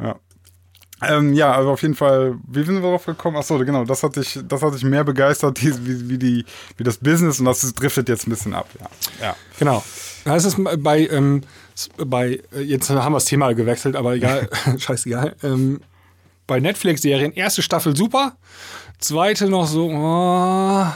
Ja. 0.00 0.16
Ähm, 1.02 1.32
ja, 1.32 1.52
also 1.52 1.70
auf 1.70 1.82
jeden 1.82 1.96
Fall, 1.96 2.36
wie 2.46 2.62
sind 2.64 2.74
wir 2.74 2.82
darauf 2.82 3.06
gekommen? 3.06 3.36
Achso, 3.36 3.58
genau, 3.58 3.84
das 3.84 4.02
hat 4.04 4.14
dich, 4.14 4.38
das 4.46 4.62
hat 4.62 4.74
dich 4.74 4.84
mehr 4.84 5.02
begeistert, 5.02 5.60
wie, 5.62 6.08
wie, 6.08 6.18
die, 6.18 6.44
wie 6.76 6.84
das 6.84 6.98
Business 6.98 7.40
und 7.40 7.46
das 7.46 7.60
driftet 7.74 8.08
jetzt 8.08 8.26
ein 8.26 8.30
bisschen 8.30 8.54
ab. 8.54 8.68
Ja. 8.78 9.26
ja. 9.26 9.36
Genau. 9.58 9.82
Das 10.24 10.44
ist 10.44 10.56
bei, 10.78 11.08
ähm, 11.08 11.42
bei 12.06 12.40
äh, 12.54 12.60
jetzt 12.60 12.88
haben 12.90 13.12
wir 13.12 13.16
das 13.16 13.24
Thema 13.24 13.52
gewechselt, 13.52 13.96
aber 13.96 14.14
egal, 14.14 14.48
scheißegal. 14.78 15.34
Ähm, 15.42 15.80
bei 16.46 16.60
Netflix-Serien, 16.60 17.32
erste 17.32 17.62
Staffel 17.62 17.96
super, 17.96 18.36
zweite 19.02 19.48
noch 19.48 19.66
so, 19.66 19.90
oh, 19.90 20.86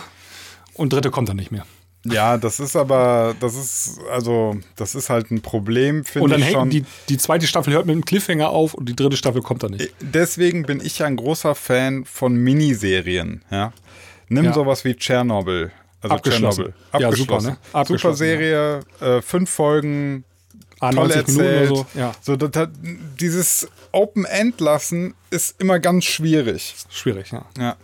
und 0.75 0.93
dritte 0.93 1.11
kommt 1.11 1.29
dann 1.29 1.37
nicht 1.37 1.51
mehr. 1.51 1.65
Ja, 2.09 2.39
das 2.39 2.61
ist 2.61 2.77
aber, 2.77 3.35
das 3.41 3.57
ist, 3.57 3.99
also, 4.13 4.57
das 4.77 4.95
ist 4.95 5.11
halt 5.11 5.33
ein 5.33 5.43
Problem, 5.43 5.99
Und 5.99 6.05
finde 6.05 6.29
dann 6.31 6.41
ich 6.41 6.51
schon. 6.53 6.71
hängt 6.71 6.73
die, 6.73 6.85
die 7.09 7.19
zweite 7.19 7.49
Staffel 7.49 7.73
hört 7.75 7.87
mit 7.87 7.95
einem 7.95 8.05
Cliffhanger 8.05 8.49
auf 8.51 8.75
und 8.75 8.89
die 8.89 8.95
dritte 8.95 9.17
Staffel 9.17 9.43
kommt 9.43 9.65
dann 9.65 9.73
nicht. 9.73 9.93
Deswegen 10.01 10.63
bin 10.63 10.81
ich 10.81 11.01
ja 11.01 11.07
ein 11.07 11.17
großer 11.17 11.57
Fan 11.57 12.05
von 12.05 12.37
Miniserien. 12.37 13.43
Ja? 13.51 13.73
Nimm 14.29 14.45
Ja. 14.45 14.53
sowas 14.53 14.85
wie 14.85 14.95
Tschernobyl. 14.95 15.73
Also 16.01 16.15
Abgeschlossen. 16.15 16.65
Tschernobyl. 16.93 17.01
Ja, 17.11 17.17
super, 17.17 17.35
ne? 17.37 17.41
Super 17.43 17.79
Abgeschlossen, 17.79 18.17
Serie, 18.19 18.81
äh, 19.01 19.21
fünf 19.23 19.51
Folgen, 19.51 20.25
Ah, 20.79 20.91
toll 20.93 21.09
90 21.09 21.27
Minuten 21.29 21.45
erzählt. 21.47 21.69
so. 21.69 21.87
Ja, 21.99 22.13
So, 22.21 22.37
das 22.37 22.69
dieses 23.19 23.67
Open-End 23.93 24.61
lassen 24.61 25.15
ist 25.31 25.61
immer 25.61 25.79
ganz 25.81 26.05
schwierig. 26.05 26.75
schwierig, 26.91 27.33
ja. 27.33 27.47
Ja, 27.59 27.77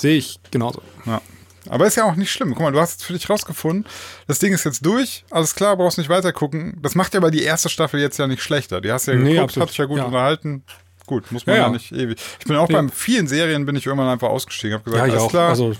Sehe 0.00 0.16
ich 0.16 0.40
genauso. 0.50 0.82
ja. 1.06 1.20
Aber 1.68 1.86
ist 1.86 1.94
ja 1.96 2.04
auch 2.04 2.16
nicht 2.16 2.32
schlimm. 2.32 2.50
Guck 2.54 2.60
mal, 2.62 2.72
du 2.72 2.80
hast 2.80 3.00
es 3.00 3.06
für 3.06 3.12
dich 3.12 3.28
rausgefunden. 3.28 3.84
Das 4.26 4.38
Ding 4.38 4.52
ist 4.54 4.64
jetzt 4.64 4.84
durch. 4.84 5.24
Alles 5.30 5.54
klar, 5.54 5.76
brauchst 5.76 5.98
nicht 5.98 6.08
weiter 6.08 6.32
gucken. 6.32 6.78
Das 6.80 6.94
macht 6.94 7.12
ja 7.12 7.20
aber 7.20 7.30
die 7.30 7.42
erste 7.42 7.68
Staffel 7.68 8.00
jetzt 8.00 8.18
ja 8.18 8.26
nicht 8.26 8.42
schlechter. 8.42 8.80
Die 8.80 8.90
hast 8.90 9.06
du 9.06 9.12
ja 9.12 9.18
Nee, 9.18 9.34
geguckt, 9.34 9.56
hat 9.58 9.68
dich 9.68 9.76
ja 9.76 9.84
gut 9.84 9.98
Ja. 9.98 10.04
unterhalten. 10.04 10.64
Gut, 11.06 11.30
muss 11.30 11.44
man 11.44 11.56
Ja, 11.56 11.60
ja, 11.62 11.66
ja. 11.68 11.72
nicht 11.74 11.92
ewig. 11.92 12.18
Ich 12.40 12.46
bin 12.46 12.56
auch 12.56 12.66
Nee. 12.68 12.74
bei 12.76 12.88
vielen 12.88 13.28
Serien 13.28 13.66
bin 13.66 13.76
ich 13.76 13.84
irgendwann 13.84 14.08
einfach 14.08 14.28
ausgestiegen. 14.30 14.74
Hab 14.78 14.84
gesagt, 14.84 15.00
Ja, 15.02 15.06
ich 15.06 15.12
alles 15.12 15.24
auch. 15.24 15.30
klar, 15.30 15.50
Also, 15.50 15.74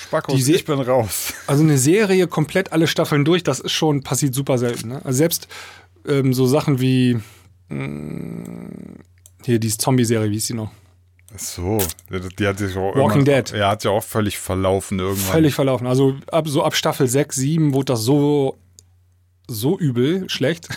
Spackos, 0.00 0.36
die 0.36 0.42
Se- 0.42 0.52
ich 0.52 0.64
bin 0.64 0.80
raus. 0.80 1.34
also 1.48 1.62
eine 1.64 1.76
Serie 1.76 2.28
komplett 2.28 2.72
alle 2.72 2.86
Staffeln 2.86 3.24
durch, 3.24 3.42
das 3.42 3.58
ist 3.60 3.72
schon, 3.72 4.02
passiert 4.02 4.34
super 4.34 4.56
selten. 4.56 4.88
Ne? 4.88 5.00
Also 5.04 5.18
selbst 5.18 5.48
ähm, 6.06 6.32
so 6.32 6.46
Sachen 6.46 6.80
wie 6.80 7.18
mh, 7.68 8.44
hier 9.44 9.58
diese 9.58 9.78
Zombie-Serie, 9.78 10.30
wie 10.30 10.36
ist 10.36 10.48
die 10.48 10.54
noch? 10.54 10.70
So, 11.36 11.78
die- 12.38 12.46
hat 12.46 12.58
sich 12.58 12.76
auch 12.76 12.94
Walking 12.96 13.24
Dead. 13.24 13.50
Ja, 13.52 13.70
hat 13.70 13.84
ja 13.84 13.90
auch 13.92 14.02
völlig 14.02 14.38
verlaufen 14.38 14.98
irgendwann. 14.98 15.32
Völlig 15.32 15.54
verlaufen. 15.54 15.86
Also 15.86 16.16
ab, 16.30 16.48
so 16.48 16.64
ab 16.64 16.74
Staffel 16.74 17.06
6, 17.06 17.36
7 17.36 17.72
wurde 17.72 17.86
das 17.92 18.02
so, 18.02 18.58
so 19.50 19.78
übel, 19.78 20.28
schlecht 20.30 20.68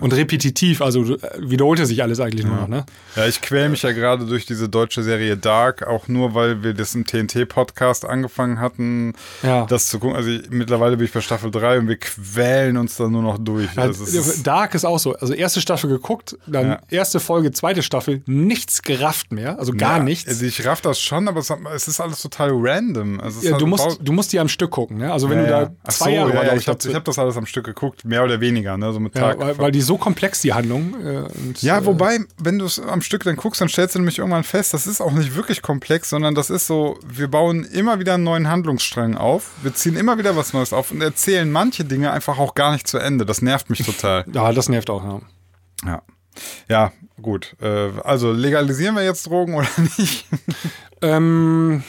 und 0.00 0.12
repetitiv. 0.12 0.82
Also 0.82 1.14
äh, 1.14 1.18
wiederholte 1.38 1.86
sich 1.86 2.02
alles 2.02 2.20
eigentlich 2.20 2.44
nur 2.44 2.56
noch. 2.56 2.68
Ne? 2.68 2.84
Ja, 3.14 3.26
ich 3.26 3.40
quäl 3.40 3.68
mich 3.68 3.82
ja 3.82 3.92
gerade 3.92 4.26
durch 4.26 4.46
diese 4.46 4.68
deutsche 4.68 5.02
Serie 5.02 5.36
Dark, 5.36 5.86
auch 5.86 6.08
nur, 6.08 6.34
weil 6.34 6.62
wir 6.62 6.74
das 6.74 6.94
im 6.94 7.04
TNT-Podcast 7.06 8.04
angefangen 8.04 8.60
hatten, 8.60 9.14
Ja. 9.42 9.66
das 9.66 9.86
zu 9.86 9.98
gucken. 9.98 10.16
Also 10.16 10.30
ich, 10.30 10.50
mittlerweile 10.50 10.96
bin 10.96 11.06
ich 11.06 11.12
bei 11.12 11.20
Staffel 11.20 11.50
3 11.50 11.78
und 11.78 11.88
wir 11.88 11.96
quälen 11.96 12.76
uns 12.76 12.96
da 12.96 13.08
nur 13.08 13.22
noch 13.22 13.38
durch. 13.38 13.72
Ja, 13.74 13.86
ist, 13.86 14.46
Dark 14.46 14.74
ist 14.74 14.84
auch 14.84 14.98
so. 14.98 15.14
Also 15.14 15.32
erste 15.34 15.60
Staffel 15.60 15.88
geguckt, 15.88 16.36
dann 16.46 16.66
Ja. 16.66 16.80
erste 16.90 17.20
Folge, 17.20 17.52
zweite 17.52 17.82
Staffel, 17.82 18.22
nichts 18.26 18.82
gerafft 18.82 19.32
mehr, 19.32 19.58
also 19.58 19.72
gar 19.72 19.98
ja, 19.98 20.02
nichts. 20.02 20.28
Also 20.28 20.44
ich 20.44 20.66
raff 20.66 20.80
das 20.80 21.00
schon, 21.00 21.28
aber 21.28 21.40
es, 21.40 21.50
hat- 21.50 21.60
es 21.74 21.88
ist 21.88 22.00
alles 22.00 22.20
total 22.22 22.50
random. 22.52 23.20
Also 23.20 23.46
ja, 23.46 23.56
du, 23.56 23.66
musst, 23.66 23.98
du 24.02 24.12
musst 24.12 24.32
die 24.32 24.40
am 24.40 24.48
Stück 24.48 24.70
gucken. 24.70 24.98
Ne? 24.98 25.12
Also 25.12 25.30
wenn 25.30 25.38
ja, 25.38 25.44
du 25.44 25.50
ja. 25.50 25.64
da 25.84 25.90
zwei 25.90 26.04
so, 26.06 26.10
Jahre 26.10 26.34
ja, 26.34 26.44
ja, 26.46 26.54
ich 26.54 26.68
habe 26.68 26.94
hab 26.94 27.04
das 27.04 27.18
alles 27.18 27.36
am 27.36 27.46
Stück 27.46 27.64
geguckt, 27.66 28.02
mehr 28.16 28.24
oder 28.24 28.40
weniger, 28.40 28.78
ne? 28.78 28.92
So 28.92 29.00
mit 29.00 29.14
ja, 29.14 29.20
Tag. 29.20 29.38
weil, 29.38 29.58
weil 29.58 29.72
die 29.72 29.82
so 29.82 29.98
komplex, 29.98 30.40
die 30.40 30.54
Handlung. 30.54 30.94
Äh, 31.04 31.18
und, 31.18 31.62
Ja, 31.62 31.78
äh, 31.78 31.86
wobei, 31.86 32.20
wenn 32.38 32.58
du 32.58 32.64
es 32.64 32.78
am 32.80 33.02
Stück 33.02 33.24
dann 33.24 33.36
guckst, 33.36 33.60
dann 33.60 33.68
stellst 33.68 33.94
du 33.94 33.98
nämlich 33.98 34.18
irgendwann 34.18 34.44
fest, 34.44 34.72
das 34.72 34.86
ist 34.86 35.00
auch 35.00 35.12
nicht 35.12 35.34
wirklich 35.36 35.60
komplex, 35.60 36.10
sondern 36.10 36.34
das 36.34 36.48
ist 36.48 36.66
so, 36.66 36.98
wir 37.06 37.28
bauen 37.28 37.64
immer 37.64 37.98
wieder 38.00 38.14
einen 38.14 38.24
neuen 38.24 38.48
Handlungsstrang 38.48 39.16
auf, 39.16 39.50
wir 39.62 39.74
ziehen 39.74 39.96
immer 39.96 40.16
wieder 40.18 40.34
was 40.34 40.52
Neues 40.54 40.72
auf 40.72 40.90
und 40.90 41.02
erzählen 41.02 41.50
manche 41.50 41.84
Dinge 41.84 42.10
einfach 42.10 42.38
auch 42.38 42.54
gar 42.54 42.72
nicht 42.72 42.86
zu 42.86 42.98
Ende. 42.98 43.26
Das 43.26 43.42
nervt 43.42 43.70
mich 43.70 43.84
total. 43.84 44.24
Ja, 44.32 44.52
das 44.52 44.68
nervt 44.68 44.90
auch, 44.90 45.02
ja. 45.02 45.20
ja. 45.86 46.02
Ja, 46.68 46.92
gut. 47.22 47.56
Äh, 47.60 47.90
also 48.02 48.32
legalisieren 48.32 48.94
wir 48.94 49.02
jetzt 49.02 49.26
Drogen 49.26 49.54
oder 49.54 49.68
nicht? 49.98 50.26
Ähm, 51.00 51.82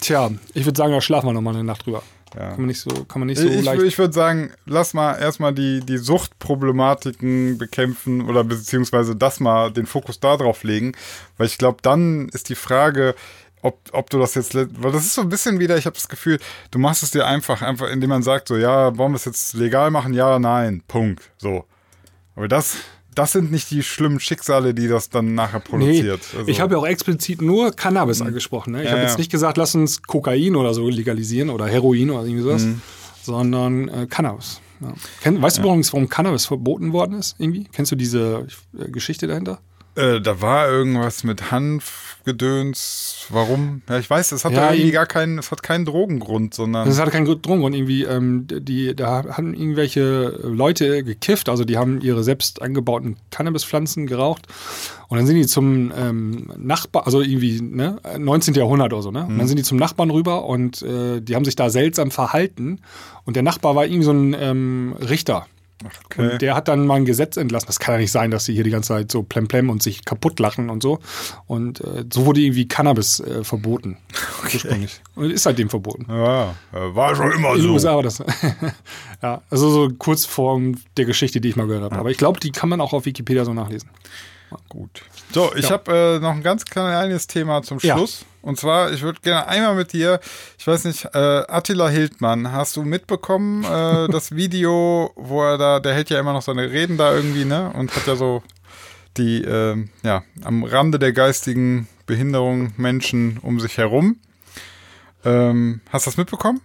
tja, 0.00 0.30
ich 0.54 0.64
würde 0.64 0.78
sagen, 0.78 0.92
da 0.92 1.00
schlafen 1.00 1.28
wir 1.28 1.32
nochmal 1.32 1.54
eine 1.54 1.64
Nacht 1.64 1.84
drüber. 1.84 2.02
Ja. 2.34 2.50
Kann 2.50 2.60
man 2.60 2.66
nicht 2.66 2.80
so, 2.80 2.90
kann 3.04 3.20
man 3.20 3.26
nicht 3.26 3.38
so 3.38 3.48
ich 3.48 3.64
leicht. 3.64 3.82
ich 3.82 3.98
würde 3.98 4.12
sagen, 4.12 4.52
lass 4.64 4.94
mal 4.94 5.14
erstmal 5.14 5.52
die, 5.52 5.80
die 5.80 5.98
Suchtproblematiken 5.98 7.58
bekämpfen 7.58 8.28
oder 8.28 8.44
beziehungsweise 8.44 9.16
das 9.16 9.40
mal 9.40 9.70
den 9.70 9.86
Fokus 9.86 10.20
darauf 10.20 10.62
legen, 10.62 10.92
weil 11.36 11.46
ich 11.46 11.58
glaube, 11.58 11.78
dann 11.82 12.28
ist 12.30 12.48
die 12.48 12.54
Frage, 12.54 13.14
ob, 13.62 13.78
ob 13.92 14.10
du 14.10 14.18
das 14.18 14.34
jetzt, 14.34 14.54
weil 14.54 14.92
das 14.92 15.04
ist 15.04 15.14
so 15.14 15.22
ein 15.22 15.28
bisschen 15.28 15.60
wieder, 15.60 15.76
ich 15.76 15.86
habe 15.86 15.94
das 15.94 16.08
Gefühl, 16.08 16.38
du 16.70 16.78
machst 16.78 17.02
es 17.02 17.12
dir 17.12 17.26
einfach, 17.26 17.62
einfach, 17.62 17.88
indem 17.88 18.10
man 18.10 18.22
sagt, 18.22 18.48
so, 18.48 18.56
ja, 18.56 18.96
wollen 18.96 19.12
wir 19.12 19.16
es 19.16 19.24
jetzt 19.24 19.54
legal 19.54 19.90
machen? 19.90 20.14
Ja, 20.14 20.38
nein, 20.38 20.82
Punkt, 20.88 21.30
so. 21.38 21.64
Aber 22.34 22.48
das, 22.48 22.76
das 23.14 23.32
sind 23.32 23.50
nicht 23.52 23.70
die 23.70 23.82
schlimmen 23.82 24.20
Schicksale, 24.20 24.74
die 24.74 24.88
das 24.88 25.08
dann 25.10 25.34
nachher 25.34 25.58
Nee, 25.58 25.64
produziert. 25.68 26.20
Also- 26.38 26.48
ich 26.48 26.60
habe 26.60 26.74
ja 26.74 26.80
auch 26.80 26.86
explizit 26.86 27.42
nur 27.42 27.72
Cannabis 27.72 28.20
angesprochen. 28.22 28.72
Ne? 28.72 28.78
Ich 28.80 28.84
Ja, 28.86 28.92
habe 28.92 29.02
ja. 29.02 29.08
jetzt 29.08 29.18
nicht 29.18 29.30
gesagt, 29.30 29.56
lass 29.56 29.74
uns 29.74 30.02
Kokain 30.02 30.56
oder 30.56 30.72
so 30.74 30.88
legalisieren 30.88 31.50
oder 31.50 31.66
Heroin 31.66 32.10
oder 32.10 32.24
irgendwie 32.24 32.42
sowas, 32.42 32.62
Mhm. 32.64 32.80
sondern 33.22 33.88
äh, 33.88 34.06
Cannabis. 34.08 34.60
Ja. 34.80 34.92
Kenn, 35.20 35.40
weißt 35.40 35.58
du 35.58 35.62
übrigens, 35.62 35.92
warum 35.92 36.08
Cannabis 36.08 36.46
verboten 36.46 36.92
worden 36.92 37.18
ist? 37.18 37.36
Irgendwie? 37.38 37.68
Kennst 37.72 37.92
du 37.92 37.96
diese 37.96 38.46
äh, 38.78 38.88
Geschichte 38.90 39.26
dahinter? 39.28 39.60
Äh, 39.94 40.22
da 40.22 40.40
war 40.40 40.70
irgendwas 40.70 41.22
mit 41.22 41.50
Hanfgedöns. 41.50 43.26
Warum? 43.28 43.82
Ja, 43.88 43.98
ich 43.98 44.08
weiß, 44.08 44.32
es 44.32 44.44
hat 44.44 44.52
Ja, 44.52 44.72
irgendwie 44.72 44.90
gar 44.90 45.04
keinen, 45.04 45.38
es 45.38 45.50
hat 45.50 45.62
keinen 45.62 45.84
Drogengrund, 45.84 46.54
sondern. 46.54 46.88
Das 46.88 46.98
hatte 46.98 47.10
keinen 47.10 47.26
Drogengrund 47.26 47.74
irgendwie. 47.74 48.04
Ähm, 48.04 48.46
die, 48.48 48.96
da 48.96 49.24
haben 49.36 49.52
irgendwelche 49.52 50.40
Leute 50.44 51.04
gekifft, 51.04 51.50
also 51.50 51.64
die 51.64 51.76
haben 51.76 52.00
ihre 52.00 52.24
selbst 52.24 52.62
angebauten 52.62 53.16
Cannabispflanzen 53.30 54.06
geraucht 54.06 54.46
und 55.08 55.18
dann 55.18 55.26
sind 55.26 55.36
die 55.36 55.46
zum 55.46 55.92
ähm, 55.94 56.50
Nachbar, 56.56 57.04
also 57.04 57.20
irgendwie 57.20 57.60
ne, 57.60 57.98
19. 58.18 58.54
Jahrhundert 58.54 58.94
oder 58.94 59.02
so, 59.02 59.10
ne? 59.10 59.26
Und 59.26 59.36
dann 59.36 59.46
sind 59.46 59.58
die 59.58 59.62
zum 59.62 59.76
Nachbarn 59.76 60.10
rüber 60.10 60.46
und 60.46 60.80
äh, 60.80 61.20
die 61.20 61.36
haben 61.36 61.44
sich 61.44 61.54
da 61.54 61.68
seltsam 61.68 62.10
verhalten 62.10 62.80
und 63.26 63.36
der 63.36 63.42
Nachbar 63.42 63.76
war 63.76 63.84
irgendwie 63.84 64.04
so 64.04 64.12
ein 64.12 64.34
ähm, 64.38 64.96
Richter. 65.00 65.46
Okay. 66.04 66.32
Und 66.32 66.42
der 66.42 66.54
hat 66.54 66.68
dann 66.68 66.86
mal 66.86 66.96
ein 66.96 67.04
Gesetz 67.04 67.36
entlassen. 67.36 67.66
Das 67.66 67.78
kann 67.78 67.94
ja 67.94 68.00
nicht 68.00 68.12
sein, 68.12 68.30
dass 68.30 68.44
sie 68.44 68.54
hier 68.54 68.64
die 68.64 68.70
ganze 68.70 68.88
Zeit 68.88 69.12
so 69.12 69.22
plemplem 69.22 69.70
und 69.70 69.82
sich 69.82 70.04
kaputt 70.04 70.40
lachen 70.40 70.70
und 70.70 70.82
so. 70.82 70.98
Und 71.46 71.80
äh, 71.80 72.04
so 72.12 72.26
wurde 72.26 72.40
irgendwie 72.40 72.66
Cannabis 72.68 73.20
äh, 73.20 73.44
verboten. 73.44 73.96
Ursprünglich. 74.44 75.00
Und 75.14 75.30
ist 75.30 75.42
seitdem 75.42 75.68
verboten. 75.68 76.06
ja, 76.08 76.54
äh, 76.72 76.94
war 76.94 77.14
schon 77.14 77.32
immer 77.32 77.56
so. 77.58 77.72
USA 77.72 77.96
war 77.96 78.02
das. 78.02 78.22
ja, 79.22 79.42
also 79.50 79.70
so 79.70 79.88
Kurzform 79.96 80.76
der 80.96 81.04
Geschichte, 81.04 81.40
die 81.40 81.48
ich 81.48 81.56
mal 81.56 81.66
gehört 81.66 81.84
habe. 81.84 81.96
Aber 81.96 82.10
ich 82.10 82.18
glaube, 82.18 82.40
die 82.40 82.50
kann 82.50 82.68
man 82.68 82.80
auch 82.80 82.92
auf 82.92 83.04
Wikipedia 83.04 83.44
so 83.44 83.54
nachlesen. 83.54 83.88
Gut. 84.68 85.02
So, 85.32 85.52
ich 85.54 85.64
Ja. 85.64 85.70
habe 85.72 86.16
äh, 86.16 86.18
noch 86.20 86.32
ein 86.32 86.42
ganz 86.42 86.64
kleines 86.64 87.26
Thema 87.26 87.62
zum 87.62 87.78
Ja. 87.82 87.96
Schluss. 87.96 88.24
Und 88.42 88.58
zwar, 88.58 88.90
ich 88.92 89.02
würde 89.02 89.20
gerne 89.20 89.46
einmal 89.46 89.74
mit 89.76 89.92
dir, 89.92 90.18
ich 90.58 90.66
weiß 90.66 90.84
nicht, 90.84 91.04
äh, 91.14 91.18
Attila 91.48 91.88
Hildmann, 91.88 92.50
hast 92.52 92.76
du 92.76 92.82
mitbekommen, 92.82 93.64
äh, 93.64 94.08
das 94.10 94.32
Video, 94.34 95.12
wo 95.16 95.42
er 95.42 95.58
da, 95.58 95.80
der 95.80 95.94
hält 95.94 96.10
ja 96.10 96.18
immer 96.18 96.32
noch 96.32 96.42
seine 96.42 96.70
Reden 96.70 96.98
da 96.98 97.14
irgendwie, 97.14 97.44
ne? 97.44 97.72
Und 97.74 97.94
hat 97.94 98.06
ja 98.06 98.16
so 98.16 98.42
die, 99.16 99.42
ähm, 99.44 99.90
ja, 100.02 100.22
am 100.42 100.64
Rande 100.64 100.98
der 100.98 101.12
geistigen 101.12 101.86
Behinderung 102.06 102.72
Menschen 102.76 103.38
um 103.42 103.60
sich 103.60 103.78
herum. 103.78 104.16
Ähm, 105.24 105.80
hast 105.90 106.06
du 106.06 106.10
das 106.10 106.16
mitbekommen? 106.16 106.60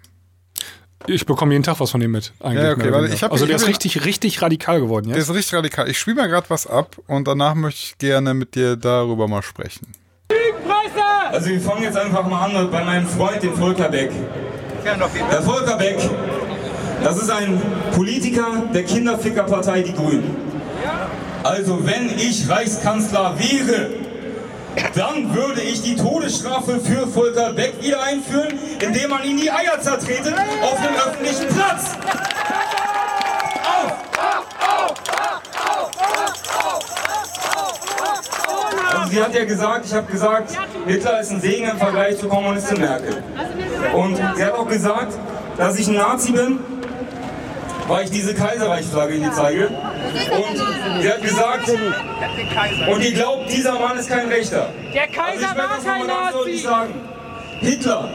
Ich 1.06 1.26
bekomme 1.26 1.52
jeden 1.54 1.64
Tag 1.64 1.80
was 1.80 1.92
von 1.92 2.00
dem 2.02 2.12
mit. 2.12 2.34
Eigentlich 2.42 2.64
Ja, 2.64 2.72
okay, 2.72 2.92
weil 2.92 3.14
ich 3.14 3.24
hab- 3.24 3.32
also 3.32 3.46
der 3.46 3.56
ist 3.58 3.68
richtig, 3.68 4.04
richtig 4.04 4.42
radikal 4.42 4.80
geworden. 4.80 5.08
Der 5.10 5.18
Ja? 5.18 5.22
ist 5.22 5.34
richtig 5.34 5.54
radikal. 5.54 5.88
Ich 5.90 6.00
spiele 6.00 6.16
mal 6.18 6.28
gerade 6.28 6.50
was 6.50 6.66
ab 6.66 6.96
und 7.08 7.28
danach 7.28 7.54
möchte 7.54 7.80
ich 7.86 7.98
gerne 8.00 8.34
mit 8.34 8.56
dir 8.56 8.76
darüber 8.76 9.28
mal 9.28 9.42
sprechen. 9.44 9.88
Also 11.32 11.50
wir 11.50 11.62
fangen 11.62 11.84
jetzt 11.84 11.98
einfach 11.98 12.28
mal 12.28 12.46
an 12.46 12.72
bei 12.72 12.84
meinem 12.84 13.06
Freund, 13.08 13.44
den 13.44 13.54
Volker 13.54 13.90
Beck. 13.90 14.12
Der 15.32 15.42
Volker 15.44 15.78
Beck, 15.78 15.98
das 17.04 17.18
ist 17.22 17.30
ein 17.30 17.62
Politiker 17.94 18.64
der 18.74 18.84
Kinderfickerpartei 18.84 19.84
Die 19.84 19.94
Grünen. 19.94 20.36
Also 21.44 21.86
wenn 21.86 22.10
ich 22.18 22.50
Reichskanzler 22.50 23.36
wäre, 23.38 23.90
dann 24.96 25.34
würde 25.36 25.62
ich 25.62 25.82
die 25.82 25.96
Todesstrafe 25.96 26.80
für 26.80 27.08
Volker 27.08 27.54
Beck 27.54 27.82
wieder 27.82 28.02
einführen, 28.04 28.60
indem 28.82 29.10
man 29.10 29.24
ihm 29.24 29.38
die 29.38 29.52
Eier 29.52 29.80
zertrete 29.80 30.34
auf 30.62 30.78
dem 30.82 30.96
öffentlichen 30.96 31.48
Platz. 31.48 31.96
Sie 39.10 39.24
hat 39.24 39.34
ja 39.34 39.46
gesagt, 39.46 39.86
ich 39.86 39.94
habe 39.94 40.12
gesagt, 40.12 40.52
Hitler 40.86 41.22
ist 41.22 41.32
ein 41.32 41.42
Segen 41.42 41.70
im 41.70 41.78
Vergleich 41.78 42.20
zur 42.20 42.30
Kommunistin 42.30 42.80
Merkel. 42.80 43.24
Und 43.94 44.18
sie 44.36 44.44
hat 44.44 44.54
auch 44.54 44.68
gesagt, 44.68 45.14
dass 45.58 45.80
ich 45.80 45.88
ein 45.88 45.96
Nazi 45.96 46.34
bin, 46.34 46.60
weil 47.88 48.06
ich 48.06 48.12
diese 48.12 48.34
Kaiserreichsflagge 48.34 49.14
hier 49.14 49.32
zeige. 49.32 49.68
Und 49.68 51.02
sie 51.02 51.10
hat 51.12 51.22
gesagt, 51.22 51.70
und 51.70 53.02
ihr 53.04 53.14
glaubt, 53.14 53.52
dieser 53.52 53.80
Mann 53.80 53.98
ist 53.98 54.10
kein 54.10 54.28
Rechter. 54.28 54.70
Der 54.94 55.04
Also 55.04 55.14
Kaiser 55.14 55.36
ich 55.52 55.56
werde 55.56 55.70
war 55.70 55.80
kein 55.84 56.08
Nazi. 56.08 56.58
sagen. 56.58 56.94
Hitler 57.60 58.10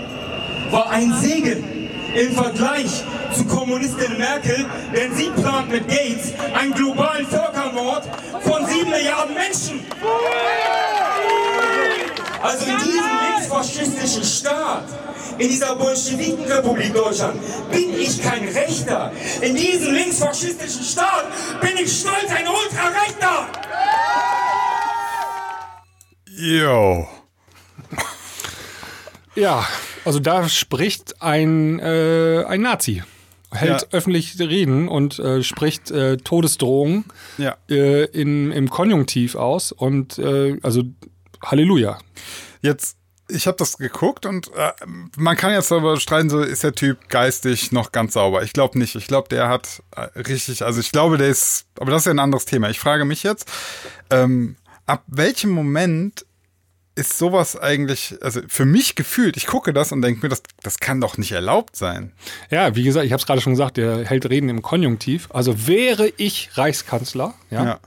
war 0.71 0.91
ein 0.91 1.13
Segen 1.21 1.91
im 2.15 2.33
Vergleich 2.33 3.03
zu 3.35 3.45
Kommunistin 3.47 4.19
Merkel, 4.19 4.67
denn 4.95 5.15
sie 5.15 5.31
plant 5.31 5.71
mit 5.71 5.89
Gates 5.89 6.33
einen 6.59 6.75
globalen 6.75 7.27
Völkermord 7.27 8.05
von 8.43 8.67
sieben 8.67 8.91
Milliarden 8.91 9.35
Menschen. 9.35 9.81
Also 12.43 12.67
in 12.67 12.77
diesem 12.79 13.05
linksfaschistischen 13.31 14.25
Staat, 14.25 14.85
in 15.39 15.49
dieser 15.49 15.75
Bolschewikenrepublik 15.77 16.93
Deutschland, 16.95 17.41
bin 17.71 17.99
ich 17.99 18.23
kein 18.23 18.45
Rechter. 18.49 19.13
In 19.41 19.55
diesem 19.55 19.95
linksfaschistischen 19.95 20.83
Staat 20.85 21.27
bin 21.61 21.71
ich 21.83 22.01
stolz 22.01 22.31
ein 22.31 22.47
Ultrarechter. 22.47 23.49
Yo. 26.35 27.07
Ja, 29.35 29.67
also 30.05 30.19
da 30.21 30.49
spricht 30.49 31.23
ein, 31.23 31.79
äh, 31.79 32.45
ein 32.47 32.61
Nazi. 32.63 33.03
Hält 33.51 33.83
Ja. 33.83 33.89
öffentlich 33.93 34.39
Reden 34.39 34.89
und 34.89 35.19
äh, 35.19 35.43
spricht 35.43 35.91
äh, 35.91 36.17
Todesdrohungen 36.17 37.05
Ja. 37.37 37.57
äh, 37.69 38.05
in, 38.07 38.51
im 38.51 38.71
Konjunktiv 38.71 39.35
aus. 39.35 39.73
Und 39.73 40.19
äh, 40.19 40.57
also 40.63 40.83
Halleluja. 41.45 41.99
Jetzt, 42.63 42.97
ich 43.33 43.47
habe 43.47 43.57
das 43.57 43.79
geguckt 43.79 44.27
und 44.27 44.49
äh, 44.55 44.73
man 45.17 45.37
kann 45.37 45.53
jetzt 45.53 45.71
darüber 45.71 45.99
streiten, 45.99 46.31
so 46.31 46.41
ist 46.41 46.63
der 46.65 46.75
Typ 46.75 47.09
geistig 47.09 47.73
noch 47.73 47.93
ganz 47.93 48.15
sauber. 48.15 48.43
Ich 48.43 48.53
glaube 48.53 48.79
nicht. 48.79 48.95
Ich 48.95 49.07
glaube, 49.07 49.29
der 49.29 49.49
hat 49.49 49.83
äh, 49.97 50.03
richtig, 50.21 50.65
also 50.65 50.81
ich 50.81 50.93
glaube, 50.93 51.19
der 51.19 51.29
ist, 51.29 51.67
aber 51.79 51.91
das 51.91 52.03
ist 52.03 52.07
ja 52.07 52.13
ein 52.13 52.19
anderes 52.19 52.45
Thema. 52.45 52.71
Ich 52.71 52.81
frage 52.81 53.05
mich 53.05 53.23
jetzt, 53.23 53.51
ähm, 54.11 54.57
ab 54.87 55.03
welchem 55.07 55.51
Moment 55.51 56.27
ist 56.95 57.17
sowas 57.17 57.57
eigentlich, 57.59 58.17
also 58.21 58.41
für 58.49 58.67
mich 58.67 58.95
gefühlt, 58.95 59.39
ich 59.39 59.47
gucke 59.47 59.73
das 59.73 59.93
und 59.93 60.03
denke 60.03 60.21
mir, 60.23 60.29
das, 60.29 60.43
das 60.63 60.79
kann 60.79 61.01
doch 61.01 61.17
nicht 61.17 61.33
erlaubt 61.33 61.75
sein. 61.75 62.13
Ja, 62.51 62.77
wie 62.77 62.83
gesagt, 62.83 63.07
ich 63.07 63.13
habe 63.13 63.21
es 63.21 63.27
gerade 63.27 63.41
schon 63.41 63.55
gesagt, 63.55 63.79
der 63.79 64.05
hält 64.05 64.29
Reden 64.29 64.51
im 64.51 64.61
Konjunktiv. 64.61 65.29
Also 65.33 65.67
wäre 65.67 66.13
ich 66.19 66.51
Reichskanzler, 66.55 67.35
ja, 67.51 67.65
Ja. 67.65 67.81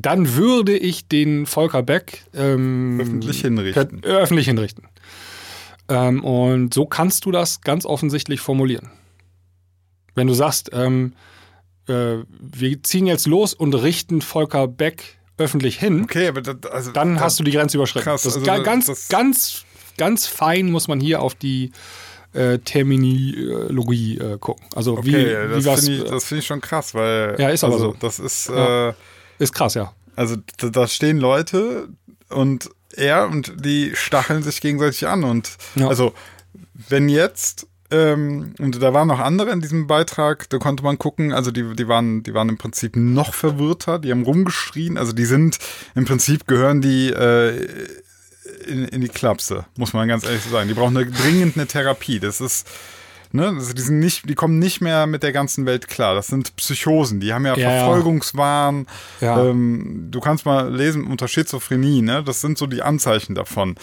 Dann 0.00 0.34
würde 0.36 0.76
ich 0.76 1.08
den 1.08 1.46
Volker 1.46 1.82
Beck 1.82 2.24
ähm, 2.34 3.00
Öffentlich 3.00 3.40
hinrichten. 3.40 4.00
per- 4.00 4.08
äh, 4.10 4.14
öffentlich 4.22 4.46
hinrichten. 4.46 4.84
Ähm, 5.88 6.22
und 6.22 6.74
so 6.74 6.86
kannst 6.86 7.24
du 7.24 7.30
das 7.32 7.60
ganz 7.62 7.84
offensichtlich 7.86 8.40
formulieren. 8.40 8.90
Wenn 10.14 10.26
du 10.26 10.34
sagst, 10.34 10.70
ähm, 10.72 11.14
äh, 11.88 12.16
wir 12.40 12.82
ziehen 12.82 13.06
jetzt 13.06 13.26
los 13.26 13.54
und 13.54 13.74
richten 13.74 14.20
Volker 14.20 14.68
Beck 14.68 15.18
öffentlich 15.38 15.78
hin, 15.78 16.02
Okay, 16.04 16.28
aber 16.28 16.42
das, 16.42 16.56
also 16.70 16.90
dann 16.92 17.20
hast 17.20 17.38
du 17.38 17.44
die 17.44 17.52
Grenze 17.52 17.76
überschritten. 17.76 18.04
Krass, 18.04 18.22
das 18.22 18.36
ist 18.36 18.38
also 18.38 18.46
ga- 18.46 18.56
das- 18.58 18.64
ganz, 18.64 18.86
das- 18.86 19.08
ganz, 19.08 19.64
ganz 19.96 20.26
fein 20.26 20.70
muss 20.70 20.88
man 20.88 21.00
hier 21.00 21.22
auf 21.22 21.34
die 21.34 21.70
äh, 22.34 22.58
Terminologie 22.58 24.18
äh, 24.18 24.38
gucken. 24.38 24.66
Also 24.74 24.96
wie, 25.04 25.14
Okay, 25.16 25.48
wie 25.50 25.54
das 25.54 25.64
was 25.64 25.84
finde 25.86 26.04
ich, 26.04 26.10
das 26.10 26.24
find 26.24 26.40
ich 26.42 26.46
schon 26.46 26.60
krass, 26.60 26.94
weil 26.94 27.36
Ja, 27.38 27.48
ist 27.50 27.64
aber 27.64 27.74
also, 27.74 27.92
so. 27.92 27.96
das 28.00 28.18
ist 28.18 28.48
Ja. 28.48 28.90
äh, 28.90 28.94
ist 29.38 29.52
krass, 29.54 29.74
ja. 29.74 29.92
Also 30.16 30.36
da, 30.58 30.88
stehen 30.88 31.18
Leute 31.18 31.88
und 32.28 32.70
er 32.94 33.28
und 33.28 33.64
die 33.64 33.92
stacheln 33.94 34.42
sich 34.42 34.60
gegenseitig 34.60 35.06
an. 35.06 35.22
Und 35.24 35.50
Ja. 35.76 35.88
also 35.88 36.12
wenn 36.88 37.08
jetzt, 37.08 37.66
ähm, 37.90 38.54
und 38.58 38.82
da 38.82 38.92
waren 38.92 39.08
noch 39.08 39.20
andere 39.20 39.50
in 39.50 39.60
diesem 39.60 39.86
Beitrag, 39.86 40.48
da 40.50 40.58
konnte 40.58 40.82
man 40.82 40.98
gucken, 40.98 41.32
also 41.32 41.50
die, 41.50 41.74
die, 41.76 41.86
waren, 41.88 42.22
die 42.22 42.34
waren 42.34 42.48
im 42.48 42.58
Prinzip 42.58 42.96
noch 42.96 43.32
verwirrter, 43.34 43.98
die 43.98 44.10
haben 44.10 44.24
rumgeschrien, 44.24 44.98
also 44.98 45.12
die 45.12 45.24
sind, 45.24 45.58
im 45.94 46.04
Prinzip 46.04 46.46
gehören 46.46 46.80
die 46.80 47.10
äh, 47.10 47.66
in, 48.66 48.84
in 48.86 49.00
die 49.00 49.08
Klapse, 49.08 49.66
muss 49.76 49.92
man 49.92 50.08
ganz 50.08 50.24
ehrlich 50.24 50.42
so 50.42 50.50
sagen. 50.50 50.68
Die 50.68 50.74
brauchen 50.74 50.96
eine, 50.96 51.10
dringend 51.10 51.56
eine 51.56 51.66
Therapie. 51.66 52.18
Das 52.20 52.40
ist, 52.40 52.66
ne, 53.32 53.48
also 53.48 53.72
die 53.72 53.82
sind 53.82 53.98
nicht, 53.98 54.28
die 54.28 54.34
kommen 54.34 54.58
nicht 54.58 54.80
mehr 54.80 55.06
mit 55.06 55.22
der 55.22 55.32
ganzen 55.32 55.66
Welt 55.66 55.88
klar. 55.88 56.14
Das 56.14 56.28
sind 56.28 56.54
Psychosen, 56.56 57.20
die 57.20 57.32
haben 57.32 57.46
ja, 57.46 57.56
Ja. 57.56 57.70
Verfolgungswahn. 57.70 58.86
Ja. 59.20 59.44
Ähm, 59.44 60.08
du 60.10 60.20
kannst 60.20 60.46
mal 60.46 60.74
lesen 60.74 61.04
unter 61.06 61.28
Schizophrenie, 61.28 62.02
ne? 62.02 62.22
Das 62.22 62.40
sind 62.40 62.58
so 62.58 62.66
die 62.66 62.82
Anzeichen 62.82 63.34
davon. 63.34 63.76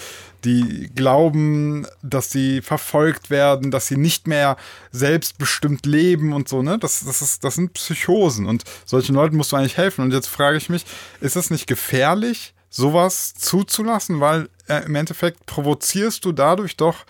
Die 0.43 0.91
glauben, 0.93 1.87
dass 2.03 2.29
sie 2.29 2.61
verfolgt 2.61 3.29
werden, 3.29 3.71
dass 3.71 3.87
sie 3.87 3.97
nicht 3.97 4.27
mehr 4.27 4.57
selbstbestimmt 4.91 5.85
leben 5.85 6.33
und 6.33 6.47
so, 6.49 6.61
ne? 6.61 6.77
Das, 6.77 7.03
das, 7.05 7.21
ist, 7.21 7.43
das 7.43 7.55
sind 7.55 7.73
Psychosen 7.73 8.45
und 8.45 8.63
solchen 8.85 9.15
Leuten 9.15 9.37
musst 9.37 9.51
du 9.51 9.55
eigentlich 9.55 9.77
helfen. 9.77 10.03
Und 10.03 10.13
jetzt 10.13 10.27
frage 10.27 10.57
ich 10.57 10.69
mich, 10.69 10.85
ist 11.21 11.35
es 11.35 11.49
nicht 11.49 11.67
gefährlich, 11.67 12.53
sowas 12.69 13.33
zuzulassen? 13.33 14.19
Weil 14.19 14.49
äh, 14.67 14.85
im 14.85 14.95
Endeffekt 14.95 15.45
provozierst 15.45 16.25
du 16.25 16.31
dadurch 16.31 16.77
doch 16.77 17.05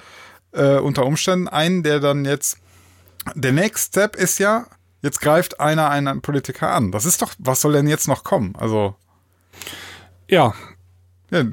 äh, 0.56 0.78
unter 0.80 1.06
Umständen 1.06 1.47
einen, 1.47 1.84
der 1.84 1.99
dann 1.99 2.26
jetzt 2.26 2.58
der 3.36 3.51
Next 3.53 3.89
Step 3.89 4.16
ist 4.16 4.39
ja, 4.39 4.66
jetzt 5.01 5.20
greift 5.22 5.60
einer 5.60 5.89
einen 5.89 6.22
Politiker 6.22 6.72
an. 6.72 6.91
Das 6.91 7.06
ist 7.06 7.22
doch, 7.22 7.34
was 7.40 7.61
soll 7.61 7.73
denn 7.73 7.88
jetzt 7.88 8.07
noch 8.07 8.23
kommen? 8.23 8.53
Also, 8.57 8.95
Ja, 10.27 10.53
Ja, 11.32 11.44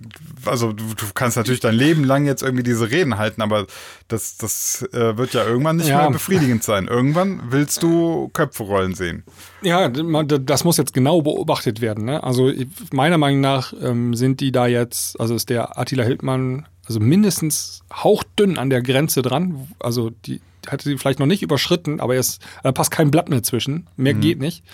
also 0.44 0.72
du, 0.72 0.84
du 0.94 1.06
kannst 1.14 1.38
natürlich 1.38 1.60
dein 1.60 1.74
Leben 1.74 2.04
lang 2.04 2.26
jetzt 2.26 2.42
irgendwie 2.42 2.62
diese 2.62 2.90
Reden 2.90 3.16
halten, 3.16 3.40
aber 3.40 3.66
das, 4.08 4.36
das 4.36 4.82
äh, 4.92 5.16
wird 5.16 5.32
ja 5.32 5.44
irgendwann 5.46 5.76
nicht 5.76 5.88
Ja. 5.88 6.02
mehr 6.02 6.10
befriedigend 6.10 6.62
sein. 6.62 6.88
Irgendwann 6.88 7.40
willst 7.50 7.82
du 7.82 8.28
Köpfe 8.34 8.64
rollen 8.64 8.94
sehen. 8.94 9.24
Ja, 9.62 9.88
das 9.88 10.64
muss 10.64 10.76
jetzt 10.76 10.92
genau 10.92 11.22
beobachtet 11.22 11.80
werden. 11.80 12.04
Ne? 12.04 12.22
Also 12.22 12.52
meiner 12.92 13.16
Meinung 13.16 13.40
nach 13.40 13.72
ähm, 13.80 14.14
sind 14.14 14.40
die 14.40 14.52
da 14.52 14.66
jetzt, 14.66 15.18
also 15.18 15.34
ist 15.34 15.48
der 15.48 15.78
Attila 15.78 16.04
Hildmann 16.04 16.66
also 16.86 17.00
mindestens 17.00 17.82
hauchdünn 17.92 18.58
an 18.58 18.70
der 18.70 18.82
Grenze 18.82 19.22
dran. 19.22 19.68
Also 19.78 20.10
die 20.10 20.40
hatte 20.66 20.88
sie 20.88 20.98
vielleicht 20.98 21.18
noch 21.18 21.26
nicht 21.26 21.42
überschritten, 21.42 22.00
aber 22.00 22.14
er 22.14 22.20
ist, 22.20 22.40
da 22.62 22.72
passt 22.72 22.90
kein 22.90 23.10
Blatt 23.10 23.28
mehr 23.28 23.42
zwischen. 23.42 23.86
Mehr 23.96 24.14
geht 24.14 24.40
nicht. 24.40 24.64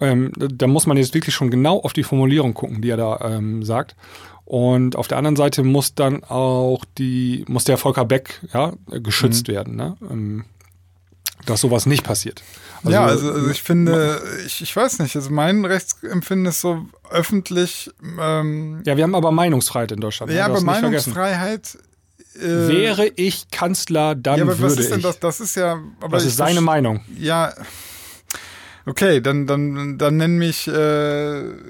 Ähm, 0.00 0.32
da 0.36 0.66
muss 0.66 0.86
man 0.86 0.96
jetzt 0.96 1.14
wirklich 1.14 1.34
schon 1.34 1.50
genau 1.50 1.78
auf 1.80 1.92
die 1.92 2.02
Formulierung 2.02 2.54
gucken, 2.54 2.80
die 2.80 2.88
er 2.88 2.96
da 2.96 3.20
ähm, 3.22 3.62
sagt. 3.62 3.96
Und 4.44 4.96
auf 4.96 5.06
der 5.06 5.18
anderen 5.18 5.36
Seite 5.36 5.62
muss 5.62 5.94
dann 5.94 6.24
auch 6.24 6.84
die, 6.98 7.44
muss 7.46 7.64
der 7.64 7.76
Volker 7.76 8.04
Beck 8.04 8.40
ja, 8.52 8.72
geschützt 8.88 9.46
werden, 9.46 9.76
ne? 9.76 9.96
ähm, 10.10 10.44
dass 11.46 11.60
sowas 11.60 11.86
nicht 11.86 12.02
passiert. 12.02 12.42
Ja, 12.84 13.04
also, 13.04 13.32
also 13.32 13.48
ich 13.50 13.62
finde, 13.62 14.22
ich, 14.46 14.60
ich 14.62 14.74
weiß 14.74 14.98
nicht, 15.00 15.14
also 15.16 15.30
mein 15.30 15.64
Rechtsempfinden 15.64 16.46
ist 16.46 16.60
so 16.60 16.86
öffentlich, 17.10 17.90
ähm, 18.20 18.82
Ja, 18.84 18.96
wir 18.96 19.04
haben 19.04 19.14
aber 19.14 19.32
Meinungsfreiheit 19.32 19.92
in 19.92 20.00
Deutschland. 20.00 20.30
ne? 20.32 20.38
ja, 20.38 20.46
aber. 20.46 20.60
Meinungsfreiheit. 20.60 21.78
Äh, 22.36 22.42
Wäre 22.68 23.06
ich 23.16 23.50
Kanzler, 23.50 24.14
dann 24.14 24.36
ja, 24.38 24.44
aber 24.44 24.52
was 24.52 24.58
würde 24.60 24.82
ist 24.82 24.90
denn 24.92 24.98
ich. 25.00 25.04
das? 25.04 25.18
Das 25.18 25.40
ist 25.40 25.56
ja. 25.56 25.80
Aber 26.00 26.16
das 26.16 26.22
ich 26.22 26.28
ist 26.30 26.36
seine 26.36 26.60
verste- 26.60 26.62
Meinung. 26.62 27.00
Ja. 27.18 27.52
Okay, 28.86 29.20
dann, 29.20 29.46
dann, 29.46 29.98
dann 29.98 30.16
nenn 30.16 30.38
mich, 30.38 30.66
äh, 30.66 30.72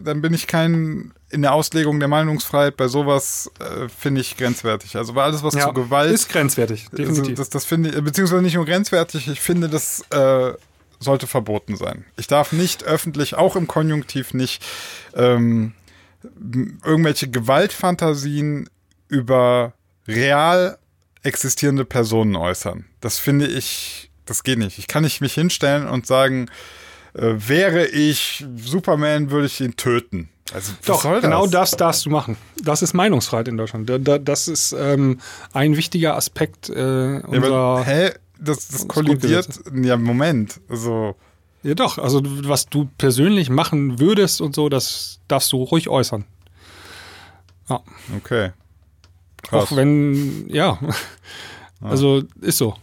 dann 0.02 0.20
bin 0.22 0.32
ich 0.32 0.46
kein 0.46 1.12
in 1.32 1.42
der 1.42 1.52
Auslegung 1.54 1.98
der 2.00 2.08
Meinungsfreiheit 2.08 2.76
bei 2.76 2.88
sowas 2.88 3.50
äh, 3.60 3.88
finde 3.88 4.20
ich 4.20 4.36
grenzwertig. 4.36 4.96
Also 4.96 5.12
bei 5.12 5.22
alles, 5.22 5.42
was 5.44 5.54
zu 5.54 5.72
Gewalt 5.72 6.12
ist 6.12 6.28
grenzwertig, 6.28 6.88
definitiv. 6.90 7.20
Also 7.30 7.34
das, 7.34 7.50
das 7.50 7.64
finde 7.64 7.90
ich, 7.90 8.02
beziehungsweise 8.02 8.42
nicht 8.42 8.54
nur 8.54 8.64
grenzwertig, 8.66 9.28
ich 9.28 9.40
finde, 9.40 9.68
das 9.68 10.04
äh, 10.10 10.52
sollte 11.00 11.26
verboten 11.26 11.76
sein. 11.76 12.04
Ich 12.16 12.26
darf 12.26 12.52
nicht 12.52 12.84
öffentlich, 12.84 13.34
auch 13.34 13.56
im 13.56 13.66
Konjunktiv 13.66 14.34
nicht, 14.34 14.62
ähm, 15.14 15.72
irgendwelche 16.84 17.28
Gewaltfantasien 17.30 18.68
über 19.08 19.72
real 20.06 20.78
existierende 21.22 21.84
Personen 21.84 22.36
äußern. 22.36 22.84
Das 23.00 23.18
finde 23.18 23.46
ich, 23.46 24.10
das 24.26 24.42
geht 24.44 24.58
nicht. 24.58 24.78
Ich 24.78 24.86
kann 24.86 25.02
nicht 25.02 25.20
mich 25.20 25.34
hinstellen 25.34 25.88
und 25.88 26.06
sagen, 26.06 26.48
äh, 27.14 27.32
wäre 27.36 27.86
ich 27.86 28.44
Superman, 28.56 29.30
würde 29.30 29.46
ich 29.46 29.60
ihn 29.60 29.76
töten. 29.76 30.28
Also, 30.52 30.72
Doch, 30.84 31.02
soll 31.02 31.20
genau 31.20 31.46
das? 31.46 31.70
das 31.70 31.76
darfst 31.78 32.06
du 32.06 32.10
machen. 32.10 32.36
Das 32.62 32.82
ist 32.82 32.92
Meinungsfreiheit 32.92 33.48
in 33.48 33.56
Deutschland. 33.56 33.88
Da, 33.88 33.98
da, 33.98 34.18
das 34.18 34.48
ist 34.48 34.72
ähm, 34.72 35.20
ein 35.52 35.76
wichtiger 35.76 36.16
Aspekt 36.16 36.68
äh, 36.70 37.14
Ja, 37.14 37.20
unserer. 37.24 37.54
aber, 37.56 37.84
hä? 37.84 38.10
Das, 38.40 38.68
das 38.68 38.88
kollidiert. 38.88 39.60
Ja, 39.74 39.96
Moment. 39.96 40.60
Also, 40.68 41.14
Ja, 41.62 41.74
doch. 41.74 41.98
Also, 41.98 42.22
was 42.48 42.66
du 42.66 42.88
persönlich 42.98 43.50
machen 43.50 43.98
würdest 44.00 44.40
und 44.40 44.54
so, 44.54 44.68
das 44.68 45.20
darfst 45.28 45.52
du 45.52 45.62
ruhig 45.62 45.88
äußern. 45.88 46.24
Ja. 47.68 47.80
okay. 48.16 48.50
Krass. 49.42 49.64
Auch 49.72 49.76
wenn, 49.76 50.48
ja. 50.48 50.78
Also, 51.80 52.22
ist 52.40 52.58
so. 52.58 52.76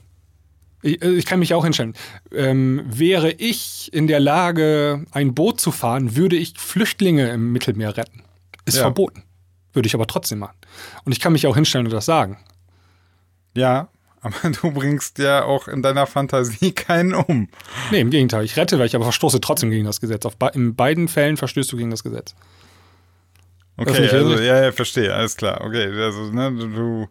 Ich, 0.81 1.01
ich 1.01 1.25
kann 1.25 1.39
mich 1.39 1.53
auch 1.53 1.63
hinstellen. 1.63 1.93
Ähm, 2.31 2.83
wäre 2.87 3.31
ich 3.31 3.91
in 3.93 4.07
der 4.07 4.19
Lage, 4.19 5.05
ein 5.11 5.33
Boot 5.35 5.59
zu 5.59 5.71
fahren, 5.71 6.15
würde 6.15 6.35
ich 6.35 6.53
Flüchtlinge 6.57 7.29
im 7.29 7.51
Mittelmeer 7.51 7.97
retten. 7.97 8.23
Ist 8.65 8.75
Ja. 8.77 8.81
verboten. 8.83 9.23
Würde 9.73 9.87
ich 9.87 9.93
aber 9.95 10.07
trotzdem 10.07 10.39
machen. 10.39 10.55
Und 11.03 11.11
ich 11.11 11.19
kann 11.19 11.33
mich 11.33 11.45
auch 11.47 11.55
hinstellen 11.55 11.85
und 11.87 11.93
das 11.93 12.05
sagen. 12.05 12.37
Ja, 13.55 13.89
aber 14.27 14.49
du 14.51 14.71
bringst 14.71 15.17
ja 15.19 15.43
auch 15.43 15.67
in 15.67 15.81
deiner 15.81 16.05
Fantasie 16.07 16.71
keinen 16.71 17.13
um. 17.15 17.49
Nee, 17.91 18.01
im 18.01 18.09
Gegenteil. 18.09 18.43
Ich 18.45 18.55
rette 18.57 18.79
welche, 18.79 18.97
aber 18.97 19.05
verstoße 19.05 19.41
trotzdem 19.41 19.69
gegen 19.69 19.85
das 19.85 19.99
Gesetz. 20.01 20.25
Auf 20.25 20.33
in 20.53 20.75
beiden 20.75 21.07
Fällen 21.07 21.37
verstößt 21.37 21.71
du 21.71 21.77
gegen 21.77 21.91
das 21.91 22.03
Gesetz. 22.03 22.35
Okay, 23.79 24.09
also, 24.09 24.39
ja, 24.39 24.63
ja, 24.63 24.71
verstehe, 24.71 25.13
alles 25.13 25.35
klar. 25.37 25.61
Okay, 25.63 25.85
also, 26.01 26.31
ne, 26.31 26.51
du, 26.51 27.07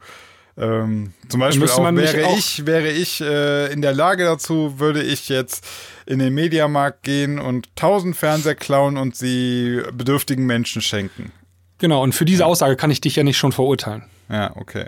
ähm, 0.61 1.13
zum 1.29 1.41
Beispiel 1.41 1.69
auch, 1.69 1.95
wäre 1.95 2.27
auch- 2.27 2.37
ich, 2.39 2.67
wäre 2.67 2.89
ich 2.89 3.21
äh, 3.21 3.73
in 3.73 3.83
der 3.83 3.93
Lage 3.93 4.25
dazu, 4.25 4.81
würde 4.81 5.03
ich 5.03 5.29
jetzt 5.29 5.65
in 6.07 6.19
den 6.19 6.35
Mediamarkt 6.35 7.05
gehen 7.05 7.39
und 7.39 7.69
tausend 7.77 8.17
Fernseher 8.17 8.57
klauen 8.57 8.97
und 8.97 9.15
sie 9.15 9.81
bedürftigen 9.93 10.45
Menschen 10.45 10.83
schenken. 10.83 11.31
Genau, 11.79 12.03
und 12.03 12.15
für 12.15 12.25
diese 12.25 12.47
Aussage 12.47 12.75
kann 12.75 12.91
ich 12.91 13.01
dich 13.01 13.15
ja 13.17 13.23
nicht 13.23 13.37
schon 13.37 13.53
verurteilen. 13.53 14.03
Ja, 14.29 14.57
okay. 14.57 14.87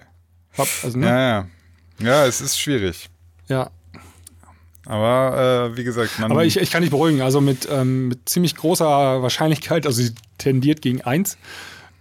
Also, 0.83 0.99
ne? 0.99 1.07
Ja, 1.07 1.21
ja. 1.21 1.47
Ja, 1.99 2.27
es 2.27 2.41
ist 2.41 2.59
schwierig. 2.59 3.09
ja. 3.49 3.70
Aber 4.85 5.70
äh, 5.73 5.77
wie 5.77 5.85
gesagt, 5.85 6.19
man. 6.19 6.31
Aber 6.31 6.47
ich, 6.47 6.57
ich 6.57 6.70
kann 6.70 6.81
dich 6.81 6.91
beruhigen. 6.91 7.20
Also 7.20 7.43
mit, 7.43 7.69
ähm, 7.70 8.09
mit 8.09 8.27
ziemlich 8.27 8.57
großer 8.57 8.87
Wahrscheinlichkeit, 8.87 9.85
also 9.85 10.01
sie 10.01 10.15
tendiert 10.39 10.81
gegen 10.81 11.03
eins, 11.03 11.37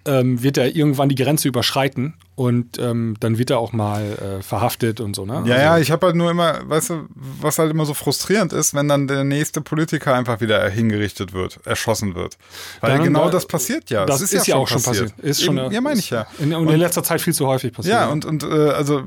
ähm, 0.05 0.41
wird 0.41 0.57
er 0.57 0.73
irgendwann 0.73 1.09
die 1.09 1.15
Grenze 1.15 1.49
überschreiten 1.49 2.13
und 2.37 2.77
ähm, 2.77 3.15
dann 3.19 3.39
wird 3.39 3.49
er 3.49 3.57
auch 3.57 3.73
mal 3.73 4.03
äh, 4.03 4.43
verhaftet 4.43 4.99
und 4.99 5.15
so. 5.15 5.25
Ne? 5.25 5.33
Ja, 5.33 5.39
also, 5.39 5.53
ja, 5.53 5.77
ich 5.79 5.89
habe 5.89 6.05
halt 6.05 6.15
nur 6.15 6.29
immer, 6.29 6.69
weißt 6.69 6.91
du, 6.91 7.07
was 7.15 7.57
halt 7.57 7.71
immer 7.71 7.83
so 7.83 7.95
frustrierend 7.95 8.53
ist, 8.53 8.75
wenn 8.75 8.87
dann 8.87 9.07
der 9.07 9.23
nächste 9.23 9.59
Politiker 9.59 10.13
einfach 10.13 10.39
wieder 10.39 10.69
hingerichtet 10.69 11.33
wird, 11.33 11.57
erschossen 11.65 12.13
wird. 12.13 12.37
Weil 12.79 12.99
genau 12.99 13.29
äh, 13.29 13.31
das 13.31 13.47
passiert 13.47 13.89
ja. 13.89 14.05
Das, 14.05 14.21
ist, 14.21 14.45
ja, 14.45 14.55
auch 14.55 14.67
schon 14.67 14.83
passiert. 14.83 15.17
Ist 15.17 15.43
schon, 15.43 15.57
Eben, 15.57 15.71
ja, 15.71 15.81
meine 15.81 15.99
ich 15.99 16.11
ja. 16.11 16.27
In, 16.37 16.53
und 16.53 16.69
in 16.69 16.77
letzter 16.77 17.01
Zeit 17.01 17.21
viel 17.21 17.33
zu 17.33 17.47
häufig 17.47 17.73
passiert. 17.73 17.95
Ja, 17.95 18.05
und, 18.05 18.23
und 18.23 18.43
äh, 18.43 18.69
also 18.69 19.01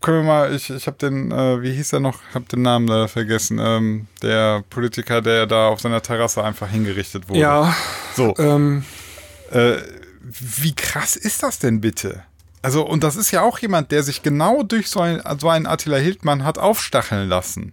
können 0.00 0.20
wir 0.20 0.24
mal, 0.24 0.54
ich, 0.54 0.70
ich 0.70 0.86
habe 0.86 0.96
den, 0.96 1.30
äh, 1.30 1.60
wie 1.60 1.74
hieß 1.74 1.92
er 1.92 2.00
noch, 2.00 2.20
habe 2.32 2.46
den 2.46 2.62
Namen 2.62 2.88
leider 2.88 3.08
vergessen, 3.08 3.58
ähm, 3.60 4.06
der 4.22 4.64
Politiker, 4.70 5.20
der 5.20 5.46
da 5.46 5.68
auf 5.68 5.80
seiner 5.80 6.00
Terrasse 6.00 6.42
einfach 6.42 6.70
hingerichtet 6.70 7.28
wurde. 7.28 7.38
Ja, 7.38 7.76
So, 8.14 8.34
ähm, 8.38 8.82
äh, 9.50 9.74
wie 10.22 10.74
krass 10.74 11.16
ist 11.16 11.42
das 11.42 11.58
denn 11.58 11.82
bitte? 11.82 12.22
Also, 12.62 12.86
und 12.86 13.02
das 13.02 13.16
ist 13.16 13.30
ja 13.32 13.42
auch 13.42 13.58
jemand, 13.58 13.90
der 13.90 14.02
sich 14.04 14.22
genau 14.22 14.62
durch 14.62 14.88
so, 14.88 15.00
ein, 15.00 15.20
so 15.40 15.48
einen 15.48 15.66
Attila 15.66 15.96
Hildmann 15.96 16.44
hat 16.44 16.58
aufstacheln 16.58 17.28
lassen. 17.28 17.72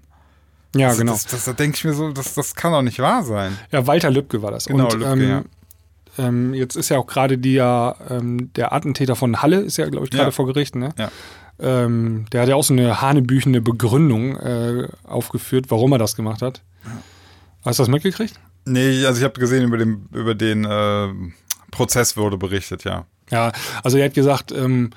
ja, 0.76 0.90
Das- 0.90 0.98
genau. 0.98 1.12
Das, 1.14 1.26
das, 1.28 1.46
da 1.46 1.54
denke 1.54 1.78
ich 1.78 1.84
mir 1.86 1.94
so, 1.94 2.12
das, 2.12 2.34
das 2.34 2.56
kann 2.56 2.72
doch 2.72 2.82
nicht 2.82 3.00
wahr 3.00 3.24
sein. 3.24 3.58
Ja, 3.72 3.86
Walter 3.88 4.10
Lübcke 4.10 4.42
war 4.42 4.52
das. 4.52 4.66
Genau, 4.66 4.86
und, 4.86 4.94
Lübcke, 4.94 5.12
ähm, 5.14 5.30
ja. 5.30 5.44
ähm, 6.28 6.54
jetzt 6.56 6.76
ist 6.76 6.90
ja 6.90 6.98
auch 6.98 7.06
gerade 7.08 7.38
der, 7.38 7.96
ähm, 8.10 8.52
der 8.54 8.74
Attentäter 8.74 9.16
von 9.16 9.42
Halle, 9.42 9.58
ist 9.62 9.78
ja, 9.78 9.88
glaube 9.90 10.06
ich, 10.06 10.12
gerade 10.12 10.26
Ja. 10.26 10.32
vor 10.32 10.48
Gericht, 10.48 10.76
ne? 10.76 10.90
Ja. 10.98 11.12
Ähm, 11.62 12.26
der 12.32 12.42
hat 12.44 12.50
ja 12.50 12.56
auch 12.56 12.64
so 12.64 12.74
eine 12.74 13.02
hanebüchende 13.02 13.62
Begründung 13.62 14.38
äh, 14.38 14.88
aufgeführt, 15.04 15.66
warum 15.70 15.92
er 15.92 15.98
das 15.98 16.16
gemacht 16.16 16.42
hat. 16.42 16.62
Hast 17.66 17.78
du 17.80 17.84
das 17.84 17.90
mitgekriegt? 17.90 18.40
Nee, 18.66 19.06
also 19.06 19.20
ich 19.20 19.24
habe 19.26 19.40
gesehen, 19.40 19.64
über 19.64 19.78
den, 19.78 20.08
über 20.14 20.36
den 20.36 20.64
äh, 20.66 21.08
Prozess 21.72 22.18
wurde 22.18 22.38
berichtet, 22.38 22.84
ja. 22.84 23.06
Ja, 23.32 23.52
also 23.84 23.98
er 23.98 24.06
hat 24.06 24.14
gesagt, 24.14 24.52
ähm, 24.52 24.92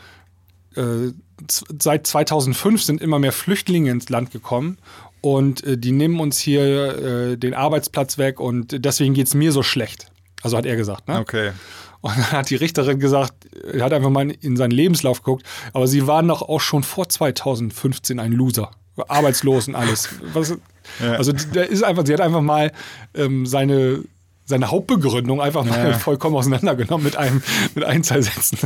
äh, 0.74 1.12
seit 1.48 2.06
2005 2.06 2.82
sind 2.82 3.00
immer 3.00 3.18
mehr 3.18 3.32
Flüchtlinge 3.32 3.90
ins 3.90 4.08
Land 4.08 4.30
gekommen 4.30 4.78
und 5.20 5.64
äh, 5.64 5.76
die 5.76 5.92
nehmen 5.92 6.18
uns 6.20 6.38
hier 6.38 7.32
äh, 7.32 7.36
den 7.36 7.54
Arbeitsplatz 7.54 8.18
weg 8.18 8.40
und 8.40 8.84
deswegen 8.84 9.14
geht's 9.14 9.34
mir 9.34 9.52
so 9.52 9.62
schlecht. 9.62 10.10
Also 10.42 10.56
hat 10.56 10.66
er 10.66 10.76
gesagt. 10.76 11.08
Ne? 11.08 11.18
Okay. 11.18 11.52
Und 12.00 12.16
dann 12.16 12.32
hat 12.32 12.50
die 12.50 12.56
Richterin 12.56 12.98
gesagt, 12.98 13.34
er 13.72 13.84
hat 13.84 13.92
einfach 13.92 14.10
mal 14.10 14.30
in 14.30 14.56
seinen 14.56 14.72
Lebenslauf 14.72 15.22
geguckt, 15.22 15.46
aber 15.72 15.86
sie 15.86 16.06
waren 16.06 16.26
doch 16.26 16.42
auch 16.42 16.60
schon 16.60 16.82
vor 16.82 17.08
2015 17.08 18.18
ein 18.18 18.32
Loser. 18.32 18.70
Arbeitslos 19.08 19.68
und 19.68 19.74
alles. 19.74 20.08
Was, 20.32 20.54
Ja. 21.00 21.12
Also 21.12 21.32
der 21.32 21.68
ist 21.68 21.82
einfach, 21.82 22.04
sie 22.06 22.12
hat 22.12 22.20
einfach 22.20 22.40
mal 22.40 22.72
ähm, 23.14 23.46
seine, 23.46 24.02
seine 24.44 24.70
Hauptbegründung 24.70 25.40
einfach 25.40 25.64
mal 25.64 25.90
Ja. 25.90 25.98
vollkommen 25.98 26.36
auseinandergenommen 26.36 27.05
mit 27.05 27.16
einem, 27.16 27.43
mit 27.74 27.85
ein, 27.85 28.02
zwei 28.05 28.20
Sätzen. 28.23 28.59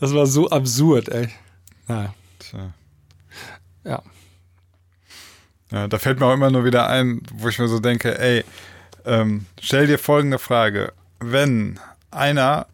Das 0.00 0.14
war 0.14 0.26
so 0.26 0.50
absurd, 0.50 1.08
ey. 1.08 1.28
Naja, 1.88 2.14
Tja. 2.38 2.74
ja. 3.84 4.02
Ja, 5.70 5.88
da 5.88 5.98
fällt 5.98 6.20
mir 6.20 6.26
auch 6.26 6.34
immer 6.34 6.50
nur 6.50 6.64
wieder 6.64 6.88
ein, 6.88 7.22
wo 7.32 7.48
ich 7.48 7.58
mir 7.58 7.68
so 7.68 7.80
denke, 7.80 8.18
ey, 8.18 8.44
ähm, 9.06 9.46
stell 9.60 9.86
dir 9.86 9.98
folgende 9.98 10.38
Frage. 10.38 10.92
Wenn 11.20 11.80
einer 12.10 12.66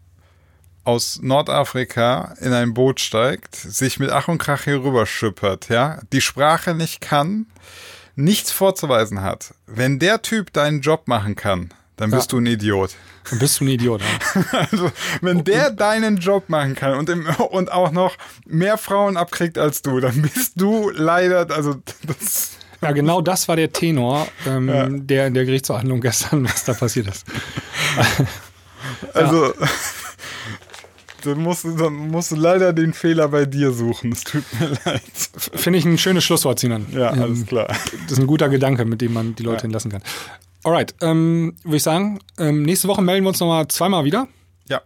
aus 0.84 1.20
Nordafrika 1.22 2.34
in 2.40 2.52
ein 2.52 2.74
Boot 2.74 3.00
steigt, 3.00 3.54
sich 3.54 3.98
mit 4.00 4.10
Ach 4.10 4.28
und 4.28 4.38
Krach 4.38 4.64
hier 4.64 4.82
rüber 4.82 5.06
schippert, 5.06 5.68
ja, 5.68 6.00
die 6.12 6.20
Sprache 6.20 6.74
nicht 6.74 7.00
kann, 7.00 7.46
nichts 8.20 8.52
vorzuweisen 8.52 9.22
hat. 9.22 9.54
Wenn 9.66 9.98
der 9.98 10.22
Typ 10.22 10.52
deinen 10.52 10.80
Job 10.80 11.08
machen 11.08 11.36
kann, 11.36 11.70
dann 11.96 12.10
bist 12.10 12.32
Ja. 12.32 12.38
du 12.38 12.42
ein 12.42 12.46
Idiot. 12.46 12.94
Dann 13.28 13.38
bist 13.38 13.60
du 13.60 13.64
ein 13.64 13.68
Idiot. 13.68 14.00
Ja. 14.00 14.42
Also, 14.70 14.90
wenn 15.20 15.44
der 15.44 15.70
deinen 15.70 16.16
Job 16.16 16.48
machen 16.48 16.74
kann 16.74 16.94
und, 16.94 17.08
im, 17.10 17.26
und 17.26 17.70
auch 17.72 17.90
noch 17.92 18.16
mehr 18.46 18.78
Frauen 18.78 19.16
abkriegt 19.16 19.58
als 19.58 19.82
du, 19.82 20.00
dann 20.00 20.22
bist 20.22 20.52
du 20.56 20.90
leider, 20.90 21.50
also 21.50 21.76
das, 22.06 22.52
ja, 22.80 22.92
genau 22.92 23.20
das 23.20 23.46
war 23.48 23.56
der 23.56 23.72
Tenor, 23.72 24.26
ähm, 24.46 25.06
der 25.06 25.26
in 25.26 25.34
der 25.34 25.44
Gerichtsverhandlung 25.44 26.00
gestern, 26.00 26.44
was 26.44 26.64
da 26.64 26.72
passiert 26.72 27.08
ist. 27.08 27.26
also 29.14 29.52
Dann 31.24 31.38
musst, 31.42 31.64
du, 31.64 31.76
dann 31.76 31.94
musst 31.94 32.30
du 32.32 32.36
leider 32.36 32.72
den 32.72 32.92
Fehler 32.92 33.28
bei 33.28 33.44
dir 33.44 33.72
suchen. 33.72 34.12
Es 34.12 34.24
tut 34.24 34.44
mir 34.58 34.68
leid. 34.84 35.02
Finde 35.36 35.78
ich 35.78 35.84
ein 35.84 35.98
schönes 35.98 36.24
Schlusswort, 36.24 36.58
Sinan. 36.58 36.86
Ja, 36.92 37.12
Ähm, 37.12 37.22
alles 37.22 37.46
klar. 37.46 37.66
Das 37.68 38.12
ist 38.12 38.18
ein 38.18 38.26
guter 38.26 38.48
Gedanke, 38.48 38.84
mit 38.84 39.00
dem 39.00 39.12
man 39.12 39.34
die 39.34 39.42
Leute 39.42 39.62
hinlassen 39.62 39.90
kann. 39.90 40.02
Alright, 40.64 40.94
ähm, 41.00 41.54
würde 41.62 41.76
ich 41.78 41.82
sagen, 41.82 42.18
ähm, 42.38 42.62
nächste 42.62 42.86
Woche 42.88 43.00
melden 43.02 43.24
wir 43.24 43.28
uns 43.30 43.40
nochmal 43.40 43.66
zweimal 43.68 44.04
wieder. 44.04 44.28
Ja. 44.68 44.82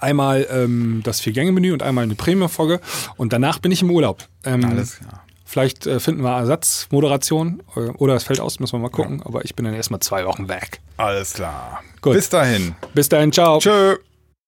Einmal 0.00 0.46
ähm, 0.50 1.00
das 1.04 1.20
Vier-Gänge-Menü 1.20 1.72
und 1.72 1.82
einmal 1.82 2.04
eine 2.04 2.14
Premium-Folge. 2.14 2.80
Und 3.16 3.32
danach 3.32 3.58
bin 3.58 3.72
ich 3.72 3.82
im 3.82 3.90
Urlaub. 3.90 4.24
Ähm, 4.44 4.64
Alles 4.64 4.96
klar. 4.98 5.22
Vielleicht 5.48 5.86
äh, 5.86 6.00
finden 6.00 6.22
wir 6.22 6.36
Ersatzmoderation 6.36 7.62
äh, 7.76 7.80
oder 7.80 8.14
es 8.16 8.24
fällt 8.24 8.40
aus, 8.40 8.58
müssen 8.58 8.72
wir 8.74 8.80
mal 8.80 8.88
gucken. 8.90 9.22
Aber 9.24 9.44
ich 9.44 9.54
bin 9.54 9.64
dann 9.64 9.74
erstmal 9.74 10.00
zwei 10.00 10.24
Wochen 10.26 10.48
weg. 10.48 10.80
Alles 10.96 11.34
klar. 11.34 11.82
Gut. 12.00 12.14
Bis 12.14 12.28
dahin. 12.28 12.74
Bis 12.94 13.08
dahin, 13.08 13.32
ciao. 13.32 13.58
Tschö. 13.58 13.96